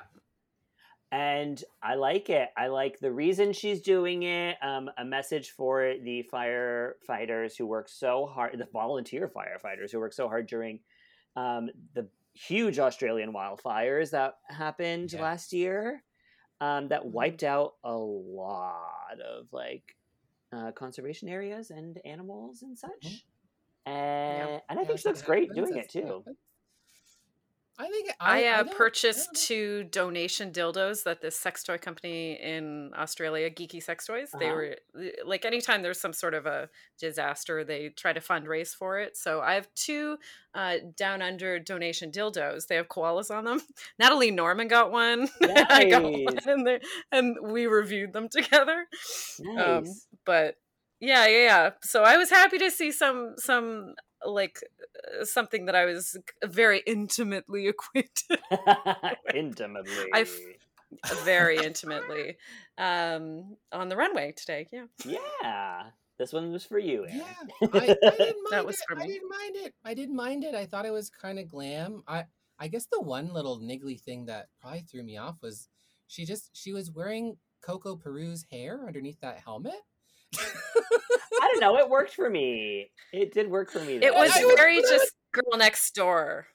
And 1.11 1.63
I 1.81 1.95
like 1.95 2.29
it. 2.29 2.49
I 2.57 2.67
like 2.67 2.99
the 2.99 3.11
reason 3.11 3.53
she's 3.53 3.81
doing 3.81 4.23
it. 4.23 4.57
Um, 4.61 4.89
a 4.97 5.05
message 5.05 5.51
for 5.51 5.93
the 6.03 6.27
firefighters 6.31 7.55
who 7.57 7.65
work 7.67 7.89
so 7.89 8.25
hard, 8.25 8.57
the 8.57 8.67
volunteer 8.71 9.27
firefighters 9.27 9.91
who 9.91 9.99
work 9.99 10.13
so 10.13 10.27
hard 10.27 10.47
during 10.47 10.81
um, 11.35 11.69
the 11.93 12.09
huge 12.33 12.79
Australian 12.79 13.33
wildfires 13.33 14.11
that 14.11 14.39
happened 14.49 15.13
Yeah. 15.13 15.21
last 15.21 15.53
year. 15.53 16.03
Um, 16.61 16.87
that 16.87 17.05
Mhm. 17.05 17.11
wiped 17.11 17.43
out 17.43 17.75
a 17.83 17.93
lot 17.95 19.19
of 19.19 19.51
like 19.51 19.97
uh, 20.53 20.71
conservation 20.71 21.27
areas 21.27 21.69
and 21.69 21.99
animals 22.05 22.61
and 22.63 22.77
such. 22.77 23.25
and, 23.85 24.61
and 24.69 24.79
I 24.79 24.83
Yeah, 24.83 24.87
think 24.87 24.99
she 24.99 25.09
looks 25.09 25.21
great 25.21 25.53
doing 25.53 25.75
it 25.77 25.89
too. 25.89 26.23
I 27.77 27.89
think 27.89 28.09
I, 28.21 28.45
I, 28.45 28.47
uh, 28.47 28.59
I 28.61 28.63
purchased 28.73 29.25
don't 29.33 29.35
two 29.35 29.83
donation 29.85 30.51
dildos 30.51 31.03
that 31.03 31.21
this 31.21 31.35
sex 31.35 31.61
toy 31.63 31.77
company 31.77 32.33
in 32.41 32.91
Australia, 32.97 33.49
Geeky 33.49 33.83
Sex 33.83 34.05
Toys, 34.05 34.29
they 34.39 34.45
Uh-huh. 34.47 34.55
were 34.55 34.77
like 35.25 35.43
anytime 35.43 35.81
there's 35.81 35.99
some 35.99 36.13
sort 36.13 36.33
of 36.33 36.45
a 36.45 36.69
disaster, 36.99 37.63
they 37.65 37.89
try 37.89 38.13
to 38.13 38.21
fundraise 38.21 38.73
for 38.73 38.99
it. 38.99 39.17
So 39.17 39.41
I 39.41 39.55
have 39.55 39.67
two 39.75 40.17
uh, 40.53 40.77
down 40.95 41.21
under 41.21 41.59
donation 41.59 42.11
dildos. 42.11 42.67
They 42.67 42.75
have 42.77 42.87
koalas 42.87 43.29
on 43.29 43.43
them. 43.43 43.61
Natalie 43.99 44.31
Norman 44.31 44.69
got 44.69 44.89
one. 44.91 45.27
I 45.43 45.89
got 45.89 46.03
one, 46.03 46.23
Nice. 46.23 46.45
and, 46.45 46.65
they- 46.65 46.79
and 47.11 47.35
we 47.43 47.67
reviewed 47.67 48.13
them 48.13 48.29
together. 48.29 48.85
Um, 49.59 49.83
but 50.25 50.55
yeah, 51.01 51.27
yeah, 51.27 51.37
yeah. 51.43 51.69
So 51.83 52.03
I 52.03 52.15
was 52.15 52.29
happy 52.29 52.57
to 52.59 52.71
see 52.71 52.91
some 52.93 53.33
some 53.37 53.95
like 54.25 54.59
uh, 55.21 55.25
something 55.25 55.65
that 55.65 55.75
I 55.75 55.85
was 55.85 56.17
very 56.43 56.81
intimately 56.85 57.67
acquainted 57.73 58.39
Intimately. 59.33 60.09
I've- 60.13 60.55
very 61.23 61.57
intimately 61.65 62.37
um 62.77 63.57
on 63.71 63.89
the 63.89 63.97
runway 63.97 64.31
today 64.31 64.67
yeah 64.71 64.85
Yeah. 65.05 65.83
This 66.17 66.31
one 66.31 66.53
was 66.53 66.63
for 66.63 66.79
you, 66.79 67.03
Erin. 67.05 67.17
Yeah, 67.61 67.67
I, 67.73 67.77
I 67.77 67.87
didn't 67.87 68.19
mind 68.19 68.51
That 68.51 68.65
was 68.65 68.77
it. 68.77 68.83
for 68.87 68.97
I 69.01 69.05
didn't 69.05 69.29
mind 69.29 69.55
it. 69.57 69.73
I 69.83 69.93
didn't 69.93 70.15
mind 70.15 70.43
it. 70.45 70.55
I 70.55 70.65
thought 70.65 70.85
it 70.85 70.91
was 70.93 71.09
kind 71.09 71.39
of 71.39 71.49
glam. 71.49 72.03
I 72.07 72.23
I 72.57 72.69
guess 72.69 72.85
the 72.89 73.01
one 73.01 73.33
little 73.33 73.59
niggly 73.59 73.99
thing 73.99 74.27
that 74.27 74.47
probably 74.61 74.81
threw 74.81 75.03
me 75.03 75.17
off 75.17 75.35
was 75.41 75.67
she 76.07 76.23
just 76.23 76.51
she 76.55 76.71
was 76.71 76.89
wearing 76.89 77.35
Coco 77.61 77.97
Peru's 77.97 78.45
hair 78.49 78.85
underneath 78.87 79.19
that 79.19 79.39
helmet. 79.39 79.73
I 80.37 81.49
don't 81.51 81.59
know. 81.61 81.77
It 81.77 81.89
worked 81.89 82.13
for 82.13 82.29
me. 82.29 82.91
It 83.13 83.33
did 83.33 83.49
work 83.49 83.71
for 83.71 83.79
me. 83.79 83.95
it 83.95 84.01
though. 84.13 84.19
was 84.19 84.31
I 84.35 84.45
was- 84.45 84.55
very 84.55 84.81
but 84.81 84.89
I 84.89 84.91
was- 84.93 85.01
just 85.01 85.13
girl 85.33 85.57
next 85.57 85.93
door 85.95 86.47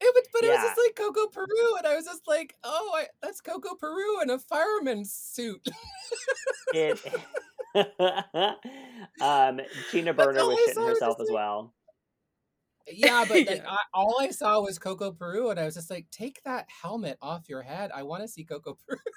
It 0.00 0.12
was, 0.14 0.26
but 0.32 0.44
it 0.44 0.48
was 0.50 0.60
just 0.62 0.78
like 0.86 0.94
Coco 0.96 1.26
Peru, 1.28 1.76
and 1.78 1.86
I 1.86 1.96
was 1.96 2.04
just 2.04 2.22
like, 2.28 2.54
"Oh, 2.64 2.92
I, 2.94 3.06
that's 3.22 3.40
Coco 3.40 3.74
Peru 3.74 4.22
in 4.22 4.30
a 4.30 4.38
fireman's 4.38 5.12
suit." 5.12 5.66
It. 6.72 7.00
um, 9.20 9.60
Tina 9.90 10.14
Burner 10.14 10.46
was 10.46 10.56
I 10.58 10.70
shitting 10.70 10.74
saw 10.74 10.80
was 10.82 10.88
herself 10.94 11.18
just 11.18 11.22
as 11.22 11.28
like- 11.28 11.34
well. 11.34 11.74
yeah, 12.90 13.24
but 13.28 13.46
like, 13.46 13.64
I, 13.68 13.76
all 13.92 14.16
I 14.20 14.30
saw 14.30 14.60
was 14.60 14.78
Coco 14.78 15.10
Peru, 15.12 15.50
and 15.50 15.58
I 15.60 15.64
was 15.64 15.74
just 15.74 15.90
like, 15.90 16.06
"Take 16.10 16.42
that 16.44 16.66
helmet 16.82 17.18
off 17.20 17.48
your 17.48 17.62
head. 17.62 17.90
I 17.94 18.02
want 18.04 18.22
to 18.22 18.28
see 18.28 18.44
Coco 18.44 18.78
Peru." 18.86 18.98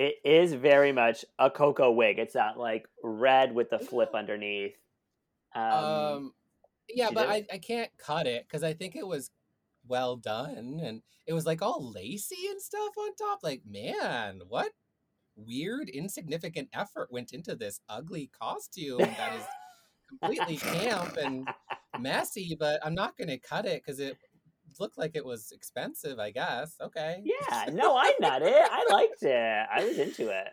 It 0.00 0.14
is 0.24 0.54
very 0.54 0.92
much 0.92 1.26
a 1.38 1.50
Coco 1.50 1.90
wig. 1.90 2.18
It's 2.18 2.32
that 2.32 2.56
like 2.56 2.88
red 3.04 3.54
with 3.54 3.68
the 3.68 3.78
flip 3.78 4.14
underneath. 4.14 4.72
Um, 5.54 5.62
Um, 5.62 6.34
yeah, 6.88 7.10
but 7.12 7.28
I, 7.28 7.44
I 7.52 7.58
can't 7.58 7.90
cut 7.98 8.26
it 8.26 8.46
because 8.48 8.62
I 8.62 8.72
think 8.72 8.96
it 8.96 9.06
was 9.06 9.30
well 9.86 10.16
done 10.16 10.80
and 10.82 11.02
it 11.26 11.34
was 11.34 11.44
like 11.44 11.60
all 11.60 11.92
lacy 11.92 12.48
and 12.48 12.62
stuff 12.62 12.96
on 12.96 13.14
top. 13.14 13.40
Like, 13.42 13.60
man, 13.68 14.40
what 14.48 14.72
weird, 15.36 15.90
insignificant 15.90 16.70
effort 16.72 17.12
went 17.12 17.34
into 17.34 17.54
this 17.54 17.80
ugly 17.86 18.30
costume 18.40 19.00
that 19.00 19.34
is 19.34 19.44
completely 20.08 20.56
camp 20.56 21.18
and 21.18 21.46
messy, 21.98 22.56
but 22.58 22.80
I'm 22.82 22.94
not 22.94 23.18
going 23.18 23.28
to 23.28 23.36
cut 23.36 23.66
it 23.66 23.82
because 23.84 24.00
it 24.00 24.16
looked 24.78 24.98
like 24.98 25.12
it 25.14 25.24
was 25.24 25.52
expensive, 25.52 26.18
I 26.18 26.30
guess. 26.30 26.76
Okay. 26.80 27.22
yeah, 27.24 27.66
no, 27.72 27.96
I 27.96 28.12
nut 28.20 28.42
it. 28.42 28.68
I 28.70 28.86
liked 28.90 29.22
it. 29.22 29.66
I 29.72 29.84
was 29.84 29.98
into 29.98 30.28
it. 30.28 30.48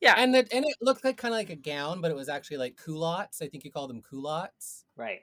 yeah 0.00 0.14
And, 0.16 0.34
the, 0.34 0.38
and 0.52 0.64
it 0.64 0.76
looked 0.80 1.04
like 1.04 1.16
kind 1.16 1.34
of 1.34 1.38
like 1.38 1.50
a 1.50 1.56
gown, 1.56 2.00
but 2.00 2.10
it 2.10 2.16
was 2.16 2.28
actually 2.28 2.58
like 2.58 2.76
culottes. 2.82 3.42
I 3.42 3.48
think 3.48 3.64
you 3.64 3.72
call 3.72 3.88
them 3.88 4.02
culottes. 4.02 4.84
Right. 4.96 5.20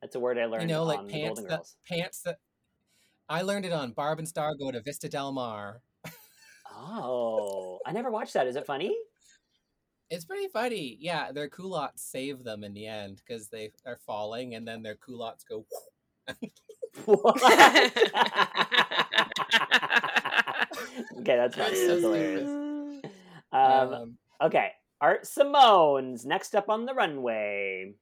That's 0.00 0.16
a 0.16 0.20
word 0.20 0.38
I 0.38 0.46
learned 0.46 0.62
you 0.62 0.68
know, 0.68 0.84
like 0.84 1.00
on 1.00 1.06
the 1.06 1.12
pants 1.12 1.42
that 1.42 1.60
pants 1.86 2.22
that 2.22 2.38
I 3.28 3.42
learned 3.42 3.66
it 3.66 3.72
on 3.72 3.92
Barb 3.92 4.18
and 4.18 4.26
Star 4.26 4.54
go 4.56 4.70
to 4.70 4.80
Vista 4.80 5.08
Del 5.08 5.30
Mar. 5.32 5.82
Oh, 6.72 7.78
I 7.84 7.92
never 7.92 8.10
watched 8.10 8.34
that. 8.34 8.46
Is 8.46 8.56
it 8.56 8.66
funny? 8.66 8.96
It's 10.08 10.24
pretty 10.24 10.48
funny. 10.48 10.96
Yeah, 11.00 11.30
their 11.30 11.48
culottes 11.48 12.02
save 12.02 12.42
them 12.42 12.64
in 12.64 12.74
the 12.74 12.86
end 12.86 13.22
because 13.24 13.48
they 13.48 13.70
are 13.86 13.98
falling 14.06 14.54
and 14.54 14.66
then 14.66 14.82
their 14.82 14.96
culottes 14.96 15.44
go. 15.44 15.66
What? 17.04 17.42
okay, 21.20 21.36
that's 21.36 21.56
funny. 21.56 21.86
That's 21.86 22.00
hilarious. 22.02 22.48
Um, 23.52 23.60
Um, 23.92 24.18
okay, 24.42 24.70
Art 25.00 25.26
Simone's 25.26 26.24
next 26.26 26.54
up 26.54 26.68
on 26.68 26.86
the 26.86 26.94
runway. 26.94 27.94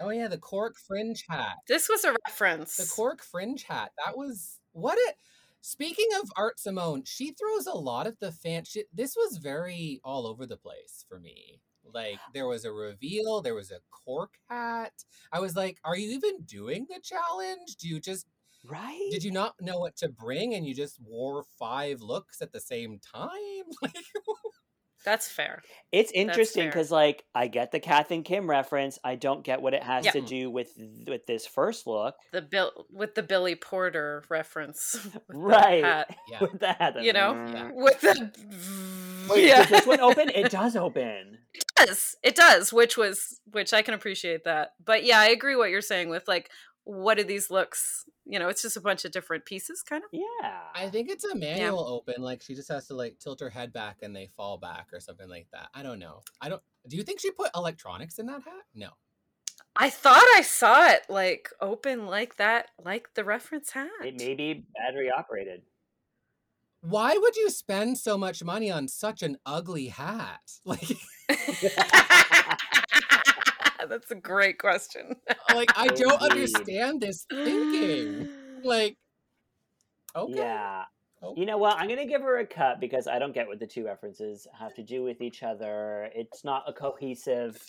oh 0.00 0.10
yeah, 0.10 0.28
the 0.28 0.38
cork 0.38 0.76
fringe 0.76 1.24
hat. 1.28 1.56
this 1.68 1.88
was 1.88 2.04
a 2.04 2.14
reference 2.26 2.76
The 2.76 2.90
cork 2.94 3.22
fringe 3.22 3.64
hat. 3.64 3.92
That 4.04 4.16
was 4.16 4.58
what 4.72 4.98
it. 4.98 5.16
Speaking 5.64 6.08
of 6.20 6.28
Art 6.36 6.58
Simone, 6.58 7.04
she 7.04 7.32
throws 7.32 7.66
a 7.66 7.74
lot 7.76 8.08
at 8.08 8.18
the 8.18 8.32
fan. 8.32 8.64
She, 8.64 8.84
this 8.92 9.14
was 9.16 9.36
very 9.36 10.00
all 10.04 10.26
over 10.26 10.44
the 10.44 10.56
place 10.56 11.04
for 11.08 11.20
me. 11.20 11.60
Like 11.92 12.18
there 12.34 12.46
was 12.46 12.64
a 12.64 12.72
reveal, 12.72 13.42
there 13.42 13.54
was 13.54 13.70
a 13.70 13.80
cork 13.90 14.34
hat. 14.48 14.92
I 15.32 15.40
was 15.40 15.56
like, 15.56 15.78
"Are 15.84 15.96
you 15.96 16.10
even 16.12 16.42
doing 16.42 16.86
the 16.88 17.00
challenge? 17.02 17.76
Do 17.78 17.88
you 17.88 18.00
just 18.00 18.26
Right? 18.64 19.08
did 19.10 19.24
you 19.24 19.32
not 19.32 19.54
know 19.60 19.78
what 19.80 19.96
to 19.96 20.08
bring 20.08 20.54
and 20.54 20.64
you 20.64 20.72
just 20.74 21.00
wore 21.00 21.44
five 21.58 22.00
looks 22.00 22.40
at 22.40 22.52
the 22.52 22.60
same 22.60 23.00
time? 23.00 23.30
Like, 23.82 23.94
that's 25.04 25.28
fair 25.28 25.62
It's 25.92 26.10
interesting 26.12 26.66
because, 26.68 26.90
like, 26.90 27.24
I 27.34 27.48
get 27.48 27.70
the 27.72 27.80
Kath 27.80 28.10
and 28.10 28.24
Kim 28.24 28.48
reference. 28.48 28.98
I 29.04 29.16
don't 29.16 29.44
get 29.44 29.60
what 29.60 29.74
it 29.74 29.82
has 29.82 30.04
Yeah. 30.06 30.12
to 30.12 30.20
do 30.22 30.50
with 30.50 30.70
with 31.06 31.26
this 31.26 31.46
first 31.46 31.86
look. 31.86 32.14
the 32.32 32.40
bill 32.42 32.86
with 32.90 33.14
the 33.14 33.22
billy 33.22 33.54
porter 33.54 34.24
reference 34.30 34.94
with 35.04 35.12
the 35.28 35.38
Right. 35.38 35.84
hat. 35.84 36.16
yeah. 36.30 36.38
With 36.40 36.58
the 36.60 36.72
hat, 36.72 37.02
You 37.02 37.12
know? 37.12 37.34
Yeah. 37.34 37.70
with 37.74 38.00
the 38.00 38.30
Wait, 39.30 39.46
yeah 39.48 39.58
does 39.62 39.68
this 39.70 39.86
one 39.86 40.00
open? 40.00 40.28
It 40.30 40.50
does 40.50 40.76
open. 40.76 41.38
it 41.54 41.64
does 41.76 42.16
it 42.22 42.34
does 42.34 42.72
which 42.72 42.96
was 42.96 43.40
which 43.50 43.72
i 43.72 43.82
can 43.82 43.94
appreciate 43.94 44.44
that 44.44 44.70
but 44.84 45.04
yeah 45.04 45.18
i 45.20 45.28
agree 45.28 45.54
what 45.56 45.70
you're 45.70 45.80
saying 45.80 46.08
with 46.08 46.26
like 46.26 46.48
what 46.84 47.18
are 47.18 47.24
these 47.24 47.50
looks 47.50 48.04
you 48.24 48.38
know 48.38 48.48
it's 48.48 48.62
just 48.62 48.76
a 48.76 48.80
bunch 48.80 49.04
of 49.04 49.10
different 49.12 49.44
pieces 49.44 49.82
kind 49.82 50.02
of 50.04 50.10
Yeah. 50.12 50.60
I 50.74 50.88
think 50.90 51.10
it's 51.10 51.24
a 51.24 51.34
manual 51.34 51.86
open. 51.86 52.22
Like 52.22 52.42
she 52.42 52.54
just 52.54 52.68
has 52.70 52.86
to 52.88 52.94
like 52.94 53.18
tilt 53.18 53.40
her 53.40 53.50
head 53.50 53.72
back 53.72 53.98
and 54.02 54.14
they 54.14 54.28
fall 54.36 54.58
back 54.58 54.88
or 54.92 55.00
something 55.00 55.28
like 55.28 55.48
that. 55.52 55.68
I 55.74 55.82
don't 55.82 55.98
know. 55.98 56.22
I 56.40 56.48
don't. 56.48 56.62
Do 56.88 56.96
you 56.96 57.02
think 57.02 57.20
she 57.20 57.30
put 57.30 57.50
electronics 57.54 58.18
in 58.18 58.26
that 58.26 58.42
hat? 58.42 58.64
No. 58.74 58.90
i 59.76 59.88
thought 59.88 60.26
i 60.36 60.42
saw 60.42 60.86
it 60.90 61.02
like 61.08 61.48
open 61.60 62.06
like 62.06 62.36
that 62.36 62.70
like 62.84 63.08
the 63.14 63.24
reference 63.24 63.70
hat 63.70 63.88
It 64.04 64.16
may 64.18 64.34
be 64.34 64.64
battery 64.76 65.10
operated. 65.10 65.62
Why 66.80 67.16
would 67.16 67.36
you 67.36 67.48
spend 67.48 67.96
so 67.98 68.18
much 68.18 68.42
money 68.42 68.68
on 68.70 68.88
such 68.88 69.22
an 69.22 69.38
ugly 69.46 69.86
hat? 69.86 70.40
Like, 70.64 70.82
that's 73.88 74.10
a 74.10 74.14
great 74.14 74.58
question 74.58 75.16
like 75.54 75.70
I 75.76 75.86
don't 75.88 76.12
Indeed. 76.22 76.30
understand 76.32 77.00
this 77.00 77.26
thinking. 77.30 78.28
Like, 78.64 78.96
okay. 80.16 80.34
Yeah. 80.36 80.84
Oh. 81.22 81.34
You 81.36 81.46
know 81.46 81.58
what? 81.58 81.78
I'm 81.78 81.88
gonna 81.88 82.06
give 82.06 82.22
her 82.22 82.38
a 82.38 82.46
cut 82.46 82.80
because 82.80 83.06
I 83.06 83.18
don't 83.18 83.32
get 83.34 83.46
what 83.46 83.58
the 83.60 83.66
two 83.66 83.84
references 83.84 84.46
have 84.58 84.74
to 84.74 84.82
do 84.82 85.02
with 85.04 85.20
each 85.20 85.42
other. 85.42 86.08
It's 86.14 86.44
not 86.44 86.64
a 86.66 86.72
cohesive 86.72 87.60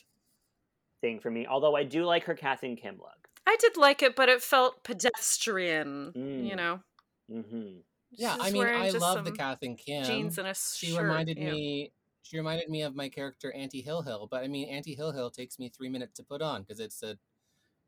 thing 1.02 1.20
for 1.20 1.30
me. 1.30 1.46
Although 1.48 1.76
I 1.76 1.84
do 1.84 2.04
like 2.06 2.24
her 2.26 2.34
Kath 2.36 2.64
and 2.64 2.78
Kim 2.78 2.96
look. 2.98 3.28
i 3.46 3.56
did 3.60 3.76
like 3.78 4.02
it 4.02 4.16
but 4.16 4.30
it 4.30 4.42
felt 4.42 4.84
pedestrian 4.84 6.12
you 6.16 6.22
Mm. 6.54 6.56
know 6.58 6.80
Mm-hmm. 7.32 7.78
Yeah, 8.16 8.38
I 8.40 8.52
mean, 8.52 8.66
I 8.68 8.90
love 8.90 9.24
the 9.24 9.30
some 9.30 9.36
Kath 9.38 9.58
and 9.64 9.78
Kim. 9.78 10.04
jeans 10.04 10.38
and 10.38 10.48
a 10.48 10.54
she 10.54 10.88
shirt, 10.88 11.02
reminded 11.04 11.38
yeah. 11.38 11.52
me. 11.52 11.92
She 12.24 12.38
reminded 12.38 12.70
me 12.70 12.82
of 12.82 12.96
my 12.96 13.10
character 13.10 13.52
Auntie 13.52 13.82
Hill 13.82 14.02
Hill, 14.02 14.28
but 14.32 14.44
I 14.44 14.48
mean, 14.48 14.70
Auntie 14.70 14.96
Hill 14.96 15.12
Hill 15.12 15.30
takes 15.30 15.60
me 15.60 15.70
three 15.70 15.90
minutes 15.90 16.14
to 16.16 16.24
put 16.24 16.42
on 16.42 16.62
because 16.64 16.80
it's 16.80 17.04
a, 17.04 17.18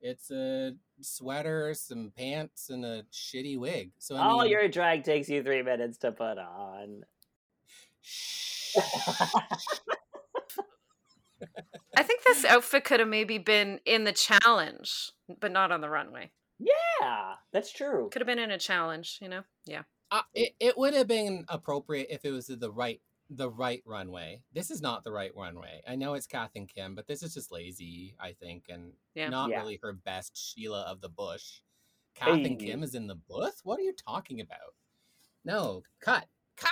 it's 0.01 0.29
a 0.29 0.73
sweater, 1.01 1.73
some 1.73 2.11
pants, 2.15 2.69
and 2.69 2.85
a 2.85 3.03
shitty 3.11 3.57
wig. 3.57 3.91
So 3.97 4.15
I 4.15 4.19
All 4.25 4.41
mean, 4.41 4.51
your 4.51 4.67
drag 4.67 5.03
takes 5.03 5.29
you 5.29 5.41
three 5.41 5.63
minutes 5.63 5.97
to 5.99 6.11
put 6.11 6.37
on. 6.37 7.03
i 11.97 12.03
think 12.03 12.23
this 12.23 12.45
outfit 12.45 12.83
could 12.83 12.99
have 12.99 13.09
maybe 13.09 13.37
been 13.37 13.79
in 13.85 14.03
the 14.03 14.11
challenge 14.11 15.11
but 15.39 15.51
not 15.51 15.71
on 15.71 15.81
the 15.81 15.89
runway 15.89 16.29
yeah, 16.57 17.33
that's 17.51 17.73
true. 17.73 18.09
could 18.11 18.21
have 18.21 18.27
been 18.27 18.39
in 18.39 18.51
a 18.51 18.57
challenge 18.57 19.17
you 19.21 19.27
know 19.27 19.41
yeah 19.65 19.83
Uh, 20.11 20.21
it, 20.33 20.53
it 20.59 20.77
would 20.77 20.93
have 20.93 21.07
been 21.07 21.45
appropriate 21.49 22.07
if 22.09 22.23
it 22.23 22.31
was 22.31 22.47
the 22.47 22.71
right 22.71 23.01
the 23.29 23.49
right 23.49 23.81
runway. 23.85 24.41
This 24.53 24.69
is 24.69 24.81
not 24.81 25.03
the 25.03 25.11
right 25.11 25.35
runway. 25.35 25.81
I 25.87 25.95
know 25.95 26.13
it's 26.13 26.27
Kath 26.27 26.51
and 26.55 26.67
Kim, 26.69 26.93
but 26.95 27.07
this 27.07 27.23
is 27.23 27.33
just 27.33 27.51
lazy, 27.51 28.15
I 28.19 28.33
think, 28.33 28.65
and 28.69 28.93
Yeah. 29.15 29.29
not 29.29 29.49
Yeah. 29.49 29.59
really 29.61 29.77
her 29.81 29.93
best 29.93 30.37
Sheila 30.37 30.83
of 30.83 31.01
the 31.01 31.09
Bush. 31.09 31.61
Kath 32.13 32.45
and 32.45 32.59
Kim 32.59 32.81
is 32.83 32.95
in 32.95 33.07
the 33.07 33.15
booth? 33.15 33.61
What 33.63 33.79
are 33.79 33.83
you 33.83 33.93
talking 33.93 34.39
about? 34.41 34.75
No, 35.43 35.83
cut. 35.99 36.27
Cut. 36.55 36.71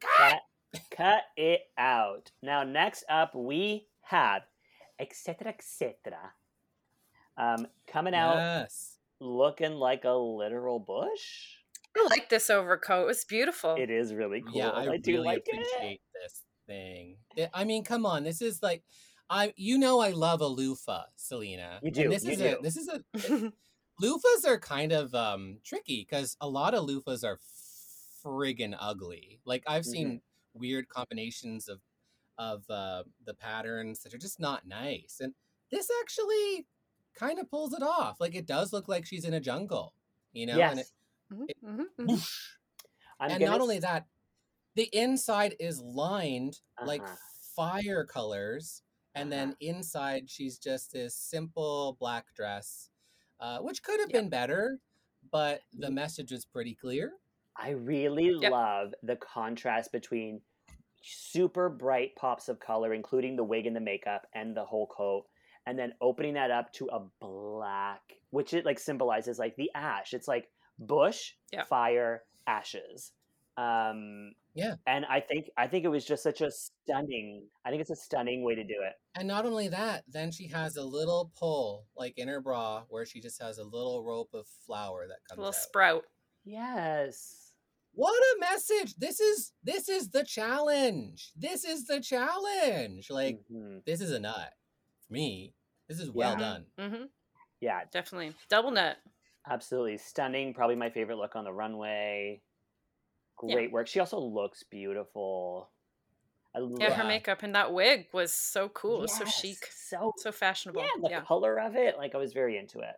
Cut, 0.00 0.42
cut 0.90 1.22
it 1.36 1.70
out. 1.78 2.32
Now, 2.42 2.64
next 2.64 3.04
up, 3.08 3.34
we 3.34 3.88
have 4.00 4.42
etc. 4.98 5.48
etc. 5.52 6.32
Um, 7.36 7.66
coming 7.86 8.14
out 8.14 8.36
Yes. 8.36 8.98
looking 9.20 9.74
like 9.74 10.04
a 10.04 10.12
literal 10.12 10.78
bush. 10.80 11.56
I 11.96 12.06
like 12.10 12.28
this 12.28 12.50
overcoat. 12.50 13.10
It's 13.10 13.24
beautiful. 13.24 13.74
It 13.78 13.90
is 13.90 14.14
really 14.14 14.42
cool. 14.42 14.52
Yeah, 14.56 14.68
I, 14.70 14.88
I, 14.92 14.96
do 14.96 15.12
really 15.14 15.26
like 15.26 15.42
it. 15.46 16.00
this 16.22 16.42
thing. 16.66 17.16
I 17.52 17.64
mean, 17.64 17.84
come 17.84 18.06
on, 18.06 18.24
this 18.24 18.40
is 18.40 18.62
like, 18.62 18.84
I 19.28 19.52
you 19.56 19.78
know 19.78 20.00
I 20.00 20.10
love 20.10 20.40
a 20.40 20.46
loofah, 20.46 21.04
Selena. 21.16 21.78
You 21.82 21.86
And 21.88 21.94
do, 21.94 22.08
this 22.08 22.24
you 22.24 22.30
is 22.32 22.38
do. 22.38 22.56
a 22.58 22.62
this 22.62 22.76
is 22.76 22.88
a 22.88 23.00
loofahs 24.02 24.46
are 24.46 24.58
kind 24.58 24.92
of 24.92 25.14
um 25.14 25.58
tricky 25.64 26.06
because 26.08 26.36
a 26.40 26.48
lot 26.48 26.74
of 26.74 26.84
loofahs 26.86 27.24
are 27.24 27.38
friggin' 28.24 28.76
ugly. 28.78 29.40
Like 29.44 29.64
I've 29.66 29.82
Mm-hmm. 29.82 29.90
seen 29.90 30.20
weird 30.54 30.88
combinations 30.88 31.68
of 31.68 31.80
of 32.38 32.62
uh, 32.70 33.02
the 33.26 33.34
patterns 33.34 34.02
that 34.02 34.14
are 34.14 34.18
just 34.18 34.40
not 34.40 34.66
nice, 34.66 35.18
and 35.20 35.34
this 35.70 35.90
actually 36.02 36.66
kind 37.14 37.38
of 37.38 37.50
pulls 37.50 37.74
it 37.74 37.82
off. 37.82 38.18
Like 38.20 38.34
it 38.34 38.46
does 38.46 38.72
look 38.72 38.88
like 38.88 39.04
she's 39.06 39.24
in 39.26 39.34
a 39.34 39.40
jungle, 39.40 39.94
you 40.32 40.46
know. 40.46 40.56
yes. 40.56 40.70
And 40.70 40.80
it, 40.80 40.86
Mhm, 41.30 41.48
mhm, 41.62 41.86
mhm. 41.98 42.22
whoosh, 42.22 42.56
I'm 43.20 43.36
and 43.36 43.38
gonna 43.38 43.46
not 43.46 43.60
only 43.60 43.78
that, 43.80 44.08
the 44.76 44.90
inside 44.96 45.56
is 45.60 45.80
lined 45.82 46.60
like 46.80 47.06
Uh-huh. 47.06 47.16
fire 47.56 48.04
colors, 48.06 48.82
and 49.14 49.32
then 49.32 49.56
inside 49.60 50.30
she's 50.30 50.58
just 50.58 50.92
this 50.92 51.16
simple 51.16 51.96
black 52.00 52.34
dress, 52.34 52.90
uh, 53.40 53.60
which 53.60 53.82
could 53.82 54.00
have 54.00 54.12
Yep. 54.12 54.12
been 54.12 54.30
better, 54.30 54.80
but 55.32 55.62
the 55.72 55.90
message 55.90 56.32
was 56.32 56.46
pretty 56.46 56.74
clear. 56.74 57.14
I 57.56 57.70
really 57.70 58.32
Yep. 58.40 58.54
love 58.54 58.94
the 59.02 59.16
contrast 59.16 59.92
between 59.92 60.42
super 61.02 61.68
bright 61.68 62.16
pops 62.16 62.48
of 62.48 62.60
color, 62.60 62.94
including 62.94 63.36
the 63.36 63.44
wig 63.44 63.66
and 63.66 63.76
the 63.76 63.80
makeup 63.80 64.26
and 64.34 64.56
the 64.56 64.64
whole 64.64 64.86
coat, 64.86 65.26
and 65.66 65.78
then 65.78 65.94
opening 66.00 66.34
that 66.34 66.50
up 66.50 66.72
to 66.74 66.88
a 66.88 67.00
black, 67.20 68.02
which 68.30 68.54
it 68.54 68.64
like 68.64 68.78
symbolizes 68.78 69.38
like 69.38 69.56
the 69.56 69.70
ash. 69.74 70.14
It's 70.14 70.28
like 70.28 70.50
bush, 70.80 71.34
Yeah. 71.52 71.64
fire, 71.64 72.24
ashes. 72.46 73.12
Um, 73.56 74.34
Yeah. 74.54 74.76
and 74.86 75.04
I 75.06 75.20
think 75.20 75.50
I 75.56 75.68
think 75.68 75.84
it 75.84 75.88
was 75.88 76.04
just 76.04 76.22
such 76.22 76.40
a 76.40 76.50
stunning. 76.50 77.48
I 77.64 77.70
think 77.70 77.80
it's 77.82 77.90
a 77.90 77.96
stunning 77.96 78.42
way 78.42 78.54
to 78.54 78.64
do 78.64 78.80
it. 78.82 78.94
And 79.14 79.28
not 79.28 79.44
only 79.44 79.68
that, 79.68 80.04
then 80.08 80.32
she 80.32 80.46
has 80.48 80.76
a 80.76 80.82
little 80.84 81.30
pull, 81.38 81.86
like 81.96 82.16
in 82.18 82.26
her 82.28 82.40
bra, 82.40 82.84
where 82.88 83.04
she 83.04 83.20
just 83.20 83.40
has 83.42 83.58
a 83.58 83.64
little 83.64 84.02
rope 84.02 84.32
of 84.34 84.46
flower 84.66 85.06
that 85.06 85.18
A 85.26 85.28
comes 85.28 85.38
little 85.38 85.48
out. 85.48 85.54
sprout. 85.54 86.04
Yes. 86.44 87.52
What 87.92 88.14
a 88.36 88.40
message! 88.40 88.94
This 88.96 89.20
is 89.20 89.52
this 89.62 89.88
is 89.88 90.10
the 90.10 90.24
challenge. 90.24 91.32
This 91.36 91.64
is 91.64 91.86
the 91.86 92.00
challenge. 92.00 93.10
Like 93.10 93.40
Mhm. 93.50 93.84
this 93.84 94.00
is 94.00 94.10
a 94.12 94.20
nut 94.20 94.54
for 95.06 95.12
me. 95.12 95.54
This 95.88 96.00
is 96.00 96.10
well 96.10 96.32
Yeah. 96.32 96.38
done. 96.38 96.66
hmm 96.78 97.04
Yeah, 97.60 97.84
Definitely. 97.90 98.34
Double 98.48 98.70
nut. 98.70 98.96
Absolutely 99.48 99.98
stunning. 99.98 100.54
Probably 100.54 100.76
my 100.76 100.90
favorite 100.90 101.16
look 101.16 101.36
on 101.36 101.44
the 101.44 101.52
runway. 101.52 102.42
Yeah. 103.42 103.54
Great 103.54 103.72
work. 103.72 103.86
She 103.86 104.00
also 104.00 104.18
looks 104.18 104.62
beautiful. 104.64 105.70
I 106.54 106.58
love 106.58 106.80
Yeah, 106.80 106.94
her 106.94 107.04
makeup 107.04 107.42
and 107.42 107.54
that 107.54 107.72
wig 107.72 108.08
was 108.12 108.32
so 108.32 108.68
cool. 108.70 108.98
It 108.98 109.02
was 109.02 109.14
so 109.14 109.24
chic. 109.24 109.66
So 109.72 110.12
So 110.16 110.32
fashionable. 110.32 110.82
yeah, 110.82 111.02
the 111.02 111.08
Yeah. 111.10 111.20
color 111.22 111.58
of 111.60 111.76
it. 111.76 111.96
Like 111.96 112.14
I 112.14 112.18
was 112.18 112.32
very 112.32 112.58
into 112.58 112.80
it. 112.80 112.96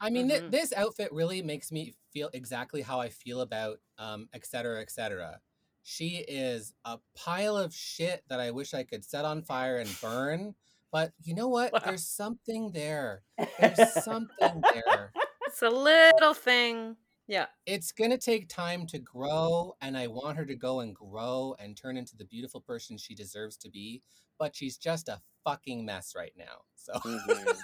I 0.00 0.10
mean, 0.10 0.28
thi- 0.28 0.38
Mhm. 0.38 0.50
this 0.50 0.72
outfit 0.72 1.12
really 1.12 1.42
makes 1.42 1.72
me 1.72 1.94
feel 2.12 2.30
exactly 2.32 2.82
how 2.82 3.00
I 3.00 3.08
feel 3.08 3.40
about 3.40 3.80
um, 3.98 4.28
et 4.32 4.46
cetera, 4.46 4.80
et 4.80 4.90
cetera. 4.92 5.40
She 5.82 6.18
is 6.18 6.72
a 6.84 6.98
pile 7.16 7.56
of 7.56 7.74
shit 7.74 8.22
that 8.28 8.38
I 8.38 8.52
wish 8.52 8.74
I 8.74 8.84
could 8.84 9.04
set 9.04 9.24
on 9.24 9.42
fire 9.42 9.78
and 9.78 9.90
burn. 10.00 10.54
But 10.92 11.12
you 11.22 11.34
know 11.34 11.48
what? 11.48 11.72
Wow. 11.72 11.80
There's 11.84 12.06
something 12.06 12.70
there. 12.72 13.24
There's 13.58 14.04
something 14.04 14.62
there. 14.72 15.12
It's 15.60 15.62
a 15.64 15.70
little 15.76 16.34
thing. 16.34 16.94
Yeah. 17.26 17.46
It's 17.66 17.90
going 17.90 18.12
to 18.12 18.16
take 18.18 18.48
time 18.48 18.86
to 18.86 19.00
grow, 19.00 19.74
and 19.80 19.98
I 19.98 20.06
want 20.06 20.36
her 20.36 20.46
to 20.46 20.54
go 20.54 20.78
and 20.80 20.94
grow 20.94 21.56
and 21.58 21.76
turn 21.76 21.96
into 21.96 22.16
the 22.16 22.24
beautiful 22.24 22.60
person 22.60 22.96
she 22.96 23.12
deserves 23.16 23.56
to 23.58 23.68
be. 23.68 24.00
But 24.38 24.54
she's 24.54 24.76
just 24.76 25.08
a 25.08 25.20
fucking 25.42 25.84
mess 25.84 26.14
right 26.16 26.32
now. 26.36 26.62
So, 26.76 26.92
Mhm. 26.92 27.58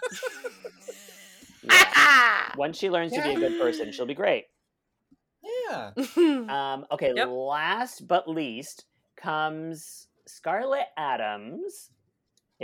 Yeah. 1.62 2.50
Once 2.56 2.78
she 2.78 2.90
learns 2.90 3.12
to 3.12 3.22
be 3.22 3.30
a 3.30 3.38
good 3.38 3.60
person, 3.60 3.92
she'll 3.92 4.06
be 4.06 4.14
great. 4.14 4.46
yeah. 5.70 5.92
Um, 6.16 6.86
okay, 6.90 7.12
Yep. 7.14 7.28
last 7.30 8.08
but 8.08 8.28
least 8.28 8.86
comes 9.16 10.08
Scarlet 10.26 10.86
Adams 10.96 11.90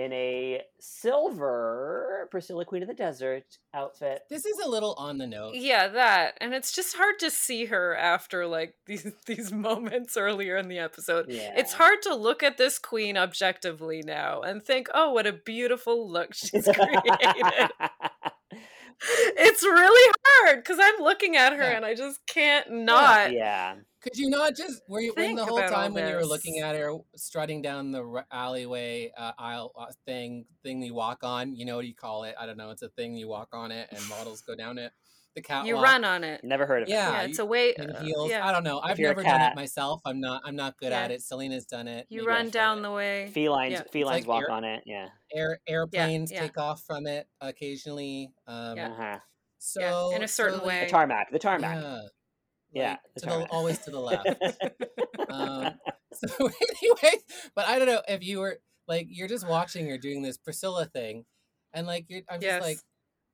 in 0.05 0.12
a 0.12 0.62
silver 0.81 2.28
Priscilla 2.31 2.64
Queen 2.64 2.82
of 2.82 2.89
the 2.89 2.94
Desert 2.94 3.44
outfit. 3.74 4.22
This 4.31 4.44
is 4.47 4.59
a 4.64 4.68
little 4.68 4.94
on 4.98 5.18
the 5.18 5.27
nose. 5.27 5.55
yeah, 5.56 5.89
that. 5.89 6.35
And 6.40 6.55
it's 6.55 6.72
just 6.72 6.97
hard 6.97 7.18
to 7.20 7.31
see 7.31 7.66
her 7.66 7.94
after 7.97 8.47
like 8.47 8.74
these 8.86 9.06
these 9.27 9.52
moments 9.52 10.16
earlier 10.16 10.56
in 10.56 10.68
the 10.68 10.78
episode. 10.78 11.27
Yeah. 11.28 11.52
It's 11.56 11.72
hard 11.74 12.02
to 12.02 12.14
look 12.14 12.43
at 12.43 12.56
this 12.59 12.78
queen 12.78 13.16
objectively 13.16 14.02
now 14.05 14.40
and 14.43 14.62
think, 14.62 14.89
"Oh, 14.94 15.12
what 15.12 15.27
a 15.27 15.32
beautiful 15.32 16.10
look 16.10 16.35
she's 16.35 16.64
created." 16.74 17.70
it's 19.02 19.62
really 19.62 20.12
hard 20.27 20.62
because 20.62 20.78
I'm 20.81 21.02
looking 21.02 21.36
at 21.36 21.52
her 21.55 21.62
Yeah. 21.62 21.77
and 21.77 21.85
I 21.85 21.94
just 21.94 22.20
can't 22.27 22.70
not. 22.70 23.32
yeah. 23.32 23.77
Could 24.02 24.16
you 24.16 24.31
not 24.31 24.56
just 24.56 24.81
were 24.89 25.01
you 25.01 25.12
when 25.14 25.35
the 25.36 25.44
whole 25.44 25.59
time 25.60 25.93
when 25.93 26.09
you 26.09 26.14
were 26.14 26.24
looking 26.24 26.59
at 26.60 26.74
her 26.74 26.97
strutting 27.16 27.60
down 27.60 27.93
the 27.93 28.24
alleyway 28.32 29.12
uh, 29.16 29.32
aisle 29.39 29.72
uh, 29.78 29.86
thing 30.06 30.47
thing 30.62 30.82
you 30.82 30.94
walk 30.94 31.18
on? 31.22 31.55
You 31.55 31.66
know 31.66 31.77
what 31.77 31.82
do 31.82 31.89
you 31.89 31.94
call 31.94 32.24
it? 32.24 32.35
I 32.40 32.47
don't 32.47 32.56
know. 32.56 32.70
It's 32.70 32.82
a 32.82 32.89
thing 32.89 33.14
you 33.14 33.28
walk 33.28 33.48
on 33.52 33.70
it 33.72 33.89
and 33.90 34.01
models 34.09 34.40
go 34.40 34.55
down 34.55 34.78
it. 34.78 34.93
The 35.36 35.43
catwalk. 35.43 35.66
You 35.68 35.81
run 35.81 36.05
on 36.05 36.24
it. 36.24 36.43
Never 36.43 36.66
heard 36.66 36.82
of 36.82 36.89
it. 36.89 36.93
Yeah, 36.93 37.12
Yeah, 37.12 37.22
it's 37.22 37.39
you- 37.39 37.44
a 37.44 37.47
way. 37.47 37.72
in 37.77 37.90
uh, 37.90 38.02
heels. 38.02 38.31
yeah. 38.31 38.44
I 38.44 38.51
don't 38.52 38.64
know. 38.64 38.81
I've 38.81 38.98
never 38.98 39.22
done 39.22 39.40
it 39.43 39.55
myself. 39.55 40.01
I'm 40.05 40.18
not. 40.20 40.43
I'm 40.44 40.56
not 40.56 40.77
good 40.78 40.90
Yeah. 40.90 41.02
at 41.02 41.10
it. 41.12 41.20
Selena's 41.22 41.66
done 41.66 41.86
it. 41.86 42.06
You 42.09 42.22
Maybe 42.22 42.28
run 42.28 42.51
down 42.51 42.78
it. 42.78 42.82
the 42.82 42.90
way. 42.90 43.31
Felines, 43.32 43.72
Yeah. 43.72 43.82
felines 43.93 44.27
like 44.27 44.27
walk 44.27 44.43
air- 44.48 44.51
on 44.51 44.64
it. 44.64 44.82
Yeah. 44.86 45.09
Air 45.32 45.60
airplanes 45.68 46.32
yeah. 46.32 46.40
take 46.40 46.59
off 46.59 46.82
from 46.85 47.06
it 47.06 47.28
occasionally. 47.40 48.32
Um, 48.47 48.77
Yeah. 48.77 48.89
Uh-huh. 48.89 49.18
So 49.59 50.10
in 50.16 50.22
a 50.24 50.28
certain 50.28 50.60
so, 50.60 50.66
way. 50.66 50.85
The 50.86 50.90
tarmac. 50.90 51.31
The 51.31 51.39
tarmac. 51.39 51.85
Yeah. 52.72 52.82
Yeah, 52.82 52.90
like, 52.90 53.01
the 53.14 53.20
to 53.20 53.26
the, 53.26 53.47
always 53.51 53.78
to 53.80 53.90
the 53.90 54.01
left. 54.01 54.28
um, 55.30 55.74
so 56.14 56.28
anyway, 56.82 57.16
but 57.55 57.66
I 57.66 57.78
don't 57.78 57.88
know 57.88 58.02
if 58.09 58.24
you 58.24 58.40
were 58.40 58.59
like 58.86 59.06
you're 59.10 59.28
just 59.28 59.48
watching 59.48 59.88
her 59.88 59.98
doing 59.98 60.22
this 60.22 60.36
Priscilla 60.36 60.86
thing, 60.86 61.24
and 61.72 61.86
like 61.86 62.06
you're, 62.09 62.22
I'm 62.28 62.40
just 62.40 62.60
like 62.60 62.78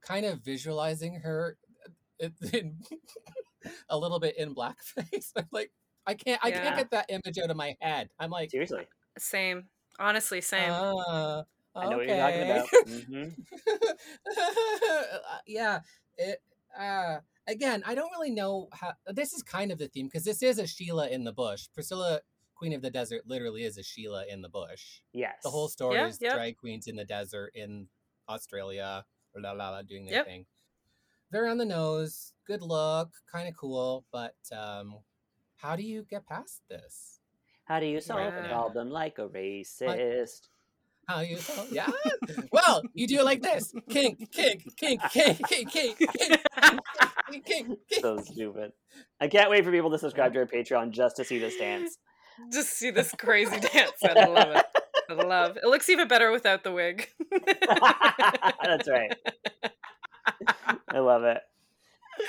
kind 0.03 0.27
of 0.27 0.45
visualizing 0.45 1.21
her 1.21 1.57
in, 2.19 2.33
in- 2.53 2.79
a 3.89 3.99
little 3.99 4.21
bit 4.21 4.37
in 4.37 4.55
blackface. 4.55 5.33
I'm 5.37 5.47
like, 5.51 5.71
I 6.07 6.15
can't, 6.15 6.41
I 6.45 6.49
Yeah. 6.49 6.63
can't 6.63 6.77
get 6.77 6.91
that 6.93 7.07
image 7.09 7.39
out 7.43 7.51
of 7.51 7.57
my 7.57 7.77
head. 7.81 8.09
I'm 8.19 8.31
like, 8.31 8.51
Seriously. 8.51 8.87
Same. 9.19 9.65
Honestly, 9.99 10.41
same. 10.41 10.71
Uh, 10.71 11.43
I 11.75 11.89
know 11.89 11.97
what 11.97 12.07
you're 12.07 12.17
talking 12.17 12.41
okay. 12.41 12.51
about. 12.51 12.69
hmm 12.89 13.25
Uh, 14.39 15.39
yeah. 15.47 15.81
It, 16.19 16.41
uh, 16.79 17.19
again, 17.47 17.83
I 17.87 17.95
don't 17.95 18.11
really 18.13 18.31
know 18.31 18.69
how 18.73 18.93
this 19.07 19.33
is 19.33 19.43
kind 19.43 19.71
of 19.71 19.79
the 19.79 19.89
theme 19.89 20.07
because 20.07 20.25
this 20.25 20.43
is 20.43 20.59
a 20.59 20.67
Sheila 20.67 21.09
in 21.09 21.25
the 21.25 21.33
bush. 21.33 21.69
Priscilla, 21.73 22.21
Queen 22.55 22.73
of 22.73 22.83
the 22.83 22.91
Desert, 22.91 23.23
literally 23.27 23.65
is 23.65 23.79
a 23.79 23.83
Sheila 23.83 24.25
in 24.29 24.43
the 24.43 24.49
bush. 24.49 25.01
Yes. 25.13 25.37
The 25.43 25.51
whole 25.51 25.69
story 25.69 25.97
yeah, 25.97 26.07
is 26.07 26.19
yep. 26.21 26.35
drag 26.35 26.57
queens 26.57 26.87
in 26.87 26.97
the 26.97 27.05
desert 27.05 27.53
in 27.55 27.89
Australia, 28.29 29.05
la 29.37 29.53
la 29.53 29.71
la, 29.71 29.83
doing 29.83 30.07
their 30.07 30.17
yep. 30.17 30.27
thing. 30.27 30.47
Very 31.31 31.51
on 31.51 31.59
the 31.59 31.65
nose, 31.65 32.33
good 32.47 32.63
look, 32.63 33.11
kind 33.31 33.49
of 33.49 33.57
cool, 33.57 34.05
but 34.13 34.37
um, 34.57 34.99
how 35.57 35.77
do 35.77 35.83
you 35.83 36.07
get 36.09 36.27
past 36.27 36.63
this? 36.69 37.21
How 37.65 37.81
do 37.81 37.87
you 37.87 38.01
solve 38.01 38.33
yeah. 38.33 38.45
a 38.45 38.49
problem 38.49 38.91
like 38.91 39.19
a 39.19 39.29
racist? 39.29 39.87
But- 39.87 40.49
how 41.07 41.21
you 41.21 41.37
felt. 41.37 41.69
Yeah. 41.73 41.89
well, 42.51 42.83
you 42.95 43.07
do 43.07 43.21
it 43.21 43.25
like 43.25 43.43
this. 43.43 43.73
Kink, 43.89 44.31
kink, 44.33 44.65
kink, 44.77 45.01
kink, 45.13 45.41
kink, 45.49 45.71
kink, 45.71 45.99
kink. 45.99 46.41
so 48.01 48.19
stupid. 48.19 48.73
I 49.21 49.29
can't 49.29 49.51
wait 49.51 49.65
for 49.65 49.73
people 49.73 49.91
to 49.91 49.99
subscribe 49.99 50.33
to 50.35 50.41
our 50.41 50.47
Patreon 50.47 50.91
just 50.91 51.17
to 51.17 51.25
see 51.25 51.39
this 51.39 51.57
dance. 51.57 51.99
Just 52.53 52.75
see 52.75 52.91
this 52.91 53.13
crazy 53.19 53.59
dance. 53.59 53.93
I 54.05 54.27
love 54.27 54.57
it. 54.57 54.67
I 55.09 55.15
love. 55.15 55.57
It 55.57 55.65
looks 55.65 55.89
even 55.89 56.07
better 56.07 56.31
without 56.31 56.65
the 56.65 56.71
wig. 56.71 57.09
That's 58.63 58.87
right. 58.91 59.17
I 60.91 60.99
love 60.99 61.23
it. 61.25 61.39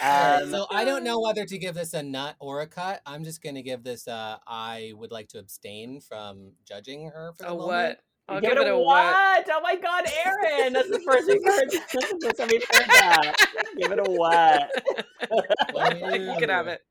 Um, 0.02 0.50
so 0.50 0.66
I 0.72 0.86
don't 0.86 1.04
know 1.04 1.20
whether 1.20 1.44
to 1.46 1.58
give 1.58 1.76
this 1.76 1.94
a 1.94 2.04
nut 2.04 2.38
or 2.40 2.62
a 2.62 2.68
cut. 2.68 3.02
I'm 3.06 3.26
just 3.26 3.42
going 3.44 3.56
to 3.56 3.62
give 3.62 3.84
this. 3.84 4.08
Uh, 4.08 4.38
I 4.48 4.94
would 4.96 5.12
like 5.12 5.28
to 5.30 5.40
abstain 5.40 6.00
from 6.00 6.54
judging 6.66 7.10
her 7.10 7.34
for 7.38 7.44
the 7.44 7.50
A 7.50 7.58
moment. 7.58 7.68
what? 7.68 8.00
I'll 8.30 8.42
give, 8.42 8.52
give, 8.52 8.60
it, 8.60 8.68
a 8.70 8.78
what? 8.78 8.86
what. 8.86 9.48
Oh 9.50 9.62
my 9.62 9.76
god, 9.78 10.06
Erin! 10.26 10.74
That's 10.74 10.90
the 10.90 11.00
first 11.00 11.28
we've 11.28 11.44
heard. 11.46 11.70
That's 11.72 11.94
the 11.94 12.20
first 12.24 12.38
time 12.38 12.50
we've 12.52 12.64
heard 12.72 12.90
that. 12.90 13.36
Give 13.78 13.92
it 13.92 14.00
a 14.00 14.12
what? 14.12 14.70
you 16.22 16.36
can 16.38 16.50
have 16.50 16.68
it. 16.68 16.82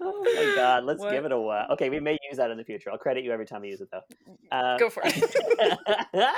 Oh 0.00 0.24
my 0.34 0.52
god, 0.54 0.84
let's 0.84 1.00
What? 1.00 1.12
give 1.12 1.24
it 1.24 1.32
a 1.32 1.38
what? 1.38 1.70
Okay, 1.72 1.90
we 1.90 2.00
may 2.00 2.16
use 2.30 2.38
that 2.38 2.50
in 2.50 2.56
the 2.56 2.64
future. 2.64 2.90
I'll 2.90 2.98
credit 2.98 3.24
you 3.24 3.32
every 3.32 3.46
time 3.46 3.62
I 3.62 3.66
use 3.66 3.80
it 3.80 3.88
though. 3.90 4.56
Uh, 4.56 4.78
Go 4.78 4.90
for 4.90 5.02
it. 5.04 5.78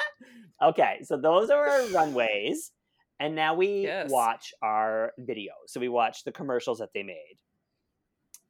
okay, 0.62 0.98
so 1.02 1.16
those 1.16 1.50
are 1.50 1.68
our 1.68 1.86
runways. 1.88 2.72
And 3.20 3.34
now 3.34 3.54
we 3.54 3.82
Yes. 3.82 4.10
watch 4.10 4.52
our 4.62 5.12
video. 5.18 5.52
So 5.66 5.78
we 5.78 5.88
watch 5.88 6.24
the 6.24 6.32
commercials 6.32 6.78
that 6.78 6.88
they 6.94 7.02
made. 7.02 7.36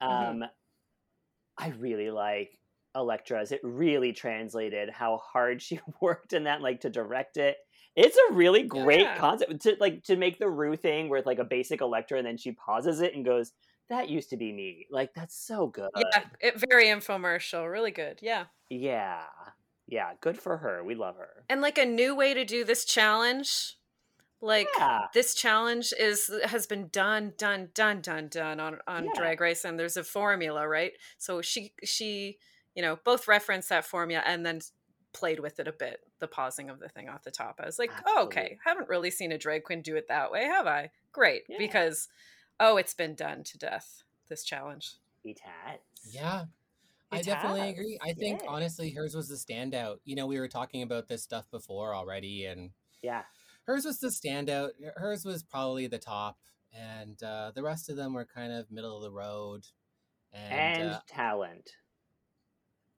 Um, 0.00 0.10
Mhm. 0.10 0.48
I 1.58 1.68
really 1.70 2.10
like 2.10 2.56
Elektra's. 2.94 3.52
It 3.52 3.60
really 3.62 4.12
translated 4.12 4.90
how 4.90 5.18
hard 5.18 5.62
she 5.62 5.80
worked 6.00 6.32
in 6.32 6.44
that, 6.44 6.60
like 6.62 6.80
to 6.80 6.90
direct 6.90 7.36
it. 7.36 7.56
It's 7.96 8.16
a 8.30 8.32
really 8.34 8.62
great 8.62 9.00
Yeah. 9.00 9.16
concept 9.16 9.62
to 9.62 9.76
like 9.80 10.04
to 10.04 10.16
make 10.16 10.38
the 10.38 10.48
Ru 10.48 10.76
thing 10.76 11.08
where 11.08 11.18
it's 11.18 11.26
like 11.26 11.38
a 11.40 11.44
basic 11.44 11.80
Elektra 11.80 12.18
and 12.18 12.26
then 12.26 12.36
she 12.36 12.52
pauses 12.52 13.00
it 13.00 13.14
and 13.14 13.24
goes, 13.24 13.52
"That 13.88 14.08
used 14.08 14.30
to 14.30 14.36
be 14.36 14.52
me." 14.52 14.86
Like 14.90 15.12
that's 15.14 15.36
so 15.36 15.66
good. 15.66 15.90
yeah, 15.96 16.24
it 16.40 16.62
very 16.70 16.86
infomercial, 16.86 17.70
really 17.70 17.90
good. 17.90 18.20
Yeah. 18.22 18.44
yeah, 18.68 19.24
yeah. 19.88 20.12
Good 20.20 20.38
for 20.38 20.58
her. 20.58 20.84
We 20.84 20.94
love 20.94 21.16
her. 21.16 21.44
And 21.48 21.60
like 21.60 21.78
a 21.78 21.84
new 21.84 22.14
way 22.14 22.32
to 22.32 22.44
do 22.44 22.64
this 22.64 22.84
challenge. 22.84 23.76
Like 24.40 24.68
Yeah. 24.78 25.08
this 25.12 25.34
challenge 25.34 25.92
is 25.98 26.30
has 26.44 26.66
been 26.66 26.88
done, 26.88 27.34
done, 27.36 27.70
done, 27.74 28.00
done, 28.00 28.28
done 28.28 28.60
on 28.60 28.78
on 28.86 29.04
Yeah. 29.06 29.10
Drag 29.16 29.40
Race, 29.40 29.64
and 29.64 29.78
there's 29.78 29.96
a 29.98 30.04
formula, 30.04 30.66
right? 30.66 30.92
So 31.18 31.42
she 31.42 31.74
she 31.84 32.38
you 32.74 32.82
know 32.82 32.98
both 33.04 33.28
referenced 33.28 33.68
that 33.70 33.84
formula 33.84 34.22
and 34.26 34.44
then 34.44 34.60
played 35.12 35.40
with 35.40 35.58
it 35.58 35.66
a 35.66 35.72
bit, 35.72 36.00
the 36.20 36.28
pausing 36.28 36.70
of 36.70 36.78
the 36.78 36.88
thing 36.88 37.08
off 37.08 37.24
the 37.24 37.30
top. 37.32 37.58
I 37.60 37.66
was 37.66 37.78
like, 37.80 37.90
oh, 38.06 38.24
okay, 38.24 38.40
Absolutely. 38.40 38.58
haven't 38.64 38.88
really 38.88 39.10
seen 39.10 39.32
a 39.32 39.38
drag 39.38 39.64
queen 39.64 39.82
do 39.82 39.96
it 39.96 40.06
that 40.08 40.30
way, 40.30 40.44
have 40.44 40.66
I? 40.68 40.90
Great, 41.12 41.42
Yeah. 41.48 41.58
because 41.58 42.08
oh, 42.60 42.76
it's 42.76 42.94
been 42.94 43.14
done 43.14 43.42
to 43.44 43.58
death. 43.58 44.04
This 44.28 44.44
challenge. 44.44 44.92
It 45.24 45.40
has. 45.40 45.80
Yeah. 46.14 46.44
I 47.10 47.18
It 47.18 47.24
definitely 47.24 47.62
has, 47.62 47.70
agree. 47.72 47.98
I 48.00 48.12
think 48.12 48.42
yeah. 48.44 48.50
honestly 48.50 48.90
hers 48.90 49.16
was 49.16 49.28
the 49.28 49.34
standout. 49.34 49.96
You 50.04 50.14
know, 50.14 50.26
we 50.28 50.38
were 50.38 50.46
talking 50.46 50.82
about 50.82 51.08
this 51.08 51.24
stuff 51.24 51.50
before 51.50 51.92
already 51.94 52.44
and 52.46 52.70
Yeah. 53.02 53.22
hers 53.64 53.84
was 53.84 53.98
the 53.98 54.08
standout. 54.08 54.70
Hers 54.94 55.24
was 55.24 55.42
probably 55.42 55.88
the 55.88 55.98
top 55.98 56.38
and 56.72 57.20
uh, 57.22 57.50
the 57.52 57.64
rest 57.64 57.90
of 57.90 57.96
them 57.96 58.12
were 58.12 58.24
kind 58.24 58.52
of 58.52 58.70
middle 58.70 58.96
of 58.96 59.02
the 59.02 59.10
road 59.10 59.66
and 60.32 60.52
And, 60.82 60.90
uh, 60.92 61.00
talent. 61.08 61.70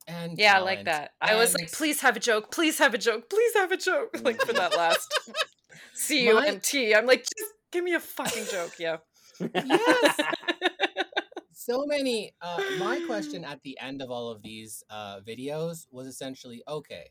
And 0.06 0.38
Yeah, 0.38 0.56
I 0.56 0.60
like 0.60 0.84
talent. 0.84 0.86
that. 0.86 1.10
I 1.20 1.34
was 1.36 1.54
like, 1.54 1.72
please 1.72 2.00
have 2.00 2.16
a 2.16 2.20
joke, 2.20 2.50
please 2.50 2.78
have 2.78 2.94
a 2.94 2.98
joke, 2.98 3.28
please 3.30 3.54
have 3.54 3.72
a 3.72 3.76
joke. 3.76 4.10
Like 4.22 4.40
for 4.42 4.52
that 4.52 4.76
last 4.76 5.12
C 5.94 6.24
U 6.26 6.38
M 6.38 6.60
T. 6.60 6.94
I'm 6.94 7.06
like, 7.06 7.20
just 7.22 7.52
give 7.70 7.84
me 7.84 7.94
a 7.94 8.00
fucking 8.00 8.44
joke. 8.50 8.72
Yeah. 8.78 8.98
Yes. 9.40 10.20
so 11.52 11.84
many 11.86 12.34
uh 12.40 12.60
my 12.78 13.00
question 13.06 13.44
at 13.44 13.62
the 13.62 13.78
end 13.80 14.02
of 14.02 14.10
all 14.10 14.30
of 14.30 14.42
these 14.42 14.82
uh 14.90 15.20
videos 15.20 15.86
was 15.92 16.06
essentially 16.08 16.62
okay 16.66 17.10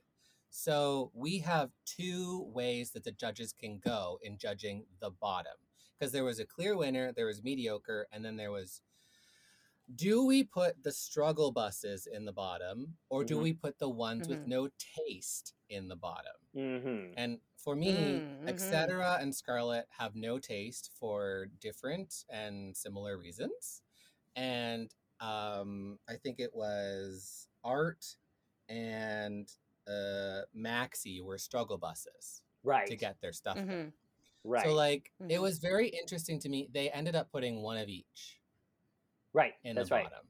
so 0.49 1.09
we 1.13 1.39
have 1.39 1.69
two 1.85 2.43
ways 2.53 2.91
that 2.91 3.03
the 3.05 3.11
judges 3.13 3.53
can 3.53 3.79
go 3.83 4.19
in 4.21 4.37
judging 4.37 4.83
the 4.99 5.09
bottom 5.09 5.53
because 5.97 6.11
there 6.11 6.25
was 6.25 6.39
a 6.39 6.45
clear 6.45 6.75
winner 6.75 7.13
there 7.13 7.27
was 7.27 7.41
mediocre 7.43 8.07
and 8.11 8.25
then 8.25 8.35
there 8.35 8.51
was 8.51 8.81
do 9.95 10.25
we 10.25 10.43
put 10.43 10.83
the 10.83 10.91
struggle 10.91 11.51
buses 11.51 12.07
in 12.07 12.25
the 12.25 12.33
bottom 12.33 12.97
or 13.09 13.23
do 13.23 13.37
Mhm. 13.37 13.41
we 13.41 13.53
put 13.53 13.79
the 13.79 13.89
ones 13.89 14.27
Mhm. 14.27 14.29
with 14.29 14.45
no 14.45 14.69
taste 14.79 15.53
in 15.69 15.87
the 15.87 15.95
bottom 15.95 16.33
hmm 16.53 17.17
and 17.17 17.39
for 17.57 17.75
me, 17.75 18.25
Mm, 18.25 18.47
mhm. 18.47 18.47
etc. 18.47 19.17
and 19.21 19.35
scarlet 19.35 19.87
have 19.97 20.15
no 20.15 20.39
taste 20.39 20.91
for 20.99 21.47
different 21.59 22.25
and 22.29 22.75
similar 22.75 23.17
reasons. 23.17 23.83
And 24.35 24.93
um, 25.21 25.99
I 26.09 26.15
think 26.17 26.39
it 26.39 26.55
was 26.55 27.49
Art 27.63 28.17
and 28.69 29.51
uh, 29.87 30.43
Maxi 30.57 31.21
were 31.23 31.37
struggle 31.37 31.77
buses 31.77 32.43
Right. 32.63 32.87
to 32.87 32.95
get 32.97 33.21
their 33.21 33.33
stuff. 33.33 33.59
done. 33.65 33.65
Mhm. 33.67 33.93
right. 34.43 34.67
So 34.67 34.73
like 34.73 35.11
it 35.29 35.39
Mhm. 35.39 35.41
was 35.41 35.59
very 35.59 35.89
interesting 35.89 36.39
to 36.41 36.49
me. 36.49 36.69
They 36.71 36.89
ended 36.91 37.15
up 37.15 37.31
putting 37.31 37.61
one 37.61 37.77
of 37.77 37.89
each 37.89 38.40
right. 39.33 39.53
in 39.63 39.75
That's 39.75 39.89
the 39.89 39.95
right. 39.95 40.03
bottom. 40.05 40.25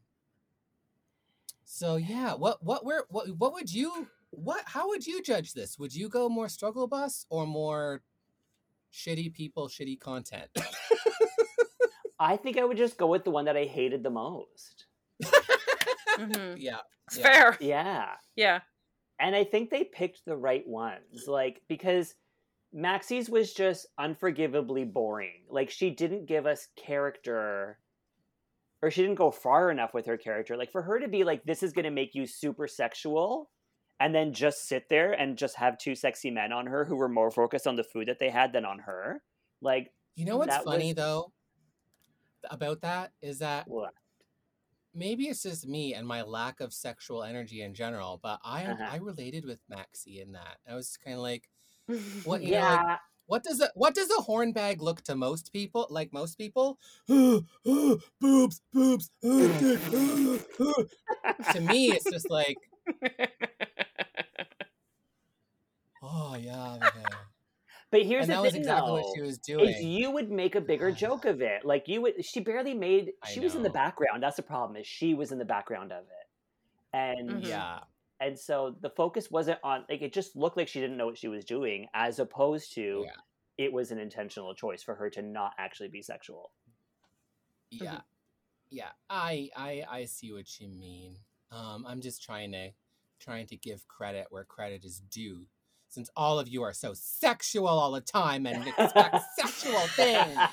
So 1.63 1.95
yeah, 1.95 2.33
what 2.33 2.63
what 2.63 2.85
were 2.85 3.05
what 3.09 3.29
what 3.37 3.53
would 3.53 3.73
you 3.73 4.07
what 4.31 4.63
how 4.65 4.89
would 4.89 5.05
you 5.07 5.21
judge 5.21 5.53
this? 5.53 5.79
Would 5.79 5.95
you 5.95 6.09
go 6.09 6.27
more 6.29 6.49
struggle 6.49 6.87
bus 6.87 7.25
or 7.29 7.45
more 7.47 8.01
shitty 8.93 9.33
people, 9.33 9.67
shitty 9.69 9.99
content? 9.99 10.49
I 12.19 12.37
think 12.37 12.57
I 12.57 12.63
would 12.65 12.77
just 12.77 12.97
go 12.97 13.07
with 13.07 13.23
the 13.23 13.31
one 13.31 13.45
that 13.45 13.57
I 13.57 13.63
hated 13.65 14.03
the 14.03 14.09
most. 14.09 14.85
Mhm. 16.17 16.55
yeah. 16.59 16.77
It's 17.07 17.17
Yeah. 17.17 17.23
fair. 17.23 17.57
Yeah. 17.59 18.15
Yeah. 18.35 18.59
And 19.19 19.35
I 19.35 19.43
think 19.43 19.69
they 19.69 19.83
picked 19.83 20.25
the 20.25 20.35
right 20.37 20.67
ones. 20.67 21.27
Like, 21.27 21.61
because 21.67 22.13
Maxi's 22.73 23.29
was 23.29 23.53
just 23.53 23.87
unforgivably 23.99 24.83
boring. 24.83 25.43
Like, 25.49 25.69
she 25.69 25.89
didn't 25.89 26.25
give 26.25 26.45
us 26.45 26.67
character, 26.75 27.79
or 28.81 28.89
she 28.91 29.01
didn't 29.01 29.15
go 29.15 29.31
far 29.31 29.69
enough 29.71 29.93
with 29.93 30.05
her 30.07 30.17
character. 30.17 30.57
Like, 30.57 30.71
for 30.71 30.81
her 30.81 30.99
to 30.99 31.07
be 31.07 31.23
like, 31.23 31.43
this 31.43 31.61
is 31.63 31.71
going 31.73 31.85
to 31.85 31.91
make 31.91 32.15
you 32.15 32.25
super 32.25 32.67
sexual, 32.67 33.49
and 33.99 34.13
then 34.15 34.33
just 34.33 34.67
sit 34.67 34.89
there 34.89 35.11
and 35.13 35.37
just 35.37 35.55
have 35.57 35.77
two 35.77 35.93
sexy 35.95 36.31
men 36.31 36.51
on 36.51 36.65
her 36.67 36.85
who 36.85 36.95
were 36.95 37.09
more 37.09 37.29
focused 37.31 37.67
on 37.67 37.75
the 37.75 37.83
food 37.83 38.07
that 38.07 38.17
they 38.19 38.29
had 38.29 38.51
than 38.53 38.65
on 38.65 38.79
her. 38.79 39.21
Like, 39.61 39.91
You 40.15 40.25
know 40.25 40.37
what's 40.37 40.57
funny 40.57 40.87
was- 40.89 40.95
though 40.95 41.31
about 42.49 42.81
that 42.81 43.11
is 43.21 43.37
that 43.39 43.67
what? 43.67 43.93
maybe 44.95 45.25
it's 45.27 45.43
just 45.43 45.67
me 45.67 45.93
and 45.93 46.07
my 46.07 46.23
lack 46.23 46.59
of 46.59 46.73
sexual 46.73 47.23
energy 47.23 47.61
in 47.61 47.73
general, 47.75 48.19
but 48.21 48.39
I 48.43 48.65
Uh-huh. 48.65 48.87
I 48.89 48.95
related 48.97 49.45
with 49.45 49.61
Maxi 49.69 50.21
in 50.21 50.31
that. 50.31 50.57
I 50.67 50.73
was 50.75 50.97
kind 50.97 51.15
of 51.15 51.21
like, 51.21 51.47
what 52.25 52.41
you 52.41 52.51
know, 52.51 52.57
Yeah. 52.57 52.83
like, 52.83 52.99
what 53.31 53.43
does 53.45 53.61
a 53.61 53.69
what 53.75 53.95
does 53.95 54.09
a 54.09 54.21
horn 54.23 54.51
bag 54.51 54.81
look 54.81 55.01
to 55.03 55.15
most 55.15 55.53
people? 55.53 55.87
Like 55.89 56.11
most 56.11 56.37
people, 56.37 56.77
boobs, 57.07 57.47
boobs. 58.73 59.09
to 59.23 60.41
me, 61.61 61.91
it's 61.91 62.11
just 62.11 62.29
like, 62.29 62.57
oh 66.03 66.35
yeah, 66.37 66.77
but 67.89 68.03
here's 68.03 68.23
and 68.23 68.31
the 68.31 68.35
that 68.35 68.41
was 68.41 68.51
thing, 68.51 68.63
exactly 68.63 68.89
though. 68.89 68.93
what 68.95 69.05
she 69.15 69.21
was 69.21 69.31
is 69.31 69.37
doing. 69.39 69.75
you 69.81 70.11
would 70.11 70.29
make 70.29 70.55
a 70.55 70.61
bigger 70.61 70.91
joke 71.03 71.23
of 71.23 71.41
it. 71.41 71.63
Like 71.63 71.87
you 71.87 72.01
would 72.01 72.25
she 72.25 72.41
barely 72.41 72.73
made 72.73 73.13
she 73.33 73.39
was 73.39 73.55
in 73.55 73.63
the 73.63 73.69
background. 73.69 74.23
That's 74.23 74.35
the 74.35 74.43
problem, 74.43 74.75
is 74.75 74.85
she 74.85 75.13
was 75.13 75.31
in 75.31 75.37
the 75.37 75.45
background 75.45 75.93
of 75.93 76.03
it. 76.03 76.27
And 76.93 77.29
Mhm. 77.29 77.47
Yeah, 77.47 77.79
and 78.21 78.39
so 78.39 78.75
the 78.79 78.89
focus 78.91 79.29
wasn't 79.29 79.59
on 79.63 79.83
like 79.89 80.01
it 80.01 80.13
just 80.13 80.35
looked 80.37 80.55
like 80.55 80.69
she 80.69 80.79
didn't 80.79 80.95
know 80.97 81.07
what 81.07 81.17
she 81.17 81.27
was 81.27 81.43
doing, 81.43 81.87
as 81.93 82.19
opposed 82.19 82.73
to 82.75 83.03
Yeah. 83.05 83.11
it 83.65 83.73
was 83.73 83.91
an 83.91 83.99
intentional 83.99 84.53
choice 84.55 84.81
for 84.83 84.95
her 84.95 85.09
to 85.09 85.21
not 85.21 85.51
actually 85.57 85.89
be 85.89 86.01
sexual. 86.01 86.51
yeah, 87.71 88.01
yeah. 88.69 88.89
I 89.09 89.49
I 89.57 89.83
I 89.89 90.05
see 90.05 90.31
what 90.31 90.59
you 90.61 90.69
mean. 90.69 91.17
Um, 91.51 91.85
I'm 91.87 91.99
just 92.01 92.23
trying 92.23 92.51
to 92.53 92.69
trying 93.19 93.47
to 93.47 93.57
give 93.57 93.85
credit 93.87 94.27
where 94.29 94.45
credit 94.45 94.85
is 94.85 95.01
due. 95.11 95.45
Since 95.89 96.09
all 96.15 96.39
of 96.39 96.47
you 96.47 96.63
are 96.63 96.71
so 96.73 96.93
sexual 96.93 97.67
all 97.67 97.91
the 97.91 97.99
time 98.01 98.45
and 98.47 98.65
expect 98.65 99.17
sexual 99.39 99.79
things, 99.97 100.37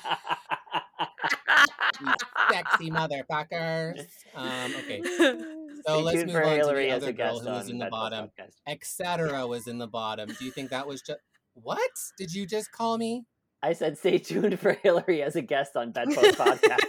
you 2.01 2.07
sexy 2.51 2.91
motherfuckers. 2.91 4.05
Um, 4.35 4.73
okay, 4.79 5.01
So 5.85 5.95
Stay 5.95 6.03
let's 6.03 6.25
move 6.25 6.31
for 6.31 6.43
on 6.43 6.59
to 6.59 6.73
the 6.73 6.91
other 6.91 7.09
a 7.09 7.13
girl 7.13 7.39
who 7.39 7.49
was 7.49 7.69
in 7.69 7.77
the 7.79 7.89
bottom. 7.89 8.29
Podcast. 8.39 8.53
etc. 8.67 9.47
was 9.47 9.67
in 9.67 9.77
the 9.77 9.87
bottom. 9.87 10.29
Do 10.37 10.45
you 10.45 10.51
think 10.51 10.69
that 10.71 10.87
was 10.87 11.01
just 11.01 11.19
what 11.53 11.89
did 12.17 12.33
you 12.33 12.45
just 12.45 12.71
call 12.71 12.97
me? 12.97 13.25
I 13.61 13.73
said 13.73 13.97
stay 13.97 14.17
tuned 14.19 14.57
for 14.59 14.71
Hillary 14.73 15.21
as 15.21 15.35
a 15.35 15.41
guest 15.41 15.75
on 15.75 15.91
Bedpost 15.91 16.37
Podcast. 16.37 16.79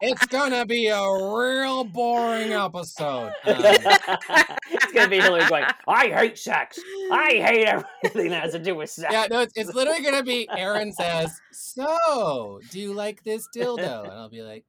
it's 0.00 0.26
gonna 0.26 0.64
be 0.64 0.86
a 0.86 1.00
real 1.02 1.82
boring 1.82 2.52
episode. 2.52 3.32
Um, 3.32 3.32
it's 3.44 4.92
gonna 4.92 5.08
be 5.08 5.18
Hillary 5.20 5.48
going, 5.48 5.64
I 5.88 6.06
hate 6.06 6.38
sex. 6.38 6.78
I 7.10 7.30
hate 7.44 7.66
everything 7.66 8.30
that 8.30 8.44
has 8.44 8.52
to 8.52 8.60
do 8.60 8.76
with 8.76 8.90
sex. 8.90 9.12
yeah, 9.12 9.26
no, 9.28 9.40
it's, 9.40 9.52
it's 9.56 9.74
literally 9.74 10.02
gonna 10.02 10.22
be. 10.22 10.48
Erin 10.56 10.92
says, 10.92 11.36
"So, 11.52 12.60
do 12.70 12.78
you 12.78 12.92
like 12.92 13.24
this 13.24 13.48
dildo?" 13.56 14.04
And 14.04 14.12
I'll 14.12 14.30
be 14.30 14.42
like, 14.42 14.64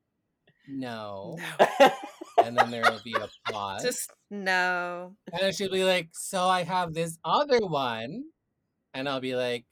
"No." 0.67 1.37
And 2.43 2.57
then 2.57 2.69
there 2.69 2.83
will 2.83 3.01
be 3.03 3.13
a 3.13 3.29
pause, 3.51 3.81
Just 3.83 4.11
no. 4.29 5.15
and 5.31 5.41
then 5.41 5.53
she'll 5.53 5.71
be 5.71 5.83
like, 5.83 6.09
"So 6.13 6.43
I 6.43 6.63
have 6.63 6.93
this 6.93 7.17
other 7.23 7.59
one," 7.59 8.23
and 8.93 9.07
I'll 9.07 9.21
be 9.21 9.35
like, 9.35 9.65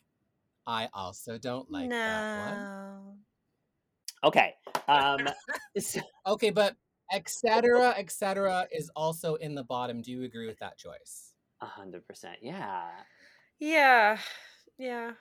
"I 0.65 0.89
also 0.93 1.37
don't 1.37 1.69
like 1.69 1.89
that 1.89 2.37
one." 2.37 3.17
okay. 4.23 4.53
Um 4.87 5.27
Okay, 6.27 6.49
but 6.51 6.75
etc. 7.11 7.89
etc. 7.97 8.67
is 8.71 8.89
also 8.95 9.35
in 9.35 9.55
the 9.55 9.63
bottom. 9.63 10.01
Do 10.01 10.11
you 10.11 10.23
agree 10.23 10.47
with 10.47 10.59
that 10.59 10.77
choice? 10.77 11.33
a 11.61 11.65
hundred 11.65 12.05
percent, 12.07 12.37
yeah. 12.41 12.89
Yeah. 13.59 14.19
Yeah. 14.77 15.11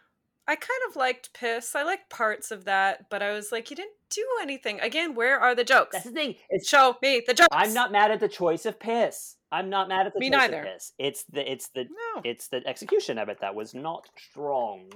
I 0.48 0.56
kind 0.56 0.81
of 0.89 0.97
liked 0.97 1.32
piss. 1.35 1.74
I 1.77 1.82
liked 1.85 2.10
parts 2.10 2.51
of 2.51 2.64
that, 2.64 3.09
but 3.10 3.23
I 3.23 3.32
was 3.32 3.52
like, 3.52 3.70
you 3.70 3.77
didn't 3.77 3.94
do 4.10 4.27
anything. 4.43 4.81
Again, 4.81 5.14
where 5.14 5.39
are 5.39 5.55
the 5.55 5.62
jokes? 5.64 5.90
That's 5.93 6.05
the 6.05 6.10
thing. 6.10 6.35
It's 6.51 6.69
Show 6.69 6.97
me 7.01 7.23
the 7.27 7.32
jokes. 7.35 7.48
I'm 7.52 7.73
not 7.73 7.93
mad 7.93 8.10
at 8.10 8.19
the 8.20 8.28
choice 8.28 8.66
of 8.66 8.78
piss. 8.81 9.36
I'm 9.52 9.70
not 9.70 9.89
mad 9.89 10.06
at 10.06 10.14
the 10.14 10.20
Me 10.20 10.31
choice 10.31 10.39
neither. 10.39 10.60
of 10.60 10.66
piss. 10.66 10.93
It's 10.98 11.24
the 11.24 11.51
it's 11.51 11.69
the 11.69 11.85
No. 11.85 12.23
it's 12.24 12.48
the 12.48 12.66
execution 12.66 13.19
of 13.19 13.28
it 13.28 13.39
that 13.40 13.55
was 13.55 13.73
not 13.74 14.09
strong. 14.16 14.90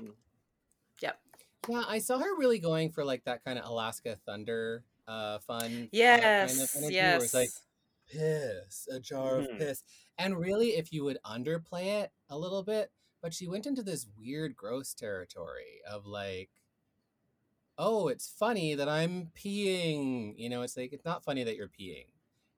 Yep. 1.01 1.19
Yeah, 1.69 1.83
I 1.87 1.99
saw 1.99 2.19
her 2.19 2.37
really 2.37 2.59
going 2.59 2.91
for 2.91 3.05
like 3.05 3.25
that 3.25 3.45
kind 3.45 3.59
of 3.59 3.67
Alaska 3.67 4.17
Thunder 4.27 4.83
uh 5.07 5.39
fun. 5.41 5.61
uh, 5.63 5.67
kind 5.69 5.83
of 5.85 5.89
Yes. 5.93 6.77
energy 6.77 6.95
yes. 6.95 7.19
Where 7.19 7.25
it's 7.25 7.35
like 7.35 7.51
piss, 8.11 8.89
a 8.91 8.99
jar 8.99 9.35
Mhm. 9.39 9.53
of 9.53 9.59
piss. 9.59 9.83
And 10.19 10.39
really, 10.39 10.71
if 10.77 10.93
you 10.93 11.05
would 11.05 11.19
underplay 11.25 12.03
it 12.03 12.13
a 12.31 12.39
little 12.39 12.63
bit, 12.63 12.91
but 13.27 13.35
she 13.35 13.49
went 13.49 13.67
into 13.67 13.83
this 13.83 14.07
weird, 14.17 14.55
gross 14.55 14.95
territory 14.95 15.81
of 15.91 16.07
like, 16.07 16.49
oh, 17.77 18.07
it's 18.07 18.29
funny 18.29 18.77
that 18.77 18.89
I'm 18.89 19.33
peeing. 19.37 20.35
You 20.39 20.49
know, 20.49 20.63
it's 20.63 20.77
like, 20.77 20.93
it's 20.93 21.05
not 21.05 21.25
funny 21.25 21.43
that 21.43 21.57
you're 21.57 21.67
peeing. 21.67 22.07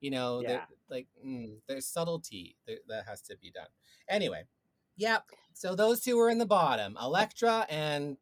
You 0.02 0.10
know, 0.10 0.42
there- 0.42 0.50
Yeah. 0.50 0.66
like, 0.90 1.06
mm, 1.24 1.56
there's 1.66 1.86
subtlety 1.86 2.54
that, 2.66 2.86
that 2.86 3.06
has 3.06 3.22
to 3.22 3.36
be 3.38 3.50
done. 3.50 3.68
Anyway, 4.10 4.44
yep. 4.96 5.24
So 5.54 5.74
those 5.74 6.00
two 6.00 6.18
were 6.18 6.28
in 6.28 6.36
the 6.36 6.44
bottom 6.44 6.98
Elektra 7.00 7.64
and 7.70 8.18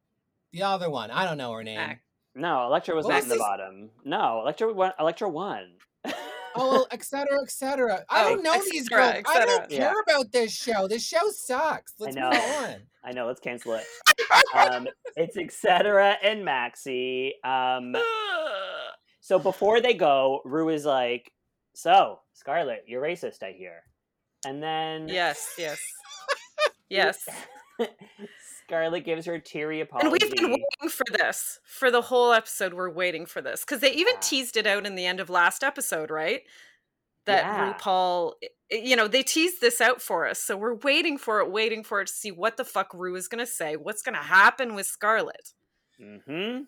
the 0.52 0.62
other 0.62 0.88
one. 0.88 1.10
I 1.10 1.24
don't 1.24 1.38
know 1.38 1.50
her 1.50 1.64
name. 1.64 1.98
No, 2.36 2.66
Elektra 2.66 2.94
was 2.94 3.06
What 3.06 3.10
not 3.10 3.16
was 3.16 3.24
in 3.24 3.28
the 3.30 3.34
this- 3.34 3.42
bottom. 3.42 3.90
No, 4.04 4.42
Elektra 4.42 4.72
won. 4.72 4.92
Elektra 5.00 5.28
won. 5.28 5.78
Oh, 6.56 6.70
well, 6.72 6.86
et 6.90 7.02
cetera, 7.04 7.40
et 7.42 7.50
cetera. 7.50 8.04
I 8.08 8.24
Oh, 8.24 8.28
don't 8.30 8.42
know 8.42 8.54
et 8.54 8.62
these 8.70 8.88
girls. 8.88 9.22
I 9.26 9.44
don't 9.44 9.68
care 9.70 9.92
Yeah. 9.92 9.92
about 10.06 10.32
this 10.32 10.52
show. 10.54 10.88
This 10.88 11.06
show 11.06 11.28
sucks. 11.30 11.92
Let's 11.98 12.16
move 12.16 12.24
know. 12.24 12.30
on. 12.30 12.82
I 13.04 13.12
know. 13.12 13.26
Let's 13.26 13.40
cancel 13.40 13.74
it. 13.74 13.84
Um, 14.54 14.88
it's 15.16 15.36
etc. 15.36 16.16
and 16.22 16.40
Maxi. 16.46 17.32
Um, 17.44 17.94
so 19.20 19.38
before 19.38 19.80
they 19.80 19.94
go, 19.94 20.40
Ru 20.44 20.70
is 20.70 20.84
like, 20.84 21.30
"So, 21.74 22.20
Scarlet, 22.32 22.84
you're 22.86 23.02
racist, 23.02 23.42
I 23.42 23.52
hear." 23.52 23.82
And 24.46 24.62
then 24.62 25.08
yes. 25.08 25.54
Yes. 25.58 25.78
Yes. 26.88 27.28
Scarlet 28.66 29.04
gives 29.04 29.26
her 29.26 29.34
a 29.34 29.40
teary 29.40 29.80
apology. 29.80 30.06
And 30.06 30.12
we've 30.12 30.30
been 30.34 30.50
waiting 30.50 30.90
for 30.90 31.04
this 31.12 31.60
for 31.64 31.88
the 31.90 32.02
whole 32.02 32.32
episode. 32.32 32.74
We're 32.74 32.90
waiting 32.90 33.24
for 33.24 33.40
this 33.40 33.60
because 33.60 33.80
they 33.80 33.92
even 33.92 34.14
Yeah. 34.14 34.20
teased 34.20 34.56
it 34.56 34.66
out 34.66 34.84
in 34.86 34.96
the 34.96 35.06
end 35.06 35.20
of 35.20 35.30
last 35.30 35.62
episode, 35.62 36.10
right? 36.10 36.42
That 37.26 37.44
Yeah. 37.44 37.72
RuPaul, 37.74 38.34
you 38.72 38.96
know, 38.96 39.06
they 39.06 39.22
teased 39.22 39.60
this 39.60 39.80
out 39.80 40.02
for 40.02 40.26
us, 40.26 40.42
so 40.42 40.56
we're 40.56 40.74
waiting 40.74 41.16
for 41.16 41.40
it, 41.40 41.50
waiting 41.50 41.84
for 41.84 42.00
it 42.00 42.06
to 42.08 42.12
see 42.12 42.32
what 42.32 42.56
the 42.56 42.64
fuck 42.64 42.92
Ru 42.92 43.14
is 43.14 43.28
gonna 43.28 43.46
say, 43.46 43.76
what's 43.76 44.02
gonna 44.02 44.18
happen 44.22 44.74
with 44.74 44.86
Scarlet. 44.86 45.52
Mm-hmm. 46.00 46.64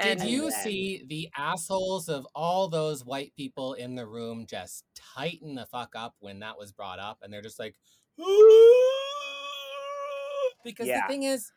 Did 0.00 0.20
And 0.20 0.30
you 0.30 0.50
then- 0.50 0.62
see 0.62 1.04
the 1.08 1.30
assholes 1.36 2.08
of 2.10 2.26
all 2.34 2.68
those 2.68 3.04
white 3.06 3.34
people 3.36 3.72
in 3.72 3.94
the 3.96 4.06
room 4.06 4.46
just 4.46 4.84
tighten 4.94 5.54
the 5.54 5.66
fuck 5.66 5.94
up 5.96 6.14
when 6.20 6.38
that 6.40 6.58
was 6.58 6.72
brought 6.72 6.98
up? 6.98 7.18
And 7.22 7.32
they're 7.32 7.42
just 7.42 7.58
like, 7.58 7.74
because 10.64 10.86
Yeah. 10.88 11.02
the 11.02 11.12
thing 11.12 11.22
is, 11.24 11.52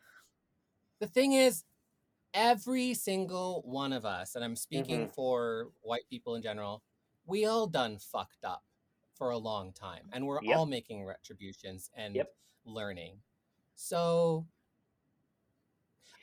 the 1.00 1.06
thing 1.06 1.32
is, 1.32 1.64
every 2.34 2.94
single 2.94 3.62
one 3.66 3.92
of 3.92 4.04
us, 4.04 4.34
and 4.34 4.44
I'm 4.44 4.56
speaking 4.56 5.02
Mm-hmm. 5.02 5.12
for 5.12 5.70
white 5.82 6.08
people 6.08 6.34
in 6.34 6.42
general, 6.42 6.82
we 7.26 7.44
all 7.44 7.66
done 7.66 7.98
fucked 7.98 8.44
up 8.44 8.64
for 9.14 9.30
a 9.30 9.38
long 9.38 9.72
time, 9.72 10.08
and 10.12 10.26
we're 10.26 10.40
Yep. 10.42 10.56
all 10.56 10.66
making 10.66 11.04
retributions 11.04 11.90
and 11.94 12.16
Yep. 12.16 12.34
learning. 12.64 13.22
So, 13.74 14.46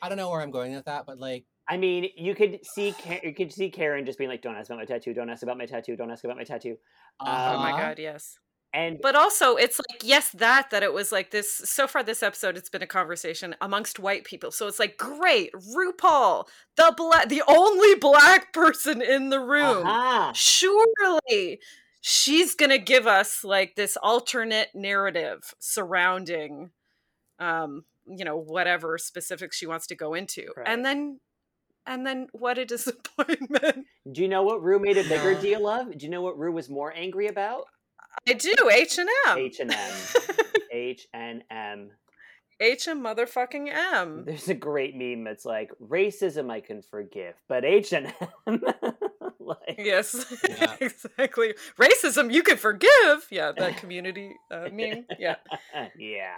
I 0.02 0.10
don't 0.10 0.18
know 0.18 0.30
where 0.30 0.42
I'm 0.42 0.52
going 0.52 0.74
with 0.74 0.86
that, 0.86 1.06
but 1.06 1.20
like. 1.20 1.46
I 1.68 1.78
mean, 1.78 2.10
you 2.16 2.34
could 2.34 2.66
see 2.66 2.96
you 3.24 3.34
could 3.36 3.54
see 3.54 3.70
Karen 3.70 4.06
just 4.06 4.18
being 4.18 4.30
like, 4.30 4.42
"Don't 4.42 4.56
ask 4.56 4.70
about 4.70 4.80
my 4.80 4.86
tattoo. 4.86 5.14
Don't 5.14 5.30
ask 5.30 5.44
about 5.44 5.58
my 5.58 5.68
tattoo. 5.68 5.96
Don't 5.96 6.10
ask 6.10 6.24
about 6.24 6.38
my 6.38 6.44
tattoo." 6.44 6.80
oh 7.20 7.26
my 7.60 7.72
uh-huh. 7.72 7.78
god, 7.80 8.00
yes. 8.00 8.40
And 8.74 9.00
But 9.02 9.16
also, 9.16 9.56
it's 9.56 9.80
like 9.90 10.04
yes, 10.04 10.30
that 10.34 10.70
that 10.70 10.84
it 10.84 10.94
was 10.94 11.12
like 11.12 11.32
this. 11.32 11.52
So 11.52 11.88
far, 11.88 12.04
this 12.04 12.22
episode, 12.22 12.56
it's 12.56 12.70
been 12.70 12.84
a 12.84 12.88
conversation 12.88 13.56
amongst 13.62 13.98
white 14.00 14.26
people. 14.26 14.52
So 14.52 14.68
it's 14.68 14.78
like 14.80 14.98
great, 14.98 15.52
RuPaul, 15.54 16.46
the 16.76 16.94
black, 16.96 17.30
the 17.30 17.42
only 17.48 17.96
black 17.96 18.54
person 18.54 19.02
in 19.02 19.30
the 19.30 19.40
room. 19.40 19.88
Aha. 19.88 20.32
Surely, 20.36 21.60
she's 22.02 22.54
gonna 22.56 22.78
give 22.78 23.08
us 23.08 23.44
like 23.44 23.76
this 23.76 23.98
alternate 23.98 24.70
narrative 24.76 25.54
surrounding, 25.60 26.70
um, 27.40 27.86
you 28.06 28.24
know, 28.24 28.38
whatever 28.38 28.98
specifics 29.00 29.58
she 29.58 29.66
wants 29.66 29.88
to 29.88 29.96
go 29.96 30.14
into, 30.14 30.52
Right. 30.56 30.68
and 30.68 30.86
then, 30.86 31.20
and 31.88 32.06
then 32.06 32.28
what 32.34 32.58
a 32.60 32.66
disappointment. 32.76 33.88
Do 34.12 34.22
you 34.22 34.28
know 34.28 34.44
what 34.44 34.62
Ru 34.62 34.80
made 34.80 34.98
a 34.98 35.04
bigger 35.04 35.34
deal 35.42 35.68
of? 35.68 35.98
Do 35.98 36.06
you 36.06 36.12
know 36.12 36.22
what 36.22 36.38
Ru 36.38 36.52
was 36.52 36.70
more 36.70 36.94
angry 36.96 37.28
about? 37.28 37.66
I 38.28 38.34
do 38.34 38.54
H 38.72 38.98
and 38.98 39.10
M. 39.28 39.38
H 39.38 39.60
and 39.60 39.72
M. 39.74 39.92
H 40.72 41.08
and 41.14 41.44
M. 41.50 41.92
H 42.62 42.88
and 42.88 43.02
motherfucking 43.04 43.70
M. 43.74 44.24
There's 44.26 44.50
a 44.50 44.54
great 44.54 44.96
meme 44.96 45.24
that's 45.24 45.46
like 45.46 45.72
racism 45.82 46.52
I 46.52 46.60
can 46.60 46.82
forgive, 46.82 47.36
but 47.48 47.64
H 47.64 47.94
and 47.94 48.14
M. 48.48 48.62
like, 49.40 49.76
Yes, 49.78 50.26
Yeah. 50.48 50.76
exactly. 50.82 51.54
Racism 51.80 52.34
you 52.34 52.44
can 52.44 52.58
forgive. 52.58 53.28
Yeah, 53.32 53.54
that 53.58 53.78
community 53.78 54.34
uh, 54.52 54.68
meme. 54.74 55.06
Yeah. 55.18 55.36
yeah. 55.98 56.36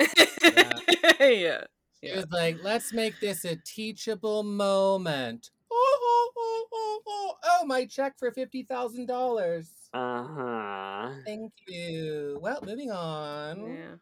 yeah. 1.19 1.63
It 2.03 2.09
Yeah. 2.09 2.15
was 2.17 2.27
like, 2.31 2.57
let's 2.63 2.93
make 2.93 3.19
this 3.19 3.43
a 3.45 3.55
teachable 3.55 4.43
moment. 4.43 5.49
Oh, 5.71 5.99
oh, 6.03 6.31
oh, 6.37 6.67
oh, 6.73 7.01
oh, 7.07 7.33
oh 7.43 7.65
my 7.65 7.85
check 7.85 8.13
for 8.19 8.31
$50,000. 8.31 9.67
Uh 9.93 10.23
huh. 10.23 11.09
Thank 11.25 11.51
you. 11.67 12.37
Well, 12.41 12.59
moving 12.63 12.91
on. 12.91 13.73
Yeah. 13.73 13.95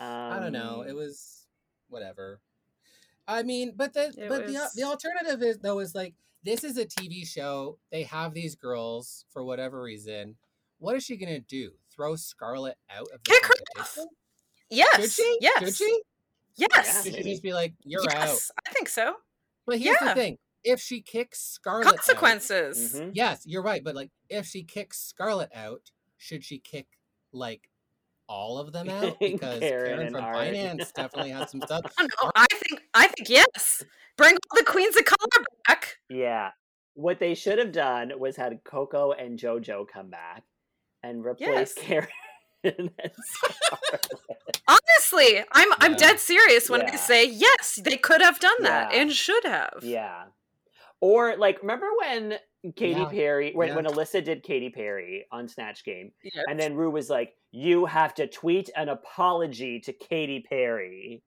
I 0.00 0.38
don't 0.40 0.52
know. 0.52 0.82
It 0.82 0.90
Um, 0.90 0.96
was 0.96 1.46
whatever. 1.88 2.40
I 3.28 3.42
mean, 3.42 3.72
but 3.76 3.92
the 3.92 4.12
but 4.28 4.46
the 4.46 4.52
was- 4.54 4.72
the 4.74 4.84
alternative 4.84 5.42
is 5.42 5.58
though 5.58 5.80
is 5.80 5.94
like 5.94 6.14
this 6.42 6.64
is 6.64 6.76
a 6.78 6.84
TV 6.86 7.26
show. 7.26 7.78
They 7.90 8.04
have 8.04 8.32
these 8.34 8.54
girls 8.54 9.24
for 9.30 9.44
whatever 9.44 9.82
reason. 9.82 10.36
What 10.78 10.96
is 10.96 11.04
she 11.04 11.16
gonna 11.16 11.40
do? 11.40 11.72
Throw 11.94 12.16
Scarlet 12.16 12.76
out 12.90 13.08
of 13.12 13.22
the 13.24 13.30
Kick 13.30 13.44
her 13.46 13.54
competition? 13.74 14.08
Yes. 14.70 14.96
Should 15.00 15.10
she? 15.12 15.38
Yes. 15.40 15.58
Should 15.60 15.76
she? 15.76 16.02
Yes. 16.56 17.04
Should 17.04 17.14
she 17.16 17.22
just 17.22 17.42
be 17.42 17.52
like, 17.52 17.74
"You're 17.82 18.02
out"? 18.10 18.28
yes. 18.28 18.50
I 18.66 18.70
think 18.72 18.88
so. 18.88 19.16
But 19.66 19.78
here's 19.78 19.96
Yeah. 20.00 20.14
the 20.14 20.20
thing: 20.20 20.38
if 20.66 20.80
she 20.80 21.00
kicks 21.00 21.40
Scarlet, 21.40 21.86
out, 21.86 21.96
Consequences. 21.96 23.00
mhm. 23.00 23.10
yes, 23.14 23.42
you're 23.46 23.62
right. 23.62 23.82
But 23.82 23.94
like, 23.94 24.10
if 24.28 24.44
she 24.46 24.62
kicks 24.64 25.00
Scarlet 25.00 25.50
out, 25.54 25.90
should 26.18 26.44
she 26.44 26.58
kick 26.58 26.86
like 27.32 27.70
all 28.28 28.58
of 28.58 28.72
them 28.72 28.88
out? 28.90 29.16
Because 29.20 29.60
Karen 29.60 29.96
Karen, 29.98 30.12
from 30.12 30.24
Art. 30.24 30.36
finance 30.36 30.92
definitely 30.92 31.30
has 31.30 31.50
some 31.50 31.60
stuff. 31.62 31.82
I 31.98 32.02
don't 32.02 32.12
know. 32.22 32.30
I 32.34 32.46
think. 32.52 32.82
I 32.92 33.06
think 33.06 33.28
yes. 33.28 33.84
Bring 34.18 34.32
all 34.34 34.58
the 34.58 34.64
queens 34.64 34.96
of 34.96 35.04
color 35.04 35.44
back. 35.68 35.96
Yeah. 36.10 36.50
What 36.94 37.18
they 37.20 37.34
should 37.34 37.58
have 37.58 37.72
done 37.72 38.12
was 38.18 38.36
had 38.36 38.58
Coco 38.64 39.12
and 39.12 39.38
JoJo 39.38 39.86
come 39.86 40.08
back 40.10 40.42
and 41.02 41.24
replace 41.24 41.74
Yes. 41.76 41.84
Karen. 41.86 42.08
Honestly, 44.68 45.44
I'm 45.52 45.68
I'm 45.78 45.94
dead 45.94 46.18
serious 46.18 46.68
when 46.70 46.82
I 46.82 46.96
say 46.96 47.24
yes. 47.28 47.78
They 47.84 47.96
could 47.96 48.20
have 48.22 48.40
done 48.40 48.62
that 48.62 48.92
Yeah. 48.92 49.00
and 49.00 49.12
should 49.12 49.44
have. 49.44 49.78
yeah. 49.82 50.24
Or 51.00 51.36
like, 51.36 51.60
remember 51.60 51.86
when 52.00 52.38
Katy 52.74 53.00
Yeah. 53.00 53.08
Perry, 53.08 53.52
when, 53.52 53.68
Yeah. 53.68 53.76
when 53.76 53.84
Alyssa 53.86 54.24
did 54.24 54.42
Katy 54.42 54.70
Perry 54.70 55.26
on 55.30 55.46
Snatch 55.48 55.84
Game, 55.84 56.12
Yes. 56.22 56.44
and 56.48 56.58
then 56.58 56.74
Ru 56.74 56.90
was 56.90 57.08
like, 57.10 57.34
"You 57.52 57.84
have 57.86 58.14
to 58.14 58.26
tweet 58.26 58.70
an 58.74 58.88
apology 58.88 59.78
to 59.80 59.92
Katy 59.92 60.44
Perry." 60.48 61.22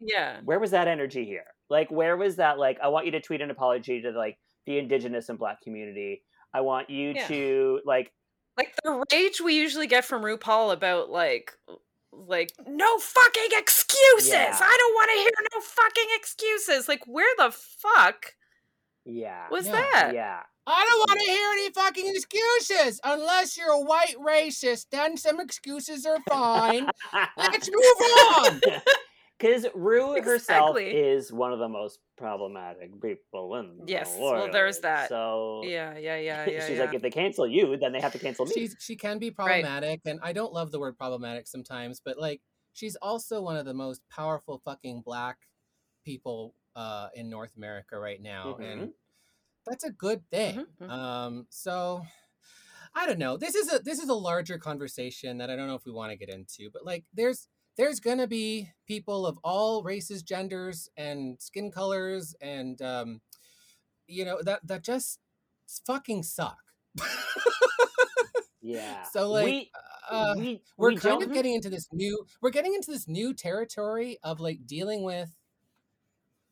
yeah. 0.00 0.40
Where 0.44 0.60
was 0.60 0.70
that 0.70 0.86
energy 0.86 1.24
here? 1.24 1.46
Like, 1.68 1.90
where 1.90 2.16
was 2.16 2.36
that? 2.36 2.58
Like, 2.58 2.78
I 2.80 2.88
want 2.88 3.06
you 3.06 3.12
to 3.12 3.20
tweet 3.20 3.40
an 3.40 3.50
apology 3.50 4.00
to 4.02 4.10
like 4.12 4.38
the 4.66 4.78
Indigenous 4.78 5.28
and 5.28 5.38
Black 5.38 5.60
community. 5.62 6.22
I 6.54 6.60
want 6.60 6.88
you 6.90 7.10
Yeah. 7.16 7.26
to 7.28 7.80
like 7.84 8.12
like 8.56 8.74
the 8.84 9.04
rage 9.12 9.40
we 9.40 9.54
usually 9.54 9.86
get 9.86 10.04
from 10.04 10.22
RuPaul 10.22 10.72
about 10.72 11.10
like 11.10 11.52
like 12.12 12.52
no 12.66 12.98
fucking 12.98 13.48
excuses. 13.52 14.28
Yeah. 14.30 14.56
I 14.60 14.76
don't 14.78 14.94
want 14.94 15.10
to 15.10 15.18
hear 15.18 15.30
no 15.54 15.60
fucking 15.60 16.08
excuses. 16.16 16.88
Like 16.88 17.04
where 17.06 17.32
the 17.36 17.50
fuck 17.52 18.34
yeah. 19.08 19.46
What's 19.48 19.66
Yeah. 19.66 19.72
that? 19.72 20.10
Yeah. 20.14 20.40
I 20.66 20.84
don't 20.86 20.98
want 20.98 21.20
to 21.20 21.32
hear 21.32 21.50
any 21.52 21.70
fucking 21.70 22.14
excuses 22.14 23.00
unless 23.02 23.56
you're 23.56 23.70
a 23.72 23.80
white 23.80 24.16
racist. 24.20 24.86
Then 24.92 25.16
some 25.16 25.40
excuses 25.40 26.04
are 26.04 26.18
fine. 26.28 26.88
Let's 27.36 27.70
move 27.72 28.36
on. 28.36 28.60
Because 29.38 29.66
Ru 29.74 30.14
herself 30.22 30.76
Exactly. 30.76 30.90
is 30.90 31.32
one 31.32 31.52
of 31.52 31.60
the 31.60 31.68
most 31.68 32.00
problematic 32.16 32.90
people 33.00 33.54
in 33.56 33.78
the 33.78 33.84
Yes, 33.86 34.16
well, 34.18 34.50
there's 34.50 34.80
that. 34.80 35.08
So 35.08 35.62
Yeah, 35.64 35.96
yeah, 35.96 36.16
yeah, 36.16 36.44
yeah. 36.48 36.66
she's 36.66 36.76
yeah. 36.76 36.84
like, 36.84 36.94
if 36.94 37.02
they 37.02 37.10
cancel 37.10 37.46
you, 37.46 37.76
then 37.76 37.92
they 37.92 38.00
have 38.00 38.12
to 38.14 38.18
cancel 38.18 38.46
me. 38.46 38.52
She's 38.52 38.74
she 38.80 38.96
can 38.96 39.18
be 39.20 39.30
problematic, 39.30 40.00
and 40.04 40.18
I 40.24 40.32
don't 40.32 40.52
love 40.52 40.72
the 40.72 40.80
word 40.80 40.98
problematic 40.98 41.46
sometimes, 41.46 42.00
but 42.04 42.18
like 42.18 42.40
she's 42.72 42.96
also 42.96 43.40
one 43.40 43.56
of 43.56 43.64
the 43.64 43.74
most 43.74 44.00
powerful 44.10 44.60
fucking 44.64 45.02
black 45.04 45.38
people 46.04 46.54
uh, 46.78 47.08
in 47.14 47.28
North 47.28 47.56
America 47.56 47.98
right 47.98 48.22
now, 48.22 48.56
Mhm. 48.58 48.72
and 48.72 48.92
that's 49.66 49.84
a 49.84 49.90
good 49.90 50.22
thing. 50.30 50.56
Mhm, 50.56 50.66
mhm. 50.80 50.90
Um, 50.90 51.46
so 51.50 52.02
I 52.94 53.06
don't 53.06 53.18
know. 53.18 53.36
This 53.36 53.54
is 53.54 53.72
a 53.72 53.78
this 53.80 53.98
is 53.98 54.08
a 54.08 54.14
larger 54.14 54.58
conversation 54.58 55.38
that 55.38 55.50
I 55.50 55.56
don't 55.56 55.66
know 55.66 55.74
if 55.74 55.84
we 55.84 55.92
want 55.92 56.10
to 56.12 56.16
get 56.16 56.28
into, 56.28 56.70
but 56.72 56.84
like 56.86 57.04
there's 57.12 57.48
there's 57.76 58.00
gonna 58.00 58.26
be 58.26 58.70
people 58.86 59.26
of 59.26 59.38
all 59.44 59.82
races, 59.82 60.22
genders, 60.22 60.88
and 60.96 61.40
skin 61.40 61.70
colors, 61.70 62.34
and 62.40 62.80
um, 62.82 63.20
you 64.06 64.24
know 64.24 64.40
that 64.42 64.66
that 64.66 64.82
just 64.84 65.20
fucking 65.86 66.22
suck. 66.22 66.58
Yeah. 68.60 69.02
so 69.12 69.30
like 69.30 69.44
we, 69.44 69.70
uh, 70.10 70.34
we, 70.38 70.62
we're 70.76 70.90
we 70.90 70.96
kind 70.96 71.20
don't- 71.20 71.28
of 71.30 71.32
getting 71.34 71.54
into 71.54 71.70
this 71.70 71.86
new 71.92 72.26
we're 72.40 72.50
getting 72.50 72.74
into 72.74 72.90
this 72.90 73.06
new 73.08 73.34
territory 73.34 74.18
of 74.22 74.40
like 74.40 74.66
dealing 74.66 75.02
with 75.02 75.30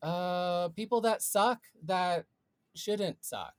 uh 0.03 0.69
people 0.69 1.01
that 1.01 1.21
suck 1.21 1.59
that 1.83 2.25
shouldn't 2.75 3.17
suck 3.25 3.53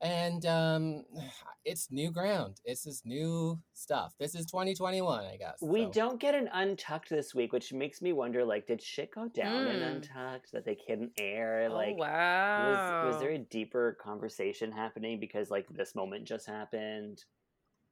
and 0.00 0.44
um 0.46 1.04
it's 1.64 1.90
new 1.90 2.10
ground 2.10 2.60
it's 2.64 2.82
this 2.82 3.02
new 3.04 3.58
stuff 3.72 4.14
this 4.18 4.34
is 4.34 4.44
2021 4.46 5.24
i 5.24 5.36
guess 5.36 5.58
We 5.62 5.84
so. 5.84 5.90
don't 5.92 6.20
get 6.20 6.34
an 6.34 6.48
untucked 6.52 7.08
this 7.08 7.34
week, 7.34 7.52
which 7.54 7.72
makes 7.72 8.02
me 8.02 8.12
wonder 8.12 8.44
like, 8.44 8.66
did 8.66 8.82
shit 8.82 9.10
go 9.14 9.28
down 9.28 9.66
in 9.66 9.76
Hmm. 9.76 9.82
untucked 9.96 10.52
that 10.52 10.64
they 10.66 10.74
couldn't 10.76 11.12
air? 11.18 11.68
oh 11.70 11.74
Like, 11.74 11.96
wow. 11.96 13.04
was, 13.06 13.12
was 13.14 13.20
there 13.20 13.30
a 13.30 13.38
deeper 13.38 13.96
conversation 14.02 14.70
happening 14.72 15.18
because 15.18 15.50
like 15.50 15.66
this 15.70 15.94
moment 15.94 16.26
just 16.26 16.46
happened? 16.46 17.24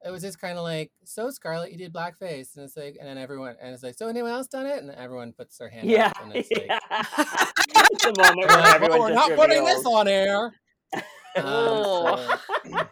It 0.04 0.10
was 0.10 0.22
just 0.22 0.40
kind 0.40 0.58
of 0.58 0.64
like 0.64 0.90
so 1.04 1.30
scarlet 1.30 1.70
you 1.72 1.78
did 1.78 1.92
blackface 1.92 2.56
and 2.56 2.64
it's 2.64 2.76
like 2.76 2.96
and 2.98 3.08
then 3.08 3.18
everyone 3.18 3.54
and 3.62 3.72
it's 3.74 3.82
like 3.84 3.94
so 3.96 4.08
anyone 4.08 4.32
else 4.32 4.48
done 4.48 4.66
it 4.66 4.82
and 4.82 4.90
everyone 4.90 5.32
puts 5.32 5.58
their 5.58 5.68
hand 5.70 5.88
Yeah. 5.88 6.06
up 6.08 6.22
and 6.24 6.32
it's 6.34 6.50
like 6.50 6.66
yeah. 6.66 6.78
it's 7.92 8.04
the 8.04 8.14
moment 8.18 8.36
we're 8.38 8.46
where 8.48 8.56
like, 8.58 8.74
everyone 8.74 8.98
"Oh, 8.98 9.00
we're 9.02 9.08
just 9.14 9.28
not 9.28 9.38
putting 9.38 9.64
this 9.64 9.86
on 9.86 10.08
air 10.08 10.52
Um, 10.94 11.02
Oh. 11.36 12.38
so- 12.64 12.80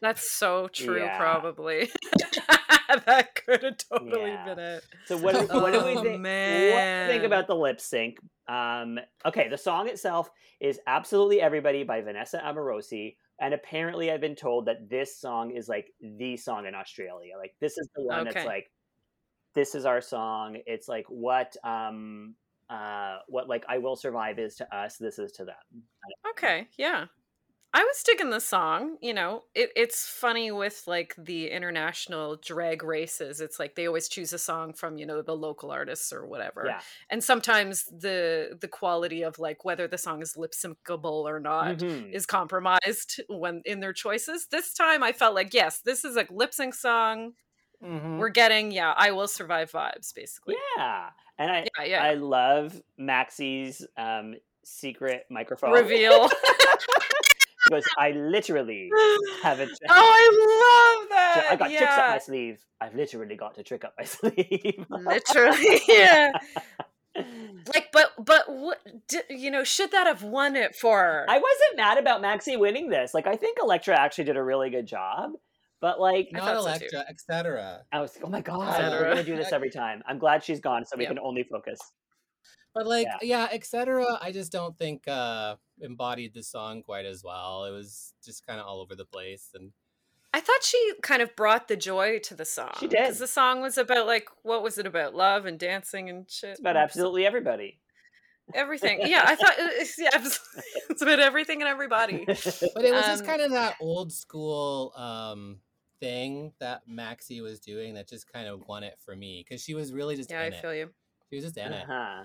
That's 0.00 0.30
so 0.30 0.68
true, 0.68 0.98
Yeah. 1.02 1.18
probably. 1.18 1.90
that 3.06 3.34
could 3.34 3.62
have 3.62 3.76
totally 3.76 4.30
Yeah. 4.30 4.44
been 4.46 4.58
it. 4.58 4.84
So 5.06 5.18
what 5.18 5.34
do, 5.38 5.46
what 5.60 5.72
do 5.72 5.84
we 5.84 5.96
Oh, 5.96 6.02
think? 6.02 6.22
What 6.24 7.10
think 7.10 7.24
about 7.24 7.46
the 7.46 7.54
lip 7.54 7.78
sync? 7.80 8.18
Um, 8.48 8.98
okay, 9.26 9.48
the 9.48 9.58
song 9.58 9.88
itself 9.88 10.30
is 10.60 10.80
"Absolutely 10.86 11.40
Everybody" 11.42 11.84
by 11.84 12.00
Vanessa 12.00 12.40
Amorosi, 12.44 13.16
and 13.40 13.54
apparently, 13.54 14.10
I've 14.10 14.20
been 14.20 14.36
told 14.36 14.66
that 14.66 14.88
this 14.88 15.18
song 15.18 15.50
is 15.50 15.68
like 15.68 15.92
the 16.00 16.36
song 16.36 16.66
in 16.66 16.74
Australia. 16.74 17.34
Like 17.38 17.54
this 17.60 17.78
is 17.78 17.88
the 17.94 18.02
one 18.02 18.24
that's 18.24 18.46
like, 18.46 18.70
this 19.54 19.74
is 19.74 19.84
our 19.84 20.00
song. 20.00 20.58
It's 20.66 20.88
like 20.88 21.06
what 21.08 21.56
um 21.64 22.34
uh 22.68 23.18
what 23.28 23.48
like 23.48 23.64
"I 23.68 23.78
Will 23.78 23.96
Survive" 23.96 24.38
is 24.38 24.54
to 24.56 24.76
us. 24.76 24.96
This 24.96 25.18
is 25.18 25.32
to 25.32 25.44
them. 25.44 25.82
Okay, 26.30 26.68
yeah. 26.76 27.06
I 27.72 27.84
was 27.84 28.02
digging 28.02 28.30
the 28.30 28.40
song. 28.40 28.96
You 29.00 29.14
know, 29.14 29.44
it, 29.54 29.70
it's 29.76 30.04
funny 30.04 30.50
with 30.50 30.82
like 30.88 31.14
the 31.16 31.50
international 31.50 32.36
drag 32.36 32.82
races. 32.82 33.40
It's 33.40 33.60
like 33.60 33.76
they 33.76 33.86
always 33.86 34.08
choose 34.08 34.32
a 34.32 34.38
song 34.38 34.72
from 34.72 34.96
you 34.98 35.06
know 35.06 35.22
the 35.22 35.36
local 35.36 35.70
artists 35.70 36.12
or 36.12 36.26
whatever. 36.26 36.64
Yeah. 36.66 36.80
And 37.10 37.22
sometimes 37.22 37.84
the 37.84 38.58
the 38.60 38.66
quality 38.66 39.22
of 39.22 39.38
like 39.38 39.64
whether 39.64 39.86
the 39.86 39.98
song 39.98 40.20
is 40.20 40.36
lip 40.36 40.52
syncable 40.52 41.24
or 41.24 41.38
not 41.38 41.78
Mhm. 41.78 42.12
is 42.12 42.26
compromised 42.26 43.20
when 43.28 43.62
in 43.64 43.78
their 43.78 43.92
choices. 43.92 44.48
This 44.50 44.74
time 44.74 45.04
I 45.04 45.12
felt 45.12 45.36
like 45.36 45.54
yes, 45.54 45.80
this 45.80 46.04
is 46.04 46.16
a 46.16 46.26
lip 46.28 46.52
sync 46.52 46.74
song. 46.74 47.34
Mhm. 47.82 48.18
We're 48.18 48.30
getting 48.30 48.72
yeah, 48.72 48.92
I 48.96 49.12
will 49.12 49.28
survive 49.28 49.70
vibes 49.70 50.12
basically. 50.12 50.56
Yeah, 50.76 51.10
and 51.38 51.52
I 51.52 51.66
Yeah, 51.78 51.84
yeah. 51.84 52.02
I 52.02 52.14
love 52.14 52.82
Maxi's 52.98 53.86
um 53.96 54.34
secret 54.64 55.26
microphone 55.30 55.70
Reveal. 55.70 56.28
because 57.70 57.88
I 57.98 58.10
literally 58.10 58.90
have 59.42 59.60
a. 59.60 59.66
Oh, 59.88 59.90
I 59.90 61.00
love 61.00 61.08
that. 61.10 61.46
I 61.50 61.56
got 61.56 61.68
tricks 61.70 61.82
up 61.98 62.08
my 62.10 62.18
sleeve. 62.18 62.64
I've 62.80 62.94
literally 62.94 63.36
got 63.36 63.54
to 63.54 63.62
trick 63.62 63.84
up 63.84 63.94
my 63.98 64.04
sleeve. 64.16 64.84
Literally, 64.90 65.80
yeah. 65.88 66.32
Like, 67.74 67.88
but 67.92 68.12
but 68.24 68.44
what? 68.48 68.78
di- 69.08 69.22
You 69.30 69.50
know, 69.50 69.64
should 69.64 69.90
that 69.92 70.06
have 70.06 70.22
won 70.22 70.56
it 70.56 70.74
for? 70.76 70.98
her? 70.98 71.26
I 71.28 71.38
wasn't 71.38 71.76
mad 71.76 71.98
about 71.98 72.22
Maxi 72.22 72.58
winning 72.58 72.88
this. 72.88 73.12
Like, 73.14 73.26
I 73.26 73.36
think 73.36 73.58
Elektra 73.60 73.98
actually 73.98 74.24
did 74.24 74.36
a 74.36 74.42
really 74.42 74.70
good 74.70 74.86
job. 74.86 75.32
But 75.80 75.98
like, 76.00 76.28
I 76.34 76.38
not 76.38 76.44
thought 76.46 76.62
so. 76.62 76.68
Elektra, 76.68 77.04
etc. 77.08 77.80
I 77.92 78.00
was, 78.00 78.14
like, 78.14 78.24
oh 78.24 78.28
my 78.30 78.40
god, 78.42 78.76
cetera. 78.76 79.00
we're 79.00 79.08
gonna 79.10 79.24
do 79.24 79.36
this 79.36 79.52
every 79.52 79.70
time. 79.70 80.02
I'm 80.06 80.18
glad 80.18 80.44
she's 80.44 80.60
gone, 80.60 80.84
so 80.84 80.96
we 80.96 81.04
Yep. 81.04 81.10
can 81.12 81.18
only 81.18 81.42
focus. 81.42 81.78
But 82.74 82.86
like, 82.86 83.06
Yeah. 83.22 83.48
yeah, 83.48 83.48
etc. 83.50 84.18
I 84.20 84.30
just 84.30 84.52
don't 84.52 84.76
think 84.78 85.08
uh 85.08 85.56
embodied 85.80 86.34
the 86.34 86.42
song 86.42 86.82
quite 86.82 87.04
as 87.06 87.22
well. 87.24 87.64
It 87.64 87.70
was 87.72 88.12
just 88.24 88.46
kind 88.46 88.60
of 88.60 88.66
all 88.66 88.80
over 88.80 88.94
the 88.94 89.04
place, 89.04 89.50
and 89.54 89.72
I 90.32 90.40
thought 90.40 90.62
she 90.62 90.92
kind 91.02 91.22
of 91.22 91.34
brought 91.36 91.68
the 91.68 91.76
joy 91.76 92.18
to 92.20 92.34
the 92.34 92.44
song. 92.44 92.72
She 92.78 92.86
did. 92.86 93.00
because 93.00 93.18
the 93.18 93.26
song 93.26 93.60
was 93.62 93.76
about 93.78 94.06
like 94.06 94.28
what 94.42 94.62
was 94.62 94.78
it 94.78 94.86
about? 94.86 95.14
Love 95.14 95.46
and 95.46 95.58
dancing 95.58 96.08
and 96.08 96.30
shit. 96.30 96.50
It's 96.50 96.60
about 96.60 96.76
absolutely 96.76 97.26
everybody. 97.26 97.80
everything. 98.54 99.00
Yeah, 99.06 99.22
I 99.26 99.36
thought 99.36 99.54
it's, 99.58 99.98
yeah, 99.98 100.10
it's, 100.14 100.40
it's 100.88 101.02
about 101.02 101.20
everything 101.20 101.62
and 101.62 101.68
everybody. 101.68 102.24
but 102.26 102.36
it 102.84 102.92
was 102.92 103.06
just 103.06 103.22
Um, 103.22 103.26
kind 103.28 103.40
of 103.42 103.50
that 103.52 103.76
old 103.80 104.12
school 104.12 104.92
um 104.96 105.60
thing 106.00 106.52
that 106.60 106.80
Maxi 106.88 107.42
was 107.42 107.60
doing 107.60 107.94
that 107.94 108.08
just 108.08 108.32
kind 108.32 108.48
of 108.48 108.66
won 108.66 108.82
it 108.82 108.98
for 109.04 109.14
me 109.14 109.44
because 109.46 109.62
she 109.62 109.74
was 109.74 109.92
really 109.92 110.16
just 110.16 110.30
Yeah, 110.30 110.40
I 110.40 110.44
it. 110.46 110.54
feel 110.54 110.74
you. 110.74 110.90
She 111.28 111.36
was 111.36 111.44
just 111.44 111.56
in 111.58 111.72
it, 111.72 111.84
uh-huh. 111.88 112.24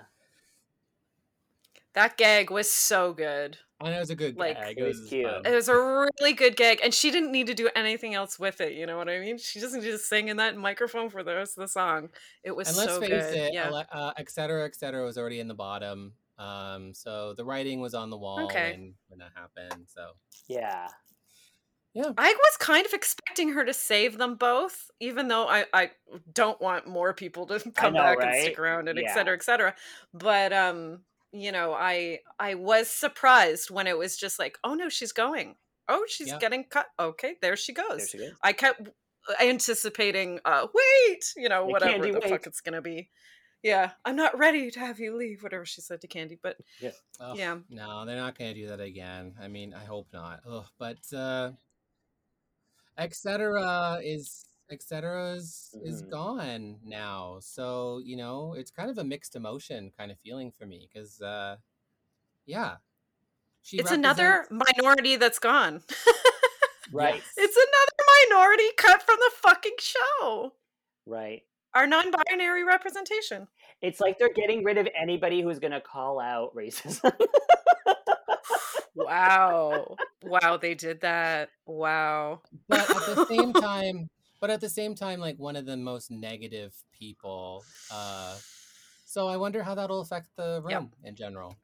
That 1.95 2.17
gag 2.17 2.51
was 2.51 2.69
so 2.69 3.13
good. 3.13 3.57
I 3.81 3.89
know 3.89 3.97
it 3.97 3.99
was 3.99 4.09
a 4.09 4.15
good 4.15 4.38
Like, 4.38 4.57
gag. 4.57 4.77
it 4.77 4.84
was 4.84 5.05
cute. 5.09 5.26
fun. 5.26 5.41
It 5.45 5.53
was 5.53 5.67
a 5.67 5.76
really 5.76 6.34
good 6.34 6.55
gag, 6.55 6.80
and 6.84 6.93
she 6.93 7.11
didn't 7.11 7.31
need 7.31 7.47
to 7.47 7.53
do 7.53 7.69
anything 7.76 8.13
else 8.13 8.39
with 8.39 8.61
it. 8.61 8.73
You 8.73 8.85
know 8.85 8.97
what 8.97 9.09
I 9.09 9.19
mean? 9.19 9.38
She 9.38 9.59
doesn't 9.59 9.81
need 9.81 9.91
to 9.91 9.97
sing 9.97 10.30
in 10.30 10.38
that 10.38 10.55
microphone 10.55 11.09
for 11.09 11.23
the 11.23 11.35
rest 11.35 11.57
of 11.57 11.61
the 11.61 11.67
song. 11.67 12.09
It 12.43 12.55
was 12.55 12.69
and 12.69 12.77
let's 12.77 12.93
so 12.93 12.99
face 13.01 13.09
good. 13.09 13.35
it, 13.38 13.53
yeah. 13.53 13.67
ele- 13.67 13.85
uh, 13.91 14.13
et 14.17 14.30
cetera, 14.30 14.63
et 14.65 14.76
cetera 14.76 15.03
was 15.03 15.17
already 15.17 15.39
in 15.39 15.47
the 15.47 15.53
bottom. 15.55 16.13
Um, 16.38 16.93
so 16.93 17.34
the 17.34 17.45
writing 17.45 17.80
was 17.81 17.93
on 17.93 18.09
the 18.09 18.17
wall 18.17 18.45
Okay. 18.45 18.72
when, 18.72 18.93
when 19.07 19.19
that 19.19 19.31
happened. 19.35 19.88
So 19.88 20.11
Yeah. 20.47 20.88
yeah. 21.93 22.11
I 22.17 22.34
was 22.38 22.57
kind 22.59 22.85
of 22.85 22.93
expecting 22.93 23.49
her 23.53 23.63
to 23.63 23.73
save 23.73 24.17
them 24.17 24.35
both, 24.35 24.89
even 24.99 25.27
though 25.30 25.47
I, 25.47 25.65
I 25.73 25.91
don't 26.34 26.59
want 26.61 26.88
more 26.88 27.13
people 27.13 27.45
to 27.47 27.59
come 27.76 27.93
know, 27.93 27.99
back 28.01 28.17
and 28.22 28.41
stick 28.41 28.59
around 28.59 28.89
and 28.89 28.99
et 28.99 29.05
Yeah. 29.07 29.13
cetera, 29.13 29.34
et 29.35 29.43
cetera. 29.43 29.76
But 30.13 30.51
um, 30.51 31.01
you 31.41 31.52
know, 31.52 31.74
I 31.74 32.20
I 32.40 32.56
was 32.56 32.90
surprised 32.90 33.70
when 33.70 33.88
it 33.88 33.98
was 33.98 34.18
just 34.18 34.40
like, 34.40 34.57
oh 34.64 34.74
no, 34.74 34.90
she's 34.90 35.12
going. 35.12 35.56
Oh, 35.88 36.06
she's 36.07 36.30
Yeah. 36.30 36.40
getting 36.40 36.64
cut. 36.64 36.88
Okay, 36.99 37.36
there 37.41 37.56
she 37.56 37.74
goes. 37.74 37.98
There 37.98 38.07
she 38.07 38.18
goes. 38.18 38.34
I 38.44 38.53
kept 38.53 38.90
anticipating, 39.41 40.40
uh, 40.45 40.68
wait, 40.74 41.34
you 41.36 41.49
know, 41.49 41.66
Yeah, 41.66 41.72
whatever 41.74 42.07
the 42.07 42.20
wait. 42.22 42.30
fuck 42.30 42.48
it's 42.48 42.62
gonna 42.62 42.82
be. 42.82 43.10
Yeah, 43.64 43.91
I'm 44.03 44.16
not 44.16 44.38
ready 44.38 44.70
to 44.70 44.80
have 44.80 44.99
you 44.99 45.16
leave, 45.16 45.41
whatever 45.41 45.66
she 45.66 45.82
said 45.82 46.02
to 46.02 46.07
Candy, 46.07 46.38
but 46.41 46.57
ugh, 47.20 47.36
Yeah. 47.38 47.57
no, 47.70 48.06
they're 48.06 48.16
not 48.16 48.38
going 48.38 48.53
to 48.53 48.62
do 48.62 48.68
that 48.68 48.80
again. 48.80 49.34
I 49.41 49.48
mean, 49.48 49.74
I 49.74 49.84
hope 49.86 50.07
not. 50.14 50.41
Ugh, 50.48 50.66
but 50.78 50.99
uh, 51.12 51.53
et 52.95 53.16
cetera 53.16 54.02
is 54.03 54.45
et 54.72 54.82
cetera 54.82 55.34
is, 55.34 55.76
is 55.84 56.04
Mhm. 56.04 56.10
gone 56.10 56.80
now. 56.84 57.38
So 57.42 58.02
you 58.04 58.18
know, 58.18 58.54
it's 58.58 58.72
kind 58.72 58.90
of 58.90 58.98
a 58.98 59.04
mixed 59.04 59.36
emotion 59.36 59.92
kind 59.98 60.12
of 60.12 60.18
feeling 60.20 60.52
for 60.52 60.66
me 60.66 60.90
because 60.92 61.22
uh, 61.22 61.58
yeah, 62.46 62.78
she 63.62 63.78
it's 63.78 63.92
another 63.92 64.46
minority 64.52 65.16
that's 65.18 65.40
gone. 65.40 65.82
Right. 66.94 67.22
It's 67.36 67.58
another 67.58 68.30
minority 68.30 68.70
cut 68.78 69.02
from 69.02 69.18
the 69.20 69.32
fucking 69.38 69.76
show. 69.80 70.54
Right. 71.08 71.42
Our 71.74 71.88
non-binary 71.88 72.64
representation. 72.64 73.48
It's 73.82 74.00
like 74.00 74.20
they're 74.20 74.32
getting 74.32 74.64
rid 74.64 74.78
of 74.78 74.88
anybody 74.96 75.42
who's 75.42 75.58
going 75.58 75.72
to 75.74 75.82
call 75.82 76.20
out 76.20 76.56
racism. 76.56 77.12
Wow. 78.96 79.96
wow, 80.24 80.58
they 80.58 80.74
did 80.74 81.02
that. 81.02 81.50
Wow. 81.66 82.42
but 82.70 82.80
at 82.90 83.16
the 83.16 83.26
same 83.26 83.52
time 83.54 84.10
but 84.45 84.51
at 84.53 84.61
the 84.61 84.69
same 84.69 84.93
time 84.93 85.19
like 85.19 85.39
one 85.39 85.55
of 85.55 85.65
the 85.65 85.76
most 85.76 86.11
negative 86.11 86.72
people 86.93 87.65
uh 87.89 88.38
so 89.03 89.27
i 89.27 89.35
wonder 89.35 89.63
how 89.63 89.73
that'll 89.73 90.01
affect 90.01 90.30
the 90.35 90.61
room 90.63 90.72
Yep. 90.72 90.84
in 91.03 91.15
general 91.15 91.55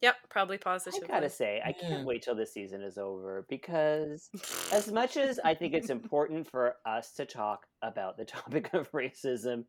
Yep, 0.00 0.16
probably 0.30 0.56
positive. 0.56 0.94
I 0.94 0.98
positively. 1.00 1.14
gotta 1.14 1.28
say, 1.30 1.62
I 1.64 1.72
can't 1.72 2.06
wait 2.06 2.22
till 2.22 2.34
this 2.34 2.54
season 2.54 2.80
is 2.82 2.96
over 2.96 3.44
because, 3.50 4.30
as 4.72 4.90
much 4.90 5.18
as 5.18 5.38
I 5.38 5.52
think 5.54 5.74
it's 5.74 5.90
important 5.90 6.48
for 6.50 6.76
us 6.86 7.12
to 7.14 7.26
talk 7.26 7.66
about 7.82 8.16
the 8.16 8.24
topic 8.38 8.72
of 8.72 8.90
racism, 8.92 9.64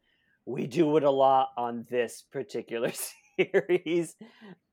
we 0.46 0.66
do 0.66 0.96
it 0.96 1.04
a 1.04 1.12
lot 1.12 1.50
on 1.58 1.86
this 1.90 2.22
particular 2.22 2.92
series. 3.38 4.16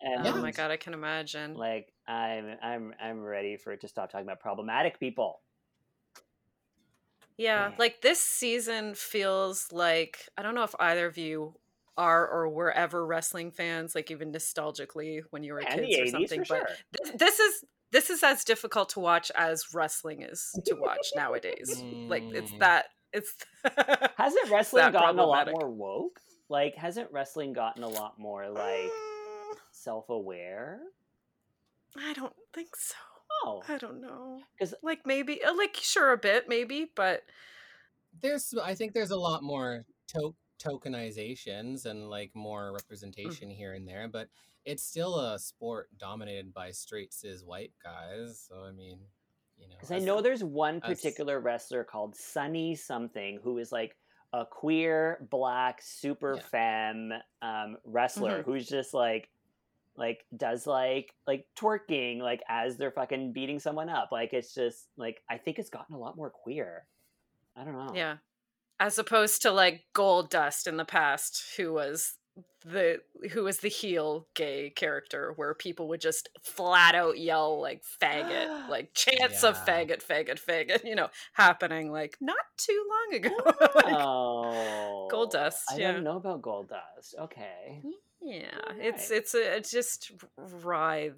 And 0.00 0.26
Oh 0.26 0.40
my 0.40 0.50
god, 0.52 0.70
I 0.70 0.76
can 0.76 0.94
imagine. 0.94 1.54
like 1.54 1.92
I'm, 2.06 2.56
I'm, 2.62 2.94
I'm 3.00 3.20
ready 3.22 3.56
for 3.56 3.72
it 3.72 3.80
to 3.80 3.88
stop 3.88 4.10
talking 4.10 4.26
about 4.26 4.40
problematic 4.40 5.00
people. 5.00 5.40
Yeah, 7.38 7.70
Yeah. 7.70 7.76
like 7.78 8.00
this 8.02 8.20
season 8.20 8.94
feels 8.94 9.72
like 9.72 10.28
I 10.36 10.42
don't 10.42 10.54
know 10.54 10.62
if 10.64 10.74
either 10.78 11.06
of 11.06 11.18
you 11.18 11.54
are 11.96 12.28
or 12.28 12.48
were 12.48 12.72
ever 12.72 13.04
wrestling 13.06 13.50
fans, 13.50 13.94
like 13.94 14.10
even 14.10 14.32
nostalgically 14.32 15.22
when 15.30 15.42
you 15.42 15.52
were 15.54 15.60
Yeah, 15.60 15.66
kids 15.66 15.98
or 15.98 16.06
something. 16.06 16.44
But 16.48 16.64
sure. 16.66 16.66
this, 16.92 17.10
this 17.18 17.40
is 17.40 17.64
this 17.90 18.10
is 18.10 18.22
as 18.22 18.44
difficult 18.44 18.88
to 18.90 19.00
watch 19.00 19.30
as 19.36 19.74
wrestling 19.74 20.22
is 20.22 20.60
to 20.64 20.76
watch 20.76 21.12
nowadays. 21.14 21.84
Like 22.08 22.26
it's 22.32 22.52
Mm. 22.52 22.60
that 22.60 22.86
it's 23.12 23.36
Hasn't 24.16 24.48
wrestling 24.50 24.90
gotten 24.92 25.18
a 25.18 25.24
lot 25.26 25.46
more 25.46 25.70
woke? 25.70 26.20
Like, 26.48 26.74
hasn't 26.76 27.10
wrestling 27.12 27.52
gotten 27.52 27.82
a 27.82 27.88
lot 27.88 28.18
more 28.18 28.48
like 28.48 28.90
Mm, 28.90 29.56
self-aware? 29.72 30.80
I 31.96 32.12
don't 32.12 32.36
think 32.52 32.76
so. 32.76 32.94
Oh, 33.46 33.62
I 33.68 33.78
don't 33.78 34.00
know. 34.00 34.42
'Cause- 34.58 34.74
like 34.82 35.04
maybe 35.06 35.42
uh, 35.44 35.54
like 35.54 35.76
sure 35.76 36.12
a 36.12 36.18
bit 36.18 36.48
maybe, 36.48 36.90
but 36.94 37.22
there's 38.20 38.54
I 38.54 38.74
think 38.74 38.92
there's 38.94 39.10
a 39.10 39.18
lot 39.18 39.42
more 39.42 39.84
to- 40.08 40.34
tokenizations 40.58 41.84
and 41.86 42.08
like 42.08 42.30
more 42.34 42.72
representation 42.72 43.50
here 43.50 43.74
and 43.74 43.86
there, 43.86 44.08
but 44.08 44.28
it's 44.64 44.82
still 44.82 45.18
a 45.20 45.38
sport 45.38 45.88
dominated 45.98 46.54
by 46.54 46.70
straight 46.70 47.12
cis 47.12 47.42
white 47.42 47.72
guys. 47.82 48.46
So 48.48 48.64
I 48.64 48.72
mean, 48.72 49.00
you 49.58 49.68
know, 49.68 49.74
because 49.76 49.90
I 49.90 49.98
know 49.98 50.20
there's 50.20 50.42
one 50.44 50.80
particular 50.80 51.40
wrestler 51.40 51.84
called 51.84 52.16
Sunny 52.16 52.74
something 52.74 53.40
who 53.42 53.58
is 53.58 53.72
like 53.72 53.96
a 54.32 54.44
queer 54.46 55.26
black 55.30 55.80
super 55.82 56.34
Yeah. 56.36 56.42
femme 56.42 57.12
um, 57.42 57.76
wrestler 57.84 58.42
who's 58.42 58.66
just 58.66 58.94
like 58.94 59.28
like 59.96 60.24
does 60.36 60.66
like 60.66 61.14
like 61.26 61.46
twerking 61.58 62.18
like 62.20 62.42
as 62.48 62.76
they're 62.76 62.90
fucking 62.90 63.32
beating 63.32 63.58
someone 63.58 63.88
up 63.88 64.08
like 64.10 64.32
it's 64.32 64.54
just 64.54 64.88
like 64.96 65.22
i 65.30 65.36
think 65.38 65.58
it's 65.58 65.70
gotten 65.70 65.94
a 65.94 65.98
lot 65.98 66.16
more 66.16 66.30
queer 66.30 66.84
i 67.56 67.64
don't 67.64 67.74
know 67.74 67.92
yeah. 67.94 68.16
As 68.80 68.98
opposed 68.98 69.42
to 69.42 69.52
like 69.52 69.84
Goldust 69.94 70.66
in 70.66 70.76
the 70.76 70.84
past, 70.84 71.44
who 71.56 71.72
was 71.72 72.16
the 72.64 73.00
who 73.30 73.44
was 73.44 73.58
the 73.58 73.68
heel 73.68 74.26
gay 74.34 74.70
character 74.70 75.32
where 75.36 75.54
people 75.54 75.86
would 75.88 76.00
just 76.00 76.28
flat 76.42 76.96
out 76.96 77.16
yell 77.16 77.60
like 77.60 77.84
faggot, 78.02 78.68
like 78.68 78.92
chants 78.94 79.44
of 79.44 79.54
Yeah. 79.64 79.84
faggot, 79.84 80.02
faggot, 80.04 80.40
faggot, 80.44 80.84
you 80.84 80.96
know, 80.96 81.08
happening 81.34 81.92
like 81.92 82.16
not 82.20 82.36
too 82.56 82.84
long 82.90 83.20
ago. 83.20 83.36
Like, 83.76 83.94
oh 83.96 85.08
Goldust, 85.12 85.60
i 85.70 85.76
yeah. 85.76 85.92
don't 85.92 86.04
know 86.04 86.16
about 86.16 86.42
goldust 86.42 87.14
okay 87.18 87.80
mm. 87.84 87.90
Yeah, 88.24 88.72
it's 88.78 89.10
it's 89.10 89.34
a, 89.34 89.56
it's 89.56 89.70
just 89.70 90.12
writhe 90.36 91.12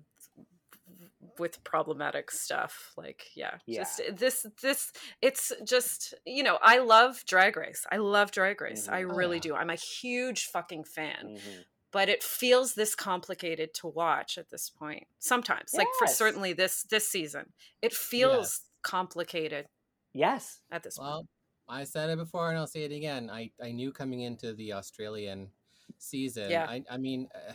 with 1.38 1.62
problematic 1.64 2.30
stuff. 2.30 2.92
Like, 2.96 3.26
yeah, 3.34 3.58
just 3.68 4.00
this 4.12 4.46
this 4.62 4.92
it's 5.22 5.52
just 5.64 6.14
you 6.24 6.42
know 6.42 6.58
I 6.62 6.78
love 6.78 7.24
Drag 7.26 7.56
Race. 7.56 7.86
I 7.90 7.98
love 7.98 8.30
Drag 8.32 8.60
Race. 8.60 8.88
I 8.88 9.02
Mhm. 9.02 9.10
Oh, 9.10 9.14
really 9.14 9.36
yeah. 9.36 9.42
do. 9.42 9.54
I'm 9.54 9.70
a 9.70 9.74
huge 9.76 10.46
fucking 10.46 10.84
fan. 10.84 11.36
Mhm. 11.36 11.64
But 11.92 12.08
it 12.08 12.22
feels 12.22 12.74
this 12.74 12.94
complicated 12.94 13.72
to 13.74 13.86
watch 13.86 14.36
at 14.38 14.50
this 14.50 14.68
point. 14.68 15.06
Sometimes, 15.18 15.72
like 15.72 15.86
for 15.98 16.06
certainly 16.06 16.52
this 16.52 16.82
this 16.84 17.08
season, 17.08 17.52
it 17.82 17.94
feels 17.94 18.62
complicated 18.82 19.68
yes 20.12 20.62
at 20.70 20.82
this 20.82 20.98
point. 20.98 21.08
Well, 21.08 21.28
I 21.68 21.84
said 21.84 22.10
it 22.10 22.16
before 22.18 22.48
and 22.50 22.58
I'll 22.58 22.66
say 22.66 22.84
it 22.84 22.92
again. 22.92 23.30
I, 23.30 23.52
I 23.62 23.72
knew 23.72 23.92
coming 23.92 24.20
into 24.20 24.54
the 24.54 24.72
Australian 24.74 25.50
season. 25.98 26.50
Yeah. 26.50 26.66
I, 26.68 26.82
I 26.90 26.96
mean, 26.96 27.28
uh, 27.34 27.52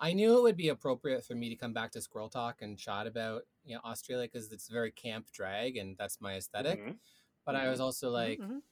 I 0.00 0.12
knew 0.14 0.36
it 0.36 0.42
would 0.42 0.56
be 0.56 0.68
appropriate 0.68 1.24
for 1.24 1.34
me 1.34 1.48
to 1.48 1.56
come 1.56 1.72
back 1.72 1.92
to 1.92 2.00
Squirrel 2.00 2.28
Talk 2.28 2.62
and 2.62 2.76
chat 2.78 3.06
about 3.06 3.42
you 3.64 3.74
know 3.76 3.80
Australia 3.84 4.28
because 4.32 4.50
it's 4.50 4.68
very 4.68 4.90
camp 4.90 5.30
drag 5.32 5.76
and 5.76 5.96
that's 5.96 6.20
my 6.20 6.36
esthetic 6.36 6.80
Mhm. 6.80 6.96
But 7.44 7.56
I 7.56 7.68
was 7.68 7.80
also 7.80 8.10
like, 8.10 8.40
Mhm. 8.40 8.62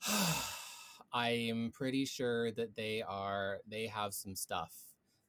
I 1.12 1.30
am 1.30 1.70
pretty 1.72 2.04
sure 2.06 2.50
that 2.52 2.74
they 2.74 3.02
are 3.02 3.58
they 3.66 3.86
have 3.86 4.14
some 4.14 4.34
stuff 4.34 4.72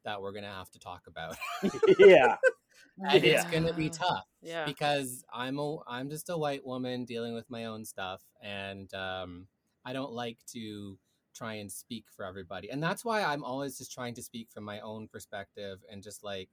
that 0.03 0.21
we're 0.21 0.31
gonna 0.31 0.51
have 0.51 0.69
to 0.71 0.79
talk 0.79 1.07
about, 1.07 1.37
yeah 1.99 2.37
and 3.09 3.23
it's 3.23 3.45
gonna 3.45 3.73
be 3.73 3.89
tough 3.89 4.25
Yeah. 4.41 4.65
because 4.65 5.23
I'm 5.33 5.59
a 5.59 5.77
I'm 5.87 6.09
just 6.09 6.29
a 6.29 6.37
white 6.37 6.65
woman 6.65 7.05
dealing 7.05 7.33
with 7.33 7.49
my 7.49 7.65
own 7.65 7.85
stuff, 7.85 8.21
and 8.41 8.93
um, 8.93 9.47
I 9.85 9.93
don't 9.93 10.13
like 10.13 10.39
to 10.53 10.97
try 11.33 11.55
and 11.55 11.71
speak 11.71 12.05
for 12.15 12.25
everybody, 12.25 12.69
and 12.69 12.81
that's 12.81 13.03
why 13.03 13.23
I'm 13.23 13.43
always 13.43 13.77
just 13.77 13.91
trying 13.91 14.13
to 14.15 14.23
speak 14.23 14.49
from 14.51 14.63
my 14.63 14.79
own 14.81 15.07
perspective 15.07 15.83
and 15.91 16.01
just 16.03 16.23
like 16.23 16.49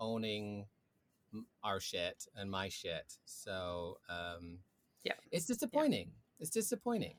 owning 0.00 0.66
our 1.62 1.80
shit 1.80 2.26
and 2.36 2.50
my 2.50 2.68
shit. 2.68 3.18
So 3.24 3.98
um, 4.08 4.58
Yeah. 5.04 5.14
it's 5.30 5.46
disappointing. 5.46 6.12
It's 6.38 6.50
disappointing. 6.50 7.16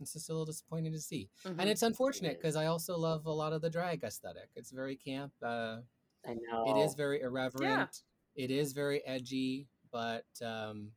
It's 0.00 0.12
just 0.12 0.28
a 0.28 0.32
little 0.32 0.44
disappointing 0.44 0.92
to 0.92 1.00
see, 1.00 1.30
Mhm. 1.44 1.56
and 1.58 1.70
it's 1.70 1.82
unfortunate 1.82 2.36
because 2.36 2.56
I 2.56 2.66
also 2.66 2.98
love 2.98 3.24
a 3.26 3.32
lot 3.32 3.52
of 3.54 3.62
the 3.62 3.70
drag 3.70 4.04
aesthetic. 4.04 4.50
It's 4.54 4.70
very 4.70 4.96
camp. 4.96 5.32
Uh, 5.42 5.80
i 6.24 6.34
know 6.34 6.64
it 6.66 6.76
is 6.76 6.94
very 6.94 7.20
irreverent. 7.20 8.02
It 8.34 8.50
is 8.50 8.72
very 8.74 9.02
edgy, 9.06 9.68
but 9.90 10.26
um, 10.42 10.92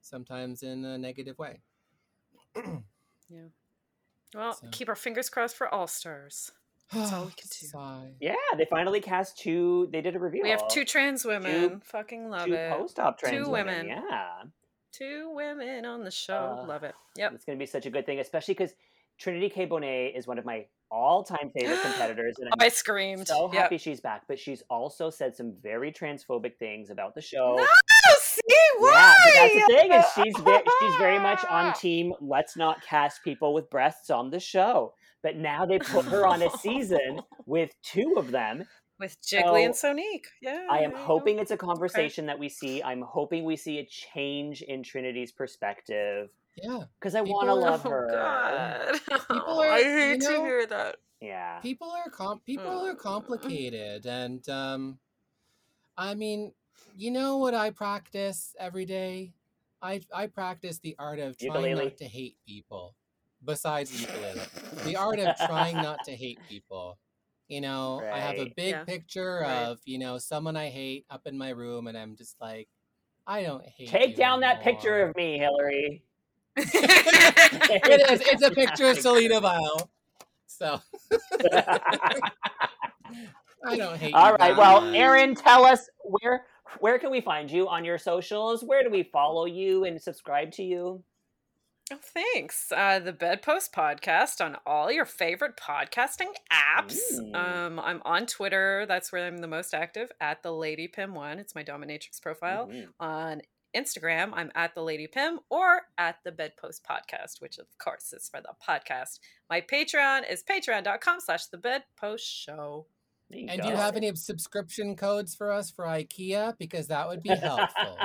sometimes 0.00 0.62
in 0.62 0.84
a 0.84 0.96
negative 0.98 1.38
way. 1.38 1.60
Well, 4.34 4.54
So- 4.54 4.66
keep 4.72 4.88
our 4.88 4.96
fingers 4.96 5.28
crossed 5.30 5.56
for 5.56 5.68
All 5.72 5.86
Stars. 5.86 6.50
That's 6.92 7.12
all 7.12 7.24
we 7.24 7.30
can 7.36 7.48
do. 7.50 7.66
Sigh. 7.66 8.12
yeah 8.20 8.34
they 8.58 8.66
finally 8.66 9.00
cast 9.00 9.38
two 9.38 9.88
they 9.90 10.02
did 10.02 10.16
a 10.16 10.18
reveal 10.18 10.42
We 10.42 10.50
have 10.50 10.68
two 10.68 10.84
trans 10.84 11.24
women. 11.24 11.80
Fucking 11.84 12.28
love 12.28 12.44
two 12.46 12.52
it. 12.54 12.70
post-op 12.72 13.18
trans 13.18 13.46
Two 13.46 13.50
women. 13.50 13.86
women. 13.86 14.02
yeah 14.10 14.28
Two 14.92 15.32
women 15.34 15.84
on 15.86 16.04
the 16.04 16.10
show. 16.10 16.60
Uh, 16.62 16.66
love 16.68 16.84
it. 16.84 16.94
Yep. 17.16 17.32
It's 17.34 17.44
going 17.44 17.58
to 17.58 17.60
be 17.60 17.66
such 17.66 17.84
a 17.86 17.90
good 17.90 18.06
thing, 18.06 18.20
especially 18.20 18.54
because 18.54 18.74
Trinity 19.18 19.48
K. 19.48 19.66
Bonet 19.66 20.16
is 20.16 20.28
one 20.28 20.38
of 20.38 20.44
my 20.44 20.66
all-time 20.88 21.50
favorite 21.58 21.80
competitors, 21.82 22.36
and 22.38 22.48
I'm 22.52 22.60
I 22.64 22.68
screamed. 22.68 23.26
so 23.26 23.50
Yep. 23.52 23.60
happy 23.62 23.78
she's 23.78 24.00
back. 24.00 24.22
But 24.28 24.38
she's 24.38 24.62
also 24.70 25.10
said 25.10 25.34
some 25.34 25.54
very 25.60 25.90
transphobic 25.90 26.58
things 26.58 26.90
about 26.90 27.16
the 27.16 27.20
show. 27.22 27.56
No, 27.56 27.66
see 28.20 28.40
why? 28.78 29.14
Yeah, 29.34 29.42
that's 29.42 29.54
the 29.54 29.74
thing 29.74 29.92
is 29.92 30.04
she's 30.14 30.44
very, 30.44 30.62
she's 30.80 30.96
very 30.96 31.18
much 31.18 31.44
on 31.50 31.72
team. 31.80 32.12
Let's 32.20 32.56
not 32.56 32.82
cast 32.82 33.22
people 33.24 33.54
with 33.54 33.70
breasts 33.70 34.10
on 34.10 34.30
the 34.30 34.40
show. 34.40 34.94
But 35.22 35.36
now 35.36 35.64
they 35.64 35.78
put 35.78 36.04
her 36.06 36.26
on 36.26 36.42
a 36.42 36.50
season 36.58 37.22
with 37.46 37.70
two 37.82 38.14
of 38.18 38.30
them. 38.30 38.64
with 39.00 39.16
Jiggly 39.22 39.64
and 39.64 39.74
So, 39.74 39.94
Sonique. 39.94 40.26
Yeah. 40.42 40.66
I 40.70 40.78
am 40.80 40.90
there 40.90 40.90
you 40.90 40.96
go. 40.96 41.02
hoping 41.04 41.38
it's 41.38 41.50
a 41.50 41.56
conversation 41.56 42.26
that 42.26 42.38
we 42.38 42.48
see. 42.50 42.82
I'm 42.82 43.00
hoping 43.02 43.44
we 43.44 43.56
see 43.56 43.78
a 43.78 43.86
change 43.86 44.60
in 44.62 44.82
Trinity's 44.82 45.32
perspective 45.32 46.28
Yeah. 46.62 46.80
because 47.00 47.14
I 47.14 47.22
want 47.22 47.46
to 47.48 47.52
are- 47.52 47.70
love 47.70 47.82
oh, 47.86 47.90
her. 47.90 48.08
God. 48.10 49.00
People 49.08 49.60
are- 49.62 49.70
I 49.70 49.78
you 49.78 49.84
hate 49.84 50.20
to 50.20 50.30
hear 50.42 50.66
that. 50.66 50.96
Yeah. 51.22 51.58
People 51.60 51.90
are 51.90 52.10
com- 52.10 52.40
people 52.44 52.66
are 52.86 52.94
Mm. 52.94 52.98
complicated, 52.98 54.04
and 54.04 54.46
um, 54.50 54.98
I 55.96 56.14
mean, 56.14 56.52
you 56.96 57.10
know 57.10 57.38
what 57.38 57.54
I 57.54 57.70
practice 57.70 58.54
every 58.58 58.84
day? 58.84 59.32
I 59.82 60.00
I 60.14 60.26
practice 60.26 60.78
the 60.78 60.96
art 60.98 61.18
of 61.18 61.36
trying 61.36 61.54
Ukulele. 61.54 61.84
not 61.84 61.96
to 61.98 62.04
hate 62.04 62.36
people. 62.46 62.94
Besides 63.44 63.90
the 63.90 63.98
ukulele, 63.98 64.46
the 64.84 64.96
art 65.04 65.18
of 65.18 65.36
trying 65.46 65.80
not 65.80 66.02
to 66.04 66.12
hate 66.12 66.38
people. 66.48 66.98
You 67.48 67.60
know, 67.60 68.02
I 68.10 68.18
have 68.20 68.38
a 68.38 68.52
big 68.56 68.72
Yeah. 68.72 68.84
picture 68.84 69.40
Right. 69.40 69.64
of 69.66 69.78
you 69.84 69.98
know 69.98 70.18
someone 70.18 70.56
I 70.56 70.70
hate 70.70 71.04
up 71.10 71.26
in 71.26 71.36
my 71.36 71.50
room, 71.50 71.86
and 71.86 71.98
I'm 71.98 72.16
just 72.16 72.36
like, 72.40 72.68
I 73.26 73.42
don't 73.42 73.64
hate. 73.64 73.88
Take 73.90 74.10
you 74.10 74.16
down 74.16 74.40
that 74.40 74.62
picture 74.62 75.02
of 75.02 75.16
me, 75.16 75.38
Hillary. 75.38 76.02
it 76.56 78.10
is. 78.10 78.20
It's 78.20 78.42
a 78.42 78.50
picture 78.52 78.86
of 78.86 78.98
Selena 78.98 79.40
Vile. 79.40 79.90
So 80.46 80.80
I 83.66 83.76
don't 83.76 83.98
hate. 83.98 84.14
All 84.14 84.30
you 84.30 84.36
right. 84.40 84.56
that 84.56 84.58
Well. 84.58 84.94
Erin, 84.94 85.34
tell 85.34 85.64
us 85.66 85.88
where 86.04 86.46
where 86.80 86.98
can 86.98 87.10
we 87.10 87.20
find 87.20 87.50
you 87.50 87.68
on 87.68 87.84
your 87.84 87.98
socials? 87.98 88.62
Where 88.62 88.82
do 88.82 88.90
we 88.90 89.02
follow 89.02 89.44
you 89.46 89.84
and 89.84 90.00
subscribe 90.00 90.52
to 90.52 90.62
you? 90.62 91.02
Oh, 91.92 91.98
thanks. 92.00 92.72
Uh, 92.74 92.98
the 92.98 93.12
Bedpost 93.12 93.72
Podcast 93.74 94.42
on 94.42 94.56
all 94.66 94.90
your 94.90 95.04
favorite 95.04 95.56
podcasting 95.56 96.32
apps. 96.50 96.98
Mm. 97.12 97.34
Um, 97.34 97.78
I'm 97.78 98.00
on 98.06 98.24
Twitter. 98.26 98.86
That's 98.88 99.12
where 99.12 99.26
I'm 99.26 99.38
the 99.38 99.46
most 99.46 99.74
active 99.74 100.10
at 100.20 100.42
the 100.42 100.52
Lady 100.52 100.88
Pym 100.88 101.14
one. 101.14 101.38
It's 101.38 101.54
my 101.54 101.62
dominatrix 101.62 102.22
profile. 102.22 102.68
Mhm. 102.68 102.88
On 103.00 103.42
Instagram, 103.76 104.30
I'm 104.32 104.50
at 104.54 104.74
the 104.74 104.82
Lady 104.82 105.06
Pym 105.06 105.40
or 105.50 105.82
at 105.98 106.16
the 106.24 106.32
Bedpost 106.32 106.84
Podcast, 106.84 107.42
which 107.42 107.58
of 107.58 107.66
course 107.78 108.12
is 108.14 108.30
for 108.30 108.40
the 108.40 108.54
podcast. 108.66 109.18
My 109.50 109.60
Patreon 109.60 110.30
is 110.30 110.42
patreon.com 110.42 111.20
slash 111.20 111.46
the 111.46 111.58
Bedpost 111.58 112.24
Show. 112.26 112.86
There 113.30 113.38
you 113.40 113.46
And 113.48 113.60
go. 113.60 113.66
do 113.66 113.72
you 113.72 113.76
have 113.76 113.96
any 113.96 114.14
subscription 114.14 114.96
codes 114.96 115.34
for 115.34 115.50
us 115.50 115.70
for 115.70 115.84
IKEA? 115.86 116.56
Because 116.58 116.88
that 116.88 117.08
would 117.08 117.22
be 117.22 117.30
helpful. 117.30 117.96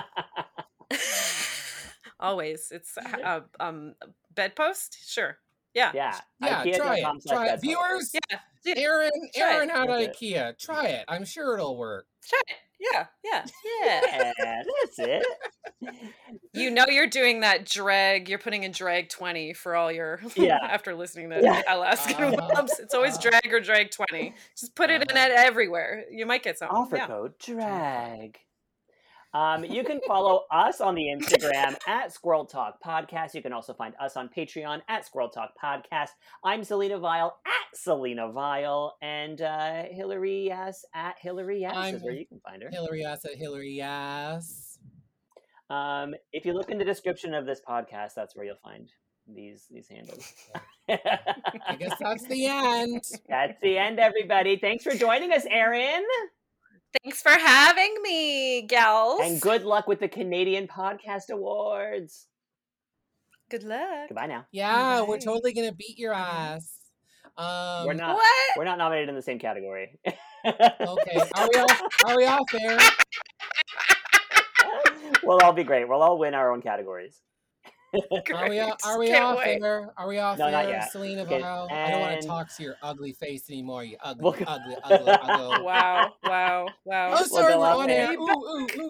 Always. 2.20 2.72
It's 2.72 2.98
uh, 2.98 3.42
um 3.60 3.94
Bedpost? 4.34 4.98
Sure. 5.06 5.38
Yeah. 5.74 5.92
yeah. 5.94 6.20
Yeah, 6.42 6.64
try 6.76 6.98
it. 6.98 7.04
Try 7.28 7.46
it. 7.46 7.62
bedpost. 7.62 7.62
Viewers, 7.62 8.12
Yeah. 8.14 8.40
yeah. 8.66 8.74
Erin, 8.78 9.12
Try 9.36 9.52
it. 9.52 9.56
Erin 9.56 9.70
had 9.70 9.90
That's 9.90 10.04
it. 10.04 10.16
IKEA. 10.20 10.58
Try 10.58 10.86
it. 10.88 11.06
I'm 11.08 11.26
sure 11.26 11.54
it'll 11.56 11.78
work. 11.78 12.08
Try 12.28 12.42
it. 12.48 12.56
Yeah, 12.80 13.06
yeah, 13.24 13.46
yeah. 13.84 14.02
Yeah, 14.40 14.64
that's 14.84 15.00
it. 15.00 15.26
You 16.54 16.72
know 16.72 16.86
you're 16.88 17.08
doing 17.08 17.42
that 17.42 17.66
drag. 17.66 18.30
You're 18.30 18.40
putting 18.40 18.64
in 18.64 18.72
drag 18.72 19.10
twenty 19.10 19.54
for 19.54 19.76
all 19.76 19.92
your 19.92 20.20
Yeah. 20.36 20.60
after 20.62 20.96
listening 20.96 21.30
to 21.32 21.42
Yeah. 21.42 21.62
Alaskan 21.68 22.36
Uh-huh. 22.36 22.50
Wubs. 22.56 22.80
It's 22.80 22.94
always 22.94 23.14
Uh-huh. 23.18 23.30
drag 23.32 23.54
or 23.54 23.60
drag 23.60 23.92
twenty. 23.92 24.34
Just 24.58 24.76
put 24.76 24.90
it 24.90 25.02
in 25.02 25.18
Uh-huh. 25.18 25.28
it 25.28 25.32
everywhere. 25.32 26.06
You 26.12 26.26
might 26.26 26.44
get 26.44 26.58
something. 26.58 26.76
Offer 26.78 26.96
Yeah. 26.98 27.08
code 27.08 27.38
drag. 27.40 28.40
Um, 29.34 29.64
you 29.64 29.84
can 29.84 30.00
follow 30.08 30.46
us 30.52 30.82
on 30.82 30.96
the 30.96 31.04
Instagram 31.04 31.76
at 31.88 32.12
Squirrel 32.12 32.46
Talk 32.46 32.82
Podcast. 32.84 33.36
You 33.36 33.44
can 33.44 33.54
also 33.54 33.74
find 33.74 33.94
us 34.00 34.18
on 34.18 34.28
Patreon 34.28 34.82
at 34.88 35.06
Squirrel 35.06 35.30
Talk 35.30 35.52
Podcast. 35.64 36.10
I'm 36.44 36.64
Selena 36.64 36.98
Vile 36.98 37.38
at 37.46 37.78
Selena 37.78 38.32
Vile, 38.32 38.98
and 39.04 39.40
uh, 39.42 39.84
Hillary 39.92 40.46
Yes 40.48 40.84
at 40.96 41.16
Hillary 41.20 41.62
Yes 41.62 41.74
I'm 41.76 41.96
is 41.96 42.02
where 42.02 42.14
you 42.14 42.26
can 42.26 42.40
find 42.40 42.64
her. 42.64 42.70
Hillary 42.72 43.02
yes 43.02 43.24
at 43.24 43.36
Hillary 43.36 43.72
yes. 43.72 44.80
Um, 45.70 46.16
if 46.34 46.46
you 46.46 46.54
look 46.54 46.72
in 46.72 46.80
the 46.80 46.86
description 46.86 47.36
of 47.36 47.46
this 47.46 47.62
podcast, 47.68 48.16
that's 48.16 48.36
where 48.36 48.46
you'll 48.46 48.56
find 48.64 48.90
these 49.32 49.68
these 49.70 49.88
handles. 49.88 50.34
I 50.90 51.76
guess 51.78 51.94
that's 52.00 52.26
the 52.26 52.48
end. 52.48 53.04
that's 53.30 53.60
the 53.62 53.78
end, 53.78 54.00
everybody. 54.00 54.58
Thanks 54.58 54.84
for 54.84 54.96
joining 54.96 55.32
us, 55.32 55.46
Erin. 55.48 56.04
Thanks 57.04 57.22
for 57.22 57.32
having 57.32 57.96
me, 58.02 58.64
gals. 58.64 59.22
And 59.24 59.40
good 59.40 59.64
luck 59.64 59.88
with 59.88 60.00
the 60.00 60.08
Canadian 60.08 60.68
Podcast 60.68 61.30
Awards. 61.30 62.28
Good 63.50 63.64
luck. 63.64 64.10
Goodbye 64.10 64.28
now. 64.28 64.46
Yeah, 64.52 65.02
we're 65.04 65.20
totally 65.20 65.54
gonna 65.54 65.72
beat 65.74 65.98
your 66.00 66.14
ass. 66.14 66.76
Um, 67.38 67.86
We're 67.86 67.94
not 67.94 68.16
What? 68.16 68.58
we're 68.58 68.66
not 68.66 68.78
nominated 68.78 69.10
in 69.10 69.16
the 69.16 69.22
same 69.22 69.40
category. 69.40 69.98
Okay, 70.46 71.22
are 71.36 71.50
we 71.54 71.60
all 71.60 71.68
are 72.06 72.18
we 72.18 72.26
all 72.26 72.46
fair? 72.50 72.78
we'll 75.24 75.40
all 75.40 75.54
be 75.54 75.64
great. 75.64 75.88
We'll 75.88 76.02
all 76.02 76.18
win 76.18 76.34
our 76.34 76.52
own 76.52 76.62
categories. 76.62 77.22
Are 78.34 78.50
we 78.50 78.60
all, 78.60 78.68
Great. 78.68 78.86
are 78.86 79.00
we 79.00 79.08
Can't 79.08 79.24
all 79.24 79.38
wait. 79.38 79.60
fair? 79.62 79.94
Are 79.98 80.08
we 80.08 80.20
all 80.20 80.38
No, 80.38 80.50
not 80.52 80.68
yet. 80.68 80.92
Selena 80.92 81.24
Okay, 81.24 81.42
Vile? 81.42 81.68
I 81.72 81.90
don't 81.92 82.02
want 82.02 82.22
to 82.22 82.28
talk 82.28 82.56
to 82.56 82.64
your 82.64 82.76
ugly 82.84 83.14
face 83.14 83.50
anymore. 83.50 83.84
You 83.84 83.98
ugly, 84.04 84.24
We'll 84.24 84.34
ugly, 84.48 84.76
ugly, 84.84 85.12
ugly. 85.12 85.64
Wow, 85.64 86.14
wow, 86.24 86.68
wow. 86.86 87.14
Oh, 87.14 87.24
sorry, 87.26 87.54
go 87.54 87.60
we're 87.60 87.68
on 87.68 87.90
air. 87.90 88.14
Ooh, 88.14 88.28
ooh, 88.28 88.68
ooh. 88.78 88.90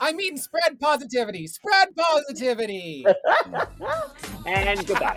I 0.00 0.12
mean, 0.12 0.36
spread 0.36 0.78
positivity. 0.80 1.46
Spread 1.46 1.88
positivity. 1.96 3.06
and 4.46 4.86
goodbye. 4.86 5.16